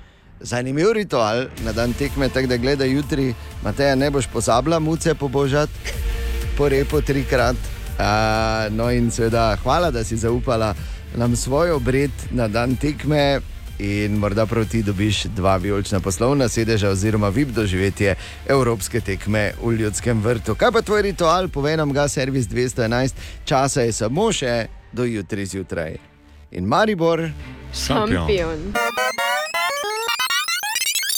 Zanimiv 0.41 0.91
ritual 0.97 1.47
na 1.65 1.71
dan 1.71 1.93
tekme, 1.93 2.29
tako 2.29 2.47
da 2.47 2.57
gledaj 2.57 2.89
jutri, 2.89 3.33
Mateja, 3.63 3.95
ne 3.95 4.09
boš 4.11 4.27
pozabila 4.27 4.79
muce 4.79 5.15
pobožati 5.15 5.93
po 6.57 6.69
repu 6.69 7.01
trikrat. 7.01 7.57
Uh, 8.01 8.69
no 8.73 8.89
in 8.89 9.11
seveda, 9.11 9.55
hvala, 9.63 9.91
da 9.91 10.03
si 10.03 10.17
zaupala 10.17 10.73
nam 11.15 11.35
svoj 11.35 11.71
obred 11.71 12.11
na 12.31 12.47
dan 12.47 12.75
tekme. 12.75 13.41
In 13.81 14.17
morda 14.17 14.45
prav 14.45 14.65
ti 14.69 14.83
dobiš 14.83 15.23
dva 15.23 15.55
vijolična 15.57 15.99
poslovna 15.99 16.47
sedeža, 16.47 16.89
oziroma 16.89 17.29
vib 17.29 17.49
doživetje 17.49 18.15
evropske 18.47 19.01
tekme 19.01 19.51
v 19.63 19.71
ljudskem 19.71 20.21
vrtu. 20.21 20.55
Kaj 20.55 20.71
pa 20.71 20.81
tvoj 20.81 21.01
ritual, 21.01 21.47
povej 21.47 21.77
nam 21.77 21.93
ga, 21.93 22.07
servis 22.07 22.45
211, 22.45 23.13
časa 23.45 23.81
je 23.81 23.91
samo 23.91 24.29
še 24.31 24.67
do 24.93 25.03
jutri 25.03 25.45
zjutraj. 25.45 25.97
In 26.51 26.69
Maribor, 26.69 27.29
Šampion. 27.73 28.69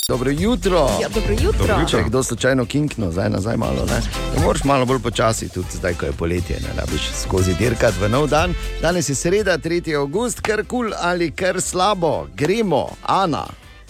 Dobro 0.07 0.31
jutro. 0.31 0.89
Ja, 1.01 1.09
dobro 1.09 1.31
jutro. 1.31 1.51
Dobro 1.59 1.75
jutro. 1.81 1.99
Če 1.99 2.03
kdo 2.07 2.23
slučajno 2.23 2.65
kinkno, 2.65 3.11
zdaj 3.11 3.29
nazaj 3.29 3.57
malo, 3.57 3.85
ne. 3.85 4.01
ne 4.35 4.45
moraš 4.45 4.63
malo 4.63 4.85
bolj 4.85 4.99
počasi, 4.99 5.49
tudi 5.49 5.67
zdaj, 5.73 5.93
ko 5.93 6.05
je 6.05 6.11
poletje, 6.11 6.55
ne 6.61 6.81
rabiš 6.81 7.01
skozi 7.23 7.55
dirkat 7.59 7.93
v 8.01 8.09
nov 8.09 8.27
dan. 8.27 8.53
Danes 8.81 9.09
je 9.09 9.15
sreda, 9.15 9.57
3. 9.57 9.95
august, 9.95 10.41
kar 10.41 10.65
kul 10.65 10.67
cool 10.67 10.93
ali 11.01 11.31
kar 11.31 11.61
slabo, 11.61 12.27
gremo, 12.35 12.89
Ana. 13.03 13.45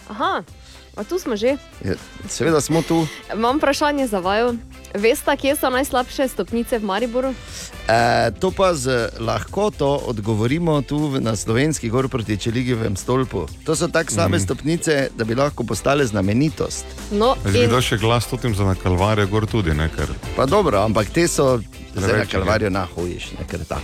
Aha, 0.09 0.43
a 0.95 1.03
tu 1.03 1.19
smo 1.19 1.35
že. 1.35 1.57
Je, 1.83 1.97
seveda 2.29 2.61
smo 2.61 2.81
tu. 2.81 3.07
Imam 3.33 3.57
vprašanje 3.57 4.07
za 4.07 4.19
vaju. 4.19 4.57
Veste, 4.93 5.33
kje 5.33 5.55
so 5.55 5.69
najslabše 5.69 6.27
stopnice 6.27 6.77
v 6.77 6.83
Mariboru? 6.83 7.33
E, 7.83 7.93
to 8.33 8.51
pa 8.51 8.73
z 8.73 8.87
lahkoto 9.17 9.99
odgovorimo 10.05 10.81
tu 10.81 10.97
v- 11.07 11.19
na 11.19 11.33
slovenski 11.33 11.89
gor 11.89 12.07
proti 12.07 12.37
Čeligivem 12.37 12.95
stolpu. 12.95 13.47
To 13.65 13.73
so 13.73 13.87
tako 13.87 14.11
slabe 14.11 14.37
Mhm. 14.37 14.43
stopnice, 14.43 15.09
da 15.11 15.23
bi 15.23 15.35
lahko 15.35 15.63
postale 15.63 16.05
znamenitost. 16.05 16.85
No, 17.11 17.35
Zdaj 17.41 17.51
bi 17.59 17.67
dal 17.67 17.81
še 17.81 17.97
glas 17.97 18.25
tudi 18.27 18.53
za 18.53 18.63
na 18.63 18.75
Kalvarijo, 18.75 19.27
gor 19.27 19.45
tudi 19.45 19.71
nekaj. 19.71 20.05
Pa 20.35 20.45
dobro, 20.45 20.77
ampak 20.79 21.09
te 21.09 21.27
so 21.27 21.59
zdaj 21.95 22.17
na 22.19 22.25
kalvarijo 22.25 22.69
nahojiš, 22.69 23.31
nekaj 23.33 23.59
tak. 23.65 23.83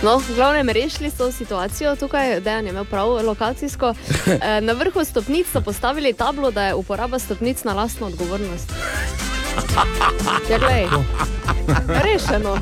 No, 0.00 0.18
v 0.18 0.34
glavnem 0.34 0.68
rešili 0.68 1.10
so 1.10 1.32
situacijo 1.32 1.96
tukaj, 1.96 2.40
Dejan 2.40 2.64
je 2.64 2.70
imel 2.70 2.84
prav 2.84 3.08
lokacijsko. 3.20 3.94
Eh, 4.26 4.60
Na 4.60 4.72
vrhu 4.72 5.04
stopnic 5.04 5.46
so 5.46 5.60
postavili 5.60 6.12
tablo, 6.14 6.50
da 6.50 6.62
je 6.64 6.74
uporaba 6.74 7.18
stopnic 7.18 7.64
na 7.64 7.72
lastno 7.74 8.06
odgovornost. 8.06 8.70
Ja, 10.50 10.58
glej, 10.58 10.86
rešeno. 11.88 12.58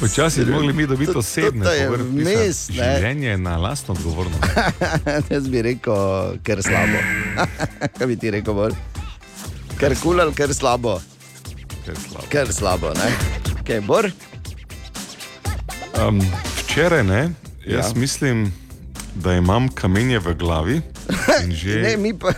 Počasi 0.00 0.44
bi 0.44 0.52
mogli 0.52 0.72
mi 0.72 0.86
dobiti 0.86 1.12
osebne 1.16 1.66
vmes, 1.88 2.68
ne. 2.68 2.74
Življenje 2.74 3.28
je 3.28 3.38
na 3.38 3.56
lastno 3.56 3.94
odgovornost. 3.94 4.44
Jaz 5.32 5.48
bi 5.48 5.62
rekel, 5.62 5.96
ker 6.42 6.62
slabo. 6.62 7.00
Kaj 7.98 8.06
bi 8.06 8.16
ti 8.16 8.30
rekel 8.30 8.54
bolj? 8.54 8.76
Ker 9.78 9.96
kul 9.96 10.20
ali 10.20 10.34
ker 10.34 10.54
slabo? 10.54 10.98
Ker 11.84 11.96
slabo. 11.98 12.26
Ker 12.28 12.52
slabo, 12.52 12.94
ne? 12.94 13.10
Kaj 13.66 13.80
bor? 13.80 14.10
Um, 15.98 16.20
včeraj 16.58 17.04
ne, 17.04 17.22
jaz 17.66 17.92
Ja. 17.92 18.00
mislim, 18.00 18.52
da 19.14 19.34
imam 19.34 19.68
kamenje 19.68 20.18
v 20.18 20.34
glavi. 20.34 20.80
in 21.44 21.52
Že... 21.60 21.82
Ne, 21.82 21.96
mi 21.96 22.14
pa. 22.14 22.32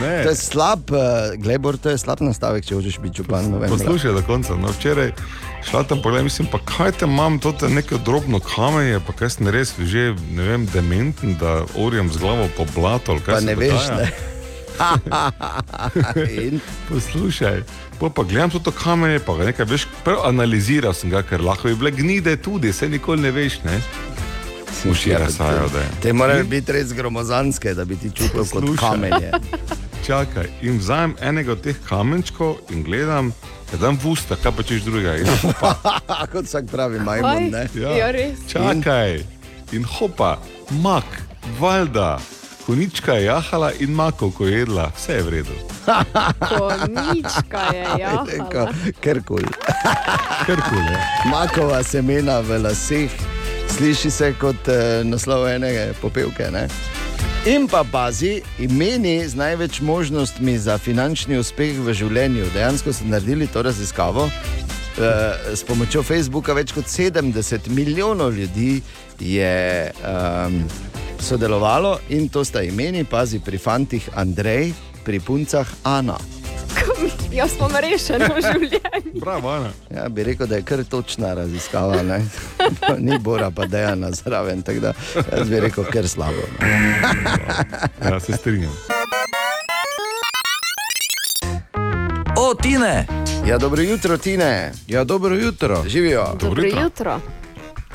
Ne. 0.00 0.22
To 0.24 0.30
je 0.30 0.36
slab, 0.36 0.90
uh, 0.90 0.98
glebor, 1.36 1.76
to 1.76 1.90
je 1.90 1.98
slab 1.98 2.20
nastavek, 2.24 2.64
če 2.64 2.74
hočeš 2.74 2.98
biti 3.02 3.22
župan. 3.22 3.52
Poslušaj 3.68 4.12
do 4.12 4.22
konca. 4.26 4.56
No, 4.56 4.72
včeraj 4.72 5.12
šla 5.70 5.82
tam 5.82 6.02
pogledaj, 6.02 6.24
mislim, 6.24 6.48
pa 6.52 6.58
kaj 6.58 6.92
te 6.92 7.04
imam, 7.04 7.38
to 7.38 7.54
je 7.62 7.68
neko 7.68 7.98
drobno 7.98 8.40
kamenje, 8.40 9.00
pa 9.06 9.12
kaj 9.12 9.30
sem 9.30 9.48
res 9.48 9.74
že, 9.78 10.14
ne 10.34 10.42
vem, 10.42 10.66
dementen, 10.66 11.36
da 11.40 11.62
orjem 11.76 12.12
z 12.12 12.18
glavo 12.18 12.48
po 12.56 12.66
blatu 12.74 13.18
Pa 13.26 13.40
ne 13.40 13.54
veš, 13.54 13.70
dogaja. 13.70 13.96
ne. 13.96 14.32
Poslušaj, 16.88 17.62
pol 17.98 18.10
pa 18.10 18.22
gledam 18.22 18.50
to 18.50 18.70
kamenje, 18.70 19.18
pa 19.18 19.36
ga 19.36 19.44
nekaj 19.44 19.66
veš, 19.66 19.86
analiziral 20.24 20.94
sem 20.94 21.10
ga, 21.10 21.22
ker 21.22 21.44
lahko 21.44 21.68
bi 21.68 21.74
bile 21.74 21.90
gnide 21.90 22.36
tudi, 22.36 22.72
se 22.72 22.88
nikoli 22.88 23.22
ne 23.22 23.30
veš, 23.30 23.60
ne. 23.64 23.80
Uši 24.90 25.14
razsajajo, 25.14 25.68
da 25.72 25.78
je. 25.78 25.88
Te 26.02 26.12
morajo 26.12 26.44
biti 26.44 26.72
res 26.72 26.92
gromozanske, 26.92 27.74
da 27.74 27.84
bi 27.84 27.96
ti 27.96 28.10
čutil 28.10 28.44
kot 28.50 28.64
kamenje. 28.80 29.30
Čakaj, 30.02 30.48
in 30.66 30.78
vzamem 30.82 31.14
enega 31.22 31.52
od 31.52 31.60
teh 31.62 31.76
kamenčkov 31.86 32.56
in 32.74 32.82
gledam, 32.82 33.30
da 33.70 33.78
dam 33.78 33.94
v 34.02 34.10
usta, 34.10 34.34
kaj 34.34 34.52
pa 34.56 34.62
češ 34.66 34.82
drugega. 34.82 35.30
Kot 36.32 36.48
vsak 36.48 36.66
pravi 36.72 36.98
majmun, 36.98 37.54
ne? 37.54 37.68
ja, 37.78 38.10
res. 38.10 38.42
Čakaj, 38.50 39.22
in 39.70 39.86
hopa, 39.86 40.40
mak, 40.82 41.06
valjda, 41.60 42.18
konička 42.66 43.14
je 43.14 43.24
jahala 43.24 43.70
in 43.78 43.94
mako, 43.94 44.30
ko 44.30 44.46
je 44.46 44.58
jedla, 44.58 44.90
vse 44.96 45.12
je 45.12 45.22
v 45.22 45.28
redu. 45.28 45.56
Konička 46.50 47.62
je 47.70 47.86
jahala. 48.02 48.72
Krkul. 49.00 49.46
Krkul, 50.46 50.82
ja. 50.82 51.00
Makova 51.30 51.82
semena 51.86 52.40
v 52.40 52.58
laseh, 52.58 53.10
sliši 53.78 54.10
se 54.10 54.34
kot 54.34 54.66
uh, 54.66 55.06
naslov 55.06 55.46
ene 55.46 55.92
popevke. 56.02 56.50
Ne? 56.50 56.66
In 57.42 57.66
pa 57.66 57.82
pazi, 57.82 58.38
imeni 58.58 59.28
z 59.28 59.34
največ 59.34 59.80
možnostmi 59.80 60.58
za 60.58 60.76
finančni 60.78 61.40
uspeh 61.42 61.74
v 61.82 61.90
življenju. 61.90 62.44
Dejansko 62.54 62.92
so 62.94 63.02
naredili 63.10 63.48
to 63.50 63.64
raziskavo. 63.66 64.28
Uh, 64.28 65.02
s 65.50 65.66
pomočjo 65.66 66.04
Facebooka 66.06 66.54
več 66.54 66.70
kot 66.70 66.86
70 66.86 67.66
milijonov 67.74 68.36
ljudi 68.38 68.78
je 69.18 69.90
um, 69.90 70.60
sodelovalo 71.18 71.96
in 72.14 72.28
to 72.30 72.44
sta 72.46 72.62
imeni, 72.62 73.02
pazi 73.02 73.42
pri 73.42 73.58
fantih 73.58 74.06
Andrej, 74.14 74.70
pri 75.02 75.18
puncah 75.18 75.66
Ana. 75.82 76.20
Jaz 77.32 77.50
smo 77.50 77.68
rešeni 77.80 78.24
v 78.26 78.40
življenju. 78.42 79.20
Bravo, 79.20 79.48
Ana. 79.48 79.70
Ja, 79.90 80.08
bi 80.08 80.24
rekel, 80.24 80.46
da 80.46 80.56
je 80.56 80.62
kar 80.62 80.84
točna 80.84 81.34
raziskava. 81.34 82.02
ne. 82.02 82.20
Ni 82.98 83.18
Bora, 83.18 83.50
pa 83.50 83.66
dejana 83.66 84.10
zraven. 84.10 84.62
tako 84.62 84.80
Da, 84.80 84.92
jaz 85.32 85.48
bi 85.48 85.60
rekel, 85.60 85.84
ker 85.84 86.08
slabo. 86.08 86.42
ne. 86.60 87.02
Ja, 88.02 88.20
se 88.20 88.32
strinjam. 88.32 88.72
O, 92.36 92.54
Tine! 92.54 93.06
Ja, 93.46 93.58
dobro 93.58 93.82
jutro, 93.82 94.16
Tine. 94.16 94.72
Ja, 94.86 95.04
dobro 95.04 95.34
jutro. 95.34 95.84
Živijo. 95.86 96.26
Dobro 96.40 96.62
jutro. 96.64 97.20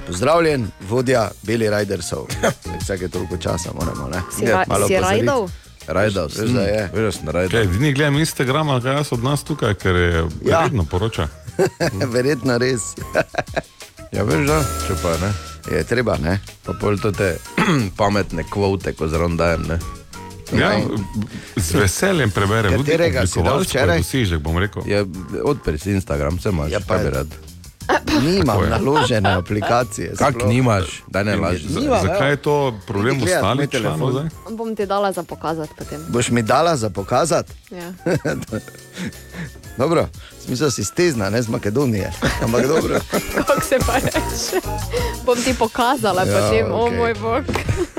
Pozdravljen, 0.07 0.67
vodja 0.81 1.29
Beli 1.43 1.69
Rajdersov. 1.69 2.25
Vsake 2.81 3.07
toliko 3.07 3.37
časa 3.37 3.69
moramo. 3.73 4.07
Ne? 4.07 4.21
Si, 4.31 4.45
ra 4.45 4.63
si 4.63 4.71
opozoriti. 4.71 5.66
Rajdal? 5.87 6.27
Veš, 6.29 6.49
da 6.51 6.61
je. 6.63 6.89
Veš, 6.93 7.15
sem 7.15 7.29
rajdal. 7.29 7.51
Kaj, 7.51 7.63
edini 7.63 7.93
gledam 7.93 8.17
Instagram, 8.17 8.69
ali 8.69 8.81
kaj 8.81 8.95
jaz 8.95 9.11
od 9.11 9.23
nas 9.23 9.43
tukaj, 9.43 9.73
ker 9.75 9.95
je 9.95 10.25
Ja. 10.43 10.63
redno 10.63 10.85
poroča. 10.85 11.27
Verjetno 12.13 12.57
res. 12.57 12.81
Ja, 14.09 14.23
veš, 14.23 14.47
da, 14.47 14.57
če 14.87 14.95
pa 15.01 15.17
ne. 15.17 15.29
Je 15.69 15.83
treba, 15.83 16.13
ne? 16.17 16.37
Pa 16.63 16.71
pol 16.73 16.95
to 16.97 17.11
te 17.11 17.33
pametne 17.99 18.45
kvote, 18.45 18.93
ko 18.93 19.07
zraven 19.07 19.35
dajem, 19.37 19.65
ne. 19.67 19.77
Ja, 20.53 20.69
z 21.57 21.73
veseljem 21.75 22.31
preberem. 22.31 22.71
Tudi 22.71 22.87
Katerega 22.87 23.25
si 23.27 23.43
dal 23.43 23.59
je 23.59 23.65
včeraj? 23.65 23.99
Dosežek, 23.99 24.39
bom 24.39 24.55
rekel. 24.57 24.87
Ja, 24.87 25.01
odpri 25.43 25.75
si 25.77 25.91
Instagram, 25.91 26.39
se 26.39 26.49
imaš, 26.49 26.71
Ja, 26.71 26.79
pa- 26.79 26.95
pa 26.95 27.03
bi 27.03 27.09
rad. 27.09 27.35
Nimam 28.23 28.69
naložene 28.69 29.33
aplikacije. 29.33 30.13
Kak 30.17 30.33
sploh. 30.33 30.49
nimaš, 30.49 31.03
da 31.07 31.23
ne 31.23 31.35
lažeš. 31.35 31.63
Zakaj 32.01 32.29
je 32.29 32.35
to 32.37 32.73
problem 32.87 33.23
ostalih 33.23 33.69
članov 33.69 34.11
zdaj? 34.11 34.25
Bom 34.49 34.75
ti 34.75 34.85
dala 34.85 35.11
za 35.11 35.23
pokazati 35.23 35.73
potem. 35.77 36.01
Boš 36.09 36.29
mi 36.29 36.41
dala 36.41 36.75
za 36.77 36.89
pokazati? 36.89 37.53
Ja. 37.71 37.93
Dobro, 39.77 40.07
smisel 40.45 40.71
si 40.71 40.83
stezna, 40.83 41.29
ne 41.29 41.41
z 41.41 41.47
Makedonije. 41.49 42.11
Ampak 42.43 42.67
dobro. 42.67 42.99
Kako 43.35 43.61
se 43.61 43.77
pa 43.87 43.93
reče? 43.95 44.67
Bom 45.25 45.37
ti 45.37 45.53
pokazala 45.59 46.23
Ja, 46.23 46.41
potem, 46.41 46.71
o 46.71 46.85
okej. 46.85 46.97
moj 46.97 47.13
bog. 47.13 47.43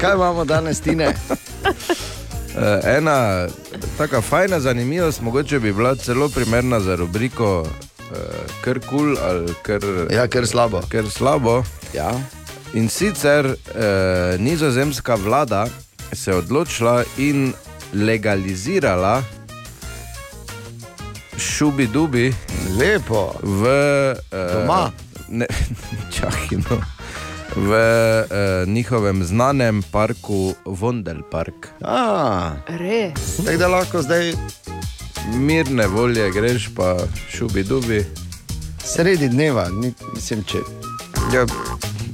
Kaj 0.01 0.15
imamo 0.15 0.45
danes, 0.45 0.81
Tine? 0.81 1.07
Uh, 1.07 1.73
ena 2.99 3.47
taka 3.99 4.21
fajna 4.21 4.61
zanimivost, 4.61 5.21
mogoče 5.23 5.59
bi 5.59 5.73
bila 5.73 5.95
celo 5.97 6.29
primerna 6.29 6.81
za 6.81 6.95
rubriko 6.97 7.67
kar 8.61 8.79
kul 8.81 8.89
cool 8.89 9.19
ali 9.19 9.55
kar, 9.63 9.81
Ja, 10.11 10.27
ker 10.29 10.47
slabo. 10.47 10.81
kar 10.89 11.05
slabo. 11.11 11.63
Ja. 11.95 12.13
In 12.75 12.89
sicer 12.89 13.47
uh, 13.47 14.41
nizozemska 14.41 15.15
vlada 15.15 15.67
se 16.13 16.31
je 16.31 16.37
odločila 16.37 17.05
in 17.17 17.53
legalizirala 17.93 19.23
šubi 21.37 21.87
dubi 21.87 22.35
Lepo. 22.79 23.33
v 23.43 23.63
uh, 24.33 24.53
Doma? 24.53 24.91
Ne, 25.29 25.47
čakaj, 26.15 26.59
no. 26.71 26.77
V 27.57 27.71
uh, 27.73 28.69
njihovem 28.69 29.25
znanem 29.25 29.83
parku 29.83 30.55
Vondelpark. 30.65 31.69
A, 31.81 32.53
Res. 32.69 33.37
tako 33.37 33.59
da 33.59 33.69
lahko 33.69 34.03
zdaj 34.03 34.33
Mirne 35.27 35.87
volje 35.87 36.31
greš 36.31 36.69
pa 36.77 36.97
šubi 37.31 37.63
dubi. 37.63 38.07
sredi 38.85 39.29
dneva, 39.29 39.69
ni, 39.69 39.93
mislim, 40.15 40.45
če. 40.45 40.59
Ja, 41.35 41.47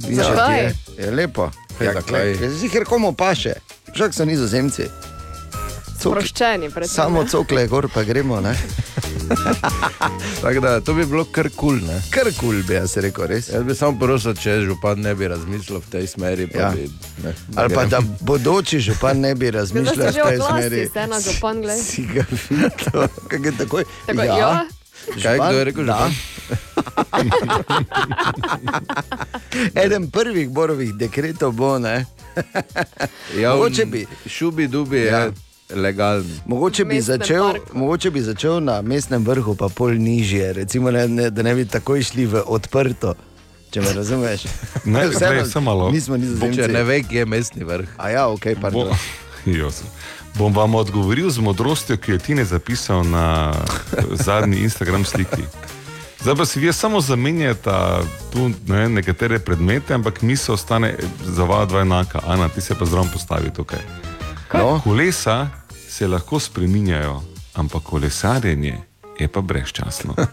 ja, 0.09 0.51
je, 0.51 0.73
je 0.97 1.11
lepo. 1.11 1.49
Ja? 1.79 1.93
Zihar 2.49 2.83
komu 2.85 3.13
paše, 3.13 3.53
žak 3.95 4.13
so 4.13 4.25
nizozemci. 4.25 4.83
Cok, 6.01 6.11
Sproščeni, 6.11 6.69
predvsem. 6.69 6.95
samo 6.95 7.23
cokle 7.27 7.67
gor 7.67 7.87
pa 7.93 8.03
gremo, 8.03 8.41
ne? 8.41 8.55
Tako 10.41 10.59
da 10.59 10.81
to 10.81 10.93
bi 10.93 11.05
bilo 11.05 11.25
kar 11.25 11.49
kul. 11.49 11.79
Cool, 11.79 11.89
Kar 12.09 12.23
kul 12.23 12.33
cool 12.33 12.63
bi 12.63 12.73
jaz 12.73 12.97
rekel, 12.97 13.27
res. 13.27 13.49
Jaz 13.49 13.63
bi 13.63 13.75
samo 13.75 13.99
prosil, 13.99 14.33
če 14.33 14.61
župan 14.61 14.99
ne 14.99 15.15
bi 15.15 15.27
razmišljal 15.27 15.79
v 15.79 15.89
tej 15.89 16.07
smeri. 16.07 16.47
Pa 16.47 16.57
Ja. 16.59 16.69
bi, 16.69 16.89
ne, 17.23 17.33
Ali 17.55 17.73
pa 17.73 17.85
da 17.85 17.99
bodoči 18.21 18.79
župan 18.79 19.19
ne 19.19 19.35
bi 19.35 19.51
razmišljal 19.51 19.95
v 20.07 20.13
tej 20.13 20.39
smeri. 20.41 20.87
ste 20.87 20.99
ena 20.99 21.19
župan, 21.19 21.61
glej. 21.61 21.79
Si 21.79 22.05
ga 22.05 22.23
videl, 22.29 22.69
kako 23.29 23.45
je 23.45 23.57
takoj. 23.57 23.83
Tako, 24.05 24.21
ja. 24.23 24.65
Kaj, 25.15 25.37
kdo 25.37 25.57
je 25.57 25.63
rekel, 25.63 25.85
da. 25.85 25.97
župan? 25.99 26.11
Eden 29.75 30.11
prvih 30.11 30.49
borovih 30.49 30.93
dekretov 30.93 31.51
bo, 31.51 31.79
ne? 31.79 32.05
Ja, 33.35 33.53
Mogoče 33.53 33.85
bi. 33.85 34.05
Šubi 34.25 34.67
dubi 34.67 34.97
je 34.97 35.05
Ja. 35.05 35.31
Legalen. 35.69 36.39
Mogoče 36.45 36.85
bi, 36.85 37.01
začel, 37.01 37.51
parku. 37.51 37.77
mogoče 37.77 38.11
bi 38.11 38.21
začel 38.21 38.63
na 38.63 38.81
mestnem 38.81 39.25
vrhu, 39.25 39.55
pa 39.55 39.69
pol 39.69 39.93
nižje, 39.97 40.53
recimo, 40.53 40.91
ne, 40.91 41.07
ne, 41.07 41.29
da 41.29 41.43
ne 41.43 41.55
bi 41.55 41.65
takoj 41.65 42.03
šli 42.03 42.25
v 42.25 42.43
odprto. 42.45 43.13
Če 43.71 43.81
me 43.81 43.93
razumeš? 43.93 44.45
Ne, 44.85 45.07
glej, 45.09 45.45
samo 45.45 45.65
malo. 45.65 45.89
Nismo 45.91 46.17
nizozemci. 46.17 46.61
Če 46.61 46.67
ne 46.67 46.83
ve, 46.83 47.01
kje 47.03 47.23
je 47.23 47.25
mestni 47.25 47.63
vrh. 47.65 47.89
A 47.97 48.09
ja, 48.09 48.27
ok, 48.27 48.45
Bo, 48.55 48.61
pardon. 48.61 48.93
Josip. 49.59 49.87
Bom 50.37 50.53
vam 50.53 50.75
odgovoril 50.75 51.29
z 51.29 51.39
modrostjo, 51.39 51.97
ki 51.97 52.11
jo 52.11 52.17
ti 52.17 52.33
je 52.33 52.45
zapisal 52.45 53.03
na 53.03 53.53
zadnji 54.11 54.57
Instagram 54.67 55.05
sliki. 55.05 55.43
Zdaj 56.21 56.35
pa 56.35 56.45
si 56.45 56.59
vi 56.59 56.73
samo 56.73 57.01
zamenjate 57.01 57.71
tu 58.33 58.51
ne, 58.67 58.89
nekatere 58.89 59.39
predmete, 59.39 59.93
ampak 59.93 60.21
misel 60.21 60.55
ostane 60.55 60.95
za 61.25 61.43
vas 61.43 61.69
dva 61.69 61.81
enaka. 61.81 62.19
Ana, 62.27 62.49
ti 62.49 62.61
se 62.61 62.75
pa 62.75 62.85
zraven 62.85 63.09
postavi 63.13 63.53
tukaj. 63.53 63.79
No, 64.53 64.81
Kolesa 64.83 65.47
se 65.89 66.07
lahko 66.07 66.39
spreminjajo, 66.39 67.21
ampak 67.53 67.83
kolesarjenje 67.83 68.77
je 69.19 69.27
pa 69.27 69.41
brezčasno. 69.41 70.15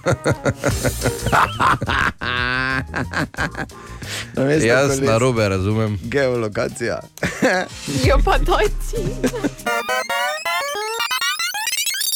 namesto 4.34 4.66
Jaz 4.66 4.90
koles- 4.90 5.00
na 5.02 5.18
robe 5.18 5.48
razumem. 5.48 5.98
Geolokacija. 6.02 7.00
Jo 8.06 8.18
pa 8.24 8.38
doj 8.38 8.64
ti. 8.64 8.96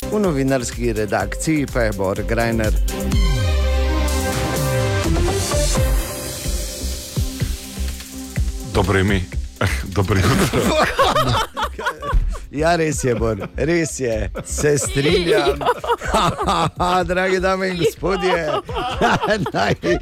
V 0.07 0.19
novinarski 0.19 0.93
redakciji 0.93 1.67
pa 1.67 1.81
je 1.81 1.93
Bor 1.93 2.23
Grajner. 2.23 2.75
Dobro 8.75 8.99
ime. 8.99 9.21
Dobro 9.85 10.17
jutro. 10.17 10.61
Ja, 12.51 12.77
res 12.77 13.05
je, 13.05 13.15
Bor, 13.15 13.41
res 13.57 14.01
je, 14.01 14.31
se 14.45 14.79
strinjam. 14.79 15.59
Dragi 17.05 17.41
dame 17.41 17.69
in 17.69 17.77
gospodje, 17.79 18.47
Naj- 19.53 19.99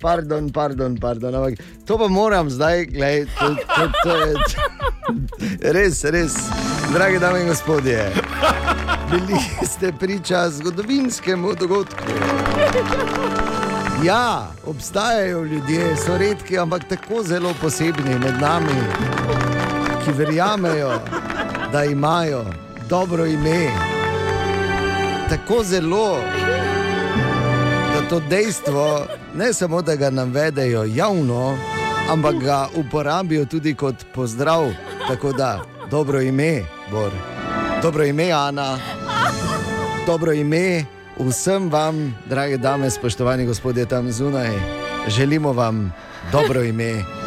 pardon, 0.00 0.50
pardon, 0.52 0.96
pardon, 1.00 1.34
ampak 1.34 1.58
to 1.86 1.98
pa 1.98 2.08
moram 2.08 2.50
zdaj, 2.50 2.84
gledaj, 2.90 3.26
to, 3.38 3.54
to, 3.54 3.86
to 4.02 4.16
je. 4.16 4.34
Res, 5.72 6.02
res, 6.04 6.34
dragi 6.92 7.18
dame 7.22 7.40
in 7.40 7.48
gospodje, 7.48 8.10
bili 9.10 9.38
ste 9.66 9.92
priča 9.92 10.48
zgodovinskemu 10.50 11.54
dogodku. 11.54 12.12
Ja, 14.04 14.50
obstajajo 14.66 15.44
ljudje, 15.44 15.96
so 15.96 16.18
redki, 16.18 16.58
ampak 16.58 16.88
tako 16.88 17.22
zelo 17.22 17.54
posebni 17.62 18.18
med 18.18 18.34
nami, 18.40 18.76
ki 20.06 20.12
verjamejo, 20.12 20.92
da 21.72 21.84
imajo 21.84 22.44
dobro 22.88 23.26
ime. 23.26 23.70
Tako 25.28 25.64
zelo, 25.64 26.18
da 27.94 28.08
to 28.08 28.20
dejstvo 28.20 29.06
ne 29.34 29.52
samo, 29.52 29.82
da 29.82 29.96
ga 29.96 30.10
navedejo 30.10 30.84
javno, 30.84 31.58
ampak 32.10 32.34
ga 32.34 32.68
uporabijo 32.74 33.44
tudi 33.44 33.74
kot 33.74 33.94
pozdrav. 34.14 34.70
Tako 35.08 35.32
da, 35.32 35.60
dobro 35.90 36.20
ime, 36.20 36.62
Bor, 36.90 37.10
dobro 37.82 38.04
ime, 38.04 38.30
Ana, 38.32 38.78
dobro 40.06 40.32
ime. 40.32 40.84
Vsem 41.18 41.70
vam, 41.70 42.14
drage 42.28 42.56
dame, 42.56 42.90
spoštovani 42.90 43.46
gospodje 43.46 43.86
tam 43.86 44.12
zunaj, 44.12 44.50
želimo 45.08 45.52
vam 45.52 45.92
dobro 46.32 46.62
ime. 46.62 47.25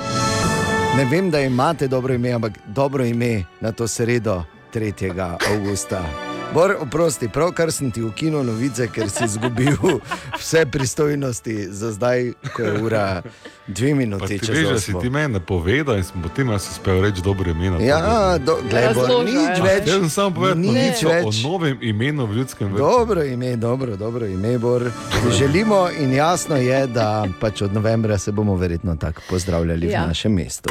Ne 0.98 1.06
vem, 1.06 1.32
da 1.32 1.40
imate 1.42 1.88
dobro 1.88 2.14
ime, 2.14 2.32
ampak 2.32 2.54
dobro 2.66 3.06
ime 3.06 3.44
na 3.62 3.72
to 3.72 3.88
sredo 3.88 4.44
3. 4.74 5.38
avgusta. 5.54 6.29
Bor, 6.54 6.76
oprosti, 6.80 7.28
pravkar 7.30 7.72
sem 7.72 7.92
ti 7.92 8.02
ukinil 8.04 8.44
novice, 8.44 8.88
ker 8.90 9.10
si 9.10 9.24
izgubil 9.26 9.78
vse 10.40 10.66
pristojnosti 10.66 11.68
za 11.70 11.92
zdaj, 11.92 12.32
ko 12.56 12.62
je 12.62 12.82
ura 12.82 13.22
dve 13.68 13.94
minuti. 13.96 14.28
ti 14.28 14.46
čez 14.46 14.58
veš, 14.58 14.68
da 14.70 14.80
si 14.80 14.94
ti 15.02 15.10
meni 15.10 15.34
napovedal 15.34 15.98
in 15.98 16.04
sem 16.04 16.22
potem 16.22 16.50
jaz 16.50 16.68
uspel 16.72 17.02
reči 17.02 17.22
dobro 17.22 17.52
ime. 17.52 17.86
Ja, 17.86 18.38
do, 18.38 18.58
glej, 18.70 18.94
Bor, 18.94 19.08
Razloža, 19.08 19.32
nič 19.32 19.58
ja. 19.58 19.64
več. 19.64 19.88
Jaz 19.88 20.00
sem 20.00 20.10
samo 20.10 20.36
povedal 20.36 20.58
nič 20.58 21.04
o 21.06 21.10
več. 21.10 21.44
novem 21.44 21.78
imenu 21.82 22.26
v 22.26 22.42
ljudskem 22.42 22.74
vrtu. 22.74 22.84
Dobro 22.84 23.24
ime, 23.24 23.56
dobro, 23.56 23.96
dobro 23.96 24.26
ime, 24.26 24.58
Bor. 24.58 24.90
Želimo 25.38 25.88
in 26.00 26.14
jasno 26.14 26.58
je, 26.58 26.88
da 26.88 27.28
pač 27.40 27.62
od 27.62 27.74
novembra 27.74 28.18
se 28.18 28.32
bomo 28.32 28.56
verjetno 28.56 28.96
tako 28.96 29.22
pozdravljali 29.30 29.88
ja. 29.88 29.92
Ja. 29.92 30.04
v 30.04 30.08
našem 30.08 30.34
mestu. 30.34 30.70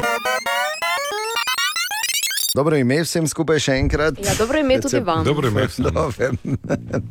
Dobro 2.55 2.77
ime 2.77 2.97
vsem 3.03 3.27
skupaj 3.29 3.59
še 3.61 3.75
enkrat. 3.77 4.17
Ja, 4.25 4.33
dobro 4.37 4.59
ime 4.59 4.79
tudi 4.81 4.99
vam. 5.05 5.23
Dobro 5.25 5.47
ime 5.51 5.67
vsem. 5.69 5.85
Novem. 5.93 6.37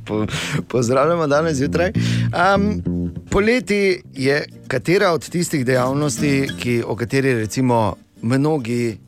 Po, 0.07 0.25
pozdravljamo 0.69 1.27
danes 1.27 1.57
zjutraj. 1.57 1.93
Um, 2.35 2.83
poleti 3.31 4.03
je 4.15 4.41
katera 4.69 5.13
od 5.15 5.29
tistih 5.31 5.65
dejavnosti, 5.67 6.49
ki, 6.59 6.83
o 6.87 6.97
kateri 6.97 7.35
recimo 7.39 7.97
mnogi 8.23 8.99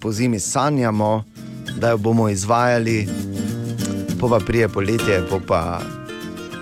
po 0.00 0.12
zimi 0.12 0.40
sanjamo, 0.40 1.24
da 1.78 1.90
jo 1.90 1.98
bomo 1.98 2.28
izvajali, 2.28 3.08
po 4.20 4.28
pa 4.28 4.40
prije 4.46 4.68
poletje, 4.68 5.22
po 5.30 5.40
pa, 5.46 5.80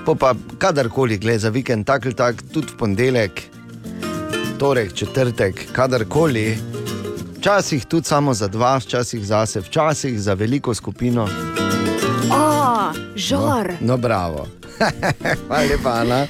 po 0.07 0.15
pa 0.15 0.35
kadarkoli, 0.59 1.19
gre 1.19 1.39
za 1.39 1.49
vikend, 1.49 1.87
tak 1.87 2.07
ali 2.07 2.15
tak, 2.15 2.43
tudi 2.53 2.67
v 2.75 2.77
ponedeljek, 2.79 3.43
torek, 4.59 4.93
četrtek, 4.95 5.67
kadarkoli. 5.73 6.59
Včasih 7.41 7.85
tudi 7.85 8.05
samo 8.05 8.35
za 8.35 8.49
dva, 8.49 8.77
včasih 8.77 9.27
zase, 9.27 9.61
včasih 9.61 10.21
za 10.21 10.35
veliko 10.35 10.75
skupino. 10.75 11.29
A, 12.33 12.93
žar. 13.17 13.73
No, 13.81 13.87
no 13.87 13.97
bravo. 13.97 14.47
Hvala 15.49 15.65
lepa, 15.65 15.91
Ana. 15.91 16.27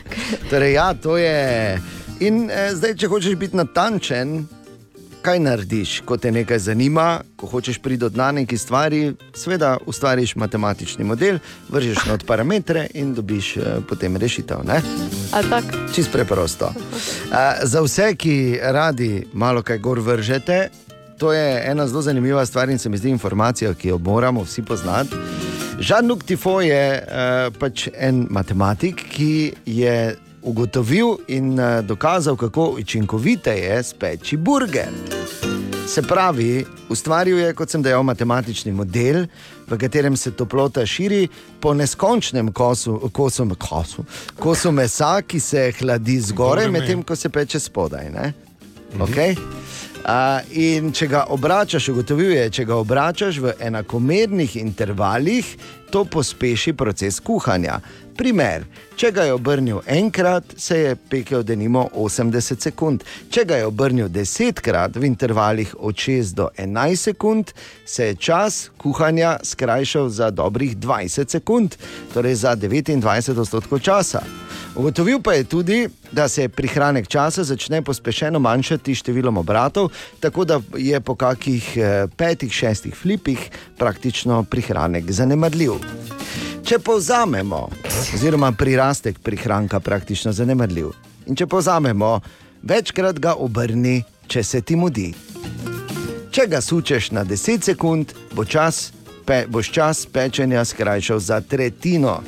Torej, 0.51 0.73
ja, 0.73 0.95
to 0.95 1.17
je. 1.19 1.81
In 2.21 2.47
eh, 2.51 2.71
zdaj, 2.75 2.95
če 2.95 3.09
hočeš 3.11 3.35
biti 3.35 3.59
natančen, 3.59 4.47
kaj 5.23 5.41
narediš, 5.43 6.01
ko 6.07 6.15
te 6.17 6.31
nekaj 6.31 6.59
zanima, 6.59 7.21
ko 7.37 7.47
hočeš 7.47 7.81
priti 7.83 8.05
do 8.05 8.09
dna 8.09 8.31
neki 8.33 8.59
stvari, 8.59 9.11
seveda 9.35 9.79
ustvariš 9.87 10.37
matematični 10.37 11.05
model, 11.05 11.41
vržeš 11.69 12.05
not 12.07 12.27
parametre 12.27 12.87
in 12.95 13.17
dobiš 13.19 13.57
eh, 13.57 13.81
potem 13.89 14.17
rešitev. 14.17 14.63
Čist 15.95 16.13
preprosto. 16.13 16.71
Uh, 16.71 17.67
za 17.67 17.83
vse, 17.83 18.13
ki 18.15 18.61
radi 18.63 19.27
malo 19.33 19.63
kaj 19.67 19.79
gor 19.83 19.99
vržete, 19.99 20.69
to 21.21 21.33
je 21.33 21.63
ena 21.71 21.87
zelo 21.87 22.03
zanimiva 22.03 22.47
stvar 22.47 22.71
in 22.71 22.79
se 22.79 22.89
mi 22.89 22.97
zdi 22.97 23.11
informacija, 23.11 23.75
ki 23.75 23.89
jo 23.89 23.99
moramo 23.99 24.43
vsi 24.43 24.63
poznati. 24.63 25.17
Žan-Luc 25.79 26.25
Tifo 26.25 26.61
je 26.61 27.03
uh, 27.03 27.57
pač 27.59 27.89
en 27.99 28.27
matematik, 28.31 29.05
ki 29.13 29.53
je 29.67 30.17
ugotovil 30.43 31.19
in 31.29 31.53
uh, 31.61 31.81
dokazal, 31.85 32.37
kako 32.37 32.71
učinkovite 32.81 33.53
je 33.53 33.83
speči 33.83 34.37
burger. 34.37 34.89
Se 35.87 36.03
pravi, 36.03 36.65
ustvaril 36.89 37.39
je, 37.39 37.53
kot 37.55 37.71
sem 37.71 37.83
dejal, 37.83 38.03
matematični 38.03 38.73
model, 38.73 39.27
v 39.69 39.79
katerem 39.79 40.17
se 40.17 40.31
toplota 40.31 40.87
širi 40.87 41.29
po 41.61 41.75
neskončnem 41.75 42.53
kosu, 42.53 43.11
kosu, 43.13 43.49
kosu, 43.59 44.05
kosu 44.39 44.73
mesa, 44.73 45.19
ki 45.23 45.41
se 45.41 45.73
hladi 45.81 46.21
zgoraj, 46.21 46.71
medtem 46.71 47.03
ko 47.03 47.17
se 47.17 47.29
peče 47.29 47.61
spodaj. 47.61 48.09
ne? 48.11 48.33
Okay? 48.99 49.37
Uh, 50.01 50.41
in 50.57 50.95
če 50.97 51.07
ga 51.13 51.27
obračaš, 51.29 51.91
ugotovil 51.93 52.33
je, 52.33 52.47
če 52.57 52.65
ga 52.65 52.79
obračaš 52.81 53.37
v 53.45 53.53
enakomernih 53.61 54.57
intervalih, 54.57 55.45
to 55.93 56.07
pospeši 56.09 56.73
proces 56.73 57.21
kuhanja. 57.21 57.81
Primer, 58.21 58.67
če 59.01 59.09
ga 59.17 59.25
je 59.25 59.33
obrnil 59.33 59.79
enkrat, 59.89 60.51
se 60.61 60.77
je 60.77 60.97
pekel 61.09 61.41
denimo 61.41 61.87
80 61.97 62.61
sekund. 62.61 63.05
Če 63.33 63.47
ga 63.49 63.57
je 63.57 63.69
obrnil 63.71 64.11
desetkrat 64.13 64.99
v 65.01 65.09
intervalih 65.09 65.73
od 65.79 65.97
6 65.97 66.35
do 66.37 66.51
11 66.53 67.01
sekund, 67.09 67.55
se 67.89 68.11
je 68.11 68.19
čas 68.21 68.59
kuhanja 68.77 69.39
skrajšal 69.41 70.11
za 70.13 70.29
dobrih 70.29 70.77
20 70.77 71.33
sekund, 71.33 71.79
torej 72.13 72.37
za 72.43 72.53
29 72.61 73.41
odstotkov 73.41 73.81
časa. 73.81 74.21
Ugotovil 74.77 75.25
pa 75.25 75.39
je 75.39 75.49
tudi, 75.49 75.81
da 76.13 76.29
se 76.29 76.51
prihranek 76.53 77.09
časa 77.09 77.47
začne 77.49 77.81
pospešeno 77.81 78.37
manjšati 78.37 79.01
številom 79.01 79.41
obratov, 79.41 79.95
tako 80.21 80.45
da 80.45 80.61
je 80.77 81.01
po 81.01 81.17
kakih 81.17 81.73
eh, 81.81 82.05
petih, 82.21 82.53
šestih 82.53 82.93
flipih 82.93 83.49
praktično 83.81 84.45
prihranek 84.45 85.09
zanemarljiv. 85.09 85.81
Če 86.61 86.79
povzamemo, 86.79 87.69
oziroma 88.15 88.53
prirastek 88.53 89.19
prihranka 89.19 89.81
praktično 89.81 90.33
zanemarljiv. 90.33 90.93
In 91.27 91.37
če 91.37 91.47
povzamemo, 91.47 92.21
večkrat 92.63 93.19
ga 93.19 93.35
obrni, 93.37 94.01
če 94.27 94.43
se 94.45 94.61
ti 94.63 94.77
mudi. 94.77 95.11
Če 96.31 96.47
ga 96.47 96.61
sučeš 96.63 97.11
na 97.11 97.25
10 97.27 97.67
sekund, 97.67 98.13
bo 98.33 98.45
čas, 98.45 98.91
pe, 99.27 99.45
boš 99.49 99.73
čas 99.75 100.05
pečenja 100.07 100.63
skrajšal 100.65 101.19
za 101.21 101.41
tretjino. 101.41 102.21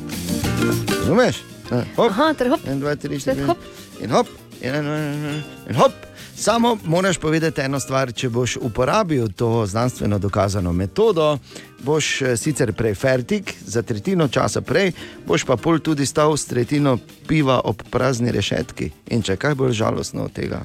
Razumeš? 0.91 1.43
Eh, 1.71 1.85
Hop, 1.97 2.11
Aha, 2.11 2.33
ter 2.35 2.51
hop. 2.51 2.67
en, 2.67 2.81
dva, 2.83 2.97
tri, 2.97 3.21
štiri, 3.21 3.47
hop. 3.47 3.59
in 4.01 4.11
hop, 4.11 4.27
in, 4.61 4.75
in, 4.75 4.87
in, 4.87 5.43
in 5.71 5.79
hop. 5.79 5.95
Samo 6.43 6.79
moraš 6.85 7.19
povedati 7.19 7.61
eno 7.61 7.81
stvar, 7.81 8.13
če 8.13 8.29
boš 8.29 8.57
uporabil 8.61 9.29
to 9.33 9.67
znanstveno 9.67 10.19
dokazano 10.19 10.73
metodo, 10.73 11.39
boš 11.79 12.23
eh, 12.23 12.37
sicer 12.37 12.73
prej 12.73 12.95
fertik, 12.95 13.55
za 13.67 13.83
tretjino 13.83 14.27
časa 14.29 14.61
prej, 14.61 14.91
boš 15.27 15.45
pa 15.47 15.57
pol 15.57 15.79
tudi 15.79 16.07
stal 16.07 16.35
s 16.37 16.51
tretjino 16.51 16.97
piva 17.29 17.61
ob 17.65 17.85
prazni 17.91 18.33
rešetki. 18.35 18.91
In 19.15 19.23
če 19.23 19.37
kaj 19.37 19.55
bolj 19.55 19.77
žalostno 19.85 20.25
od 20.25 20.35
tega. 20.35 20.65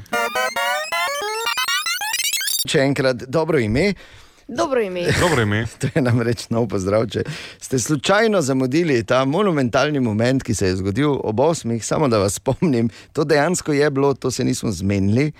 Če 2.65 2.81
enkrat 2.81 3.27
dobro 3.29 3.61
ime, 3.61 3.91
Dobro 4.48 4.82
ime. 4.82 5.03
Dobro 5.22 5.41
ime. 5.41 5.65
To 5.80 5.88
je 5.95 6.02
namreč 6.02 6.49
nov 6.49 6.68
pozdrav. 6.68 7.07
Če 7.11 7.24
ste 7.61 7.80
slučajno 7.80 8.41
zamudili 8.41 9.03
ta 9.03 9.26
monumentalni 9.26 9.99
moment, 9.99 10.44
ki 10.44 10.56
se 10.56 10.68
je 10.68 10.76
zgodil 10.76 11.18
ob 11.24 11.40
osmih, 11.40 11.86
samo 11.86 12.07
da 12.07 12.18
vas 12.18 12.40
spomnim, 12.40 12.90
to 13.14 13.24
dejansko 13.24 13.74
je 13.74 13.90
bilo, 13.91 14.14
to 14.14 14.32
se 14.32 14.44
nismo 14.44 14.72
zmenili, 14.72 15.32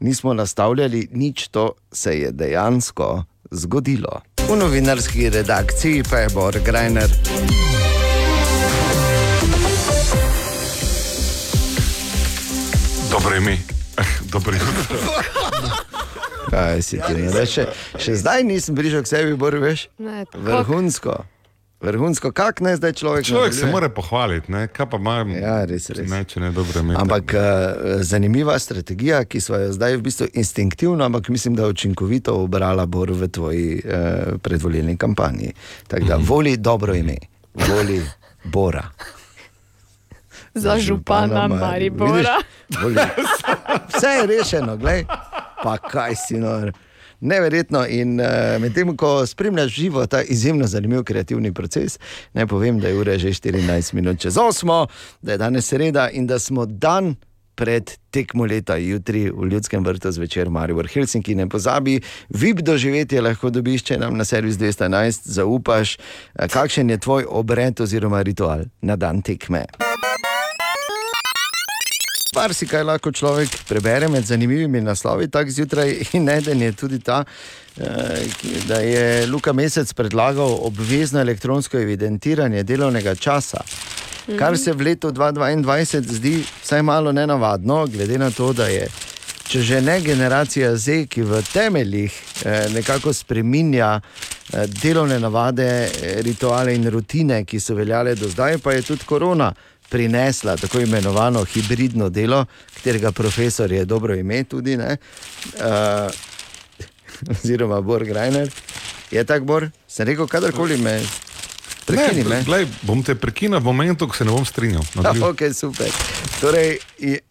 nismo 0.00 0.34
nastavljali, 0.34 1.08
nič 1.12 1.48
to 1.48 1.72
se 1.92 2.18
je 2.18 2.32
dejansko 2.32 3.24
zgodilo. 3.50 4.20
V 4.48 4.56
novinarski 4.56 5.30
redakciji 5.30 6.02
pa 6.10 6.18
je 6.18 6.28
Bor 6.34 6.58
Grajner. 6.64 7.10
Dobro 13.10 13.36
ime. 13.36 13.58
Dobro 14.32 14.52
jutro. 14.52 14.96
Kaj 16.50 16.82
si 16.82 17.00
ti 17.00 17.14
ne 17.14 17.30
reče? 17.34 17.66
Še 17.98 18.18
zdaj 18.22 18.44
nisem 18.46 18.76
prišel 18.76 19.02
k 19.02 19.10
sebi, 19.10 19.38
Bor, 19.38 19.56
veš? 19.62 19.88
Ne, 19.98 20.24
tako. 20.30 20.44
Vrhunsko. 20.46 21.16
Vrhunsko, 21.80 22.30
kak 22.32 22.60
ne 22.64 22.72
zdaj 22.76 22.92
človek? 22.96 23.24
Človek 23.28 23.52
se 23.52 23.60
nadaljuje? 23.60 23.72
mora 23.72 23.88
pohvaliti, 23.92 24.52
ne? 24.52 24.62
kaj 24.72 24.86
pa 24.90 24.96
ima. 24.96 25.16
Ja, 25.36 25.56
res, 25.68 25.90
res. 25.92 26.08
Ne, 26.10 26.22
če 26.24 26.40
ne 26.40 26.50
dobro 26.56 26.80
ime. 26.80 26.96
Ampak 26.96 27.34
uh, 27.36 27.42
zanimiva 28.00 28.56
strategija, 28.58 29.20
ki 29.28 29.42
smo 29.44 29.60
jo 29.60 29.74
zdaj 29.76 29.98
v 29.98 30.04
bistvu 30.08 30.30
instinktivno, 30.32 31.04
ampak 31.04 31.28
mislim, 31.28 31.54
da 31.54 31.68
učinkovito 31.68 32.34
obrala 32.46 32.86
Bor 32.86 33.12
v 33.12 33.28
tvoji 33.28 33.68
uh, 33.76 34.40
predvolilni 34.40 34.96
kampanji. 34.96 35.52
Tako 35.86 36.08
da 36.08 36.16
voli 36.16 36.56
dobro 36.56 36.94
ime, 36.96 37.18
voli 37.54 38.00
Bora. 38.44 38.88
Za 40.54 40.78
župana 40.80 41.48
Maribora. 41.48 42.12
Vidiš. 42.16 42.55
Vse 43.94 44.08
je 44.20 44.26
rešeno, 44.26 44.76
glej. 44.76 45.04
pa 45.62 45.78
kaj 45.78 46.14
si 46.16 46.38
nor. 46.38 46.72
Neverjetno. 47.20 47.86
In 47.88 48.20
uh, 48.20 48.26
medtem 48.60 48.96
ko 48.96 49.26
spremljaš 49.26 49.72
živo 49.72 50.06
ta 50.06 50.22
izjemno 50.22 50.66
zanimiv 50.66 51.02
kreativni 51.04 51.52
proces, 51.52 51.98
naj 52.32 52.46
povem, 52.46 52.80
da 52.80 52.88
je 52.88 52.98
ura 52.98 53.18
že 53.18 53.28
14 53.28 53.94
minut 53.94 54.20
čez 54.20 54.34
8, 54.34 54.86
da 55.22 55.32
je 55.32 55.38
danes 55.38 55.66
sreda 55.66 56.10
in 56.10 56.26
da 56.26 56.38
smo 56.38 56.66
dan 56.66 57.16
pred 57.56 57.90
tekmo 58.10 58.44
leta 58.44 58.76
jutri 58.76 59.30
v 59.30 59.48
Ljudskem 59.48 59.84
vrtu 59.84 60.12
zvečer 60.12 60.50
Maribor 60.50 60.88
Helsinki. 60.92 61.34
Ne 61.34 61.48
pozabi, 61.48 62.00
vib 62.28 62.60
doživetje 62.60 63.22
lahko 63.22 63.50
dobiš, 63.50 63.82
če 63.82 63.98
nam 63.98 64.16
na 64.16 64.24
servis 64.28 64.60
211 64.60 65.24
zaupaš, 65.24 65.96
eh, 65.96 66.48
kakšen 66.52 66.90
je 66.90 66.98
tvoj 66.98 67.26
obred 67.28 67.80
oziroma 67.80 68.22
ritual 68.22 68.68
na 68.82 68.96
dan 68.96 69.22
tekme. 69.22 69.64
Par 72.34 72.54
si 72.54 72.66
kaj 72.66 72.82
lahko 72.82 73.12
človek 73.12 73.52
prebere 73.68 74.08
med 74.08 74.26
zanimivimi 74.26 74.80
naslovi, 74.80 75.28
tako 75.30 75.50
zjutraj 75.50 75.92
in 76.18 76.28
eden 76.28 76.62
je 76.62 76.72
tudi 76.72 76.98
ta, 76.98 77.24
eh, 77.76 77.84
da 78.68 78.80
je 78.80 79.26
Luka 79.26 79.52
Mesec 79.52 79.92
predlagal 79.92 80.58
obvezno 80.60 81.20
elektronsko 81.20 81.78
evidentiranje 81.78 82.62
delovnega 82.62 83.14
časa. 83.14 83.60
Kar 84.38 84.58
se 84.58 84.72
v 84.72 84.82
letu 84.82 85.12
2022 85.12 86.12
zdi 86.12 86.44
vsaj 86.62 86.82
malo 86.82 87.12
nenavadno, 87.12 87.86
glede 87.86 88.18
na 88.18 88.30
to, 88.30 88.52
da 88.52 88.66
je 88.66 88.88
če 89.46 89.62
že 89.62 89.80
ne 89.80 90.00
generacija 90.00 90.76
Z, 90.76 91.06
ki 91.06 91.22
v 91.22 91.42
temeljih 91.52 92.12
eh, 92.44 92.66
nekako 92.74 93.12
spreminja 93.12 94.00
eh, 94.00 94.66
delovne 94.82 95.20
navade, 95.20 95.88
rituale 96.26 96.74
in 96.74 96.90
rutine, 96.90 97.44
ki 97.44 97.60
so 97.60 97.74
veljale 97.74 98.14
do 98.14 98.28
zdaj, 98.28 98.58
pa 98.58 98.74
je 98.74 98.82
tudi 98.82 99.06
korona 99.06 99.52
prinesla 99.88 100.56
tako 100.56 100.80
imenovano 100.80 101.44
hibridno 101.44 102.08
delo, 102.08 102.44
katerega 102.74 103.12
profesor 103.12 103.72
je 103.72 103.84
dobro 103.84 104.14
ime 104.14 104.44
tudi, 104.44 104.76
ne, 104.76 104.96
uh, 105.54 106.10
oziroma 107.42 107.80
Bor 107.80 108.04
Grajner. 108.04 108.50
Je 109.10 109.24
tako, 109.24 109.44
Bor? 109.44 109.70
Sem 109.88 110.06
rekel, 110.06 110.26
kadarkoli 110.26 110.76
me 110.76 111.00
prekini. 111.86 112.22
Ne, 112.22 112.28
me. 112.28 112.42
glej, 112.42 112.66
bom 112.82 113.02
te 113.02 113.14
prekinil 113.14 113.60
v 113.60 113.64
momentu, 113.64 114.08
ko 114.10 114.16
se 114.16 114.26
ne 114.26 114.34
bom 114.34 114.44
strinjal. 114.44 114.82
Ja, 114.98 115.14
okay, 115.30 115.54
super. 115.54 115.90
Torej, 116.40 116.78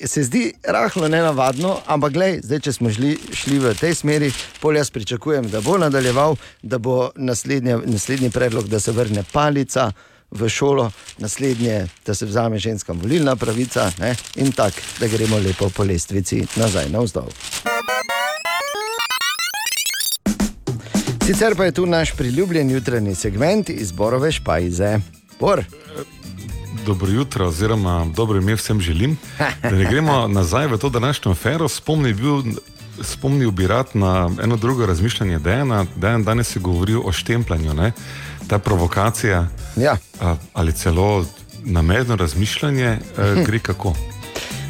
se 0.06 0.24
zdi 0.24 0.54
rahlo 0.64 1.08
nenavadno, 1.12 1.76
ampak 1.86 2.16
glej, 2.16 2.40
zdaj, 2.48 2.64
če 2.68 2.76
smo 2.80 2.92
šli, 2.92 3.16
šli 3.36 3.60
v 3.62 3.76
tej 3.78 3.96
smeri, 4.00 4.32
pol 4.64 4.80
jaz 4.80 4.90
pričakujem, 4.96 5.50
da 5.52 5.62
bo 5.62 5.78
nadaljeval, 5.78 6.40
da 6.64 6.80
bo 6.80 7.12
naslednji 7.16 8.32
predlog, 8.34 8.72
da 8.72 8.80
se 8.80 8.96
vrne 8.96 9.26
palica 9.32 9.92
v 10.32 10.50
šolo, 10.50 10.92
naslednje, 11.18 11.88
da 12.06 12.16
se 12.16 12.26
vzame 12.26 12.60
ženska 12.60 12.94
volilna 12.94 13.36
pravica 13.36 13.92
ne? 14.00 14.16
in 14.36 14.52
tako, 14.52 14.78
da 15.00 15.08
gremo 15.08 15.38
lepo 15.38 15.70
po 15.70 15.84
lestvici 15.84 16.48
nazaj 16.56 16.90
navzdol. 16.90 17.30
Sicer 21.26 21.56
pa 21.58 21.66
je 21.66 21.72
tu 21.72 21.86
naš 21.86 22.12
priljubljen 22.12 22.72
jutranji 22.72 23.16
segment 23.16 23.70
izborove 23.70 24.32
špajze. 24.32 25.00
Bor. 25.40 25.64
Dobro 26.86 27.12
jutro, 27.12 27.48
oziroma 27.48 28.06
dobro 28.16 28.38
ime 28.38 28.56
vsem 28.56 28.82
želim. 28.82 29.18
Da 29.62 29.72
ne 29.72 29.86
gremo 29.90 30.28
nazaj 30.38 30.68
v 30.68 30.78
to 30.78 30.90
današnjo 30.90 31.32
afero, 31.32 31.68
spomnil, 31.68 32.16
bil, 32.16 32.54
spomnil 33.02 33.52
bi 33.52 33.68
rad 33.68 33.88
na 33.94 34.30
eno 34.44 34.56
drugo 34.56 34.86
razmišljanje 34.86 35.40
Dejana. 35.40 35.86
Dejan 35.96 36.24
danes 36.24 36.56
je 36.56 36.60
govoril 36.60 37.02
o 37.06 37.12
štempljanju, 37.12 37.74
ne? 37.74 37.92
Ta 38.48 38.60
provokacija 38.60 39.48
Ja. 39.76 39.98
a, 40.22 40.36
ali 40.54 40.74
celo 40.74 41.26
namerno 41.64 42.16
razmišljanje 42.16 42.98
a, 43.18 43.44
gre 43.46 43.60
kako. 43.60 43.94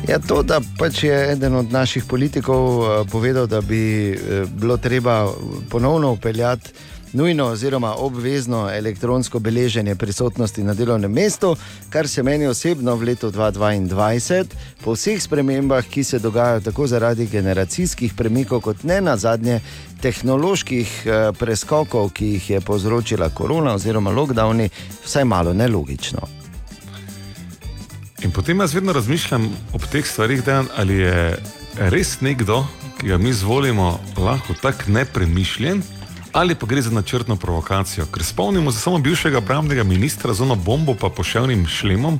Ja, 0.08 0.20
to, 0.20 0.44
da 0.44 0.62
pač 0.78 1.04
je 1.04 1.32
eden 1.32 1.56
od 1.56 1.72
naših 1.72 2.04
politikov 2.06 2.84
eh, 2.84 3.06
povedal, 3.12 3.48
da 3.48 3.62
bi 3.62 4.12
eh, 4.12 4.46
bilo 4.48 4.78
treba 4.78 5.32
ponovno 5.70 6.12
upeljati 6.12 6.70
nujno 7.16 7.46
oziroma 7.46 7.96
obvezno 7.96 8.70
elektronsko 8.72 9.40
beleženje 9.40 9.96
prisotnosti 9.96 10.64
na 10.64 10.74
delovnem 10.74 11.12
mestu, 11.12 11.56
kar 11.90 12.08
se 12.08 12.24
meni 12.24 12.48
osebno 12.48 12.96
v 12.96 13.04
letu 13.04 13.32
2022, 13.32 14.46
po 14.84 14.94
vseh 14.94 15.22
spremembah, 15.22 15.86
ki 15.86 16.04
se 16.04 16.20
dogajajo 16.20 16.62
tako 16.62 16.88
zaradi 16.88 17.26
generacijskih 17.26 18.14
premikov, 18.14 18.62
kot 18.62 18.84
ne 18.84 19.02
na 19.02 19.18
zadnje 19.18 19.60
tehnoloških 20.02 20.90
eh, 21.06 21.32
preskokov, 21.40 22.10
ki 22.10 22.26
jih 22.26 22.50
je 22.50 22.62
povzročila 22.62 23.30
korona 23.30 23.74
oziroma 23.74 24.12
lockdowni, 24.12 24.70
vsaj 25.06 25.26
malo 25.26 25.54
nelogično. 25.54 26.28
In 28.24 28.32
potem 28.32 28.60
jaz 28.60 28.74
vedno 28.74 28.94
razmišljam 28.94 29.50
ob 29.74 29.82
teh 29.92 30.06
stvarih, 30.08 30.44
Dejan, 30.44 30.68
ali 30.76 30.96
je 31.00 31.38
res 31.78 32.22
nekdo, 32.22 32.66
ki 33.00 33.08
ga 33.08 33.18
mi 33.18 33.30
izvolimo, 33.30 34.00
lahko 34.18 34.54
tako 34.62 34.92
nepremišljen. 34.92 35.84
Ali 36.36 36.56
pa 36.56 36.68
gre 36.68 36.82
za 36.82 36.92
načrtno 36.92 37.36
provokacijo, 37.36 38.06
ker 38.06 38.24
spomnimo 38.24 38.72
se 38.72 38.80
samo 38.80 38.98
bivšega 38.98 39.38
obrambnega 39.38 39.84
ministra 39.84 40.34
z 40.34 40.42
ono 40.42 40.56
bombo, 40.56 40.96
pa 41.00 41.10
poševnim 41.10 41.68
šlemom. 41.68 42.20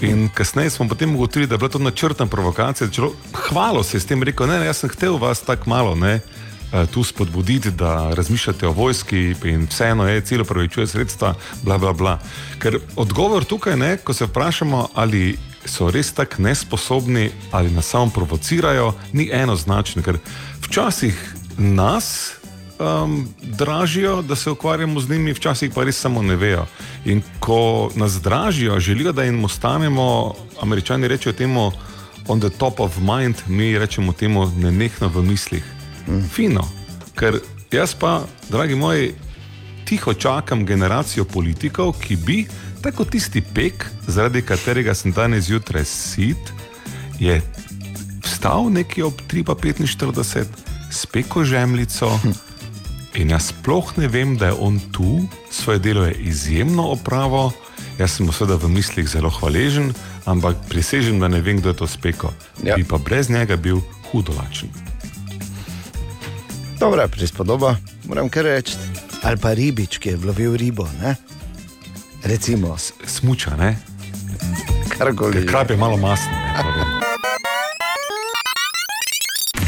In 0.00 0.30
kasneje 0.34 0.70
smo 0.70 0.88
potem 0.88 1.14
ugotovili, 1.14 1.46
da 1.46 1.54
je 1.54 1.58
bila 1.58 1.68
to 1.68 1.78
načrtna 1.78 2.26
provokacija. 2.26 2.90
Čelo, 2.90 3.12
hvalo 3.32 3.82
se 3.82 3.96
je 3.96 4.00
s 4.00 4.06
tem 4.06 4.22
rekel, 4.22 4.46
ne, 4.46 4.58
ne, 4.58 4.66
jaz 4.66 4.80
sem 4.80 4.90
hotel 4.90 5.18
vas 5.18 5.40
tako 5.40 5.70
malo 5.70 5.94
ne, 5.94 6.14
eh, 6.14 6.86
tu 6.86 7.04
spodbuditi, 7.04 7.70
da 7.70 8.14
razmišljate 8.14 8.66
o 8.66 8.72
vojski 8.72 9.34
in 9.44 9.68
vseeno 9.70 10.08
je 10.08 10.20
cilj 10.20 10.40
upravičuje 10.40 10.86
sredstva, 10.86 11.34
bla, 11.62 11.78
bla, 11.78 11.92
bla. 11.92 12.18
Ker 12.58 12.78
odgovor 12.96 13.44
tukaj 13.44 13.76
je, 13.76 13.96
ko 13.96 14.14
se 14.14 14.24
vprašamo, 14.24 14.88
ali 14.94 15.36
so 15.64 15.90
res 15.90 16.12
tako 16.12 16.42
nesposobni 16.42 17.30
ali 17.50 17.70
nas 17.70 17.86
samo 17.86 18.10
provocirajo, 18.10 18.94
ni 19.12 19.28
enoznačen. 19.32 20.02
Ker 20.02 20.18
včasih 20.64 21.34
nas 21.58 22.32
um, 22.78 23.28
dražijo, 23.42 24.22
da 24.22 24.36
se 24.36 24.50
ukvarjamo 24.50 25.00
z 25.00 25.10
njimi, 25.10 25.32
včasih 25.32 25.70
pa 25.74 25.84
res 25.84 26.00
samo 26.00 26.22
ne 26.22 26.36
vejo. 26.36 26.66
In 27.04 27.22
ko 27.38 27.90
nas 27.94 28.20
dražijo, 28.22 28.80
želijo, 28.80 29.12
da 29.12 29.22
jim 29.22 29.44
ostanemo, 29.44 30.34
američani 30.62 31.08
rečejo 31.08 31.32
temu 31.32 31.72
on 32.28 32.40
the 32.40 32.50
top 32.50 32.80
of 32.80 32.98
mind, 32.98 33.36
mi 33.46 33.78
rečemo 33.78 34.12
temu 34.12 34.46
nenehno 34.56 35.08
v 35.08 35.22
mislih. 35.22 35.64
Mm. 36.08 36.28
Fino, 36.28 36.68
ker 37.18 37.40
jaz 37.70 37.94
pa, 37.94 38.22
dragi 38.50 38.74
moji, 38.74 39.14
tiho 39.84 40.14
čakam 40.14 40.66
generacijo 40.66 41.24
politikov, 41.24 41.92
ki 42.00 42.16
bi, 42.16 42.46
tako 42.82 43.04
tisti 43.04 43.42
pek, 43.54 43.86
zaradi 44.06 44.42
katerega 44.42 44.94
sem 44.94 45.12
danes 45.12 45.44
zjutraj 45.44 45.84
sit, 45.84 46.52
je 47.18 47.42
vstal 48.24 48.70
nekje 48.70 49.04
ob 49.04 49.20
3:45, 49.30 50.46
spekel 50.90 51.44
žemljico. 51.44 52.18
In 53.14 53.28
jaz 53.28 53.50
sploh 53.52 53.92
ne 54.00 54.08
vem, 54.08 54.36
da 54.40 54.46
je 54.46 54.52
on 54.52 54.80
tu, 54.92 55.28
svoje 55.50 55.78
delo 55.78 56.04
je 56.04 56.14
izjemno 56.14 56.88
opravil. 56.94 57.52
Jaz 57.98 58.16
sem 58.16 58.26
mu 58.26 58.32
seveda 58.32 58.56
v 58.56 58.72
mislih 58.72 59.08
zelo 59.08 59.28
hvaležen, 59.30 59.92
ampak 60.24 60.56
prisežem, 60.68 61.20
da 61.20 61.28
ne 61.28 61.40
vem, 61.44 61.60
kdo 61.60 61.74
je 61.74 61.76
to 61.76 61.86
spekel. 61.86 62.32
Ja. 62.64 62.76
Bi 62.76 62.84
pa 62.88 62.96
brez 62.98 63.28
njega 63.30 63.56
bil 63.56 63.84
hudo 64.10 64.32
lačen. 64.32 64.72
Dobra 66.80 67.08
prispodoba, 67.08 67.76
moram 68.08 68.28
kar 68.28 68.44
reči. 68.44 68.74
Ali 69.22 69.36
pa 69.36 69.52
ribič, 69.52 70.00
ki 70.00 70.16
je 70.16 70.24
lovil 70.24 70.56
ribo. 70.56 70.88
Ne? 71.02 71.14
Recimo. 72.24 72.76
Smuča, 73.06 73.56
ne? 73.56 73.76
Karkoli. 74.98 75.46
Krab 75.46 75.70
je 75.70 75.76
malo 75.76 75.96
masten. 75.96 76.32
Web, 76.32 77.01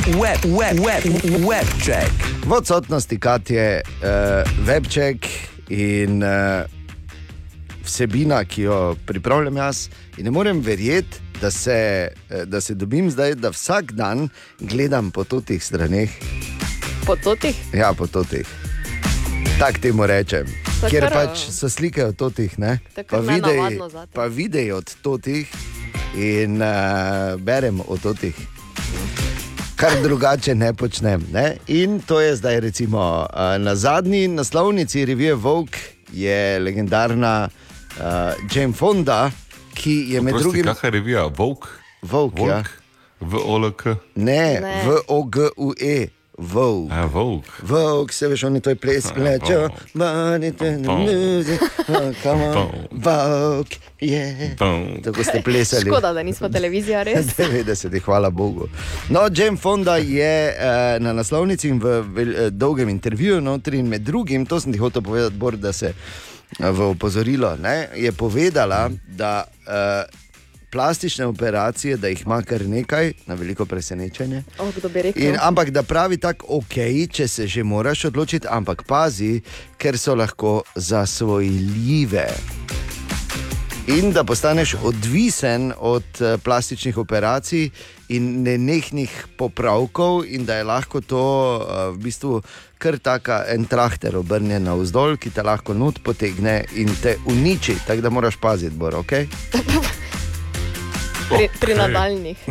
web, 0.07 0.39
web, 0.45 1.05
web 1.47 1.67
check. 1.81 2.13
V 2.45 2.53
odsotnosti 2.53 3.19
Katje, 3.19 3.81
uh, 3.81 4.45
webček 4.67 5.25
in 5.73 6.21
uh, 6.23 6.69
vsebina, 7.85 8.45
ki 8.45 8.63
jo 8.63 8.97
pripravljam 9.07 9.57
jaz. 9.57 9.89
In 10.17 10.29
ne 10.29 10.31
morem 10.31 10.61
verjeti, 10.61 11.21
da 11.41 11.51
se, 11.51 12.09
eh, 12.31 12.45
da 12.47 12.61
se 12.61 12.75
dobim 12.75 13.11
zdaj, 13.11 13.35
da 13.35 13.51
vsak 13.51 13.93
dan 13.93 14.29
gledam 14.61 15.11
po 15.11 15.25
totih 15.25 15.65
straneh. 15.65 16.11
Po 17.07 17.17
totih? 17.17 17.57
Ja, 17.75 17.93
po 17.93 18.07
totih. 18.07 18.47
Tako 19.59 19.79
temu 19.83 20.07
rečem. 20.07 20.47
To 20.81 20.87
je 20.87 20.91
Ker 20.91 21.11
pač 21.13 21.49
so 21.51 21.69
slike 21.69 22.05
od 22.05 22.17
totih, 22.17 22.59
ne? 22.59 22.79
Pa, 23.11 23.19
videi, 23.19 23.79
pa 24.13 24.27
videi 24.27 24.73
od 24.73 24.97
totih 25.03 25.51
in 26.17 26.63
uh, 26.63 27.41
berem 27.41 27.81
o 27.81 27.97
totih. 27.97 28.35
Kar 29.77 30.03
drugače 30.03 30.55
ne 30.55 30.75
počnem. 30.75 31.27
Ne? 31.33 31.57
In 31.67 32.01
to 32.01 32.21
je 32.21 32.37
zdaj, 32.37 32.61
recimo, 32.61 33.27
na 33.59 33.75
zadnji 33.77 34.29
naslovnici 34.29 35.05
revije 35.05 35.35
Vogue 35.35 35.79
je 36.13 36.59
legendarna 36.59 37.49
uh, 37.49 38.05
Jane 38.55 38.73
Fonda, 38.73 39.31
ki 39.75 40.07
je 40.09 40.21
med 40.23 40.33
Prosti, 40.33 40.45
drugim. 40.45 40.65
Kakšna 40.65 40.87
je 40.87 40.91
revija? 40.91 41.27
Vogue? 41.27 41.69
Vogue, 42.03 42.49
ja. 42.49 42.63
V 43.21 43.39
OLK. 43.45 43.85
Ne, 44.15 44.61
Ne. 44.61 44.83
v 44.87 44.99
OGUE. 45.09 46.09
Vogue. 46.39 46.91
A, 46.91 47.07
Vogue. 47.07 47.47
Vogue, 47.63 48.13
se 48.13 48.29
veš, 48.29 48.45
oni 48.45 48.61
to 48.61 48.71
je 48.71 48.77
ples, 48.77 49.05
lečo, 49.17 49.69
manite, 49.95 50.79
music, 50.79 51.61
come 52.23 52.45
on, 52.45 52.71
Vogue, 52.91 53.79
yeah. 54.01 54.57
Tako 55.05 55.25
ste 55.25 55.43
plesali. 55.45 55.91
Škoda, 55.91 56.13
da 56.13 56.23
nismo 56.23 56.49
televizija, 56.49 57.03
res. 57.03 57.27
90, 57.39 58.01
hvala 58.03 58.31
Bogu. 58.31 58.69
No, 59.09 59.21
Jane 59.37 59.57
Fonda 59.57 59.97
je 59.97 60.49
eh, 60.49 60.99
na 61.01 61.13
naslovnici 61.13 61.69
in 61.69 61.79
v 61.79 62.01
vel, 62.03 62.35
eh, 62.35 62.51
dolgem 62.51 62.89
intervjuju, 62.89 63.41
notri 63.41 63.79
in 63.79 63.89
med 63.89 64.03
drugim, 64.03 64.47
to 64.47 64.61
sem 64.61 64.73
ti 64.73 64.79
hotel 64.79 65.03
povedati, 65.03 65.37
Bor, 65.37 65.57
da 65.57 65.73
se 65.73 65.93
eh, 65.95 66.71
v 66.71 66.91
opozorilo, 66.91 67.57
ne, 67.57 67.89
je 67.95 68.13
povedala, 68.13 68.91
da 69.07 69.45
eh, 69.67 70.24
plastične 70.75 71.27
operacije, 71.27 71.97
da 71.97 72.09
jih 72.11 72.23
ima 72.27 72.43
kar 72.43 72.67
nekaj, 72.67 73.13
na 73.27 73.35
veliko 73.35 73.65
presenečenje. 73.65 74.43
Oh? 74.59 74.75
In, 75.15 75.37
ampak 75.41 75.71
da 75.71 75.83
pravi 75.83 76.17
tako, 76.17 76.47
ok, 76.59 76.75
če 77.13 77.29
se 77.29 77.47
že 77.47 77.63
moraš 77.63 78.05
odločiti, 78.11 78.47
ampak 78.51 78.83
pazi, 78.83 79.39
ker 79.79 79.99
so 79.99 80.19
lahko 80.19 80.63
zasvojljive. 80.75 82.27
In 83.87 84.11
da 84.13 84.25
postaneš 84.25 84.75
odvisen 84.83 85.73
od 85.79 86.03
eh, 86.21 86.39
plastičnih 86.45 86.99
operacij 86.99 87.71
in 88.09 88.43
nenehnih 88.43 89.27
popravkov, 89.39 90.25
in 90.27 90.45
da 90.45 90.57
je 90.57 90.65
lahko 90.65 91.01
to 91.01 91.23
eh, 91.61 91.91
v 91.93 92.03
bistvu 92.03 92.43
kar 92.79 92.99
taka 92.99 93.45
en 93.49 93.65
traktor 93.65 94.17
obrnjen 94.17 94.67
navzdol, 94.67 95.17
ki 95.17 95.31
te 95.31 95.47
lahko 95.47 95.75
not 95.75 96.03
potegne 96.03 96.65
in 96.75 96.91
te 97.03 97.15
uniči. 97.27 97.77
Tako 97.87 98.01
da 98.01 98.11
moraš 98.11 98.41
paziti, 98.41 98.77
bor, 98.77 98.99
ok? 99.05 99.13
Pri, 101.29 101.49
pri 101.61 101.75
nadaljnih. 101.75 102.39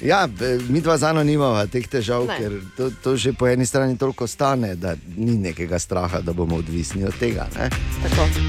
Ja, 0.00 0.28
mi 0.68 0.80
dva 0.80 0.94
zano 0.98 1.22
nimamo 1.24 1.66
teh 1.66 1.88
težav, 1.88 2.26
Ne. 2.26 2.36
ker 2.38 2.52
to, 2.76 2.90
to 3.02 3.16
že 3.16 3.32
po 3.32 3.48
eni 3.48 3.66
strani 3.66 3.98
toliko 3.98 4.26
stane, 4.26 4.74
da 4.76 4.94
ni 5.16 5.34
nekega 5.34 5.78
straha, 5.78 6.20
da 6.20 6.32
bomo 6.32 6.56
odvisni 6.56 7.04
od 7.04 7.16
tega. 7.18 7.48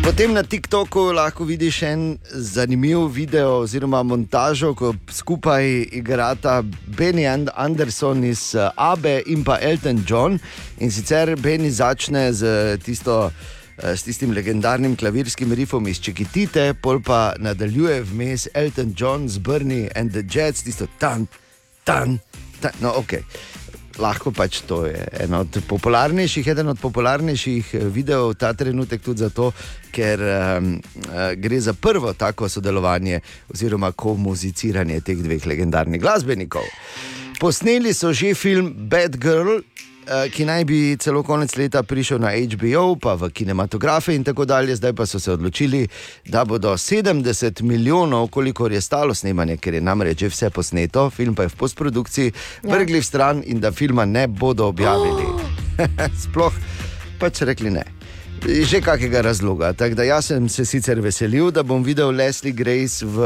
Potem 0.04 0.34
na 0.34 0.44
TikToku 0.44 1.00
lahko 1.12 1.44
vidiš 1.44 1.82
en 1.84 2.04
zanimiv 2.30 3.08
video 3.08 3.50
oziroma 3.58 4.04
montažo, 4.04 4.74
ko 4.74 4.94
skupaj 5.10 5.66
igrata 5.92 6.62
Benny 6.88 7.26
And- 7.26 7.50
Anderson 7.56 8.24
iz 8.24 8.56
eh, 8.56 8.70
Abe 8.76 9.22
in 9.26 9.44
pa 9.44 9.58
Elton 9.62 10.04
John. 10.06 10.40
In 10.78 10.92
sicer 10.92 11.36
Benny 11.36 11.72
začne 11.72 12.34
z 12.34 12.46
tisto. 12.78 13.32
Eh, 13.78 13.96
S 13.96 14.04
tistim 14.04 14.32
legendarnim 14.32 14.96
klavirskim 14.96 15.54
rifom 15.54 15.88
iz 15.88 16.00
Čekitite, 16.00 16.74
pol 16.82 17.02
pa 17.02 17.34
nadaljuje 17.40 18.02
vmes 18.04 18.48
Elton 18.54 18.94
John 18.98 19.30
z 19.30 19.38
Bernie 19.38 19.90
and 19.96 20.12
the 20.12 20.24
Jets, 20.24 20.64
tisto 20.64 20.88
tam, 21.00 21.28
tam, 21.84 22.20
tam. 22.62 22.72
No, 22.82 22.94
ok. 22.98 23.20
Lahko 23.96 24.32
pač 24.36 24.60
to 24.68 24.82
je 24.86 25.08
eno 25.24 25.40
od 25.46 25.58
popularnejših, 25.68 26.48
eden 26.52 26.68
od 26.74 26.80
popularnejših 26.80 27.74
eh, 27.74 27.86
videov 27.88 28.34
ta 28.36 28.54
trenutek 28.54 29.02
tudi 29.02 29.24
zato, 29.24 29.52
ker 29.96 30.20
um, 30.20 30.74
gre 31.40 31.60
za 31.64 31.74
prvo 31.74 32.12
tako 32.14 32.50
sodelovanje 32.52 33.22
oziroma 33.54 33.94
komuziciranje 33.96 35.00
teh 35.00 35.22
dveh 35.24 35.46
legendarnih 35.48 36.02
glasbenikov. 36.02 36.68
Posneli 37.40 37.94
so 37.94 38.14
že 38.14 38.36
film 38.36 38.74
Bad 38.90 39.16
Girl, 39.16 39.64
ki 40.34 40.46
naj 40.46 40.66
bi 40.66 40.98
celo 41.00 41.24
konec 41.24 41.56
leta 41.58 41.84
prišel 41.84 42.20
na 42.20 42.32
HBO, 42.32 42.96
pa 43.02 43.16
v 43.16 43.30
kinematografe 43.30 44.16
in 44.16 44.24
tako 44.24 44.46
dalje. 44.46 44.76
Zdaj 44.76 44.94
pa 44.94 45.06
so 45.06 45.20
se 45.20 45.32
odločili, 45.32 45.88
da 46.26 46.46
bodo 46.46 46.74
70 46.78 47.62
milijonov, 47.62 48.28
kolikor 48.28 48.72
je 48.72 48.82
stalo 48.82 49.14
snemanje, 49.14 49.58
ker 49.58 49.74
je 49.74 49.82
namreč 49.82 50.20
že 50.20 50.30
vse 50.30 50.50
posneto, 50.50 51.10
film 51.10 51.36
pa 51.36 51.44
je 51.44 51.50
v 51.50 51.56
postprodukciji, 51.56 52.32
Ja. 52.64 52.76
vrgli 52.76 53.00
v 53.00 53.06
stran 53.06 53.44
in 53.46 53.60
da 53.60 53.72
filma 53.72 54.06
ne 54.06 54.28
bodo 54.28 54.68
objavili. 54.68 55.26
Sploh 56.24 56.54
pač 57.20 57.42
rekli 57.42 57.72
ne. 57.72 57.84
Že 58.46 58.82
kakega 58.82 59.22
razloga. 59.22 59.74
Tako 59.74 59.96
da 59.96 60.04
jaz 60.04 60.26
sem 60.26 60.50
se 60.50 60.66
sicer 60.66 61.00
veselil, 61.02 61.52
da 61.52 61.64
bom 61.64 61.84
videl 61.84 62.12
Leslie 62.12 62.54
Grace 62.54 63.06
v 63.06 63.26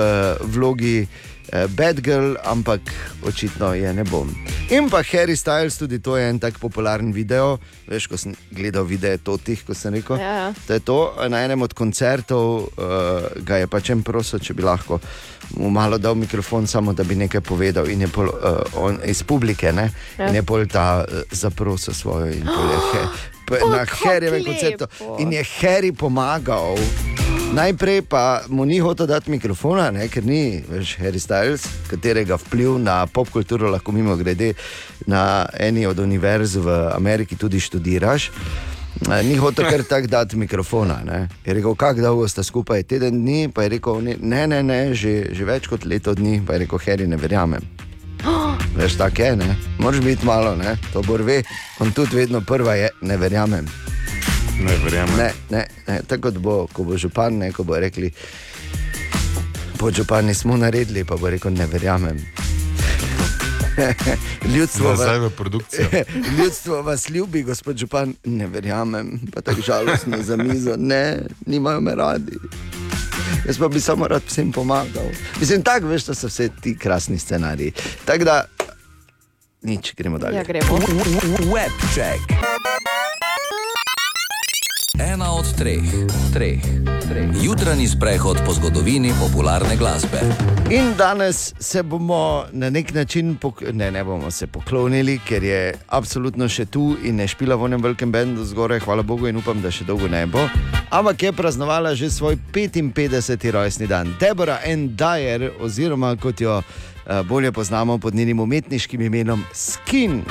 vlogi 0.55 1.01
eh, 1.01 1.07
Bad 1.51 2.01
Girl, 2.05 2.35
ampak 2.45 2.81
očitno 3.25 3.73
je 3.73 3.93
ne 3.93 4.03
bom. 4.03 4.29
In 4.69 4.89
pa 4.89 5.01
Harry 5.01 5.35
Styles, 5.35 5.77
tudi 5.77 5.99
to 5.99 6.17
je 6.17 6.29
en 6.29 6.39
tak 6.39 6.59
popularen 6.61 7.11
video. 7.13 7.57
Veš, 7.89 8.07
ko 8.07 8.17
sem 8.17 8.35
gledal 8.51 8.85
videe 8.85 9.17
totih, 9.17 9.63
ko 9.65 9.73
sem 9.73 9.93
rekel. 9.97 10.19
Ja, 10.21 10.33
ja. 10.33 10.53
To 10.67 10.73
je 10.73 10.79
to, 10.79 10.99
na 11.29 11.41
enem 11.45 11.61
od 11.65 11.73
koncertov 11.73 12.69
uh, 12.77 13.25
ga 13.41 13.63
je 13.63 13.67
pač 13.67 13.89
en 13.89 14.05
prosil, 14.05 14.39
če 14.39 14.53
bi 14.53 14.65
lahko 14.65 14.99
mu 15.57 15.69
malo 15.69 15.97
dal 15.97 16.15
mikrofon, 16.15 16.67
samo 16.67 16.93
da 16.93 17.03
bi 17.03 17.15
nekaj 17.15 17.41
povedal. 17.41 17.89
In 17.89 18.01
je 18.01 18.07
pol, 18.07 18.29
uh, 18.29 18.61
on, 18.77 18.99
iz 19.05 19.23
publike, 19.23 19.71
ne? 19.73 19.89
Ja. 20.17 20.29
in 20.29 20.35
je 20.35 20.43
pol 20.43 20.67
ta 20.67 21.01
uh, 21.01 21.25
zaprosil 21.31 21.93
svojo 21.93 22.29
in 22.29 22.45
pol 22.45 22.69
je 22.69 22.79
he, 22.93 23.03
p, 23.47 23.57
O, 23.63 23.69
na 23.69 23.85
Harryjevem 23.85 24.45
koncertu. 24.45 24.85
In 25.19 25.33
je 25.33 25.43
Harry 25.61 25.91
pomagal. 25.91 26.77
Najprej 27.53 28.01
pa 28.01 28.41
mu 28.47 28.65
ni 28.65 28.79
hotel 28.79 29.07
dati 29.07 29.31
mikrofona, 29.31 29.89
ne, 29.91 30.05
ker 30.07 30.21
ni 30.25 30.61
več 30.69 30.93
Harry 31.01 31.17
Styles, 31.17 31.65
katerega 31.89 32.37
vpliv 32.37 32.77
na 32.77 33.01
popkulturo 33.09 33.71
lahko 33.73 33.91
mimo 33.91 34.13
grede 34.15 34.53
na 35.09 35.49
eni 35.57 35.87
od 35.89 35.99
univerz 35.99 36.59
v 36.61 36.77
Ameriki 36.93 37.35
tudi 37.35 37.59
študiraš. 37.59 38.29
Ni 39.25 39.35
hotel 39.41 39.65
kar 39.65 39.83
tako 39.83 40.07
dati 40.07 40.37
mikrofona. 40.37 41.01
Ne. 41.05 41.27
Je 41.45 41.53
rekel, 41.57 41.75
kako 41.75 42.01
dolgo 42.01 42.27
sta 42.27 42.43
skupaj, 42.43 42.83
teden 42.83 43.21
dni, 43.23 43.49
pa 43.49 43.65
je 43.65 43.75
rekel, 43.77 44.01
ne, 44.03 44.45
ne, 44.47 44.63
ne, 44.63 44.79
že, 44.93 45.33
že 45.33 45.45
več 45.45 45.69
kot 45.71 45.89
leto 45.89 46.13
dni, 46.13 46.43
pa 46.45 46.53
je 46.53 46.67
rekel, 46.67 46.85
Harry, 46.85 47.09
ne 47.09 47.17
verjamem. 47.17 47.65
Veš, 48.77 48.99
tako 49.01 49.25
je, 49.25 49.35
ne? 49.41 49.55
moraš 49.79 50.05
biti 50.05 50.25
malo, 50.25 50.55
ne? 50.55 50.77
to 50.93 51.01
bo 51.01 51.17
ve, 51.17 51.41
on 51.79 51.91
tudi 51.91 52.15
vedno 52.15 52.41
prva 52.45 52.75
je, 52.75 52.89
ne 53.01 53.17
verjamem. 53.17 53.65
Ne 54.59 54.75
verjamem. 54.83 55.17
Ne, 55.17 55.31
ne, 55.49 55.67
ne. 55.87 56.01
tako 56.07 56.21
kot 56.29 56.37
bo, 56.37 56.67
ko 56.73 56.83
bo 56.83 56.97
župan, 56.97 57.37
ne, 57.37 57.51
ko 57.51 57.63
bo 57.63 57.79
rekli, 57.79 58.11
podžupani 59.79 60.33
smo 60.33 60.57
naredili, 60.57 61.05
pa 61.07 61.15
bo 61.15 61.29
rekel, 61.29 61.53
ne 61.53 61.65
verjamem. 61.65 62.19
Ljudstvo, 64.55 64.93
va-. 64.93 65.29
Ljudstvo 66.37 66.81
vas 66.81 67.09
ljubi, 67.09 67.43
gospod 67.43 67.77
Župan, 67.77 68.13
ne 68.23 68.47
verjamem, 68.47 69.19
pa 69.33 69.41
tako 69.41 69.61
žalostno 69.61 70.17
za 70.23 70.37
mizo, 70.37 70.75
ne, 70.77 71.17
nimajo 71.45 71.81
me 71.81 71.95
radi. 71.95 72.37
Jaz 73.47 73.57
pa 73.57 73.67
bi 73.67 73.79
samo 73.79 74.07
rad 74.07 74.21
vsem 74.27 74.51
pomagal. 74.51 75.07
Mislim, 75.39 75.63
tako 75.63 75.87
veš, 75.87 76.05
da 76.05 76.15
so 76.15 76.27
vse 76.27 76.49
ti 76.61 76.77
krasni 76.77 77.19
scenariji. 77.19 77.71
Tako 78.05 78.23
da, 78.23 78.45
nič, 79.61 79.93
gremo 79.95 80.17
dalje. 80.17 80.35
Ja, 80.35 80.43
gremo. 80.43 80.77
Webcheck. 81.53 82.35
Ena 84.99 85.31
od 85.31 85.47
treh, 85.55 85.83
treh, 86.33 86.59
treh. 87.07 87.29
Jutranji 87.43 87.87
sprehod 87.87 88.37
po 88.45 88.53
zgodovini 88.53 89.13
popularne 89.19 89.77
glasbe. 89.77 90.19
In 90.69 90.93
danes 90.97 91.53
se 91.59 91.83
bomo 91.83 92.45
na 92.51 92.69
nek 92.69 92.93
način, 92.93 93.37
ne, 93.73 93.91
ne 93.91 94.03
bomo 94.03 94.31
se 94.31 94.47
poklonili, 94.47 95.19
ker 95.27 95.43
je 95.43 95.73
absolutno 95.87 96.49
še 96.49 96.65
tu 96.65 96.97
in 97.03 97.15
ne 97.15 97.27
špila 97.27 97.55
v 97.55 97.65
enem 97.65 97.83
velikem 97.83 98.11
bendu 98.11 98.43
zgoraj, 98.43 98.79
hvala 98.83 99.03
Bogu 99.03 99.27
in 99.27 99.39
upam, 99.39 99.61
da 99.61 99.71
še 99.71 99.87
dolgo 99.87 100.07
ne 100.11 100.25
bo. 100.27 100.43
Ampak 100.91 101.23
je 101.23 101.31
praznovala 101.31 101.95
že 101.95 102.11
svoj 102.11 102.35
55. 102.51 103.51
rojstni 103.51 103.87
dan. 103.87 104.15
Deborah 104.19 104.59
N. 104.67 104.89
Dyer, 104.99 105.47
oziroma 105.63 106.15
kot 106.19 106.41
jo 106.41 106.59
eh, 106.59 107.23
bolje 107.23 107.51
poznamo 107.51 107.97
pod 107.97 108.15
njenim 108.15 108.39
umetniškim 108.39 109.01
imenom 109.01 109.45
Skin. 109.53 110.25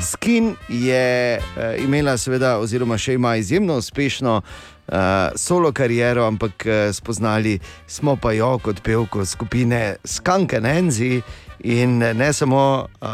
Skin 0.00 0.54
je 0.68 1.38
uh, 1.38 1.84
imela, 1.84 2.16
seveda, 2.18 2.58
oziroma 2.62 2.98
še 2.98 3.16
ima 3.18 3.36
izjemno 3.36 3.76
uspešno 3.82 4.34
uh, 4.38 4.94
solo 5.36 5.72
kariero, 5.72 6.26
ampak 6.26 6.66
uh, 6.66 6.72
spoznali 6.94 7.58
smo 7.86 8.16
pa 8.16 8.32
jo 8.32 8.58
kot 8.62 8.82
pevko 8.82 9.24
skupine 9.26 9.96
Skanke 10.04 10.60
Nenzi. 10.60 11.20
In 11.66 11.98
ne 11.98 12.32
samo 12.32 12.86
uh, 12.86 13.08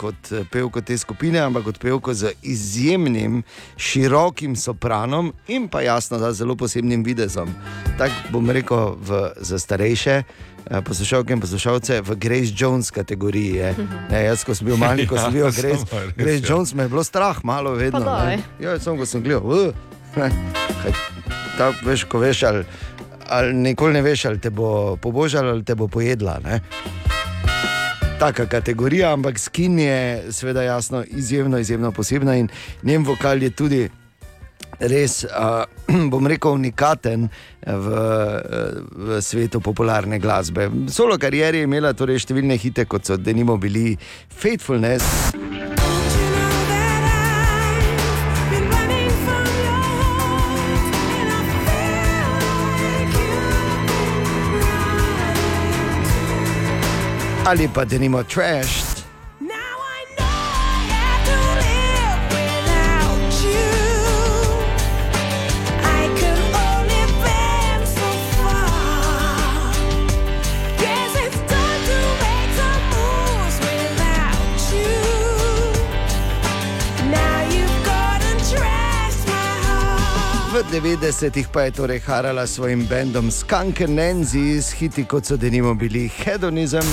kot 0.00 0.30
pevko 0.52 0.80
te 0.80 0.96
skupine, 0.98 1.42
ampak 1.44 1.66
kot 1.66 1.78
pevko 1.78 2.14
z 2.16 2.32
izjemnim, 2.42 3.42
širokim 3.76 4.56
sopranom 4.56 5.32
in 5.48 5.68
pa 5.68 5.82
jasno, 5.84 6.18
da 6.18 6.32
zelo 6.32 6.56
posebnim 6.56 7.04
videzom. 7.04 7.52
Tako 7.98 8.32
bom 8.32 8.50
rekel 8.50 8.96
v, 8.96 9.20
za 9.44 9.58
starejše 9.60 10.16
eh, 10.22 10.51
poslušalke 10.84 11.32
in 11.32 11.40
poslušalce 11.40 12.00
v 12.00 12.16
Grace 12.16 12.52
Jones 12.56 12.90
kategoriji. 12.90 13.54
Je. 13.54 13.74
Ne, 14.10 14.24
jaz, 14.24 14.44
ko 14.44 14.54
sem 14.54 14.66
bil 14.66 14.76
mali, 14.76 15.06
ko 15.06 15.18
sem 15.18 15.32
bil 15.32 15.44
Ja, 15.46 15.50
Grace, 15.50 15.68
res, 15.68 16.14
Grace 16.16 16.42
ja. 16.42 16.48
Jones, 16.48 16.74
me 16.74 16.82
je 16.82 16.88
bilo 16.88 17.04
strah, 17.04 17.44
malo 17.44 17.74
vedno. 17.74 18.18
Ja, 18.60 18.78
samo 18.78 19.02
ko 19.02 19.06
sem 19.06 19.22
gledal, 19.22 19.42
uh, 19.42 19.74
kaj, 20.14 20.92
ta, 21.58 21.72
veš, 21.84 22.04
ko 22.08 22.22
veš, 22.22 22.42
ali, 22.42 22.64
ali 23.28 23.54
nikoli 23.54 23.92
ne 23.92 24.02
veš, 24.02 24.24
ali 24.30 24.40
te 24.40 24.50
bo 24.50 24.96
pobožala 24.96 25.50
ali 25.50 25.64
te 25.64 25.74
bo 25.74 25.88
pojedla. 25.88 26.38
Ne? 26.44 26.60
Taka 28.18 28.46
kategorija, 28.46 29.12
ampak 29.12 29.38
skin 29.38 29.78
je, 29.78 30.22
seveda, 30.30 30.62
jasno, 30.62 31.02
izjemno, 31.08 31.58
izjemno 31.58 31.90
posebna 31.92 32.36
in 32.36 32.48
njen 32.82 33.04
vokal 33.04 33.42
je 33.42 33.50
tudi 33.50 33.88
res, 34.78 35.24
uh, 35.24 35.64
bom 36.12 36.26
rekel, 36.26 36.56
unikaten 36.56 37.28
v, 37.66 37.88
v 38.92 39.20
svetu 39.20 39.60
popularne 39.60 40.18
glasbe. 40.18 40.70
Solo 40.88 41.18
karieri 41.18 41.62
je 41.62 41.68
imela 41.68 41.92
torej 41.94 42.22
številne 42.24 42.58
hite, 42.58 42.86
kot 42.86 43.06
so 43.06 43.16
denimo 43.16 43.58
bili 43.60 43.96
Faithfulness. 44.28 45.32
Ali 57.42 57.66
pa 57.68 57.84
denimo 57.84 58.22
Trash. 58.22 58.91
90-ih 80.72 81.48
pa 81.52 81.62
je 81.62 81.70
torej 81.70 82.00
harala 82.06 82.46
s 82.46 82.54
svojim 82.54 82.86
bendom 82.86 83.30
Skanker 83.30 83.88
Nancy 83.88 84.60
s 84.60 84.72
hiti, 84.72 85.04
kot 85.04 85.24
so 85.24 85.36
denimo 85.36 85.74
bili 85.74 86.08
Hedonizem. 86.08 86.84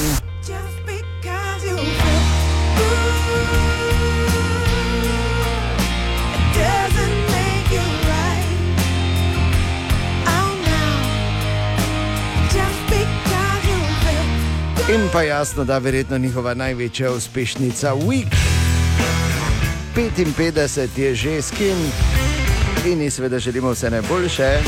In 14.89 14.95
In 14.95 15.09
pa 15.13 15.21
jasno, 15.21 15.63
da 15.63 15.77
verjetno 15.77 16.17
njihova 16.17 16.53
največja 16.53 17.11
uspešnica 17.11 17.93
Week. 17.93 18.35
55 19.95 20.99
je 20.99 21.15
že 21.15 21.41
skin 21.41 21.77
in 22.85 23.11
seveda 23.11 23.39
želimo 23.39 23.71
vse 23.71 23.89
najboljše. 23.89 24.59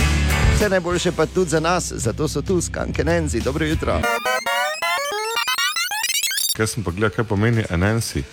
Vse 0.55 0.69
najboljše 0.69 1.11
pa 1.11 1.25
tudi 1.25 1.49
za 1.49 1.59
nas, 1.59 1.91
zato 1.91 2.27
so 2.27 2.41
tu 2.41 2.61
skanke 2.61 3.03
Nenzi. 3.03 3.39
Dobro 3.39 3.65
jutro. 3.65 4.01
Kaj 6.57 6.67
sem 6.67 6.83
pa 6.83 6.91
gledal, 6.91 7.09
kaj 7.09 7.25
pomeni 7.25 7.63
enensi? 7.69 8.23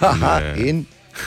Haha, 0.00 0.40
Ne. 0.40 0.68
in 0.68 0.84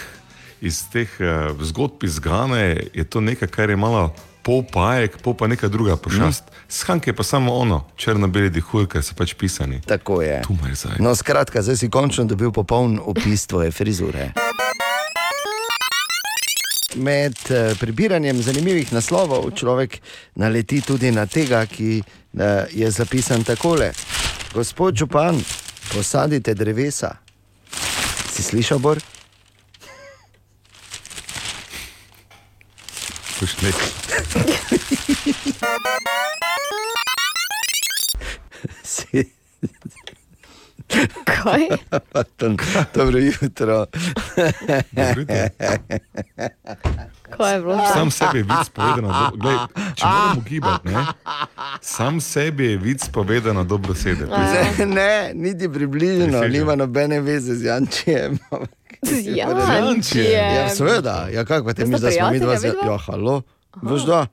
Iz 0.62 0.84
teh 0.92 1.10
uh, 1.20 1.62
zgodb 1.62 2.04
iz 2.04 2.20
Gane 2.20 2.78
je 2.94 3.04
to 3.04 3.22
nekaj, 3.22 3.48
kar 3.48 3.70
je 3.70 3.76
malo 3.76 4.16
pol 4.42 4.64
pajek, 4.64 5.18
pol 5.22 5.34
pa 5.34 5.48
neka 5.48 5.68
druga 5.68 5.96
pošast. 5.96 6.44
Mm. 6.44 6.54
Skanke 6.70 7.10
je 7.10 7.16
pa 7.16 7.24
samo 7.24 7.54
ono, 7.56 7.86
črno-beli 7.96 8.50
dihur, 8.50 8.88
ker 8.88 9.04
so 9.04 9.16
pač 9.16 9.34
pisani. 9.34 9.82
tako 9.82 10.22
je. 10.22 10.42
No, 11.00 11.16
skratka, 11.16 11.62
zdaj 11.62 11.78
si 11.78 11.90
končno 11.90 12.24
dobil 12.26 12.52
popoln 12.52 13.00
opis 13.04 13.48
tvoje 13.48 13.72
frizure. 13.72 14.32
Med 16.96 17.34
eh, 17.50 17.74
prebiranjem 17.80 18.42
zanimivih 18.42 18.94
naslovov 18.94 19.52
človek 19.58 20.02
naleti 20.36 20.82
tudi 20.82 21.12
na 21.12 21.26
tega, 21.26 21.66
ki 21.66 21.98
eh, 22.00 22.66
je 22.72 22.92
zapisan 22.92 23.44
takole: 23.44 23.94
Gospod 24.54 24.96
Župan, 24.96 25.42
posadite 25.94 26.54
drevesa. 26.54 27.16
Si 28.34 28.44
slišal, 28.44 28.80
Bor? 28.80 29.00
Pošli. 33.40 33.74
Si. 38.84 39.34
Kaj? 41.26 41.68
Dobro 42.96 43.20
jutro. 43.20 43.86
Kaj 47.38 47.54
je 47.54 47.60
bilo? 47.60 47.78
Sam 47.94 48.12
sebi 48.12 48.38
je 48.38 48.44
vic 48.44 48.70
povedano, 48.74 49.32
glej, 49.36 49.58
če 49.96 50.06
moramo 50.06 50.42
gibati, 50.42 50.88
ne? 50.88 51.06
sam 51.82 52.22
sebi 52.22 52.66
je 52.66 52.78
vic 52.78 53.08
povedano 53.10 53.64
dobro 53.64 53.96
sede. 53.96 54.26
Ne, 54.26 54.86
ne, 54.86 55.32
niti 55.34 55.70
približno, 55.70 56.42
nima 56.42 56.76
nobene 56.76 57.20
veze 57.22 57.56
z 57.56 57.66
Jančijem. 57.66 58.38
Z 59.02 59.28
Ja, 59.38 59.48
Jančijem. 59.50 60.70
seveda, 60.76 61.28
ja, 61.34 61.46
kako 61.46 61.74
te 61.74 61.88
sta 61.88 61.98
da 61.98 62.12
smo 62.12 62.30
mi 62.32 62.40
dva 62.40 62.58
zelo. 62.60 62.74
Ja, 62.86 62.98
halo. 62.98 63.42
Veš 63.82 64.02
da? 64.02 64.28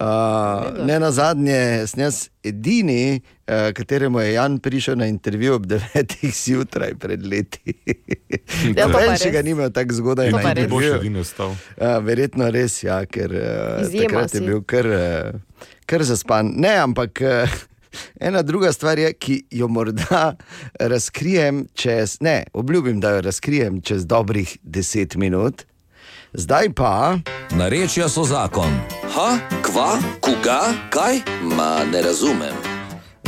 Uh, 0.00 0.86
ne 0.86 0.96
na 1.00 1.10
zadnje, 1.12 1.86
sem 1.86 2.00
jaz 2.00 2.28
edini, 2.44 3.20
uh, 3.20 3.72
kateremu 3.76 4.20
je 4.20 4.32
Jan 4.32 4.58
prišel 4.58 4.96
na 4.96 5.06
intervju 5.06 5.54
ob 5.54 5.66
9. 5.66 6.14
zjutraj 6.44 6.94
pred 6.94 7.26
leti. 7.26 7.74
Ja, 8.76 8.86
to 8.88 8.92
pa 9.08 9.16
še 9.20 9.28
ga 9.34 9.42
ni 9.44 9.52
imel 9.52 9.68
tako 9.68 9.98
zgodaj 9.98 10.30
To 10.32 10.40
na. 10.40 10.54
Ne 10.56 10.64
bo 10.64 10.80
še 10.80 10.94
intervjuju. 10.94 11.00
edini 11.00 11.20
ostal. 11.20 11.52
Uh, 11.76 11.98
verjetno 12.06 12.48
res, 12.54 12.78
ja, 12.86 13.02
ker 13.04 13.36
uh, 13.36 13.82
Izjema 13.84 14.22
takrat 14.22 14.38
je 14.38 14.40
si. 14.40 14.46
bil 14.48 14.62
kar, 14.64 14.88
uh, 14.88 15.68
kar 15.84 16.06
zaspan. 16.08 16.54
Ne, 16.56 16.72
ampak 16.86 17.20
uh, 17.20 17.58
ena 18.30 18.40
druga 18.42 18.72
stvar 18.72 18.96
je, 18.98 19.12
ki 19.12 19.42
jo 19.60 19.68
morda 19.68 20.22
razkrijem 20.80 21.66
čez, 21.76 22.16
ne, 22.24 22.46
obljubim, 22.56 22.96
da 23.00 23.18
jo 23.18 23.26
razkrijem 23.28 23.82
čez 23.84 24.08
dobrih 24.08 24.56
10 24.64 25.20
minut. 25.20 25.66
Zdaj 26.34 26.68
pa. 26.76 27.18
Narečja 27.50 28.08
so 28.08 28.24
zakon. 28.24 28.72
Ha, 29.14 29.36
kva, 29.62 29.98
koga, 30.20 30.60
kaj? 30.90 31.20
Ma 31.56 31.84
ne 31.92 32.02
razumem. 32.02 32.56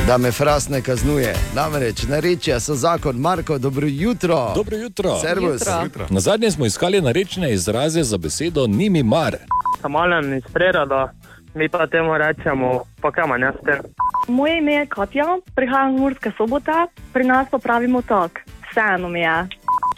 Da 0.07 0.19
me 0.19 0.33
fras 0.33 0.69
ne 0.69 0.81
kaznuje. 0.83 1.35
Namreč, 1.55 2.03
narečja 2.09 2.61
so 2.61 2.75
zakon, 2.75 3.17
Marko, 3.17 3.59
dobro 3.59 3.87
jutro. 3.91 4.53
Dobro 4.55 4.77
jutro. 4.77 5.19
Servus. 5.21 5.63
Jutro. 5.85 6.07
Na 6.11 6.21
zadnje 6.21 6.51
smo 6.51 6.67
iskali 6.67 7.01
narečne 7.01 7.53
izraze 7.53 8.03
za 8.03 8.19
besedo 8.19 8.67
ni 8.67 8.91
mi 8.91 9.03
mar. 9.03 9.37
Samalen 9.81 10.35
iz 10.35 10.45
Prerada, 10.53 11.13
mi 11.55 11.69
pa 11.69 11.87
temu 11.87 12.19
rečemo 12.19 12.83
pokamanjaste. 13.03 13.81
Moje 14.29 14.59
ime 14.59 14.73
je 14.73 14.87
Katja, 14.87 15.27
prihajam 15.55 15.95
iz 15.95 16.01
Murske 16.01 16.31
sobote, 16.37 16.87
pri 17.13 17.25
nas 17.25 17.47
pa 17.51 17.59
pravimo 17.59 18.03
tako, 18.03 18.41
vseeno 18.71 19.09
mi 19.09 19.21
je. 19.21 19.49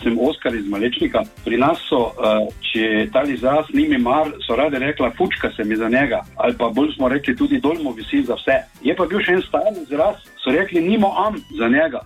Sem 0.03 0.19
Oskar 0.21 0.55
iz 0.55 0.67
Malečnika. 0.69 1.23
Pri 1.45 1.57
nas 1.57 1.81
so, 1.89 2.13
uh, 2.13 2.47
če 2.73 3.09
ta 3.13 3.23
izraz 3.27 3.71
ni 3.75 3.89
mi 3.89 3.99
mar, 3.99 4.31
so 4.47 4.57
rade 4.57 4.79
rekla, 4.79 5.11
fučka 5.19 5.51
se 5.57 5.65
mi 5.65 5.77
za 5.77 5.89
njega, 5.89 6.23
ali 6.37 6.55
pa 6.59 6.69
bolj 6.69 6.93
smo 6.95 7.09
rekli 7.09 7.37
tudi 7.37 7.61
dolmo 7.61 7.93
visi 7.93 8.23
za 8.23 8.35
vse. 8.35 8.59
Je 8.83 8.97
pa 8.97 9.07
bil 9.07 9.21
še 9.25 9.39
en 9.39 9.43
stari 9.43 9.83
izraz, 9.83 10.21
so 10.45 10.53
rekli, 10.53 10.81
nimo 10.81 11.15
am 11.27 11.41
za 11.59 11.69
njega. 11.69 12.05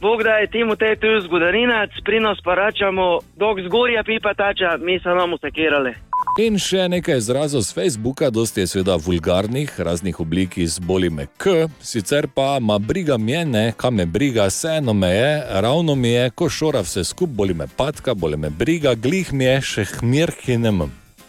Bog 0.00 0.22
da 0.22 0.36
je 0.40 0.46
temu 0.46 0.76
te 0.76 0.96
tu 0.96 1.08
zgodorinec, 1.24 1.90
pri 2.04 2.20
nas 2.20 2.38
pa 2.44 2.54
rečemo, 2.54 3.18
dok 3.36 3.60
zgorja 3.60 4.02
pipa 4.02 4.34
tača, 4.34 4.76
mi 4.80 4.98
se 5.00 5.08
nam 5.08 5.32
usekirali. 5.32 5.94
In 6.38 6.54
še 6.62 6.84
nekaj 6.86 7.18
izrazov 7.18 7.64
z 7.66 7.74
Facebooka, 7.74 8.28
dosti 8.30 8.62
je 8.62 8.68
seveda 8.70 8.94
vulgarnih, 9.02 9.72
raznih 9.82 10.20
oblik 10.22 10.60
iz 10.62 10.78
boli 10.78 11.10
me 11.10 11.26
k, 11.26 11.66
sicer 11.82 12.28
pa 12.30 12.60
ma 12.62 12.78
briga 12.78 13.18
mene, 13.18 13.72
kam 13.76 13.98
me 13.98 14.06
briga, 14.06 14.46
vseeno 14.46 14.94
me 14.94 15.10
je, 15.10 15.32
ravno 15.66 15.94
mi 15.98 16.14
je, 16.14 16.30
ko 16.30 16.48
šora 16.48 16.84
vse 16.86 17.04
skup, 17.04 17.34
boli 17.34 17.54
me 17.54 17.66
patka, 17.66 18.14
boli 18.14 18.38
me 18.38 18.50
briga, 18.50 18.94
glih 18.94 19.32
mi 19.32 19.44
je 19.44 19.58
še 19.72 19.84
hmirhinem. 19.96 20.86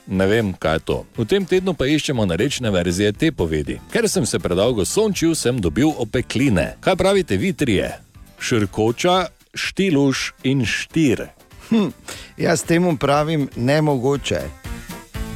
Ne 0.08 0.28
vem, 0.30 0.54
kaj 0.54 0.78
je 0.78 0.86
to. 0.86 0.98
V 1.18 1.26
tem 1.26 1.50
tednu 1.50 1.74
pa 1.74 1.90
iščemo 1.90 2.26
narečne 2.30 2.70
verzije 2.70 3.12
te 3.18 3.34
povedi. 3.34 3.80
Ker 3.90 4.06
sem 4.10 4.26
se 4.30 4.40
predolgo 4.40 4.86
sončil, 4.86 5.34
sem 5.36 5.58
dobil 5.58 5.90
opekline. 5.98 6.76
Kaj 6.82 7.00
pravite 7.02 7.42
vi 7.42 7.54
trije? 7.58 7.94
Širkoča, 8.38 9.32
štiluš 9.54 10.34
in 10.44 10.66
štir. 10.66 11.32
Hm, 11.72 11.90
jaz 12.38 12.68
temu 12.68 12.98
pravim 13.02 13.50
nemogoče. 13.56 14.71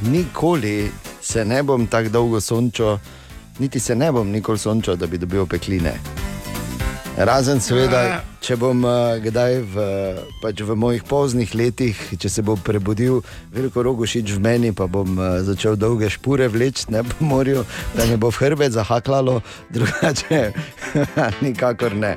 Nikoli 0.02 0.90
se 1.22 1.44
ne 1.44 1.62
bom 1.62 1.86
tako 1.86 2.08
dolgo 2.08 2.40
sončil, 2.40 2.98
niti 3.58 3.80
se 3.80 3.94
ne 3.94 4.12
bom 4.12 4.30
nikoli 4.30 4.58
sončil, 4.58 4.96
da 4.96 5.06
bi 5.06 5.18
dobil 5.18 5.46
pekline. 5.46 5.96
Razen, 7.16 7.62
seveda, 7.64 8.20
če 8.44 8.58
bom 8.60 8.82
uh, 8.84 9.16
kdaj 9.24 9.54
v, 9.72 9.84
pač 10.42 10.60
v 10.60 10.74
mojih 10.76 11.04
poznih 11.08 11.54
letih, 11.56 11.96
če 12.20 12.28
se 12.28 12.44
bo 12.44 12.58
prebudil 12.60 13.22
veliko 13.54 13.86
rogošič 13.86 14.34
v 14.36 14.42
meni, 14.44 14.72
pa 14.76 14.84
bom 14.84 15.16
uh, 15.16 15.40
začel 15.40 15.78
dolge 15.80 16.12
špure 16.12 16.50
vleči 16.52 16.92
ne 16.92 17.00
po 17.00 17.24
morju, 17.24 17.64
da 17.96 18.04
me 18.04 18.20
bo 18.20 18.28
v 18.28 18.44
hrbet 18.44 18.76
zahaklalo, 18.76 19.40
drugače 19.74 20.52
nikakor 21.44 21.96
ne. 21.96 22.12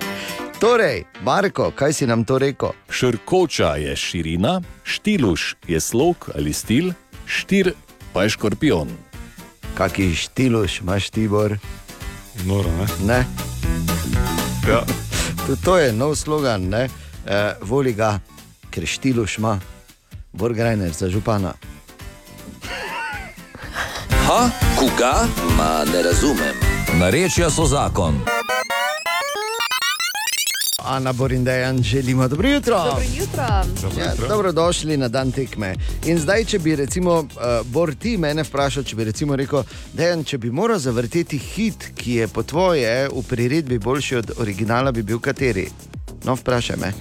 Torej, 0.59 1.05
Marko, 1.23 1.71
kaj 1.71 1.95
si 1.95 2.03
nam 2.03 2.27
to 2.27 2.35
rekel? 2.35 2.75
Širkoča 2.91 3.77
je 3.79 3.95
širina, 3.95 4.59
štiluš 4.83 5.55
je 5.71 5.79
slog 5.79 6.27
ali 6.35 6.51
stil, 6.51 6.91
štir 7.29 7.73
pa 8.13 8.23
je 8.23 8.29
škorpion. 8.29 8.89
Kaki 9.77 10.15
štiluš 10.15 10.81
imaš 10.81 11.09
Tibor? 11.09 11.57
Noro, 12.45 12.69
ne? 12.69 12.87
ne? 13.05 13.25
Ja. 14.69 14.83
Tudi 15.45 15.61
to 15.63 15.77
je 15.77 15.93
nov 15.93 16.15
slogan, 16.15 16.69
ne? 16.69 16.89
E, 17.25 17.53
voli 17.61 17.93
ga, 17.93 18.19
ker 18.69 18.85
štiluš 18.85 19.37
ima, 19.37 19.59
Borgrajner 20.33 20.91
za 20.91 21.09
župana. 21.09 21.53
Ha, 24.27 24.49
koga? 24.79 25.25
Ma 25.57 25.85
ne 25.93 26.03
razumem. 26.03 26.55
Narečja 26.99 27.49
so 27.49 27.65
zakon. 27.65 28.21
Ana 30.85 31.13
Borindejan, 31.13 31.83
želimo 31.83 32.27
dobro 32.27 32.49
jutro. 32.49 32.83
Dobro 32.83 33.03
jutro. 33.19 33.43
Ja, 34.01 34.13
dobrodošli 34.29 34.97
na 34.97 35.07
dan 35.07 35.31
tekme. 35.31 35.75
In 36.05 36.19
zdaj, 36.19 36.45
če 36.45 36.59
bi 36.59 36.75
recimo, 36.75 37.19
uh, 37.19 37.25
Bor 37.65 37.95
ti 37.95 38.17
mene 38.17 38.43
vprašal, 38.43 38.83
če 38.83 38.95
bi 38.95 39.03
recimo 39.03 39.35
rekel, 39.35 39.63
Dejan, 39.93 40.23
če 40.23 40.37
bi 40.37 40.51
moral 40.51 40.79
zavrteti 40.79 41.37
hit, 41.37 41.91
ki 41.95 42.13
je 42.13 42.27
po 42.27 42.43
tvoje 42.43 43.09
v 43.09 43.23
priredbi 43.29 43.79
boljši 43.79 44.15
od 44.15 44.31
originala, 44.37 44.91
bi 44.91 45.03
bil 45.03 45.19
kateri? 45.19 45.69
No, 46.23 46.35
vprašaj 46.35 46.77
me. 46.77 46.93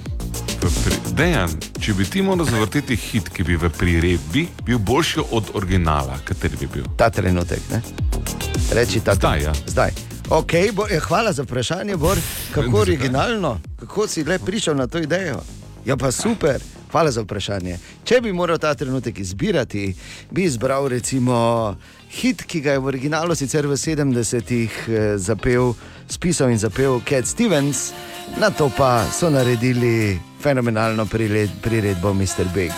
Dejan, 1.14 1.50
če 1.80 1.94
bi 1.94 2.04
ti 2.04 2.22
moral 2.22 2.46
zavrteti 2.46 2.96
hit, 2.96 3.28
ki 3.34 3.44
bi 3.46 3.56
v 3.56 3.70
priredbi 3.78 4.46
bil 4.66 4.78
boljši 4.78 5.24
od 5.30 5.54
originala, 5.54 6.18
kateri 6.24 6.56
bi 6.60 6.68
bil? 6.74 6.86
Ta 6.96 7.10
trenutek, 7.10 7.62
ne? 7.70 7.82
Reči 8.74 9.00
ta 9.00 9.14
Zdaj, 9.14 9.42
ja. 9.42 9.52
Zdaj. 9.66 10.17
Okay, 10.30 10.72
bo, 10.72 10.86
eh, 10.90 11.00
hvala 11.00 11.32
za 11.32 11.42
vprašanje, 11.42 11.96
Bor. 11.96 12.18
Kako 12.54 12.76
originalno, 12.76 13.60
kako 13.80 14.08
si 14.08 14.24
le 14.24 14.38
prišel 14.38 14.76
na 14.76 14.86
to 14.86 14.98
idejo. 14.98 15.40
Ja, 15.84 15.96
pa 15.96 16.12
super. 16.12 16.60
Hvala 16.92 17.10
za 17.10 17.22
vprašanje. 17.22 17.78
Če 18.04 18.20
bi 18.20 18.32
moral 18.32 18.58
ta 18.58 18.74
trenutek 18.74 19.18
izbirati, 19.18 19.94
bi 20.30 20.44
izbral 20.44 20.88
recimo 20.88 21.76
hit, 22.10 22.42
ki 22.42 22.60
ga 22.60 22.72
je 22.72 22.78
v 22.78 22.86
originalu 22.86 23.34
sicer 23.34 23.66
v 23.66 23.72
70-ih 23.72 24.72
eh, 24.88 25.18
zapel, 25.18 25.74
spisal 26.08 26.50
in 26.50 26.58
zapel 26.58 27.00
Cat 27.08 27.26
Stevens, 27.26 27.92
na 28.36 28.50
to 28.50 28.70
pa 28.76 29.04
so 29.12 29.30
naredili 29.30 30.20
fenomenalno 30.40 31.06
prired, 31.06 31.50
priredbo 31.62 32.14
Mr. 32.14 32.44
Big. 32.54 32.72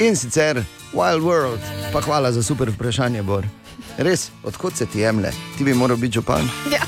In 0.00 0.16
sicer 0.16 0.64
Wild 0.92 1.24
World, 1.24 1.60
pa 1.92 2.00
hvala 2.00 2.32
za 2.32 2.42
super 2.42 2.70
vprašanje, 2.70 3.22
Bor. 3.22 3.61
Res, 3.98 4.30
odkot 4.44 4.76
se 4.76 4.86
ti 4.86 5.00
jemlje? 5.00 5.32
Ti 5.58 5.64
bi 5.64 5.74
moral 5.74 5.96
biti 5.96 6.12
župan. 6.14 6.48
Ja. 6.72 6.80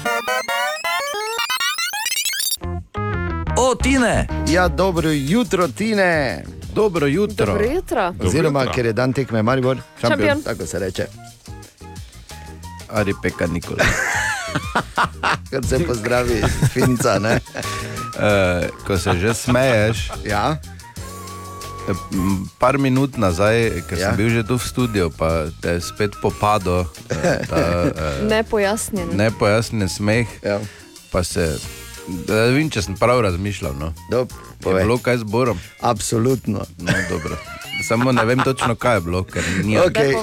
Tine. 3.82 4.26
Ja, 4.48 4.68
dobro 4.68 5.10
jutro, 5.10 5.68
Tine. 5.68 6.44
Dobro 6.74 7.06
jutro. 7.06 7.46
Dobro 7.46 7.64
jutro. 7.64 8.14
Oziroma, 8.20 8.48
Dobro 8.50 8.60
jutro. 8.62 8.72
ker 8.74 8.86
je 8.86 8.92
dan 8.92 9.12
tekme, 9.12 9.42
Maribor, 9.42 9.76
šampion, 10.00 10.28
Šampion. 10.28 10.42
tako 10.42 10.66
se 10.66 10.78
reče. 10.78 11.06
Ari 12.90 13.14
peka 13.22 13.46
Nikola. 13.46 13.84
Kot 15.50 15.64
se 15.68 15.78
pozdravi, 15.78 16.42
finca, 16.72 17.18
ne? 17.18 17.40
Uh, 17.54 18.66
ko 18.86 18.98
se 18.98 19.12
že 19.12 19.34
smeješ. 19.34 20.10
Ja. 20.24 20.56
Par 22.58 22.78
minut 22.78 23.16
nazaj, 23.20 23.84
ker 23.88 23.98
ja. 23.98 24.10
Sem 24.10 24.16
bil 24.16 24.30
že 24.32 24.44
tu 24.48 24.56
v 24.56 24.64
studiu, 24.64 25.10
pa 25.12 25.52
te 25.60 25.76
je 25.76 25.84
spet 25.84 26.16
popadlo 26.22 26.86
eh, 27.12 27.44
eh, 27.44 28.24
Nepojasnjen. 28.24 29.12
nepojasnen 29.12 29.88
smeh. 29.88 30.28
Ja. 30.42 30.60
Pa 31.12 31.24
se, 31.24 31.58
da 32.26 32.48
vem, 32.54 32.70
če 32.72 32.82
sem 32.88 32.96
prav 32.96 33.20
razmišljal. 33.20 33.76
No. 33.76 33.92
Dob, 34.10 34.32
je 34.64 34.74
bilo 34.74 34.98
kaj 34.98 35.22
z 35.22 35.28
Borom? 35.28 35.60
Absolutno. 35.80 36.64
No, 36.80 36.92
dobro. 37.10 37.36
Samo 37.84 38.12
ne 38.12 38.24
vem 38.24 38.40
točno, 38.40 38.74
kaj 38.74 38.96
je 38.96 39.00
bilo, 39.00 39.22
ker 39.28 39.44
ni 39.64 39.76
Okay. 39.78 40.14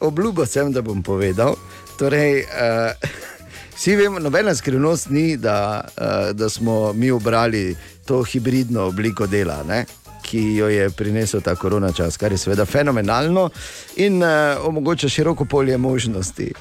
Obljubo 0.00 0.46
sem, 0.46 0.72
da 0.72 0.82
bom 0.82 1.02
povedal. 1.02 1.56
Torej, 1.98 2.44
uh, 2.44 2.92
vsi 3.76 3.96
vemo, 3.96 4.18
nobena 4.20 4.54
skrivnost 4.54 5.08
ni, 5.10 5.36
da, 5.36 5.84
uh, 5.96 6.36
da 6.36 6.48
smo 6.48 6.92
mi 6.92 7.10
obrali 7.10 7.76
to 8.04 8.22
hibridno 8.22 8.82
obliko 8.92 9.26
dela. 9.26 9.62
Ne? 9.64 9.86
Ki 10.26 10.56
jo 10.56 10.68
je 10.68 10.90
prinesel 10.90 11.40
ta 11.40 11.54
korona 11.54 11.92
čas, 11.92 12.16
kar 12.16 12.32
je 12.32 12.38
seveda 12.38 12.64
fenomenalno 12.66 13.50
in 13.96 14.22
uh, 14.22 14.28
omogoča 14.66 15.08
široko 15.08 15.44
polje 15.44 15.78
možnosti. 15.78 16.52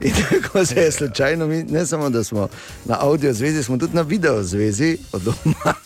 In 0.00 0.12
tako 0.30 0.64
se 0.64 0.80
je 0.80 0.92
slučajno, 0.92 1.46
mi, 1.46 1.62
ne 1.62 1.86
samo 1.86 2.10
da 2.10 2.24
smo 2.24 2.48
na 2.84 2.96
audio 3.00 3.32
zvezi, 3.32 3.62
smo 3.62 3.78
tudi 3.78 3.94
na 3.94 4.02
video 4.02 4.42
zvezi, 4.42 4.98
od 5.12 5.22
doma 5.22 5.85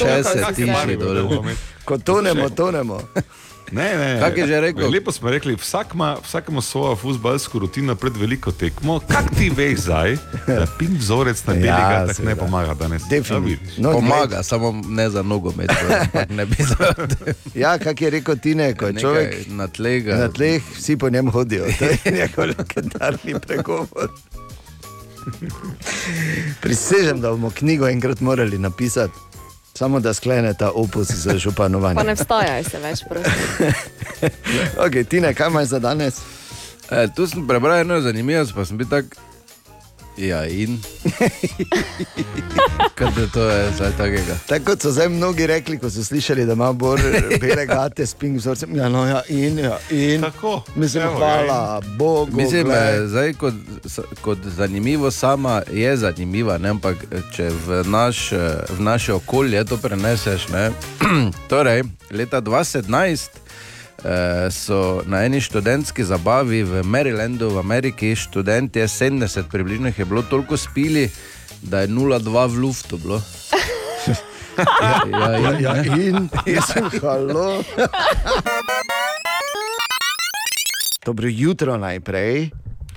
60 0.00 0.54
tisoč 0.56 0.96
dolarjev. 0.98 1.54
Ko 1.84 1.98
tonemo, 1.98 2.48
tonemo. 2.48 3.00
Ne, 3.72 3.96
ne, 3.98 4.20
Kak 4.20 4.36
je 4.36 4.46
že 4.46 4.60
rekel? 4.60 4.90
Lepo 4.90 5.12
smo 5.12 5.30
rekli, 5.30 5.54
vsak 5.54 5.94
ima, 5.94 6.16
vsak 6.24 6.48
ima 6.48 6.62
svojo 6.62 6.96
futbalsko 6.96 7.58
rutino 7.58 7.94
pred 7.94 8.16
veliko 8.16 8.52
tekmo. 8.52 9.00
Kak 9.08 9.30
ti 9.38 9.50
veš 9.50 9.78
zdaj, 9.78 10.16
da 10.46 10.66
pin 10.78 10.96
vzorec 10.98 11.44
na 11.46 11.54
belega 11.54 11.70
ja, 11.70 12.06
tako 12.06 12.22
ja, 12.22 12.24
no, 12.24 12.30
ne 12.30 12.36
pomaga 12.36 12.74
danes? 12.74 13.02
Definitivno. 13.10 13.90
No, 13.90 13.92
pomaga, 13.92 14.36
ne. 14.36 14.42
samo 14.42 14.74
ne 14.88 15.10
za 15.10 15.22
nogomet. 15.22 15.70
Pač 15.70 16.34
ja, 17.54 17.78
kak 17.78 18.00
je 18.00 18.10
rekel 18.10 18.38
Tine, 18.42 18.74
ko 18.74 18.90
je 18.90 18.92
Nekaj 18.92 19.02
človek 19.02 19.30
na 19.54 19.66
tleh. 19.68 20.04
Na 20.06 20.28
tleh 20.28 20.62
vsi 20.74 20.96
po 20.96 21.10
njem 21.10 21.30
hodijo. 21.30 21.70
To 21.78 21.84
je 21.84 21.98
njegov 22.18 22.50
legendarni 22.50 23.38
pregovor. 23.38 24.10
Prisežem, 26.60 27.20
da 27.20 27.30
bomo 27.30 27.50
knjigo 27.54 27.88
enkrat 27.88 28.20
morali 28.20 28.58
napisati 28.58 29.29
samo 29.80 30.00
da 30.00 30.14
sklene 30.14 30.54
ta 30.54 30.70
opus 30.74 31.10
za 31.10 31.38
županovanje. 31.38 31.94
Pa 31.96 32.02
ne 32.02 32.14
vstajaj 32.14 32.64
se 32.64 32.78
več, 32.78 33.00
prosim. 33.08 33.32
Okay, 34.84 35.04
Tine, 35.08 35.32
kaj 35.34 35.48
imaš 35.48 35.68
za 35.72 35.78
danes? 35.78 36.18
E, 36.90 37.06
tu 37.16 37.24
sem 37.26 37.46
prebral 37.48 37.80
eno 37.80 38.00
zanimivost, 38.04 38.52
pa 38.54 38.64
sem 38.68 38.76
bil 38.76 38.88
tak. 38.90 39.16
Ja, 40.20 40.46
in. 40.46 40.78
Kaj 42.94 43.08
da 43.16 43.26
to 43.32 43.44
je 43.50 43.72
zdaj 43.76 43.90
takega? 43.98 44.34
Tako 44.48 44.64
kot 44.64 44.82
so 44.82 44.90
zdaj 44.90 45.08
mnogi 45.08 45.46
rekli, 45.46 45.78
ko 45.78 45.90
so 45.90 46.04
slišali, 46.04 46.44
da 46.46 46.52
ima 46.52 46.72
Bor 46.72 47.00
bele 47.40 47.66
gate 47.66 48.06
s 48.06 48.14
ping 48.14 48.36
vzorcem. 48.36 48.76
Ja, 48.76 48.88
no, 48.88 49.06
ja, 49.06 49.22
in, 49.28 49.58
ja, 49.58 49.78
in. 49.90 50.20
Tako. 50.20 50.62
Mislim, 50.74 51.02
Evo, 51.02 51.16
hvala 51.16 51.80
Bogu. 51.96 52.36
Mislim, 52.36 52.64
glej. 52.64 52.96
eh, 52.96 53.06
zdaj, 53.06 53.32
kot, 53.32 53.54
kot 54.20 54.38
zanimivo 54.44 55.10
sama 55.10 55.62
je 55.72 55.96
zanimiva, 55.96 56.58
ne? 56.58 56.68
ampak 56.68 56.96
eh, 57.10 57.20
če 57.32 57.48
v, 57.66 57.82
naš, 57.86 58.32
eh, 58.32 58.38
v 58.76 58.80
naše 58.80 59.12
okolje 59.12 59.64
to 59.64 59.76
preneseš. 59.76 60.48
Ne? 60.48 60.70
torej, 61.48 61.82
leta 62.10 62.40
2017 62.40 63.30
eh, 63.36 63.39
so 64.50 65.02
na 65.06 65.24
eni 65.24 65.40
študentski 65.40 66.04
zabavi 66.04 66.62
v 66.62 66.82
Marylandu 66.84 67.50
v 67.50 67.58
Ameriki 67.58 68.16
študentje 68.16 68.88
70 68.88 69.48
približno 69.50 69.92
je 69.98 70.04
bilo 70.04 70.22
toliko 70.22 70.56
spili, 70.56 71.10
da 71.62 71.80
je 71.80 71.88
0,2 71.88 72.54
v 72.54 72.58
luftu 72.58 72.98
bilo. 72.98 73.22
ja, 74.82 75.36
ja, 75.36 75.50
Ja, 75.60 75.60
ja, 75.60 75.84
in, 75.96 76.28
mislim, 76.46 76.90
halo. 77.00 77.62
Dobro 81.04 81.28
jutro 81.28 81.76
najprej. 81.76 82.50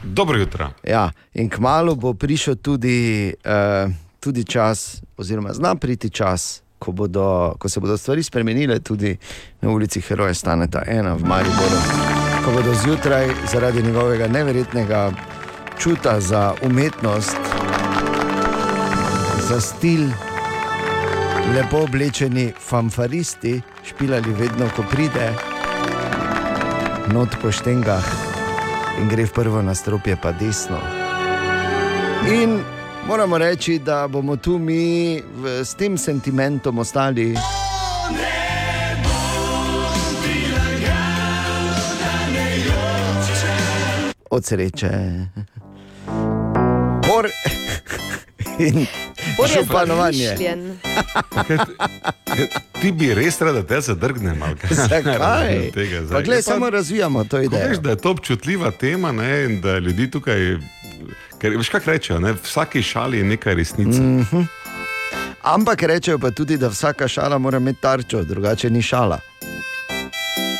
Dobro 0.03 0.37
jutro. 0.37 0.69
Ja, 0.83 1.11
in 1.33 1.49
kmalo 1.49 1.95
bo 1.95 2.13
prišel 2.13 2.55
tudi, 2.55 3.33
uh, 3.45 3.91
tudi 4.19 4.43
čas, 4.43 5.01
oziroma 5.17 5.53
zna 5.53 5.75
priti 5.75 6.09
čas, 6.09 6.62
ko, 6.83 6.91
bodo, 6.91 7.55
ko 7.59 7.69
se 7.69 7.79
bodo 7.79 7.97
stvari 7.97 8.23
spremenile 8.23 8.79
tudi 8.79 9.17
na 9.61 9.69
ulici 9.69 10.01
Heroja 10.01 10.33
Staneta 10.33 10.83
1 10.87 11.15
v 11.15 11.23
Mariboru. 11.23 11.79
Ko 12.45 12.51
bodo 12.51 12.73
zjutraj 12.83 13.31
zaradi 13.51 13.83
njegovega 13.83 14.27
neverjetnega 14.27 15.11
čuta 15.79 16.19
za 16.19 16.53
umetnost, 16.61 17.37
za 19.47 19.61
stil, 19.61 20.09
lepo 21.55 21.77
oblečeni 21.77 22.51
fanfaristi 22.59 23.61
špilali 23.85 24.33
vedno, 24.33 24.69
ko 24.75 24.83
pride, 24.91 25.31
not 27.13 27.29
po 27.41 27.51
štengah 27.51 28.03
in 29.01 29.07
gre 29.09 29.25
v 29.25 29.33
prvo 29.33 29.61
nastropje, 29.61 30.17
pa 30.21 30.31
desno. 30.31 30.79
In 32.27 32.59
moramo 33.07 33.37
reči, 33.37 33.79
da 33.79 34.07
bomo 34.07 34.35
tu 34.35 34.57
mi 34.57 34.83
v, 35.35 35.61
s 35.61 35.73
tem 35.73 35.97
sentimentom 35.97 36.79
ostali. 36.79 37.35
Od 44.29 44.45
sreče. 44.45 44.89
Bor 47.03 47.27
in 48.59 48.85
županovanje. 49.49 50.35
Ti 52.81 52.91
bi 52.91 53.13
res 53.13 53.41
rad, 53.41 53.55
da 53.55 53.63
te 53.63 53.81
zadrgnem. 53.81 54.43
ali 54.43 54.55
kaj? 54.55 54.69
Zakaj? 54.73 55.71
Tega 55.71 56.01
zdaj. 56.01 56.11
Pa 56.11 56.21
glej, 56.21 56.37
Je 56.37 56.43
pa- 56.43 56.51
samo 56.51 56.69
razvijamo 56.69 57.23
to 57.23 57.39
idejo. 57.39 57.69
Veš, 57.69 57.77
da 57.77 57.89
je 57.89 57.95
to 57.95 58.11
občutljiva 58.11 58.71
tema 58.71 59.11
ne, 59.11 59.45
in 59.45 59.61
da 59.61 59.77
ljudi 59.79 60.11
tukaj. 60.11 60.57
Ker, 61.43 61.51
veš, 61.59 61.69
kaj 61.75 61.81
rečejo, 61.85 62.19
ne? 62.23 62.31
vsaki 62.39 62.79
šali 62.83 63.17
je 63.17 63.23
nekaj 63.23 63.55
resnice. 63.55 63.99
Mm. 64.01 64.19
Mhm. 64.19 64.43
Ampak 65.43 65.81
rečejo 65.83 66.19
pa 66.19 66.31
tudi, 66.31 66.57
da 66.57 66.67
vsaka 66.67 67.07
šala 67.07 67.37
mora 67.37 67.57
imeti 67.57 67.81
tarčo, 67.81 68.23
drugače 68.23 68.69
ni 68.69 68.81
šala. 68.81 69.19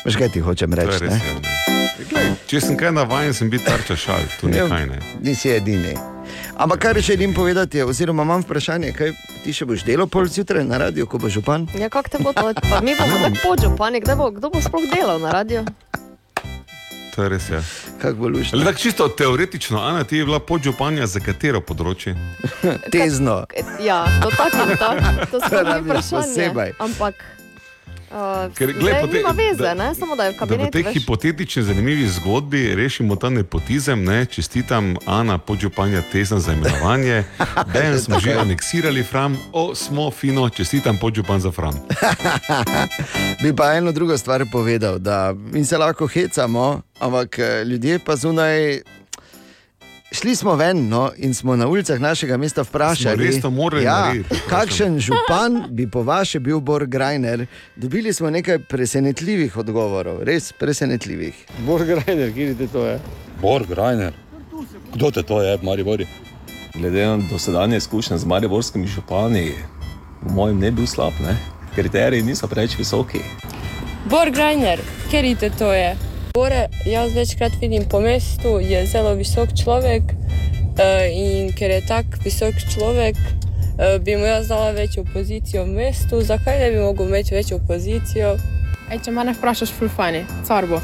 Veš, 0.06 0.16
kaj 0.16 0.30
ti 0.30 0.42
hočem 0.44 0.74
reči? 0.74 0.92
res 0.92 1.02
ne? 1.02 1.22
je, 1.28 1.34
ne. 1.40 2.06
Glej, 2.10 2.28
če 2.52 2.62
sem 2.62 2.76
kaj 2.78 2.92
navaden, 2.92 3.32
sem 3.34 3.50
biti 3.50 3.64
tarča 3.64 3.96
šal, 3.96 4.28
tu 4.42 4.52
Ja, 4.52 4.68
nekaj 4.68 4.90
ne. 4.92 5.00
Nisi 5.24 5.56
edini. 5.56 5.96
Ampak 6.58 6.80
kar 6.80 7.00
želim 7.00 7.34
povedati, 7.34 7.78
je, 7.78 7.86
oziroma 7.86 8.28
imam 8.28 8.44
vprašanje, 8.44 8.92
kaj 8.92 9.16
ti 9.44 9.56
še 9.56 9.66
boš 9.66 9.88
delal 9.88 10.12
pol 10.12 10.28
zjutraj 10.28 10.68
na 10.68 10.84
radiju, 10.84 11.08
ko 11.08 11.18
bo 11.18 11.32
župan? 11.32 11.68
Ja, 11.80 11.88
kako 11.90 12.10
te 12.10 12.20
bo 12.20 12.36
to? 12.36 12.52
Pa 12.60 12.84
mi 12.84 12.92
bomo 13.00 13.24
tako 13.24 13.40
podžupani, 13.44 14.04
kdaj 14.04 14.20
bo, 14.20 14.32
kdo 14.36 14.52
bo 14.52 14.60
sploh 14.60 14.92
delal 14.92 15.24
na 15.24 15.32
radiju? 15.32 15.64
To 17.16 17.24
je 17.24 17.30
res. 17.30 17.50
Ja. 17.50 17.62
Kako 18.02 18.16
bo 18.16 18.28
lušno? 18.28 18.60
Tako 18.64 18.80
čisto 18.80 19.08
teoretično, 19.08 19.82
Ana, 19.82 20.04
ti 20.04 20.18
je 20.18 20.26
bila 20.26 20.40
podžupanja 20.40 21.06
za 21.08 21.20
katero 21.20 21.62
področje? 21.62 22.16
Tezno. 22.92 23.44
Ja, 23.84 24.06
to 24.24 24.32
tako 24.34 24.66
in 24.72 24.78
tako. 24.78 25.26
To 25.32 25.40
so 25.40 25.64
mi 25.64 25.80
vprašanje. 25.86 26.22
posebej. 26.22 26.74
Ampak. 26.80 27.43
Uh, 28.14 28.20
Ker, 28.54 28.70
glej, 28.70 28.82
zdaj 28.84 29.02
po 29.02 29.08
te- 29.08 29.18
nima 29.18 29.30
veze, 29.32 29.58
da- 29.60 29.74
ne? 29.76 29.96
samo 29.96 30.16
da 30.16 30.24
je 30.24 30.30
v 30.30 30.34
Da 30.34 30.36
v 30.36 30.40
kabinetu. 30.40 30.72
tej 30.72 30.84
veš. 30.84 30.94
hipotetični, 30.94 31.64
zanimivi 31.64 32.08
zgodbi 32.10 32.76
rešimo 32.76 33.16
ta 33.16 33.30
nepotizem. 33.32 34.04
Ne? 34.04 34.26
Čestitam 34.26 34.96
Ana 35.04 35.38
podžupanja 35.38 36.02
tezna 36.04 36.40
za 36.40 36.54
imenovanje. 36.54 37.24
Dejan 37.74 38.00
smo 38.00 38.20
že 38.20 38.34
aneksirali 38.36 39.04
Fram, 39.04 39.34
o, 39.52 39.74
smo 39.76 40.12
fino, 40.12 40.50
čestitam 40.50 40.98
podžupan 40.98 41.40
za 41.40 41.52
Fram. 41.52 41.74
Bi 43.42 43.50
pa 43.52 43.74
eno 43.74 43.92
drugo 43.92 44.14
stvar 44.14 44.46
povedal, 44.46 45.00
da 45.00 45.34
mi 45.36 45.66
se 45.66 45.78
lahko 45.78 46.08
hecamo, 46.08 46.82
ampak 47.00 47.40
eh, 47.40 47.64
ljudje 47.64 48.00
pa 48.00 48.16
zunaj 48.16 48.82
šli 50.14 50.36
smo 50.36 50.56
ven 50.56 50.88
no, 50.90 51.12
in 51.18 51.34
smo 51.34 51.56
na 51.56 51.68
ulicah 51.68 52.00
našega 52.00 52.38
mesta 52.38 52.62
vprašali, 52.62 53.42
ja, 53.84 54.06
narediti, 54.06 54.36
kakšen 54.50 55.00
župan 55.00 55.64
bi 55.70 55.88
po 55.92 56.04
vaše 56.04 56.40
bil 56.40 56.60
Bor 56.60 56.86
Grajner. 56.86 57.46
Dobili 57.76 58.14
smo 58.14 58.30
nekaj 58.30 58.60
presenetljivih 58.60 59.58
odgovorov, 59.58 60.24
res 60.24 60.52
presenetljivih. 60.52 61.46
Bor 61.66 61.86
Grajner, 61.86 62.34
kje 62.34 62.56
ti 62.58 62.68
to 62.68 62.86
je? 62.86 63.00
Bor 63.42 63.66
Grajner. 63.68 64.14
Kdo 64.94 65.12
te 65.12 65.24
to 65.24 65.42
je, 65.42 65.58
Maribori? 65.62 66.08
Glede 66.76 67.06
na 67.06 67.18
dosedanje 67.32 67.78
izkušnje 67.78 68.18
z 68.18 68.26
mariborskimi 68.26 68.88
župani, 68.88 69.52
po 70.22 70.30
mojem, 70.30 70.60
ne 70.60 70.72
bi 70.72 70.78
bil 70.78 70.88
slab. 70.88 71.14
Ne? 71.22 71.38
Kriteriji 71.76 72.24
niso 72.24 72.48
preveč 72.48 72.78
visoki. 72.78 73.20
Bor 74.10 74.32
Grajner, 74.32 74.80
ker 75.12 75.26
je 75.26 75.50
to 75.58 75.74
je. 75.74 76.13
Bore, 76.34 76.68
jaz 76.86 77.16
večkrat 77.16 77.52
vidim 77.62 77.84
po 77.90 78.00
mestu, 78.00 78.60
je 78.60 78.86
zelo 78.86 79.14
visok 79.14 79.50
človek 79.64 80.04
eh, 80.82 81.12
in 81.14 81.52
ker 81.54 81.70
je 81.70 81.82
tak 81.86 82.06
visok 82.26 82.58
človek, 82.74 83.16
eh, 83.78 84.00
bi 84.00 84.16
mu 84.18 84.26
jaz 84.26 84.48
dala 84.48 84.72
večjo 84.72 85.04
pozicijo 85.14 85.64
v 85.64 85.68
mestu. 85.68 86.22
Zakaj 86.22 86.60
ne 86.60 86.72
bi 86.72 86.80
mogel 86.80 87.08
imeti 87.08 87.36
večjo 87.36 87.60
pozicijo? 87.68 88.34
Ej, 88.90 89.04
če 89.06 89.12
me 89.12 89.34
vprašaš, 89.34 89.76
fulfani, 89.78 90.26
car 90.48 90.66
bo. 90.66 90.82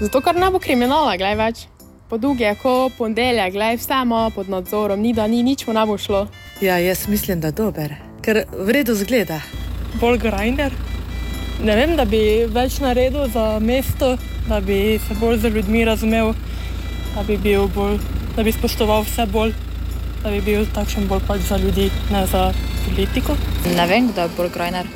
Zato, 0.00 0.20
ker 0.20 0.34
ne 0.34 0.50
bo 0.50 0.58
kriminala, 0.58 1.14
gledaj 1.14 1.38
več. 1.44 1.64
Podug 2.10 2.40
je, 2.40 2.54
ko 2.58 2.90
ponedeljek, 2.98 3.54
gledaj, 3.54 3.78
vse 3.78 4.02
ima 4.02 4.26
pod 4.34 4.50
nadzorom, 4.50 4.98
ni 4.98 5.14
da 5.14 5.30
ni 5.30 5.44
nič 5.46 5.66
mu 5.66 5.78
ne 5.78 5.86
bo 5.86 5.94
šlo. 5.98 6.26
Ja, 6.60 6.82
jaz 6.82 7.06
mislim, 7.06 7.38
da 7.40 7.54
dober, 7.54 7.94
ker 8.20 8.48
v 8.50 8.80
redu 8.80 8.98
zgleda. 8.98 9.38
Bolj 10.02 10.18
grinder? 10.26 10.74
Ne 11.60 11.74
vem, 11.74 11.96
da 11.96 12.04
bi 12.04 12.20
več 12.48 12.78
naredil 12.78 13.26
za 13.28 13.58
mesto, 13.60 14.12
da 14.46 14.60
bi 14.60 14.76
se 14.98 15.14
bolj 15.14 15.38
z 15.38 15.50
ljudmi 15.50 15.84
razumel, 15.84 16.30
da 17.14 17.22
bi, 17.22 17.36
bil 17.36 17.66
bolj, 17.68 17.98
da 18.36 18.42
bi 18.42 18.52
spoštoval 18.52 19.02
vse 19.02 19.26
bolj, 19.26 19.52
da 20.22 20.30
bi 20.30 20.40
bil 20.40 20.66
takšen 20.72 21.08
bolj 21.08 21.24
pač 21.26 21.40
za 21.40 21.56
ljudi, 21.56 21.88
ne 22.10 22.22
za 22.26 22.52
politiko. 22.86 23.34
Ne 23.74 23.86
vem, 23.86 24.06
kdo 24.08 24.22
je 24.22 24.34
bolj 24.36 24.50
grajner. 24.50 24.86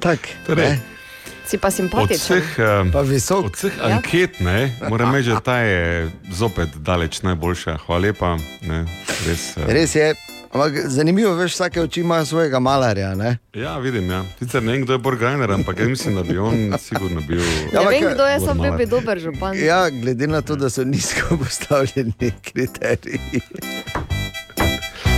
Tak, 0.00 0.18
Torej, 0.46 0.76
Si 1.46 1.58
pa 1.58 1.68
Od 1.68 1.74
simpatičen. 1.74 2.18
vseh, 2.18 2.58
eh, 2.58 2.90
pa 2.92 3.00
visok. 3.02 3.44
od 3.44 3.54
vseh 3.54 3.72
Ja. 3.78 3.84
anket, 3.86 4.40
ne, 4.40 4.72
moram 4.88 5.14
reči, 5.14 5.28
da 5.28 5.40
ta 5.40 5.58
je 5.58 6.10
zopet 6.28 6.68
daleč 6.76 7.22
najboljša. 7.22 7.78
Hvala 7.86 8.00
lepa. 8.00 8.34
Ne, 8.62 8.82
res, 9.22 9.54
eh, 9.56 9.62
Res 9.68 9.94
je. 9.94 10.14
Ampak 10.56 10.86
zanimivo 10.86 11.36
je, 11.36 11.46
vsake 11.46 11.82
oči 11.82 12.00
ima 12.00 12.24
svojega 12.24 12.58
malarja. 12.58 13.14
Ne? 13.14 13.38
Ja, 13.52 13.76
vidim. 13.78 14.10
Ja. 14.10 14.24
Sicer 14.38 14.62
ne 14.62 14.72
vem, 14.72 14.82
kdo 14.82 14.92
je 14.92 14.98
Borgajner, 15.00 15.50
ampak 15.50 15.78
jaz 15.78 15.88
mislim, 15.88 16.14
da 16.14 16.22
bi 16.22 16.38
on 16.38 16.54
sigurno 16.78 17.20
bil. 17.20 17.40
Ja, 17.40 17.44
Ne 17.72 17.78
ampak, 17.78 17.92
vem, 17.92 18.14
kdo 18.14 18.24
je, 18.24 18.40
sam 18.40 18.56
bil 18.56 18.64
Malar. 18.64 18.78
bi 18.78 18.86
dober 18.86 19.18
župan. 19.18 19.52
Ja, 19.58 19.90
glede 19.90 20.26
na 20.26 20.40
to, 20.40 20.56
da 20.56 20.70
so 20.70 20.80
nizko 20.82 21.36
postavljeni 21.42 22.14
kriteriji. 22.42 23.20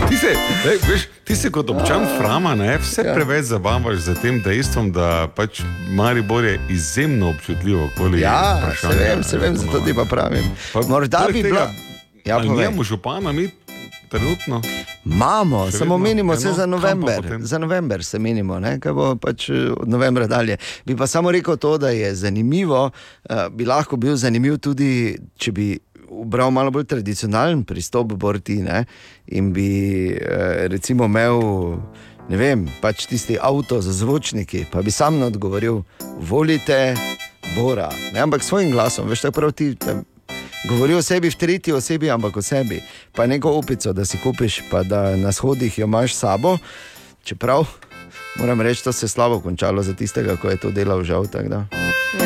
Ti 0.08 0.16
se, 0.16 0.26
lej, 0.64 0.78
veš, 0.84 1.02
ti 1.24 1.36
se 1.36 1.50
kot 1.50 1.70
občan 1.70 2.06
Frama 2.18 2.54
ne, 2.54 2.78
vse 2.78 3.02
Ja. 3.02 3.14
preveč 3.14 3.44
zabavaš 3.44 3.96
z 3.98 4.14
tem 4.16 4.42
dejstvom, 4.42 4.92
da 4.92 5.28
pač 5.28 5.60
Maribor 5.90 6.44
je 6.44 6.60
izjemno 6.68 7.30
občutljivo. 7.30 7.84
okoli 7.86 8.20
Ja, 8.20 8.72
se 8.74 8.88
vem, 8.88 9.22
se 9.22 9.38
vem, 9.38 9.56
zato 9.56 9.80
ti 9.80 9.94
pa 9.94 10.04
pravim. 10.04 10.44
Morda 10.88 11.18
poleg 11.18 11.32
bi 11.32 11.42
tega, 11.42 11.48
bila. 11.50 11.70
Ja, 12.26 12.36
povej. 12.38 12.48
nimamo 12.50 12.82
župana, 12.82 13.32
mi 13.32 13.50
trenutno. 14.08 14.62
Imamo, 15.14 15.70
samo 15.70 15.98
menimo 15.98 16.32
eno, 16.32 16.40
se 16.40 16.52
za 16.52 16.66
november. 16.66 17.38
Za 17.40 17.58
november 17.58 18.04
se 18.04 18.18
menimo, 18.18 18.60
ne? 18.60 18.80
kaj 18.80 18.92
bo 18.92 19.14
pač 19.16 19.48
eh, 19.48 19.70
od 19.80 19.88
novembra 19.88 20.26
dalje. 20.26 20.56
Bi 20.86 20.96
pa 20.96 21.06
samo 21.06 21.30
rekel 21.32 21.56
to, 21.56 21.78
da 21.78 21.90
je 21.90 22.14
zanimivo, 22.14 22.90
uh, 23.30 23.36
bi 23.52 23.64
lahko 23.64 23.96
bil 23.96 24.16
zanimiv 24.16 24.58
tudi, 24.58 25.18
če 25.36 25.52
bi 25.52 25.78
ubral 26.08 26.50
malo 26.50 26.70
bolj 26.70 26.84
tradicionalen 26.84 27.64
pristop 27.64 28.12
Borti 28.12 28.60
ne? 28.62 28.84
in 29.26 29.52
bi 29.52 29.70
uh, 30.12 30.68
recimo 30.68 31.04
imel. 31.04 31.40
Ne 32.28 32.36
vem, 32.36 32.66
pač 32.82 33.06
tisti 33.08 33.38
avto 33.40 33.80
za 33.80 33.92
zvočniki, 33.92 34.66
pa 34.68 34.82
bi 34.84 34.92
sam 34.92 35.22
odgovoril, 35.22 35.80
volite 36.20 36.92
Bora, 37.54 37.88
ne, 38.12 38.20
ampak 38.20 38.44
s 38.44 38.52
svojim 38.52 38.70
glasom, 38.70 39.08
veš, 39.08 39.24
tako 39.24 39.40
prav 39.40 39.52
ti. 39.56 39.70
Govori 40.64 40.94
o 40.94 41.02
sebi 41.02 41.30
v 41.30 41.34
tretji 41.34 41.72
osebi, 41.72 42.10
ampak 42.10 42.36
o 42.36 42.42
sebi. 42.42 42.82
Pa 43.12 43.26
neko 43.26 43.50
opico, 43.50 43.92
da 43.92 44.04
si 44.04 44.18
kupiš, 44.18 44.62
pa 44.70 44.82
da 44.82 45.16
na 45.16 45.32
shodih 45.32 45.78
jo 45.78 45.86
imaš 45.86 46.14
sabo. 46.14 46.58
Čeprav 47.24 47.66
moram 48.38 48.60
reči, 48.60 48.82
da 48.84 48.92
se 48.92 49.06
je 49.06 49.10
slabo 49.10 49.40
končalo 49.40 49.82
za 49.82 49.94
tistega, 49.94 50.36
ki 50.36 50.46
je 50.46 50.56
to 50.56 50.70
delal, 50.70 51.04
žal. 51.04 51.26
tako 51.26 51.48
da. 51.48 51.66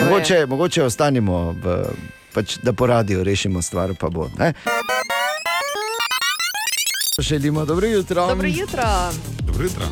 Mogoče, 0.04 0.46
mogoče 0.46 0.82
ostanemo, 0.82 1.52
v, 1.52 1.84
pač, 2.34 2.56
da 2.62 2.72
po 2.72 2.86
radiju 2.86 3.24
rešimo 3.24 3.62
stvar, 3.62 3.94
pa 4.00 4.09
bo. 4.09 4.28
Ne? 4.38 4.52
Želimo 7.18 7.64
dobro 7.64 7.86
jutro. 7.86 8.26
Dobro 8.26 8.48
jutro. 8.48 8.82
Dobro 9.46 9.64
jutro. 9.64 9.84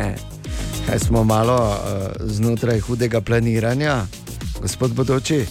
Kaj 0.86 0.98
smo 0.98 1.24
malo 1.24 1.68
uh, 1.68 1.76
znotraj 2.20 2.80
hudega 2.80 3.20
planiranja, 3.20 4.06
gospod 4.60 4.92
Bodoči? 4.92 5.46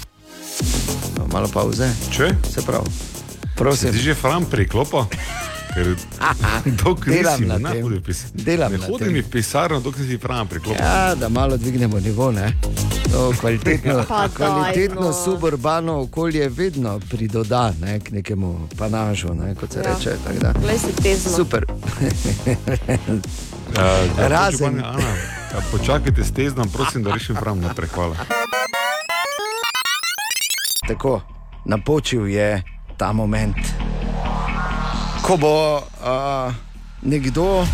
Malo 1.27 1.47
pauze. 1.47 1.89
Če? 2.11 2.31
Se 2.45 2.61
pravi. 2.61 2.89
Prosim. 3.55 3.93
Si 3.93 3.99
že 3.99 4.13
Fram 4.13 4.45
priklopo? 4.45 5.07
Ker 5.73 5.87
Delam 7.05 7.41
nisi 7.41 7.45
na 7.45 7.71
tem. 7.71 8.01
pis. 8.01 8.25
Delam 8.33 8.71
ne 8.71 8.77
hodim 8.79 9.13
v 9.13 9.23
pisarno, 9.23 9.79
dokler 9.79 10.07
si 10.07 10.17
Fram 10.17 10.47
priklopo. 10.47 10.77
Ja, 10.77 11.15
da 11.15 11.29
malo 11.29 11.57
dvignemo 11.57 11.99
nivo. 11.99 12.31
Ne? 12.31 12.53
To 13.11 13.33
kvalitetno, 13.39 14.03
Pa 14.09 14.27
kvalitetno 14.27 15.01
no. 15.03 15.13
suburbano 15.15 16.01
okolje 16.01 16.49
vedno 16.49 16.99
pridoda 17.01 17.73
ne, 17.81 17.99
k 17.99 18.11
nekemu 18.11 18.69
panažu, 18.73 19.33
ne, 19.33 19.55
kot 19.55 19.73
se 19.73 19.79
Ja. 19.79 19.93
reče. 19.93 20.15
Super. 21.35 21.65
Uh, 23.67 23.83
Razen- 24.19 24.79
ja, 24.79 25.59
počakajte 25.71 26.23
s 26.23 26.31
teznom, 26.31 26.69
prosim, 26.69 27.03
da 27.03 27.11
rešim 27.11 27.35
Fram 27.35 27.59
naprej. 27.59 27.89
Hvala. 27.89 28.15
Tako, 30.87 31.21
napočil 31.65 32.27
je 32.27 32.63
ta 32.97 33.11
moment, 33.13 33.57
ko 35.21 35.37
bo 35.37 35.77
uh, 35.77 36.53
nekdo 37.01 37.65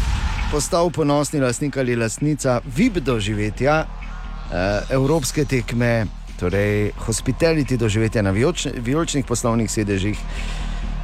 postal 0.51 0.89
ponosni 0.89 1.39
lastnik 1.39 1.77
ali 1.77 1.95
lastnica 1.95 2.61
VIP 2.65 2.93
doživetja 2.93 3.85
uh, 3.85 4.89
evropske 4.89 5.45
tekme, 5.45 6.05
torej 6.39 6.91
hospitality 7.05 7.77
doživetja 7.77 8.21
na 8.21 8.31
vijolični- 8.31 8.73
vijoličnih 8.77 9.25
poslovnih 9.25 9.71
sedežih 9.71 10.17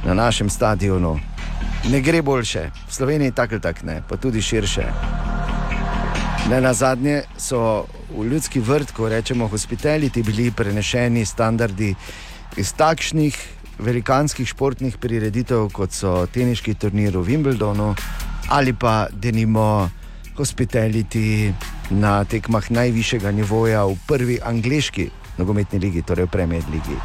na 0.04 0.14
našem 0.14 0.50
stadionu. 0.50 1.20
Ne 1.90 2.00
gre 2.00 2.22
boljše, 2.22 2.70
v 2.88 2.94
Sloveniji 2.94 3.32
tako 3.32 3.54
ali 3.54 3.62
tako 3.62 3.86
ne, 3.86 4.02
pa 4.08 4.16
tudi 4.16 4.42
širše. 4.42 4.82
Ne 6.48 6.60
na 6.60 6.72
zadnje 6.74 7.22
so 7.36 7.86
v 8.16 8.24
ljudski 8.24 8.60
vrt, 8.60 8.90
ko 8.90 9.08
rečemo 9.08 9.48
hospitality, 9.48 10.22
bili 10.22 10.50
prenešeni 10.50 11.24
standardi 11.26 11.94
iz 12.56 12.72
takšnih 12.72 13.36
velikanskih 13.78 14.48
športnih 14.48 14.96
prireditev, 14.96 15.68
kot 15.72 15.92
so 15.92 16.26
teniški 16.26 16.74
turnir 16.74 17.16
v 17.16 17.24
Wimbledonu 17.28 17.94
ali 18.50 18.72
pa 18.72 19.06
denimo 19.12 19.90
hospitality 20.36 21.52
na 21.90 22.24
tekmah 22.24 22.70
najvišjega 22.70 23.30
nivoja 23.30 23.84
v 23.84 23.96
prvi 24.06 24.38
angliški 24.42 25.10
nogometni 25.38 25.78
ligi, 25.78 26.02
torej 26.02 26.26
v 26.26 26.30
Premier 26.30 26.64
Ligi. 26.72 26.96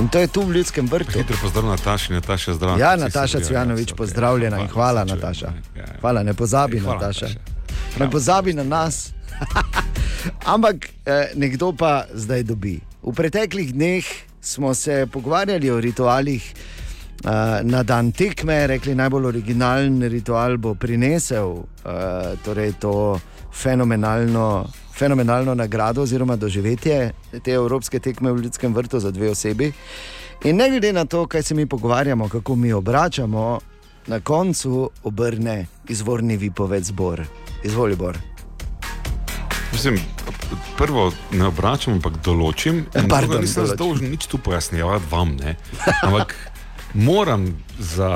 In 0.00 0.08
to 0.08 0.18
je 0.18 0.26
tu 0.26 0.42
v 0.42 0.56
ljudskem 0.56 0.86
vrtu. 0.86 1.18
Hitro 1.18 1.36
pozdrav 1.42 1.64
Nataši, 1.64 2.12
Nataša 2.12 2.54
zdrav. 2.54 2.78
Ja, 2.78 2.96
Nataša 2.96 3.40
Cvjanovič, 3.40 3.92
pozdravljena 3.96 4.60
in 4.60 4.68
hvala, 4.68 5.04
Nataša. 5.04 5.52
Hvala, 6.00 6.22
ne 6.22 6.34
pozabi, 6.34 6.80
Hvala, 6.80 7.00
Nataša. 7.00 7.26
Nataša. 7.26 7.53
Ne 8.00 8.10
pozabi 8.10 8.52
na 8.52 8.64
nas. 8.64 9.12
Ampak 10.54 10.88
eh, 11.06 11.30
nekdo 11.34 11.72
pa 11.72 12.06
zdaj 12.14 12.42
dobi. 12.42 12.80
V 13.02 13.12
preteklih 13.14 13.74
dneh 13.74 14.04
smo 14.40 14.74
se 14.74 15.06
pogovarjali 15.12 15.70
o 15.70 15.80
ritualih 15.80 16.42
eh, 16.42 17.60
na 17.62 17.82
dan 17.82 18.12
tekme, 18.12 18.66
rekli 18.66 18.94
najbolj 18.94 19.26
originalen 19.26 20.02
ritual 20.02 20.56
bo 20.56 20.74
prinesel 20.74 21.62
eh, 21.84 22.34
torej 22.44 22.72
to 22.80 23.20
fenomenalno, 23.52 24.66
fenomenalno 24.92 25.54
nagrado 25.54 26.02
oziroma 26.02 26.36
doživetje 26.36 27.12
te 27.44 27.52
evropske 27.52 27.98
tekme 27.98 28.32
v 28.32 28.42
ljudskem 28.42 28.74
vrtu 28.74 29.00
za 29.00 29.10
dve 29.10 29.30
osebi. 29.30 29.72
In 30.44 30.56
ne 30.56 30.68
glede 30.70 30.92
na 30.92 31.04
to, 31.04 31.26
kaj 31.26 31.42
se 31.42 31.54
mi 31.54 31.66
pogovarjamo, 31.66 32.28
kako 32.28 32.56
mi 32.56 32.72
obračamo, 32.72 33.60
na 34.06 34.20
koncu 34.20 34.90
obrne 35.02 35.66
izvorni 35.88 36.36
vipoved 36.36 36.84
zbor. 36.84 37.24
Izvoli, 37.64 37.96
Bor. 37.96 38.18
Mislim, 39.72 39.98
prvo 40.78 41.12
ne 41.32 41.46
obračam, 41.46 41.94
ampak 41.98 42.20
določim. 42.24 42.84
Pardon, 43.10 43.40
nisem 43.42 43.64
določim. 43.64 43.78
dolžen 43.80 44.10
nič 44.14 44.26
tu 44.30 44.38
pojasnjevati 44.38 45.08
vam, 45.10 45.36
ne. 45.40 45.56
ampak 46.02 46.36
moram 46.94 47.48
za 47.78 48.10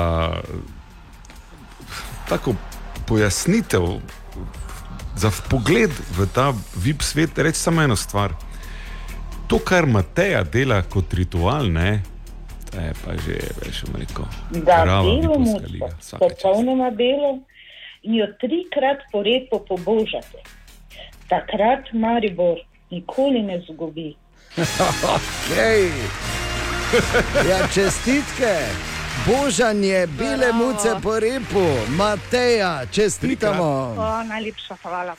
tako 2.29 2.55
pojasnitev, 3.09 3.89
za 5.19 5.31
pogled 5.49 5.91
v 6.15 6.29
ta 6.33 6.53
VIP 6.77 7.03
svet 7.03 7.37
reči 7.37 7.59
samo 7.59 7.83
eno 7.83 7.97
stvar. 7.97 8.37
To, 9.49 9.57
kar 9.59 9.89
Mateja 9.89 10.43
dela 10.45 10.83
kot 10.85 11.13
ritual, 11.17 11.73
ne, 11.73 11.89
To 11.99 12.18
je 12.77 12.93
pa 13.05 13.11
že, 13.17 13.37
bom 13.85 13.95
rekel. 14.01 14.25
Da 14.65 14.85
belo 14.85 15.39
muco, 15.39 16.17
popolnoma 16.19 16.89
belo, 16.91 17.39
in 18.03 18.13
jo 18.15 18.27
trikrat 18.39 18.97
po 19.11 19.23
repu 19.23 19.59
pobožate. 19.67 20.43
Takrat 21.29 21.93
Maribor 21.93 22.57
nikoli 22.91 23.41
ne 23.41 23.61
zgubi. 23.69 24.15
Okay. 25.49 25.89
Ja, 27.49 27.67
čestitke. 27.73 28.55
Božanje, 29.27 30.07
bele 30.07 30.53
muce 30.53 30.95
po 31.03 31.19
repu, 31.19 31.65
Mateja, 31.97 32.85
čestitamo. 32.91 33.63
O, 33.97 34.23
najlepša 34.23 34.75
hvala. 34.83 35.15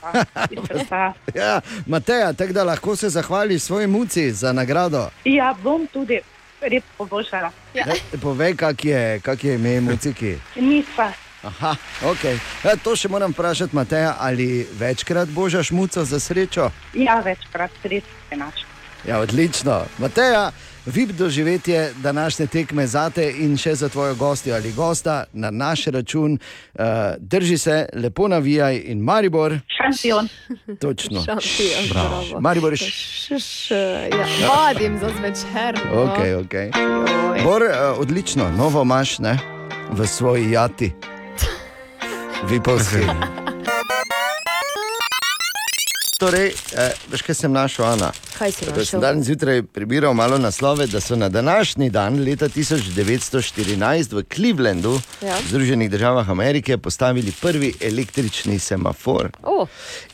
srca. 0.67 1.13
Ja, 1.41 1.61
Mateja, 1.87 2.33
tako 2.33 2.53
da 2.53 2.65
lahko 2.65 2.97
se 2.97 3.09
zahvališ 3.09 3.63
svoji 3.63 3.87
muci 3.87 4.33
za 4.33 4.53
nagrado. 4.53 5.11
ja, 5.25 5.55
bom 5.63 5.87
tudi 5.93 6.21
rep 6.61 6.85
poboljšala. 6.99 7.51
Ja. 7.75 7.85
E, 7.87 8.19
Povej, 8.23 8.57
kak 8.57 8.85
je, 8.85 9.21
kak 9.21 9.45
je 9.45 9.55
ime 9.55 9.81
muciki. 9.81 10.37
Nisa. 10.57 11.13
Aha, 11.43 11.77
okay. 12.05 12.37
ja, 12.65 12.77
to 12.77 12.93
še 12.97 13.09
moram 13.09 13.33
vprašati, 13.33 13.77
Mateja, 13.77 14.17
ali 14.21 14.67
večkrat 14.79 15.29
božaš 15.29 15.71
muco 15.73 16.05
za 16.05 16.21
srečo? 16.21 16.69
Ja, 16.93 17.21
večkrat 17.25 17.73
res 17.89 18.05
enač. 18.31 18.61
Ja, 19.09 19.23
odlično. 19.25 19.87
Mateja, 19.99 20.51
vip 20.87 21.11
doživetje 21.11 21.93
današnje 21.97 22.47
tekme 22.47 22.87
zate 22.87 23.35
in 23.39 23.57
še 23.57 23.75
za 23.75 23.89
tvojo 23.89 24.15
gostjo 24.15 24.55
ali 24.55 24.73
gosta 24.73 25.25
na 25.33 25.51
naš 25.51 25.85
račun. 25.87 26.39
Uh, 26.75 26.85
drži 27.19 27.59
se, 27.59 27.87
lepo 27.95 28.29
navijaj 28.29 28.83
in 28.85 28.99
Maribor. 28.99 29.59
Šampion. 29.77 30.29
Točno. 30.81 31.25
Šampion, 31.25 31.89
Bravo. 31.93 32.09
bravo. 32.09 32.41
Maribor, 32.41 32.77
Š, 32.77 33.39
š, 33.39 33.71
ja, 33.71 34.49
vadim 34.49 34.99
za 34.99 35.11
zvečer. 35.19 35.81
no. 35.95 36.03
Ok, 36.03 36.19
ok. 36.45 36.55
Bor, 37.45 37.63
uh, 37.63 37.99
odlično, 37.99 38.51
novo 38.51 38.83
imaš 38.83 39.19
ne? 39.19 39.39
v 39.93 40.07
svoji 40.07 40.51
jati. 40.51 40.93
Vipovski. 42.49 42.97
Torej, 46.21 46.53
eh, 46.77 46.93
veš, 47.09 47.23
kaj 47.23 47.35
sem 47.35 47.53
našel, 47.53 47.85
Ana? 47.85 48.13
Kaj 48.41 48.53
si 48.53 48.65
našel? 48.65 48.85
sem 48.87 49.01
danes 49.01 49.27
zjutraj 49.27 49.63
prebiral 49.63 50.15
malo 50.15 50.39
naslove, 50.39 50.87
da 50.87 51.01
so 51.01 51.17
na 51.17 51.29
današnji 51.29 51.91
dan, 51.91 52.25
leta 52.25 52.49
1914, 52.49 54.13
v 54.13 54.23
Clevelandu, 54.35 55.01
Ja. 55.23 55.37
v 55.37 55.49
Združenih 55.49 55.91
državah 55.91 56.31
Amerike, 56.31 56.79
postavili 56.79 57.33
prvi 57.41 57.75
električni 57.81 58.59
semafor. 58.59 59.31
O, 59.43 59.67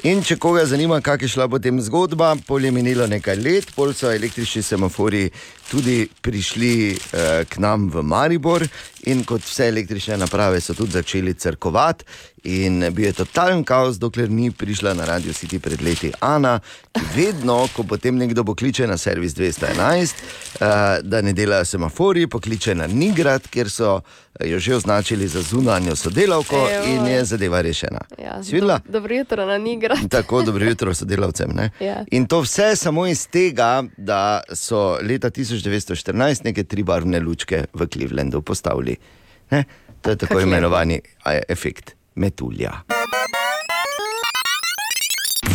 In 0.03 0.23
če 0.23 0.37
koga 0.37 0.65
zanima, 0.67 1.01
kako 1.01 1.25
je 1.25 1.29
šla 1.29 1.49
potem 1.49 1.81
zgodba, 1.81 2.37
pol 2.47 2.65
je 2.65 2.71
minilo 2.71 3.07
nekaj 3.07 3.37
let, 3.37 3.71
pol 3.77 3.95
so 3.95 4.11
električni 4.13 4.63
semafori 4.63 5.31
tudi 5.71 6.09
prišli 6.23 6.73
eh, 6.93 7.45
k 7.45 7.59
nam 7.59 7.89
v 7.91 8.03
Maribor 8.03 8.63
in 9.07 9.25
kot 9.25 9.43
vse 9.43 9.69
električne 9.69 10.17
naprave 10.17 10.61
so 10.61 10.75
tudi 10.75 10.93
začeli 10.93 11.35
crkovati. 11.35 12.05
In 12.47 12.85
bil 12.95 13.07
je 13.07 13.13
totalen 13.13 13.65
kaos, 13.65 13.99
dokler 13.99 14.31
ni 14.31 14.51
prišla 14.51 14.95
na 14.95 15.05
Radio 15.05 15.33
City 15.33 15.59
pred 15.59 15.83
leti 15.83 16.13
Ana, 16.21 16.61
ki 16.95 17.03
vedno, 17.17 17.69
ko 17.75 17.83
potem 17.83 18.16
nekdo 18.17 18.45
pokliče 18.45 18.87
na 18.87 18.97
servis 18.97 19.35
211, 19.35 20.15
uh, 20.61 20.67
da 21.03 21.23
ne 21.23 21.33
delajo 21.33 21.65
semafori, 21.65 22.27
pokliče 22.27 22.75
na 22.75 22.87
Nigrad, 22.87 23.49
kjer 23.49 23.71
so 23.71 24.01
eh, 24.41 24.49
jo 24.51 24.59
že 24.59 24.75
označili 24.77 25.29
za 25.29 25.43
zunanjo 25.43 25.97
sodelavko 25.97 26.69
Ejoj. 26.71 26.95
in 26.97 27.07
je 27.07 27.25
zadeva 27.25 27.61
rešena. 27.61 28.01
ja, 28.19 28.41
do, 28.61 28.79
dobro 28.89 29.15
jutro 29.15 29.47
na 29.47 29.59
Nigra. 29.59 29.97
Tako, 30.11 30.43
dobro 30.43 30.65
jutro 30.65 30.95
sodelavcem. 30.95 31.51
ne? 31.55 31.71
Ja. 31.81 32.05
In 32.11 32.27
to 32.27 32.41
vse 32.41 32.77
samo 32.77 33.07
iz 33.07 33.29
tega, 33.29 33.85
da 33.97 34.41
so 34.53 34.99
leta 35.03 35.31
1914 35.31 36.45
neke 36.45 36.65
tri 36.65 36.83
barvne 36.83 37.21
lučke 37.21 37.65
v 37.75 37.87
Clevelandu 37.87 38.43
postavili. 38.43 38.97
Ne? 39.51 39.65
To 40.03 40.11
je 40.11 40.17
tako 40.17 40.35
lepo. 40.35 40.49
imenovani 40.49 41.01
a, 41.25 41.39
efekt 41.49 41.95
metulja. 42.15 42.73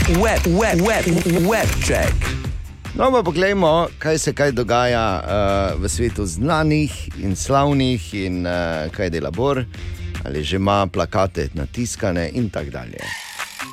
Web, 0.09 0.45
web, 0.47 0.81
web, 0.81 1.05
web 1.49 1.69
check. 1.85 2.50
No, 2.95 3.11
pa 3.11 3.23
poglejmo, 3.23 3.87
kaj 3.99 4.17
se 4.17 4.33
kaj 4.33 4.51
dogaja 4.51 5.23
uh, 5.75 5.81
v 5.81 5.89
svetu 5.89 6.25
znanih 6.25 6.91
in 7.17 7.35
slavnih, 7.35 8.13
in 8.13 8.45
uh, 8.45 8.53
kaj 8.91 9.09
dela 9.09 9.31
Bor, 9.31 9.63
ali 10.25 10.43
že 10.43 10.55
ima 10.55 10.87
plakate 10.87 11.49
natiskane 11.53 12.29
in 12.33 12.49
tako 12.49 12.69
dalje. 12.69 12.99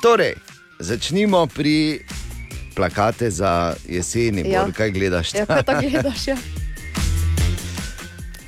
Torej, 0.03 0.33
začnimo 0.79 1.47
pri 1.47 1.99
plakate 2.75 3.29
za 3.31 3.75
jeseni, 3.87 4.43
Ja. 4.47 4.63
Bor, 4.63 4.73
kaj 4.73 4.91
gledaš? 4.91 5.33
Ja, 5.33 5.45
kaj 5.45 5.89
gledaš? 5.89 6.27
Ja. 6.27 6.37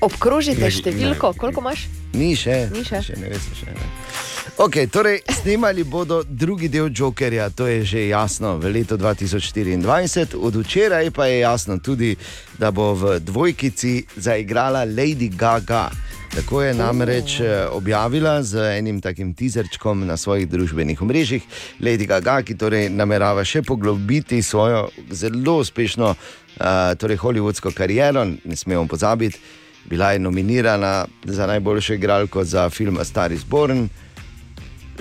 Obkrožite 0.01 0.61
Ne, 0.61 0.71
številko, 0.71 1.33
koliko 1.33 1.61
imaš? 1.61 1.85
Ni 2.13 2.31
še, 2.35 2.69
Ni 2.73 2.81
še. 2.83 3.03
še 3.03 3.19
ne 3.19 3.29
veš. 3.29 3.51
Še, 3.59 3.75
ne. 3.75 4.30
Okay, 4.57 4.87
torej, 4.87 5.21
snemali 5.29 5.83
bodo 5.83 6.23
drugi 6.23 6.67
del 6.69 6.89
Jokerja, 6.95 7.49
to 7.49 7.67
je 7.67 7.85
že 7.85 8.07
jasno, 8.07 8.57
v 8.57 8.67
letu 8.69 8.97
2024. 8.97 10.35
Od 10.35 10.55
včeraj 10.55 11.11
pa 11.11 11.25
je 11.25 11.39
jasno 11.39 11.79
tudi, 11.79 12.15
da 12.59 12.71
bo 12.71 12.93
v 12.93 13.19
dvojkici 13.19 14.05
zaigrala 14.15 14.85
Lady 14.85 15.31
Gaga. 15.31 15.89
Tako 16.35 16.61
je 16.61 16.73
namreč 16.73 17.39
eh, 17.39 17.67
objavila 17.71 18.43
z 18.43 18.77
enim 18.77 19.01
takim 19.01 19.33
teaserčkom 19.33 20.05
na 20.07 20.17
svojih 20.17 20.49
družbenih 20.49 21.01
omrežjih. 21.01 21.43
Lady 21.79 22.07
Gaga, 22.07 22.41
ki 22.43 22.55
torej 22.55 22.89
namerava 22.89 23.43
še 23.47 23.63
poglobiti 23.63 24.43
svojo 24.43 24.89
zelo 25.11 25.57
uspešno 25.59 26.11
uh, 26.11 26.95
torej 26.99 27.17
hollywoodsko 27.17 27.71
kariero, 27.75 28.23
ne 28.25 28.55
smemo 28.55 28.87
pozabiti. 28.87 29.39
Bila 29.85 30.11
je 30.11 30.19
nominirana 30.19 31.05
za 31.23 31.47
najboljšo 31.47 31.93
igralko 31.93 32.43
za 32.43 32.69
film 32.69 32.99
Star 33.03 33.31
is 33.31 33.43
Born. 33.43 33.89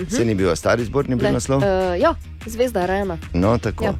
Se 0.09 0.25
ni 0.25 0.35
bil 0.35 0.49
A 0.49 0.55
Star 0.55 0.79
is 0.79 0.89
Born, 0.89 1.09
ni 1.09 1.15
bil 1.15 1.27
Ne, 1.27 1.31
naslov? 1.39 1.61
Uh, 1.63 1.99
ja, 2.01 2.15
zvezda 2.45 2.81
je 2.81 2.87
rojena. 2.87 3.17
No, 3.33 3.57
tako. 3.57 3.85
Ja. 3.85 3.93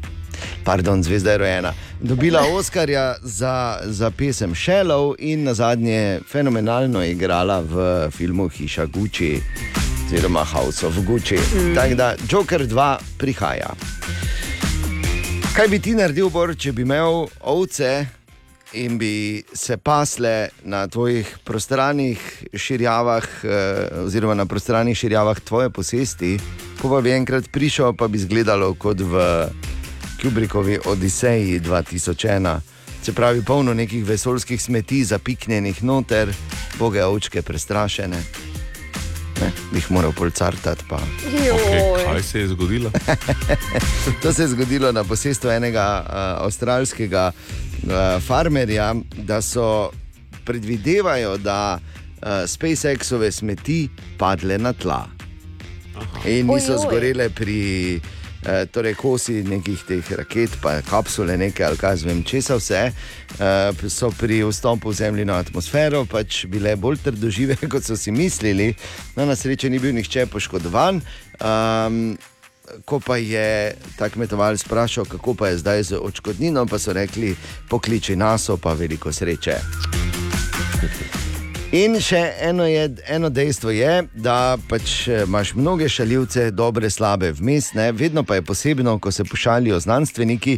Pardon, 0.63 1.03
zvezda 1.03 1.31
je 1.31 1.37
rojena. 1.37 1.73
Dobila 2.01 2.41
Oscarja 2.57 3.15
za, 3.21 3.79
za 3.83 4.11
pesem 4.11 4.55
Shallow 4.55 5.15
in 5.19 5.43
na 5.43 5.53
zadnje 5.53 6.19
fenomenalno 6.27 7.03
igrala 7.03 7.61
v 7.61 8.09
filmu 8.11 8.49
Hiša 8.49 8.85
Gucci, 8.85 9.41
oziroma 10.05 10.43
House 10.43 10.83
of 10.87 10.95
Gucci. 11.05 11.35
Mm. 11.35 11.75
Tako 11.75 11.95
da 11.95 12.15
Joker 12.29 12.67
2 12.67 12.97
prihaja. 13.17 13.73
Kaj 15.55 15.67
bi 15.67 15.79
ti 15.79 15.95
naredil, 15.95 16.29
Bor, 16.29 16.55
če 16.55 16.71
bi 16.71 16.81
imel 16.81 17.27
ovce 17.41 18.05
in 18.73 18.97
bi 18.97 19.43
se 19.53 19.77
pasle 19.77 20.49
na 20.63 20.87
tvojih 20.87 21.37
prostranih 21.43 22.43
širjavah, 22.53 23.23
eh, 23.43 23.87
oziroma 24.03 24.33
na 24.33 24.45
prostranih 24.45 24.97
širjavah 24.97 25.39
tvoje 25.39 25.69
posesti, 25.69 26.39
ko 26.81 26.89
pa 26.89 27.01
bi 27.01 27.11
enkrat 27.11 27.51
prišel, 27.51 27.93
pa 27.93 28.07
bi 28.07 28.17
izgledalo 28.17 28.73
kot 28.73 28.99
v 28.99 29.47
Kubrikovi 30.21 30.79
Odiseji 30.85 31.59
2001. 31.59 32.59
Se 33.03 33.13
pravi, 33.13 33.41
polno 33.45 33.73
nekih 33.73 34.05
vesoljskih 34.05 34.61
smeti, 34.61 35.03
zapiknjenih 35.03 35.83
noter, 35.83 36.33
boge 36.79 37.03
ovčke 37.03 37.41
prestrašene. 37.41 38.17
Ne, 39.41 39.51
bi 39.71 39.77
jih 39.77 39.91
moral 39.91 40.11
polcartati. 40.11 40.83
Pa. 40.89 40.99
Okay, 41.25 42.05
kaj 42.05 42.23
se 42.23 42.39
je 42.39 42.47
zgodilo? 42.47 42.91
to 44.21 44.33
se 44.33 44.41
je 44.43 44.47
zgodilo 44.47 44.91
na 44.91 45.03
posestvu 45.03 45.49
enega 45.49 46.05
uh, 46.05 46.45
avstralskega 46.45 47.31
uh, 47.83 48.21
farmerja, 48.23 48.93
da 49.27 49.41
so 49.41 49.91
predvidevajo, 50.45 51.37
da 51.37 51.79
uh, 51.79 52.27
SpaceX-ove 52.47 53.31
smeti 53.31 53.89
padle 54.17 54.57
na 54.57 54.73
tla. 54.73 55.05
In 56.25 56.47
niso 56.47 56.73
Ojoj. 56.73 56.81
zgorele 56.87 57.29
pri 57.29 57.61
eh, 58.45 58.65
torej 58.65 58.95
kosi 58.97 59.43
nekih 59.43 59.83
teh 59.87 60.11
raket, 60.17 60.57
pa 60.61 60.81
kapsule, 60.81 61.37
nekaj 61.37 61.65
ali 61.65 61.77
kaj 61.77 61.95
zvem, 62.03 62.23
česa 62.23 62.57
vse, 62.57 62.81
eh, 62.91 63.89
so 63.89 64.11
pri 64.17 64.41
vstopu 64.43 64.89
v 64.89 64.97
zemljino 64.97 65.33
atmosfero 65.33 66.05
pač 66.05 66.45
bile 66.45 66.75
bolj 66.75 67.01
trdožive, 67.05 67.57
kot 67.71 67.85
so 67.85 67.97
si 67.97 68.11
mislili. 68.11 68.73
No, 69.15 69.25
na 69.25 69.35
srečo 69.35 69.69
ni 69.69 69.79
bil 69.79 69.93
nihče 69.95 70.25
poškodovan. 70.25 71.01
Um, 71.41 72.17
Ko 72.85 72.99
pa 72.99 73.17
je 73.17 73.75
ta 73.97 74.09
kmetovalec 74.09 74.65
vprašal, 74.65 75.05
kako 75.05 75.33
pa 75.33 75.47
je 75.47 75.57
zdaj 75.57 75.83
z 75.83 75.99
očkodnino, 76.01 76.65
pa 76.65 76.79
so 76.79 76.93
rekli: 76.93 77.35
pokliči 77.69 78.15
nas, 78.15 78.49
pa 78.61 78.73
veliko 78.73 79.11
sreče. 79.11 79.59
In 81.71 81.93
še 82.03 82.19
eno, 82.43 82.65
je, 82.67 82.81
eno 83.07 83.29
dejstvo 83.31 83.71
je, 83.71 83.91
da 84.19 84.57
pač 84.67 85.05
eh, 85.07 85.21
imaš 85.23 85.53
mnoge 85.55 85.87
šaljivce, 85.87 86.49
dobre, 86.51 86.89
slabe, 86.91 87.29
vmes, 87.37 87.69
ne? 87.79 87.85
vedno 87.95 88.25
pa 88.27 88.35
je 88.35 88.43
posebno, 88.43 88.97
ko 88.99 89.11
se 89.11 89.23
pošalijo 89.23 89.79
znanstveniki. 89.79 90.57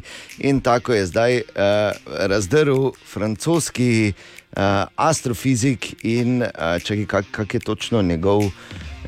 In 0.49 0.61
tako 0.65 0.97
je 0.97 1.05
zdaj 1.05 1.37
uh, 1.37 1.93
razdrl 2.33 2.95
francoski 3.05 4.09
uh, 4.09 4.89
astrofizik 4.95 5.91
in 6.01 6.41
uh, 6.41 6.81
čakaj, 6.81 7.05
kak, 7.05 7.29
kak 7.31 7.53
je 7.53 7.61
točno 7.61 8.01
njegov, 8.01 8.49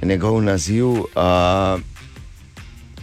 njegov 0.04 0.44
naziv. 0.46 0.86
Uh, 0.86 1.82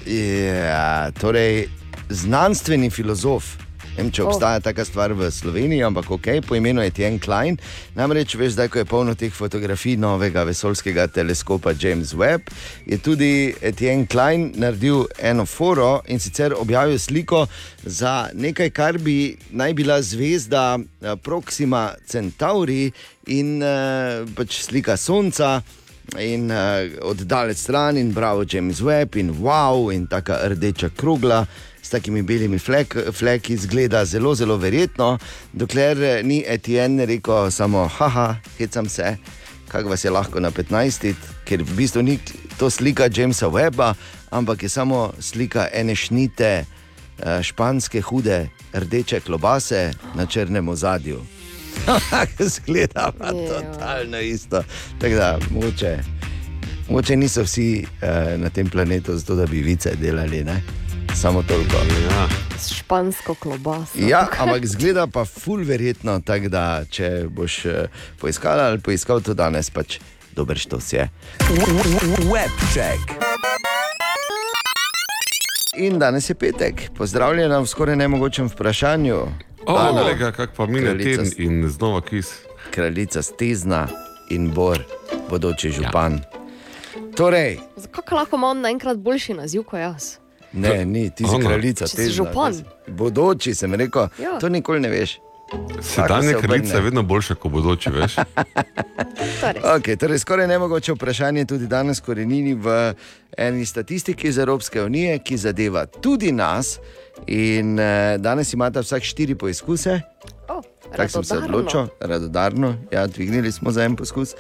ja, 0.07 1.11
torej, 1.21 1.69
znanstveni 2.11 2.91
filozof 2.91 3.57
vem, 3.97 4.11
če 4.13 4.23
Oh. 4.23 4.31
obstaja 4.31 4.61
taka 4.61 4.85
stvar 4.85 5.13
v 5.17 5.29
Sloveniji, 5.31 5.83
ampak 5.85 6.11
ok, 6.11 6.29
po 6.47 6.57
imenu 6.57 6.83
je 6.83 6.91
Tien 6.91 7.19
Klein. 7.21 7.59
Namreč, 7.95 8.35
veš, 8.37 8.57
ko 8.71 8.79
je 8.79 8.89
polno 8.89 9.15
teh 9.15 9.33
fotografij 9.33 9.97
novega 9.97 10.45
vesoljskega 10.45 11.09
teleskopa 11.13 11.75
James 11.79 12.15
Webb, 12.15 12.49
je 12.87 12.99
tudi 12.99 13.55
Tien 13.77 14.07
Klein 14.07 14.53
naredil 14.57 15.07
eno 15.19 15.47
foro 15.47 16.03
in 16.07 16.21
sicer 16.21 16.55
objavil 16.55 16.99
sliko 16.99 17.47
za 17.85 18.31
nekaj, 18.35 18.71
kar 18.71 18.99
bi 18.99 19.37
naj 19.51 19.75
bila 19.75 20.01
zvezda 20.03 20.79
eh, 20.79 21.17
Proxima 21.17 21.93
Centauri 22.07 22.93
in 23.27 23.63
uh, 23.63 24.27
pač 24.35 24.63
slika 24.65 24.97
Sonca. 24.97 25.63
In 26.19 26.51
uh, 26.51 27.09
oddalec 27.09 27.57
stran, 27.57 27.97
in 27.97 28.13
bravo, 28.13 28.45
James 28.45 28.83
Webb, 28.83 29.17
in 29.17 29.31
wow, 29.41 29.95
in 29.95 30.07
tako 30.07 30.37
rdeča 30.49 30.91
krogla 30.97 31.47
s 31.83 31.91
takimi 31.91 32.23
belimi 32.23 32.59
flek, 32.59 32.97
fleki, 33.13 33.57
zgleda 33.57 34.05
zelo, 34.05 34.35
zelo 34.35 34.57
verjetno, 34.57 35.19
dokler 35.53 36.03
eh, 36.03 36.23
ni 36.23 36.45
Etienne 36.47 37.07
rekel 37.07 37.51
samo, 37.51 37.87
haha, 37.89 38.37
hecam 38.59 38.89
se, 38.89 39.17
kako 39.69 39.89
vas 39.89 40.05
je 40.05 40.11
lahko 40.11 40.41
na 40.41 40.51
15, 40.51 41.13
ker 41.45 41.63
v 41.63 41.77
bistvu 41.77 42.03
ni 42.03 42.19
to 42.59 42.71
slika 42.71 43.09
Jamesa 43.09 43.49
Webba, 43.49 43.95
ampak 44.31 44.63
je 44.63 44.69
samo 44.69 45.13
slika 45.21 45.69
ene 45.73 45.95
šnite 45.95 46.53
eh, 46.55 47.43
španske 47.43 48.01
hude 48.01 48.49
rdeče 48.73 49.21
klobase 49.21 49.91
na 50.15 50.27
črnem 50.27 50.69
ozadju. 50.69 51.42
Zgleda 52.55 53.13
pa 53.19 53.31
totalno 53.31 54.21
isto. 54.21 54.63
Tako 55.01 55.15
da, 55.15 55.39
moče, 55.51 55.99
moče 56.89 57.17
niso 57.17 57.43
vsi 57.43 57.87
uh, 57.87 58.41
na 58.41 58.51
tem 58.51 58.71
planetu 58.71 59.17
zato, 59.17 59.35
da 59.35 59.47
bi 59.47 59.63
vice 59.63 59.95
delali, 60.01 60.45
ne? 60.45 60.63
samo 61.15 61.43
toliko. 61.43 61.77
Ja. 62.11 62.29
S 62.59 62.73
špansko 62.73 63.35
klobaso. 63.35 63.99
Ja, 63.99 64.29
ampak 64.39 64.67
zgleda 64.67 65.07
pa 65.07 65.25
ful 65.25 65.65
verjetno, 65.65 66.21
tako 66.21 66.49
da 66.49 66.85
če 66.91 67.27
boš 67.29 67.65
eh, 67.67 67.87
poiskal 68.21 68.61
ali 68.61 68.81
poiskal 68.81 69.21
to 69.21 69.35
danes, 69.35 69.71
pač 69.71 69.99
dober 70.35 70.59
štos 70.59 70.93
je. 70.93 71.09
Webcheck. 72.33 73.17
In 75.79 75.99
danes 75.99 76.31
je 76.31 76.35
petek, 76.35 76.91
pozdravljena 76.97 77.59
v 77.61 77.67
skoraj 77.67 77.97
nemogočem 77.97 78.49
vprašanju. 78.49 79.27
O, 79.67 79.77
Ana, 79.77 80.01
kolega, 80.01 80.33
kako 80.33 80.53
pa 80.57 80.67
mine 80.67 80.81
kraljica 80.83 81.23
teden 81.23 81.33
in 81.39 81.69
znova 81.69 82.01
kis. 82.03 82.35
Kraljica 82.71 83.23
Stezna 83.23 83.89
in 84.31 84.51
Bor, 84.51 84.79
bodoči 85.31 85.71
župan. 85.71 86.21
Torej, 87.17 87.59
Kako 87.91 88.15
lahko 88.15 88.37
imam 88.37 88.61
naenkrat 88.61 88.97
boljši 88.99 89.35
naziv 89.35 89.63
kot 89.63 89.81
jaz? 89.81 90.17
ne, 90.53 90.85
ni, 90.85 91.11
ti 91.11 91.25
si 91.27 91.37
kraljica 91.39 91.85
Če 91.85 91.89
si 91.89 91.95
Stezna. 91.95 92.13
župan. 92.15 92.53
ti 92.55 92.65
Bodoči 92.89 93.55
sem 93.55 93.75
rekel, 93.75 94.09
Ja. 94.19 94.39
to 94.39 94.49
nikoli 94.49 94.81
ne 94.81 94.89
veš. 94.91 95.19
Sedanja 95.83 96.29
se 96.29 96.41
kraljica 96.41 96.77
je 96.77 96.83
vedno 96.83 97.03
boljša 97.03 97.35
kot 97.35 97.53
bodoči, 97.53 97.91
veš? 97.91 98.17
Okay, 99.77 99.97
torej, 99.97 100.19
skoraj 100.19 100.47
nemogoče 100.47 100.93
vprašanje 100.93 101.45
tudi 101.45 101.67
danes 101.67 102.01
korenini 102.01 102.55
v 102.55 102.95
eni 103.39 103.67
statistiki 103.67 104.29
iz 104.29 104.39
Evropske 104.39 104.83
unije, 104.83 105.19
ki 105.19 105.37
zadeva 105.37 105.87
tudi 105.87 106.33
nas. 106.33 106.79
In 107.27 107.79
eh, 107.79 108.19
danes 108.19 108.53
imate 108.53 108.81
vsak 108.81 109.03
štiri 109.03 109.35
poizkuse. 109.35 110.01
Oh, 110.49 110.63
Tako 110.97 111.09
sem 111.09 111.25
se 111.25 111.39
odločil, 111.39 111.87
radodarno, 112.01 112.75
ja, 112.93 113.07
dvignili 113.07 113.53
smo 113.53 113.71
za 113.71 113.85
en 113.85 113.97
poskus. 113.97 114.35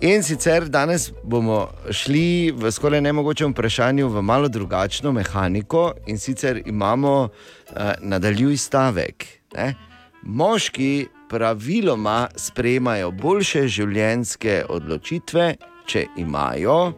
In 0.00 0.22
sicer 0.22 0.68
danes 0.68 1.12
bomo 1.22 1.68
šli 1.90 2.52
v 2.56 2.70
skoraj 2.70 3.00
nemogočem 3.00 3.52
vprašanju 3.52 4.08
v 4.08 4.22
malo 4.22 4.48
drugačno 4.48 5.12
mehaniko, 5.12 5.92
in 6.06 6.18
sicer 6.18 6.62
imamo 6.66 7.28
uh, 7.28 7.92
nadaljuj 8.00 8.56
stavek. 8.56 9.26
Ne? 9.54 9.74
Moški 10.22 11.06
praviloma 11.28 12.28
sprejemajo 12.36 13.10
boljše 13.10 13.64
življenjske 13.68 14.60
odločitve, 14.70 15.46
če 15.86 16.04
imajo. 16.16 16.92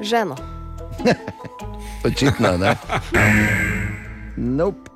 Ženo. 0.00 0.36
Očitno, 2.08 2.54
ne. 2.56 2.72
Nope. 4.36 4.88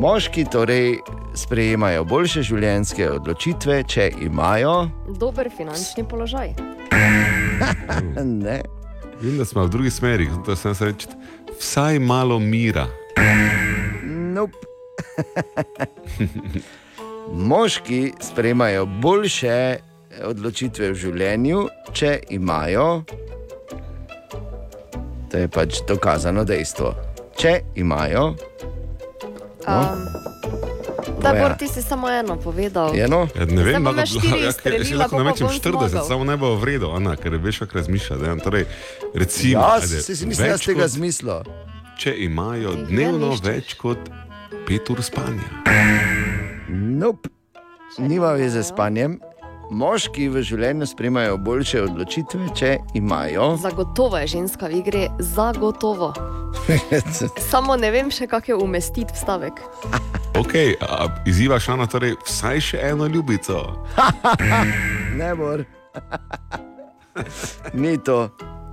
Moški 0.00 0.44
torej 0.52 0.98
sprejemajo 1.36 2.04
boljše 2.04 2.44
življenjske 2.44 3.08
odločitve, 3.08 3.82
če 3.88 4.10
imajo. 4.20 4.90
Dober 5.16 5.48
finančni 5.56 6.04
položaj. 6.08 6.54
ne. 8.44 8.60
Vem, 9.20 9.36
da 9.36 9.44
smo 9.44 9.64
v 9.64 9.72
drugih 9.72 9.92
smerih, 9.92 10.32
zato 10.40 10.56
sem 10.56 10.74
se 10.74 10.92
reči, 10.92 11.08
vsaj 11.56 12.00
malo 12.04 12.38
mira. 12.40 12.88
Nope. 14.34 14.56
Moški 17.28 18.12
sprejemajo 18.22 18.86
boljše 18.86 19.76
odločitve 20.24 20.90
v 20.90 20.94
življenju, 20.96 21.60
če 21.92 22.10
imajo. 22.30 23.02
To 25.30 25.36
je 25.36 25.48
pač 25.48 25.82
dokazano 25.86 26.44
dejstvo. 26.44 26.94
Če 27.36 27.52
imajo. 27.76 28.32
Um, 29.60 30.02
da. 31.20 31.30
Bor, 31.32 31.54
ti 31.54 31.68
si 31.68 31.80
samo 31.80 32.08
eno 32.10 32.34
povedal. 32.36 32.90
Eno? 32.96 33.28
Ja, 33.30 33.44
ne 33.46 33.62
vem, 33.62 33.86
štiri 34.02 34.40
ja, 34.40 34.48
kaj- 34.48 34.48
izstrelila, 34.48 34.84
si 34.84 34.94
lahko 34.96 35.18
namečem 35.18 35.46
bom 35.46 35.54
40, 35.54 35.88
zmagal. 35.88 36.06
samo 36.08 36.24
ne 36.24 36.36
bo 36.36 36.56
v 36.56 36.64
redu, 36.66 36.90
Ana, 36.90 37.14
ker 37.14 37.36
veš, 37.36 37.58
kako 37.60 37.78
razmišlja. 37.78 38.16
da, 38.16 38.34
Torej, 38.36 38.64
recimo, 39.14 39.52
Ja, 39.54 39.76
ajde, 39.76 39.86
se 40.00 40.16
si 40.16 40.26
mislim, 40.26 40.48
da 40.48 40.56
z 40.56 40.66
tega 40.66 40.82
kot- 40.82 40.90
zmislil. 40.90 41.40
Če 42.00 42.14
imajo 42.24 42.70
dnevno 42.88 43.34
več 43.44 43.74
kot 43.76 44.06
5 44.64 44.86
ur 44.94 45.02
spanja. 45.04 45.48
Nope. 46.72 47.28
Nima 48.00 48.30
veze 48.40 48.62
s 48.62 48.70
spanjem. 48.70 49.18
Moški 49.68 50.30
v 50.32 50.40
življenju 50.40 50.88
sprejemajo 50.88 51.36
boljše 51.44 51.82
odločitve, 51.84 52.48
če 52.56 52.70
imajo. 52.96 53.50
Zagotovo 53.60 54.16
je 54.22 54.30
ženska 54.32 54.72
v 54.72 54.80
igri, 54.80 55.04
zagotovo. 55.20 56.08
Samo 57.52 57.76
ne 57.76 57.92
vem 57.92 58.08
še, 58.08 58.30
kako 58.32 58.54
je 58.54 58.60
umestiti 58.64 59.12
vstavek. 59.20 59.60
Ok, 60.40 60.56
a, 60.80 61.04
izzivaš 61.28 61.68
Ana, 61.76 61.84
torej 61.84 62.16
vsaj 62.24 62.64
še 62.70 62.84
eno 62.94 63.12
ljubico. 63.12 63.60
ne 65.20 65.34
mor. 65.36 65.68
ni 67.84 67.98
to, 68.00 68.22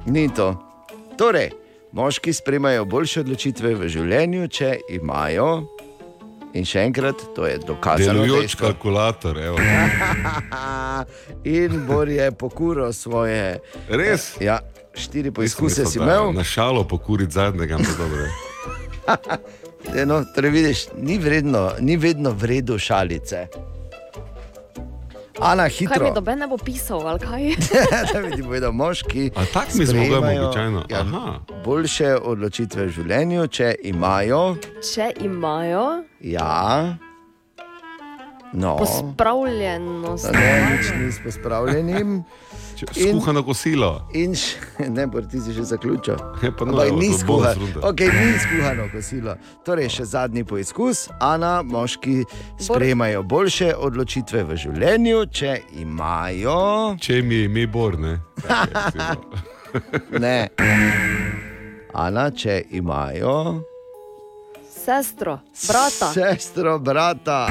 ni 0.07 0.29
to. 0.31 0.53
Torej, 1.19 1.51
moški 1.97 2.33
sprejemajo 2.33 2.85
boljše 2.85 3.19
odločitve 3.25 3.73
v 3.75 3.87
življenju, 3.89 4.47
če 4.53 4.69
imajo. 4.99 5.49
In 6.53 6.65
še 6.65 6.83
enkrat, 6.87 7.21
to 7.35 7.47
je 7.49 7.57
dokazano. 7.65 8.21
Delujoč 8.21 8.45
dejstvo. 8.45 8.67
kalkulator, 8.67 9.39
evo. 9.41 9.57
In 11.57 11.81
Bor 11.89 12.09
je 12.09 12.29
pokuril 12.37 12.93
svoje. 12.93 13.57
Res? 13.89 14.29
Ja, 14.41 14.59
štiri 14.93 15.33
poizkuse 15.33 15.85
si 15.89 15.97
imel. 15.97 16.31
Na 16.37 16.45
šalo 16.45 16.85
pokuriti 16.87 17.33
zadnjega, 17.37 17.81
ampak 17.81 17.97
dobro. 17.97 18.29
Eno, 20.01 20.21
torej 20.35 20.53
vidiš, 20.53 20.85
ni, 21.01 21.17
vredno, 21.17 21.71
ni 21.81 21.97
vedno 21.97 22.31
vredno 22.37 22.77
šalice. 22.77 23.47
Ana, 25.39 25.63
Kaj 25.63 25.71
mi 25.71 25.87
hitro. 25.87 26.11
doben 26.11 26.39
ne 26.39 26.47
bo 26.47 26.57
pisal, 26.57 27.01
ali 27.03 27.19
kaj? 27.19 27.43
da 28.13 28.21
bi 28.21 28.31
ti 28.31 28.43
povedal, 28.43 28.71
moški. 28.71 29.31
A 29.35 29.45
tak 29.47 29.73
mi 29.73 29.85
sprejemajo, 29.85 30.45
običajno? 30.45 30.85
Ja, 30.89 30.99
Aha. 30.99 31.39
boljše 31.63 32.15
odločitve 32.17 32.85
v 32.85 32.89
življenju, 32.91 33.47
če 33.47 33.75
imajo. 33.83 34.55
Če 34.83 35.11
imajo 35.19 36.03
Ja. 36.21 36.97
No. 38.53 38.77
pospravljenost. 38.77 40.31
Ne, 40.31 40.71
nič 40.71 40.89
ni 40.95 41.11
s 41.11 41.19
pospravljenim. 41.19 42.23
In- 42.95 43.17
Skuhano 43.17 43.43
kosilo. 43.43 44.01
In 44.13 44.35
še, 44.35 44.57
ne, 44.89 45.07
ti 45.31 45.39
si 45.39 45.53
že 45.53 45.63
zaključil. 45.63 46.15
Ja, 46.43 46.51
pa 46.51 46.65
no, 46.65 46.83
ni 46.97 47.13
skuhano. 47.13 47.81
Okay, 47.81 48.07
ni 48.07 48.39
skuhano 48.39 48.89
kosilo. 48.91 49.35
Torej, 49.65 49.89
še 49.89 50.05
zadnji 50.05 50.43
poizkus. 50.43 51.07
Ana, 51.19 51.61
moški 51.63 52.23
sprejemajo 52.59 53.23
boljše 53.23 53.73
odločitve 53.75 54.43
v 54.43 54.55
življenju, 54.55 55.25
če 55.31 55.57
imajo. 55.81 56.95
Če 57.01 57.21
mi 57.21 57.35
je 57.35 57.49
ime 57.49 57.67
Bor, 57.67 57.97
ne? 57.99 58.19
Ne. 60.23 60.47
Ana, 61.93 62.29
če 62.31 62.61
imajo. 62.71 63.61
Sestro, 64.87 65.39
brata. 65.67 66.11
Sestro, 66.13 66.79
brata. 66.79 67.47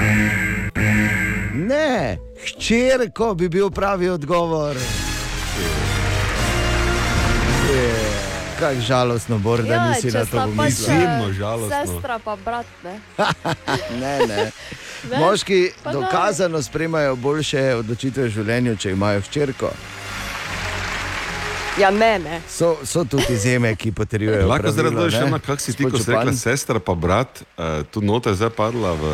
Ne, 1.57 2.16
hčerko 2.40 3.35
bi 3.35 3.48
bil 3.48 3.70
pravi 3.70 4.09
odgovor. 4.09 4.77
Kako 8.59 8.81
žalostno, 8.81 9.39
Bor, 9.39 9.63
da 9.63 9.75
Ja, 9.75 9.89
nisi 9.89 10.09
na 10.09 10.25
to 10.25 10.37
pomislil. 10.39 10.97
eh, 10.97 11.87
Sestra 11.87 12.19
pa 12.19 12.37
brat, 12.37 12.67
ne. 12.85 13.01
Ne, 14.01 14.27
ne. 14.27 14.51
Ne? 15.07 15.19
Moški 15.19 15.71
Pa 15.83 15.93
daj. 15.93 16.03
dokazano 16.03 16.63
sprejemajo 16.63 17.17
boljše 17.17 17.75
odločitve 17.75 18.25
v 18.25 18.29
življenju, 18.31 18.77
če 18.77 18.91
imajo 18.91 19.21
hčerko. 19.21 19.71
Ja, 21.77 21.91
ne, 21.91 22.19
ne. 22.19 22.41
So, 22.49 22.77
so 22.83 23.05
tudi 23.05 23.27
izjeme, 23.31 23.75
ki 23.77 23.93
potrjujejo. 23.93 24.49
Lahko 24.49 24.73
zdaj 24.73 24.83
pravilo, 24.83 25.01
razložiš, 25.03 25.21
ne? 25.21 25.27
Ana, 25.27 25.39
kak 25.39 25.61
si 25.61 25.73
ti, 25.73 25.85
ko 25.85 25.99
si 25.99 26.11
rekla 26.11 26.33
sestra 26.35 26.81
pa 26.81 26.95
brat, 26.97 27.43
uh, 27.53 27.85
tu 27.85 28.01
nota 28.01 28.31
je 28.31 28.37
zdaj 28.37 28.51
padla 28.51 28.95
v... 28.95 29.13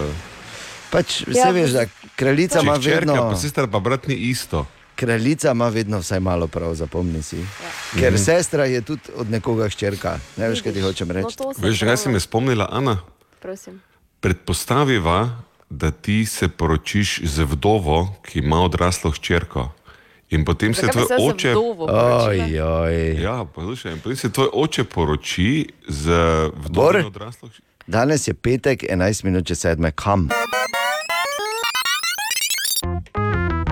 Pač 0.91 1.25
vse 1.27 1.39
Ja. 1.39 1.51
veš, 1.51 1.71
da 1.73 1.85
kraljica 2.17 2.61
ima 2.61 2.79
hčerka 2.79 3.13
vedno. 3.13 3.29
pa 3.29 3.37
sestra 3.37 3.67
pa 3.67 3.81
brat 3.81 4.07
ni 4.07 4.15
isto. 4.15 4.65
Kraljica 4.97 5.51
ima 5.51 5.69
vedno 5.69 5.99
vsaj 5.99 6.21
malo 6.21 6.47
prav, 6.47 6.75
zapomni 6.75 7.23
si. 7.23 7.45
Ker 7.93 8.13
Mhm. 8.13 8.17
sestra 8.19 8.65
je 8.65 8.81
tudi 8.83 9.01
od 9.17 9.31
nekoga 9.31 9.69
hčerka. 9.69 10.19
Ne 10.37 10.49
veš, 10.49 10.61
kaj 10.61 10.73
ti 10.73 10.81
hočem 10.81 11.09
No, 11.09 11.15
reči. 11.15 11.37
Veš, 11.59 11.81
kaj 11.81 11.97
si 11.97 12.09
me 12.09 12.21
spomnila, 12.21 12.69
Ana? 12.71 12.99
Prosim. 13.41 13.81
Predpostaviva, 14.21 15.29
da 15.71 15.91
ti 15.91 16.27
se 16.27 16.49
poročiš 16.49 17.21
z 17.25 17.43
vdovo, 17.43 18.15
ki 18.23 18.39
ima 18.39 18.61
odraslo 18.61 19.11
hčerko. 19.11 19.73
In 20.31 20.45
potem 20.45 20.75
se 20.75 20.81
Zakaj 20.83 21.03
bi 21.03 21.07
tvoj 21.07 21.19
se 21.19 21.25
oče. 21.27 21.55
Oj, 21.89 22.61
oj. 22.61 23.23
Ja, 23.23 23.45
poslušaj, 23.45 23.97
potem 23.97 24.17
se 24.17 24.31
tvoj 24.31 24.49
oče 24.53 24.85
poroči 24.85 25.49
z 25.89 26.05
vdovo 26.57 27.07
odraslo 27.07 27.49
hčerko. 27.49 27.67
danes 27.87 28.29
je 28.29 28.35
petek, 28.35 28.83
11 28.85 29.25
minut 29.25 29.47
čez 29.47 29.59
sedme, 29.59 29.91
kam? 29.93 30.29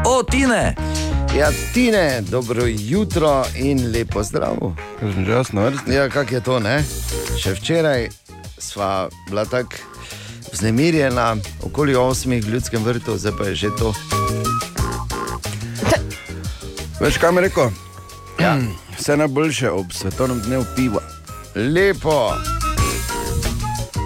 O, 0.04 0.22
Tine! 0.22 0.74
Ja, 1.38 1.48
Tine, 1.74 2.22
dobro 2.30 2.62
jutro 2.66 3.44
in 3.56 3.92
lepo 3.92 4.22
zdrav. 4.22 4.56
Že 5.02 5.32
jasno 5.32 5.62
vrsti. 5.62 5.92
Ja, 5.92 6.08
kak 6.08 6.32
je 6.32 6.40
to, 6.40 6.58
ne? 6.60 6.82
Še 7.38 7.54
včeraj 7.54 8.08
sva 8.58 9.08
bila 9.28 9.44
tako 9.44 9.78
vznemirjena, 10.52 11.36
okoli 11.62 11.94
osmih 11.94 12.42
v 12.44 12.56
ljudskem 12.56 12.84
vrtu, 12.84 13.14
zdaj 13.18 13.32
pa 13.38 13.46
je 13.46 13.54
že 13.54 13.70
to. 13.78 13.94
Veš, 17.00 17.18
kaj 17.22 17.32
mi 17.32 17.46
rekel? 17.46 17.70
Ja. 18.40 18.58
Vse 18.98 19.16
najboljše 19.16 19.70
ob 19.70 19.92
svetovnem 19.92 20.42
dnevu 20.42 20.66
piva. 20.76 21.00
Lepo. 21.54 22.34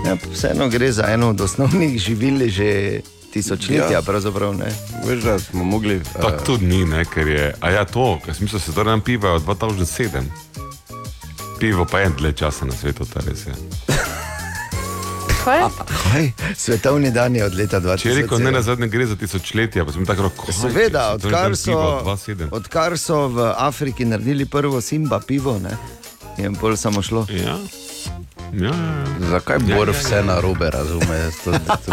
Ja, 0.06 0.16
vseeno 0.32 0.68
gre 0.68 0.92
za 0.92 1.08
eno 1.08 1.32
od 1.32 1.40
osnovnih 1.40 1.98
živil 1.98 2.48
že 2.48 3.00
tisočletja. 3.34 3.90
Ja. 3.98 4.02
pravzaprav, 4.02 4.54
ne. 4.54 4.70
Veš, 5.06 5.22
da 5.22 5.38
smo 5.38 5.64
mogli. 5.64 6.00
Tako 6.12 6.28
eh, 6.28 6.44
tudi 6.46 6.66
ni, 6.66 6.84
ne, 6.84 7.04
ker 7.04 7.28
je. 7.28 7.54
A 7.60 7.70
ja, 7.70 7.84
to, 7.84 8.20
ker 8.24 8.34
sem 8.34 8.46
mislil, 8.46 8.62
se 8.62 8.72
zdaj 8.72 8.84
nam 8.84 9.00
piva 9.00 9.34
od 9.34 9.42
2007. 9.42 10.30
Pivo 11.58 11.86
pa 11.90 12.00
je 12.00 12.12
dlje 12.18 12.32
časa 12.32 12.64
na 12.64 12.72
svetu, 12.72 13.04
ta 13.04 13.20
res 13.26 13.46
je. 13.46 13.54
Kaj? 15.44 15.60
Kaj? 16.02 16.30
Svetovni 16.56 17.10
dan 17.10 17.36
je 17.36 17.44
od 17.44 17.54
leta 17.54 17.80
2000. 17.80 18.02
Če 18.02 18.14
rekel, 18.22 18.38
ne 18.38 18.52
na 18.54 18.62
zadnje 18.62 18.88
gre 18.88 19.06
za 19.06 19.16
tisočletja, 19.16 19.84
pa 19.84 19.92
sem 19.92 20.06
tako 20.06 20.30
rekel, 20.30 20.54
Seveda, 20.56 21.10
odkar 21.18 21.56
so, 21.56 21.76
Od... 21.76 22.48
odkar 22.52 22.98
so 22.98 23.26
v 23.28 23.50
Afriki 23.58 24.06
naredili 24.08 24.46
prvo 24.46 24.80
Simba 24.80 25.20
pivo, 25.20 25.58
ne, 25.58 25.76
je 26.38 26.46
jim 26.46 26.56
bolj 26.60 26.78
samo 26.80 27.02
šlo. 27.02 27.26
Ja. 27.28 27.58
Ja, 28.56 28.72
Zakaj 29.20 29.56
Ja, 29.58 29.76
Bor 29.76 29.88
ja, 29.88 29.94
ja. 29.94 30.00
vse 30.00 30.22
narobe 30.22 30.70
razume? 30.70 31.16
Jaz 31.16 31.34
To, 31.44 31.52
to, 31.52 31.92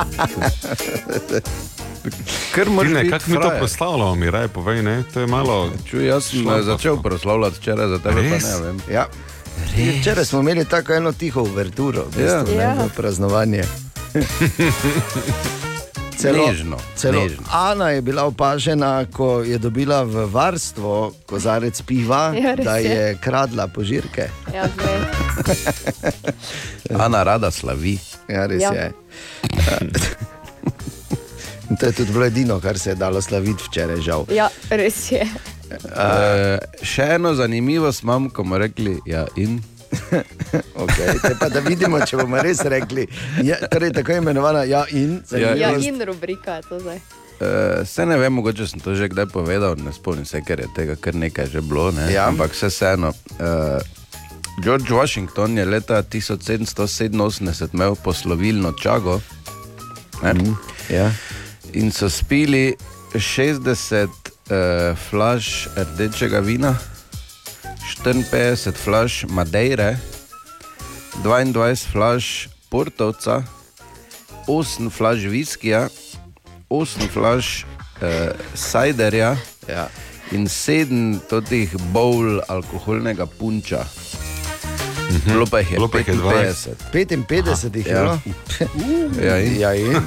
Ker 2.54 2.68
ne, 2.70 3.10
kako 3.10 3.24
mi 3.28 3.36
to 3.36 3.52
proslavljamo, 3.58 4.16
mi 4.16 4.32
raje 4.32 4.48
povej, 4.48 4.84
ne, 4.84 5.04
to 5.14 5.20
je 5.20 5.28
malo. 5.28 5.70
Čuj, 5.86 6.06
jaz 6.06 6.24
sem 6.26 6.50
eh, 6.50 6.62
začel 6.64 6.98
proslavljati 6.98 7.58
včeraj 7.58 7.88
za 7.88 7.98
tebe, 8.00 8.16
pa 8.16 8.36
Res? 8.36 8.44
ne 8.44 8.60
vem. 8.60 8.82
Ja. 8.90 9.08
Včeraj 10.00 10.26
smo 10.26 10.40
imeli 10.40 10.66
tako 10.66 10.94
eno 10.94 11.12
tiho 11.12 11.42
uverturo, 11.42 12.06
v 12.08 12.20
Ja. 12.20 12.38
bistvu, 12.38 12.60
Ja. 12.60 12.74
ne, 12.74 12.86
v 12.86 12.90
praznovanje. 12.92 13.64
Nežno, 16.24 16.78
celo 16.96 17.20
nežno. 17.20 17.44
Ana 17.50 17.90
je 17.90 18.02
bila 18.02 18.24
opažena, 18.24 19.06
ko 19.08 19.42
je 19.42 19.58
dobila 19.58 20.04
v 20.04 20.26
varstvo 20.28 21.14
kozarec 21.26 21.82
piva, 21.82 22.34
Ja, 22.34 22.56
da 22.56 22.78
je. 22.78 23.18
kradla 23.18 23.68
požirke. 23.68 24.30
Ja, 24.48 24.70
glej. 24.72 25.00
Ana 26.96 27.24
rada 27.24 27.50
slavi. 27.50 27.98
Ja, 28.28 28.46
res 28.46 28.62
Ja. 28.62 28.72
je. 28.72 28.92
To 31.72 31.86
je 31.86 31.92
tudi 31.94 32.12
bilo 32.12 32.26
edino, 32.26 32.60
kar 32.60 32.80
se 32.80 32.90
je 32.90 32.96
dalo 32.96 33.22
slaviti 33.22 33.64
včeraj, 33.64 33.98
žal. 33.98 34.26
ja, 34.30 34.50
res 34.70 35.12
je. 35.12 35.24
Uh, 35.72 36.60
še 36.84 37.16
eno 37.16 37.32
zanimivost 37.34 38.04
imam, 38.04 38.30
ko 38.30 38.44
bomo 38.44 38.58
rekli, 38.58 39.00
ja, 39.06 39.24
in. 39.38 39.62
Okay, 40.84 41.20
pa 41.40 41.48
da 41.50 41.60
vidimo, 41.64 42.00
če 42.06 42.18
bomo 42.18 42.42
res 42.44 42.60
rekli. 42.68 43.08
Ja, 43.44 43.56
torej, 43.72 43.94
tako 43.96 44.18
imenovana 44.20 44.64
ja 44.68 44.86
in. 44.92 45.22
Ja, 45.32 45.54
Ja, 45.56 45.72
jaz- 45.72 45.86
in 45.88 46.02
rubrika 46.06 46.60
je 46.60 46.62
to 46.70 46.80
zdaj. 46.80 47.00
Uh, 47.42 47.88
se 47.88 48.06
ne 48.06 48.18
vem, 48.18 48.34
mogoče 48.34 48.68
sem 48.68 48.80
to 48.80 48.94
že 48.96 49.08
kdaj 49.10 49.26
povedal, 49.34 49.76
ne 49.82 49.94
spomnim 49.94 50.26
se, 50.26 50.42
ker 50.46 50.60
je 50.62 50.68
tega 50.76 50.96
kar 50.96 51.16
nekaj 51.16 51.48
že 51.50 51.62
bilo. 51.62 51.92
Ne? 51.92 52.12
Ja. 52.14 52.28
Ampak 52.30 52.52
vse 52.54 52.70
vseeno. 52.70 53.14
Uh, 53.40 53.82
George 54.64 54.94
Washington 54.94 55.58
je 55.58 55.66
leta 55.66 56.04
1787 56.04 57.74
imel 57.74 57.96
poslovilno 57.96 58.72
čago 58.78 59.22
ne? 60.24 60.34
ja. 60.90 61.12
in 61.74 61.92
so 61.92 62.10
spili 62.10 62.76
60 63.14 64.06
uh, 64.06 64.98
flaš 65.10 65.68
rdečega 65.78 66.40
vina, 66.40 66.76
54 67.98 68.72
flaš 68.78 69.26
Madeire, 69.30 69.98
22 71.24 71.92
flaš 71.92 72.50
Portovca, 72.70 73.44
8 74.48 74.90
flaš 74.90 75.20
viskija, 75.20 75.88
8 76.70 77.10
flaš 77.14 77.66
uh, 77.66 78.08
sajderja 78.54 79.38
ja. 79.68 79.88
in 80.32 80.48
7 80.48 81.20
totih 81.30 81.76
bowl 81.94 82.42
alkoholnega 82.48 83.26
punča. 83.26 83.86
Bilo 85.26 85.46
pa 85.46 85.60
jih 85.60 85.72
je 85.72 85.76
Bilo 85.76 85.88
pa 85.88 85.98
jih 85.98 86.08
je 86.08 86.14
55. 86.14 86.76
55 86.94 87.78
jih 87.78 87.86
je 87.86 87.92
Ja. 87.94 88.02
bilo. 88.02 88.20
Ja, 89.28 89.40
in? 89.40 89.60
ja, 89.60 89.74
in. 89.76 90.02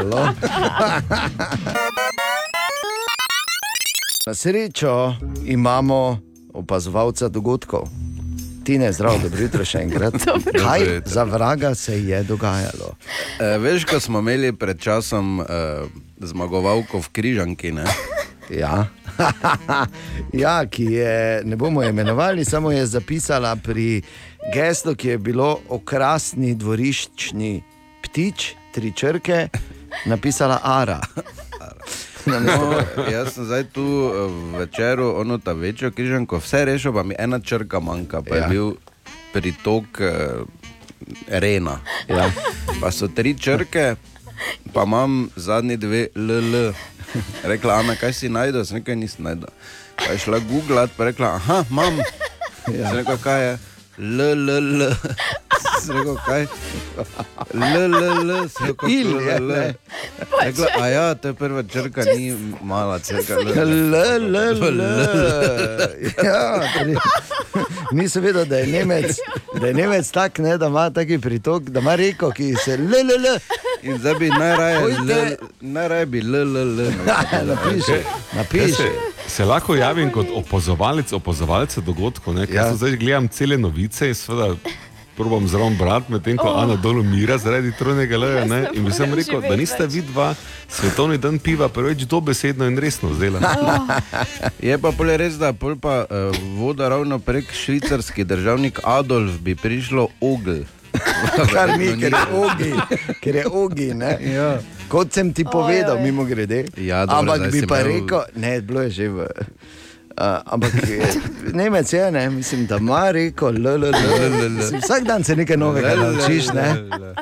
Bilo. 0.00 0.28
Na 4.26 4.34
srečo 4.34 5.14
imamo 5.44 6.29
opazovalca 6.54 7.28
dogodkov. 7.28 7.88
Tine, 8.64 8.92
zdrav, 8.92 9.18
dobro 9.22 9.40
jutro 9.42 9.64
še 9.64 9.78
enkrat. 9.86 10.14
Dobro 10.26 10.52
Kaj 10.64 10.80
jutro. 10.94 11.12
za 11.12 11.24
vraga 11.24 11.74
se 11.74 11.96
je 12.04 12.22
dogajalo? 12.22 12.94
E, 13.40 13.58
veš, 13.58 13.84
ko 13.84 14.00
smo 14.00 14.18
imeli 14.18 14.52
pred 14.52 14.78
časom 14.78 15.40
e, 15.40 15.44
zmagovalko 16.20 17.00
v 17.00 17.08
Križanki, 17.12 17.72
ne? 17.72 17.84
Ja. 18.50 18.86
ja, 20.44 20.66
ki 20.66 20.84
je, 20.92 21.42
ne 21.44 21.56
bomo 21.56 21.82
imenovali, 21.82 22.44
samo 22.44 22.72
je 22.72 22.86
zapisala 22.86 23.56
pri 23.56 24.02
geslu, 24.54 24.94
ki 24.94 25.08
je 25.08 25.18
bilo 25.18 25.60
okrasni 25.68 26.54
dvoriščni 26.54 27.62
ptič, 28.04 28.54
tri 28.74 28.92
črke, 28.92 29.48
napisala 30.06 30.60
Ara. 30.62 31.00
No, 32.38 32.78
jaz 33.10 33.34
sem 33.34 33.44
zdaj 33.44 33.64
tu 33.74 33.82
eh, 33.82 34.58
večeru, 34.58 35.20
ono 35.20 35.38
ta 35.38 35.52
večjo 35.52 35.90
križanko, 35.90 36.38
vse 36.38 36.64
rešil, 36.64 36.92
pa 36.92 37.02
mi 37.02 37.14
ena 37.18 37.40
črka 37.40 37.80
manjka, 37.80 38.22
pa 38.22 38.36
ja. 38.36 38.42
Je 38.42 38.48
bil 38.48 38.72
pritok 39.32 40.00
eh, 40.00 40.44
Rena. 41.28 41.80
Ja. 42.08 42.30
Pa 42.80 42.90
so 42.90 43.08
tri 43.08 43.34
črke, 43.38 43.94
pa 44.72 44.82
imam 44.82 45.28
zadnji 45.36 45.76
dve 45.76 46.08
LL. 46.14 46.72
Rekla, 47.42 47.80
Ana, 47.82 47.96
kaj 47.98 48.12
si 48.12 48.28
najdel, 48.28 48.64
sem 48.64 48.78
nekaj 48.78 48.96
nisem 48.96 49.24
najdel. 49.26 49.50
Pa 49.96 50.12
je 50.14 50.18
šla 50.18 50.38
googlat, 50.38 50.90
pa 50.96 51.04
je 51.04 51.10
rekla, 51.10 51.34
aha, 51.40 51.64
imam. 51.70 51.98
Ja. 52.70 52.88
Sem 52.88 52.96
rekel, 53.00 53.18
kaj 53.18 53.42
je? 53.46 53.58
LLL. 54.00 54.82
Rekel, 55.88 56.16
kaj? 56.26 56.46
LLL. 57.54 57.94
LLL. 58.24 59.46
ne. 59.46 59.74
Rekla, 60.42 60.66
a 60.80 60.86
ja, 60.88 61.14
to 61.14 61.28
je 61.28 61.34
prva 61.34 61.62
črka, 61.62 62.04
ni 62.16 62.54
mala 62.62 62.98
črka. 62.98 63.34
L, 63.34 63.94
L, 63.94 64.36
L. 64.62 64.80
Ja, 66.24 66.60
torej, 66.78 66.96
nisem 67.92 68.22
vedel, 68.22 68.44
da 68.44 68.56
je 68.56 68.66
Nemec, 68.66 69.16
da 69.60 69.66
je 69.66 69.74
Nemec 69.74 70.10
tak, 70.10 70.38
ne, 70.38 70.56
da 70.58 70.66
ima 70.66 70.90
taki 70.90 71.18
pritok, 71.18 71.62
da 71.62 71.80
ima 71.80 71.94
reko, 71.94 72.30
ki 72.30 72.54
se 72.64 72.72
L, 72.72 72.94
L, 72.94 73.10
L. 73.16 73.38
In 73.82 73.98
zdaj 73.98 74.14
bi 74.14 74.28
najraje, 74.30 75.36
najraje 75.60 76.06
bi 76.06 76.20
LLL. 76.20 76.80
Napiši, 77.50 78.00
napiši. 78.36 78.90
Se, 79.30 79.44
lahko 79.44 79.74
javim 79.74 80.10
kot 80.12 80.26
opozovalec, 80.34 81.12
opozovalce 81.12 81.80
dogodkov. 81.80 82.34
Ne? 82.34 82.46
Ja. 82.50 82.66
Ja. 82.66 82.74
Zdaj 82.74 82.96
gledam 82.96 83.28
cele 83.28 83.58
novice 83.58 84.08
in 84.08 84.14
seveda 84.14 84.54
probam 85.16 85.48
zraven 85.48 85.76
brati, 85.76 86.12
medtem 86.12 86.36
ko 86.40 86.48
oh. 86.48 86.62
Ana 86.62 86.76
dol 86.80 87.02
umira 87.02 87.36
zaradi 87.38 87.72
trojnega 87.78 88.18
leja. 88.18 88.44
ne. 88.44 88.60
In 88.74 88.84
bi 88.84 88.92
sem 88.92 89.08
morem 89.10 89.20
rekel, 89.20 89.40
da 89.40 89.46
živeti 89.46 89.60
nista 89.60 89.84
več. 89.84 89.92
vidva 89.94 90.34
svetovni 90.68 91.18
dan 91.18 91.38
piva 91.38 91.68
preveč 91.68 92.06
dobesedno 92.08 92.66
in 92.70 92.78
resno 92.78 93.12
zdela. 93.14 93.40
Je 94.68 94.78
pa 94.78 94.92
pol 94.96 95.12
res, 95.20 95.36
da 95.38 95.52
pol 95.52 95.76
pa 95.76 96.02
uh, 96.04 96.42
voda 96.56 96.88
ravno 96.88 97.18
prek 97.18 97.52
švicarski 97.52 98.24
državnik 98.24 98.80
Adolf 98.84 99.38
bi 99.44 99.54
prišlo 99.54 100.08
ogl. 100.20 100.64
Kar 101.46 101.78
ni, 101.78 101.92
ker 101.96 102.12
je 102.12 102.24
ogi, 102.34 102.72
ker 103.20 103.34
je 103.34 103.44
ogi, 103.46 103.94
ne. 103.94 104.18
Ja. 104.24 104.58
Kot 104.88 105.12
sem 105.12 105.32
ti 105.32 105.44
povedal, 105.44 105.94
Ojoj. 105.94 106.02
mimo 106.02 106.24
grede. 106.24 106.64
Ja, 106.76 107.06
dobro, 107.06 107.32
Ampak 107.32 107.52
bi 107.52 107.62
pa 107.62 107.78
imel- 107.78 107.86
rekel, 107.86 108.22
ne, 108.36 108.60
bilo 108.60 108.80
je 108.80 108.90
že 108.90 109.08
v. 109.08 109.26
Uh, 110.12 110.42
ampak 110.44 110.72
Nemec 111.52 111.88
je, 111.88 112.10
ne, 112.10 112.30
mislim, 112.30 112.66
da 112.66 112.76
ima 112.76 113.10
reko, 113.10 113.52
Vsak 114.76 115.04
dan 115.04 115.24
se 115.24 115.36
nekaj 115.36 115.56
novega 115.56 115.94
naučiš. 115.94 116.52
Ne? 116.52 116.66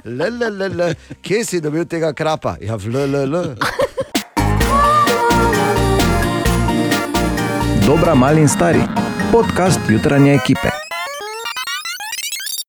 l, 0.05 0.23
L, 0.23 0.43
l, 0.43 0.63
l, 0.63 0.81
l. 0.81 0.95
Kje 1.23 1.45
si 1.45 1.61
dobil 1.61 1.85
tega 1.85 2.13
krapa? 2.13 2.57
Ja, 2.61 2.75
v 2.75 2.87
l, 2.89 2.97
l, 3.07 3.17
l. 3.27 3.37
Dobra, 7.87 8.15
mali 8.15 8.41
in 8.41 8.49
stari. 8.49 8.83
Podcast 9.31 9.81
jutranje 9.89 10.35
ekipe. 10.35 10.78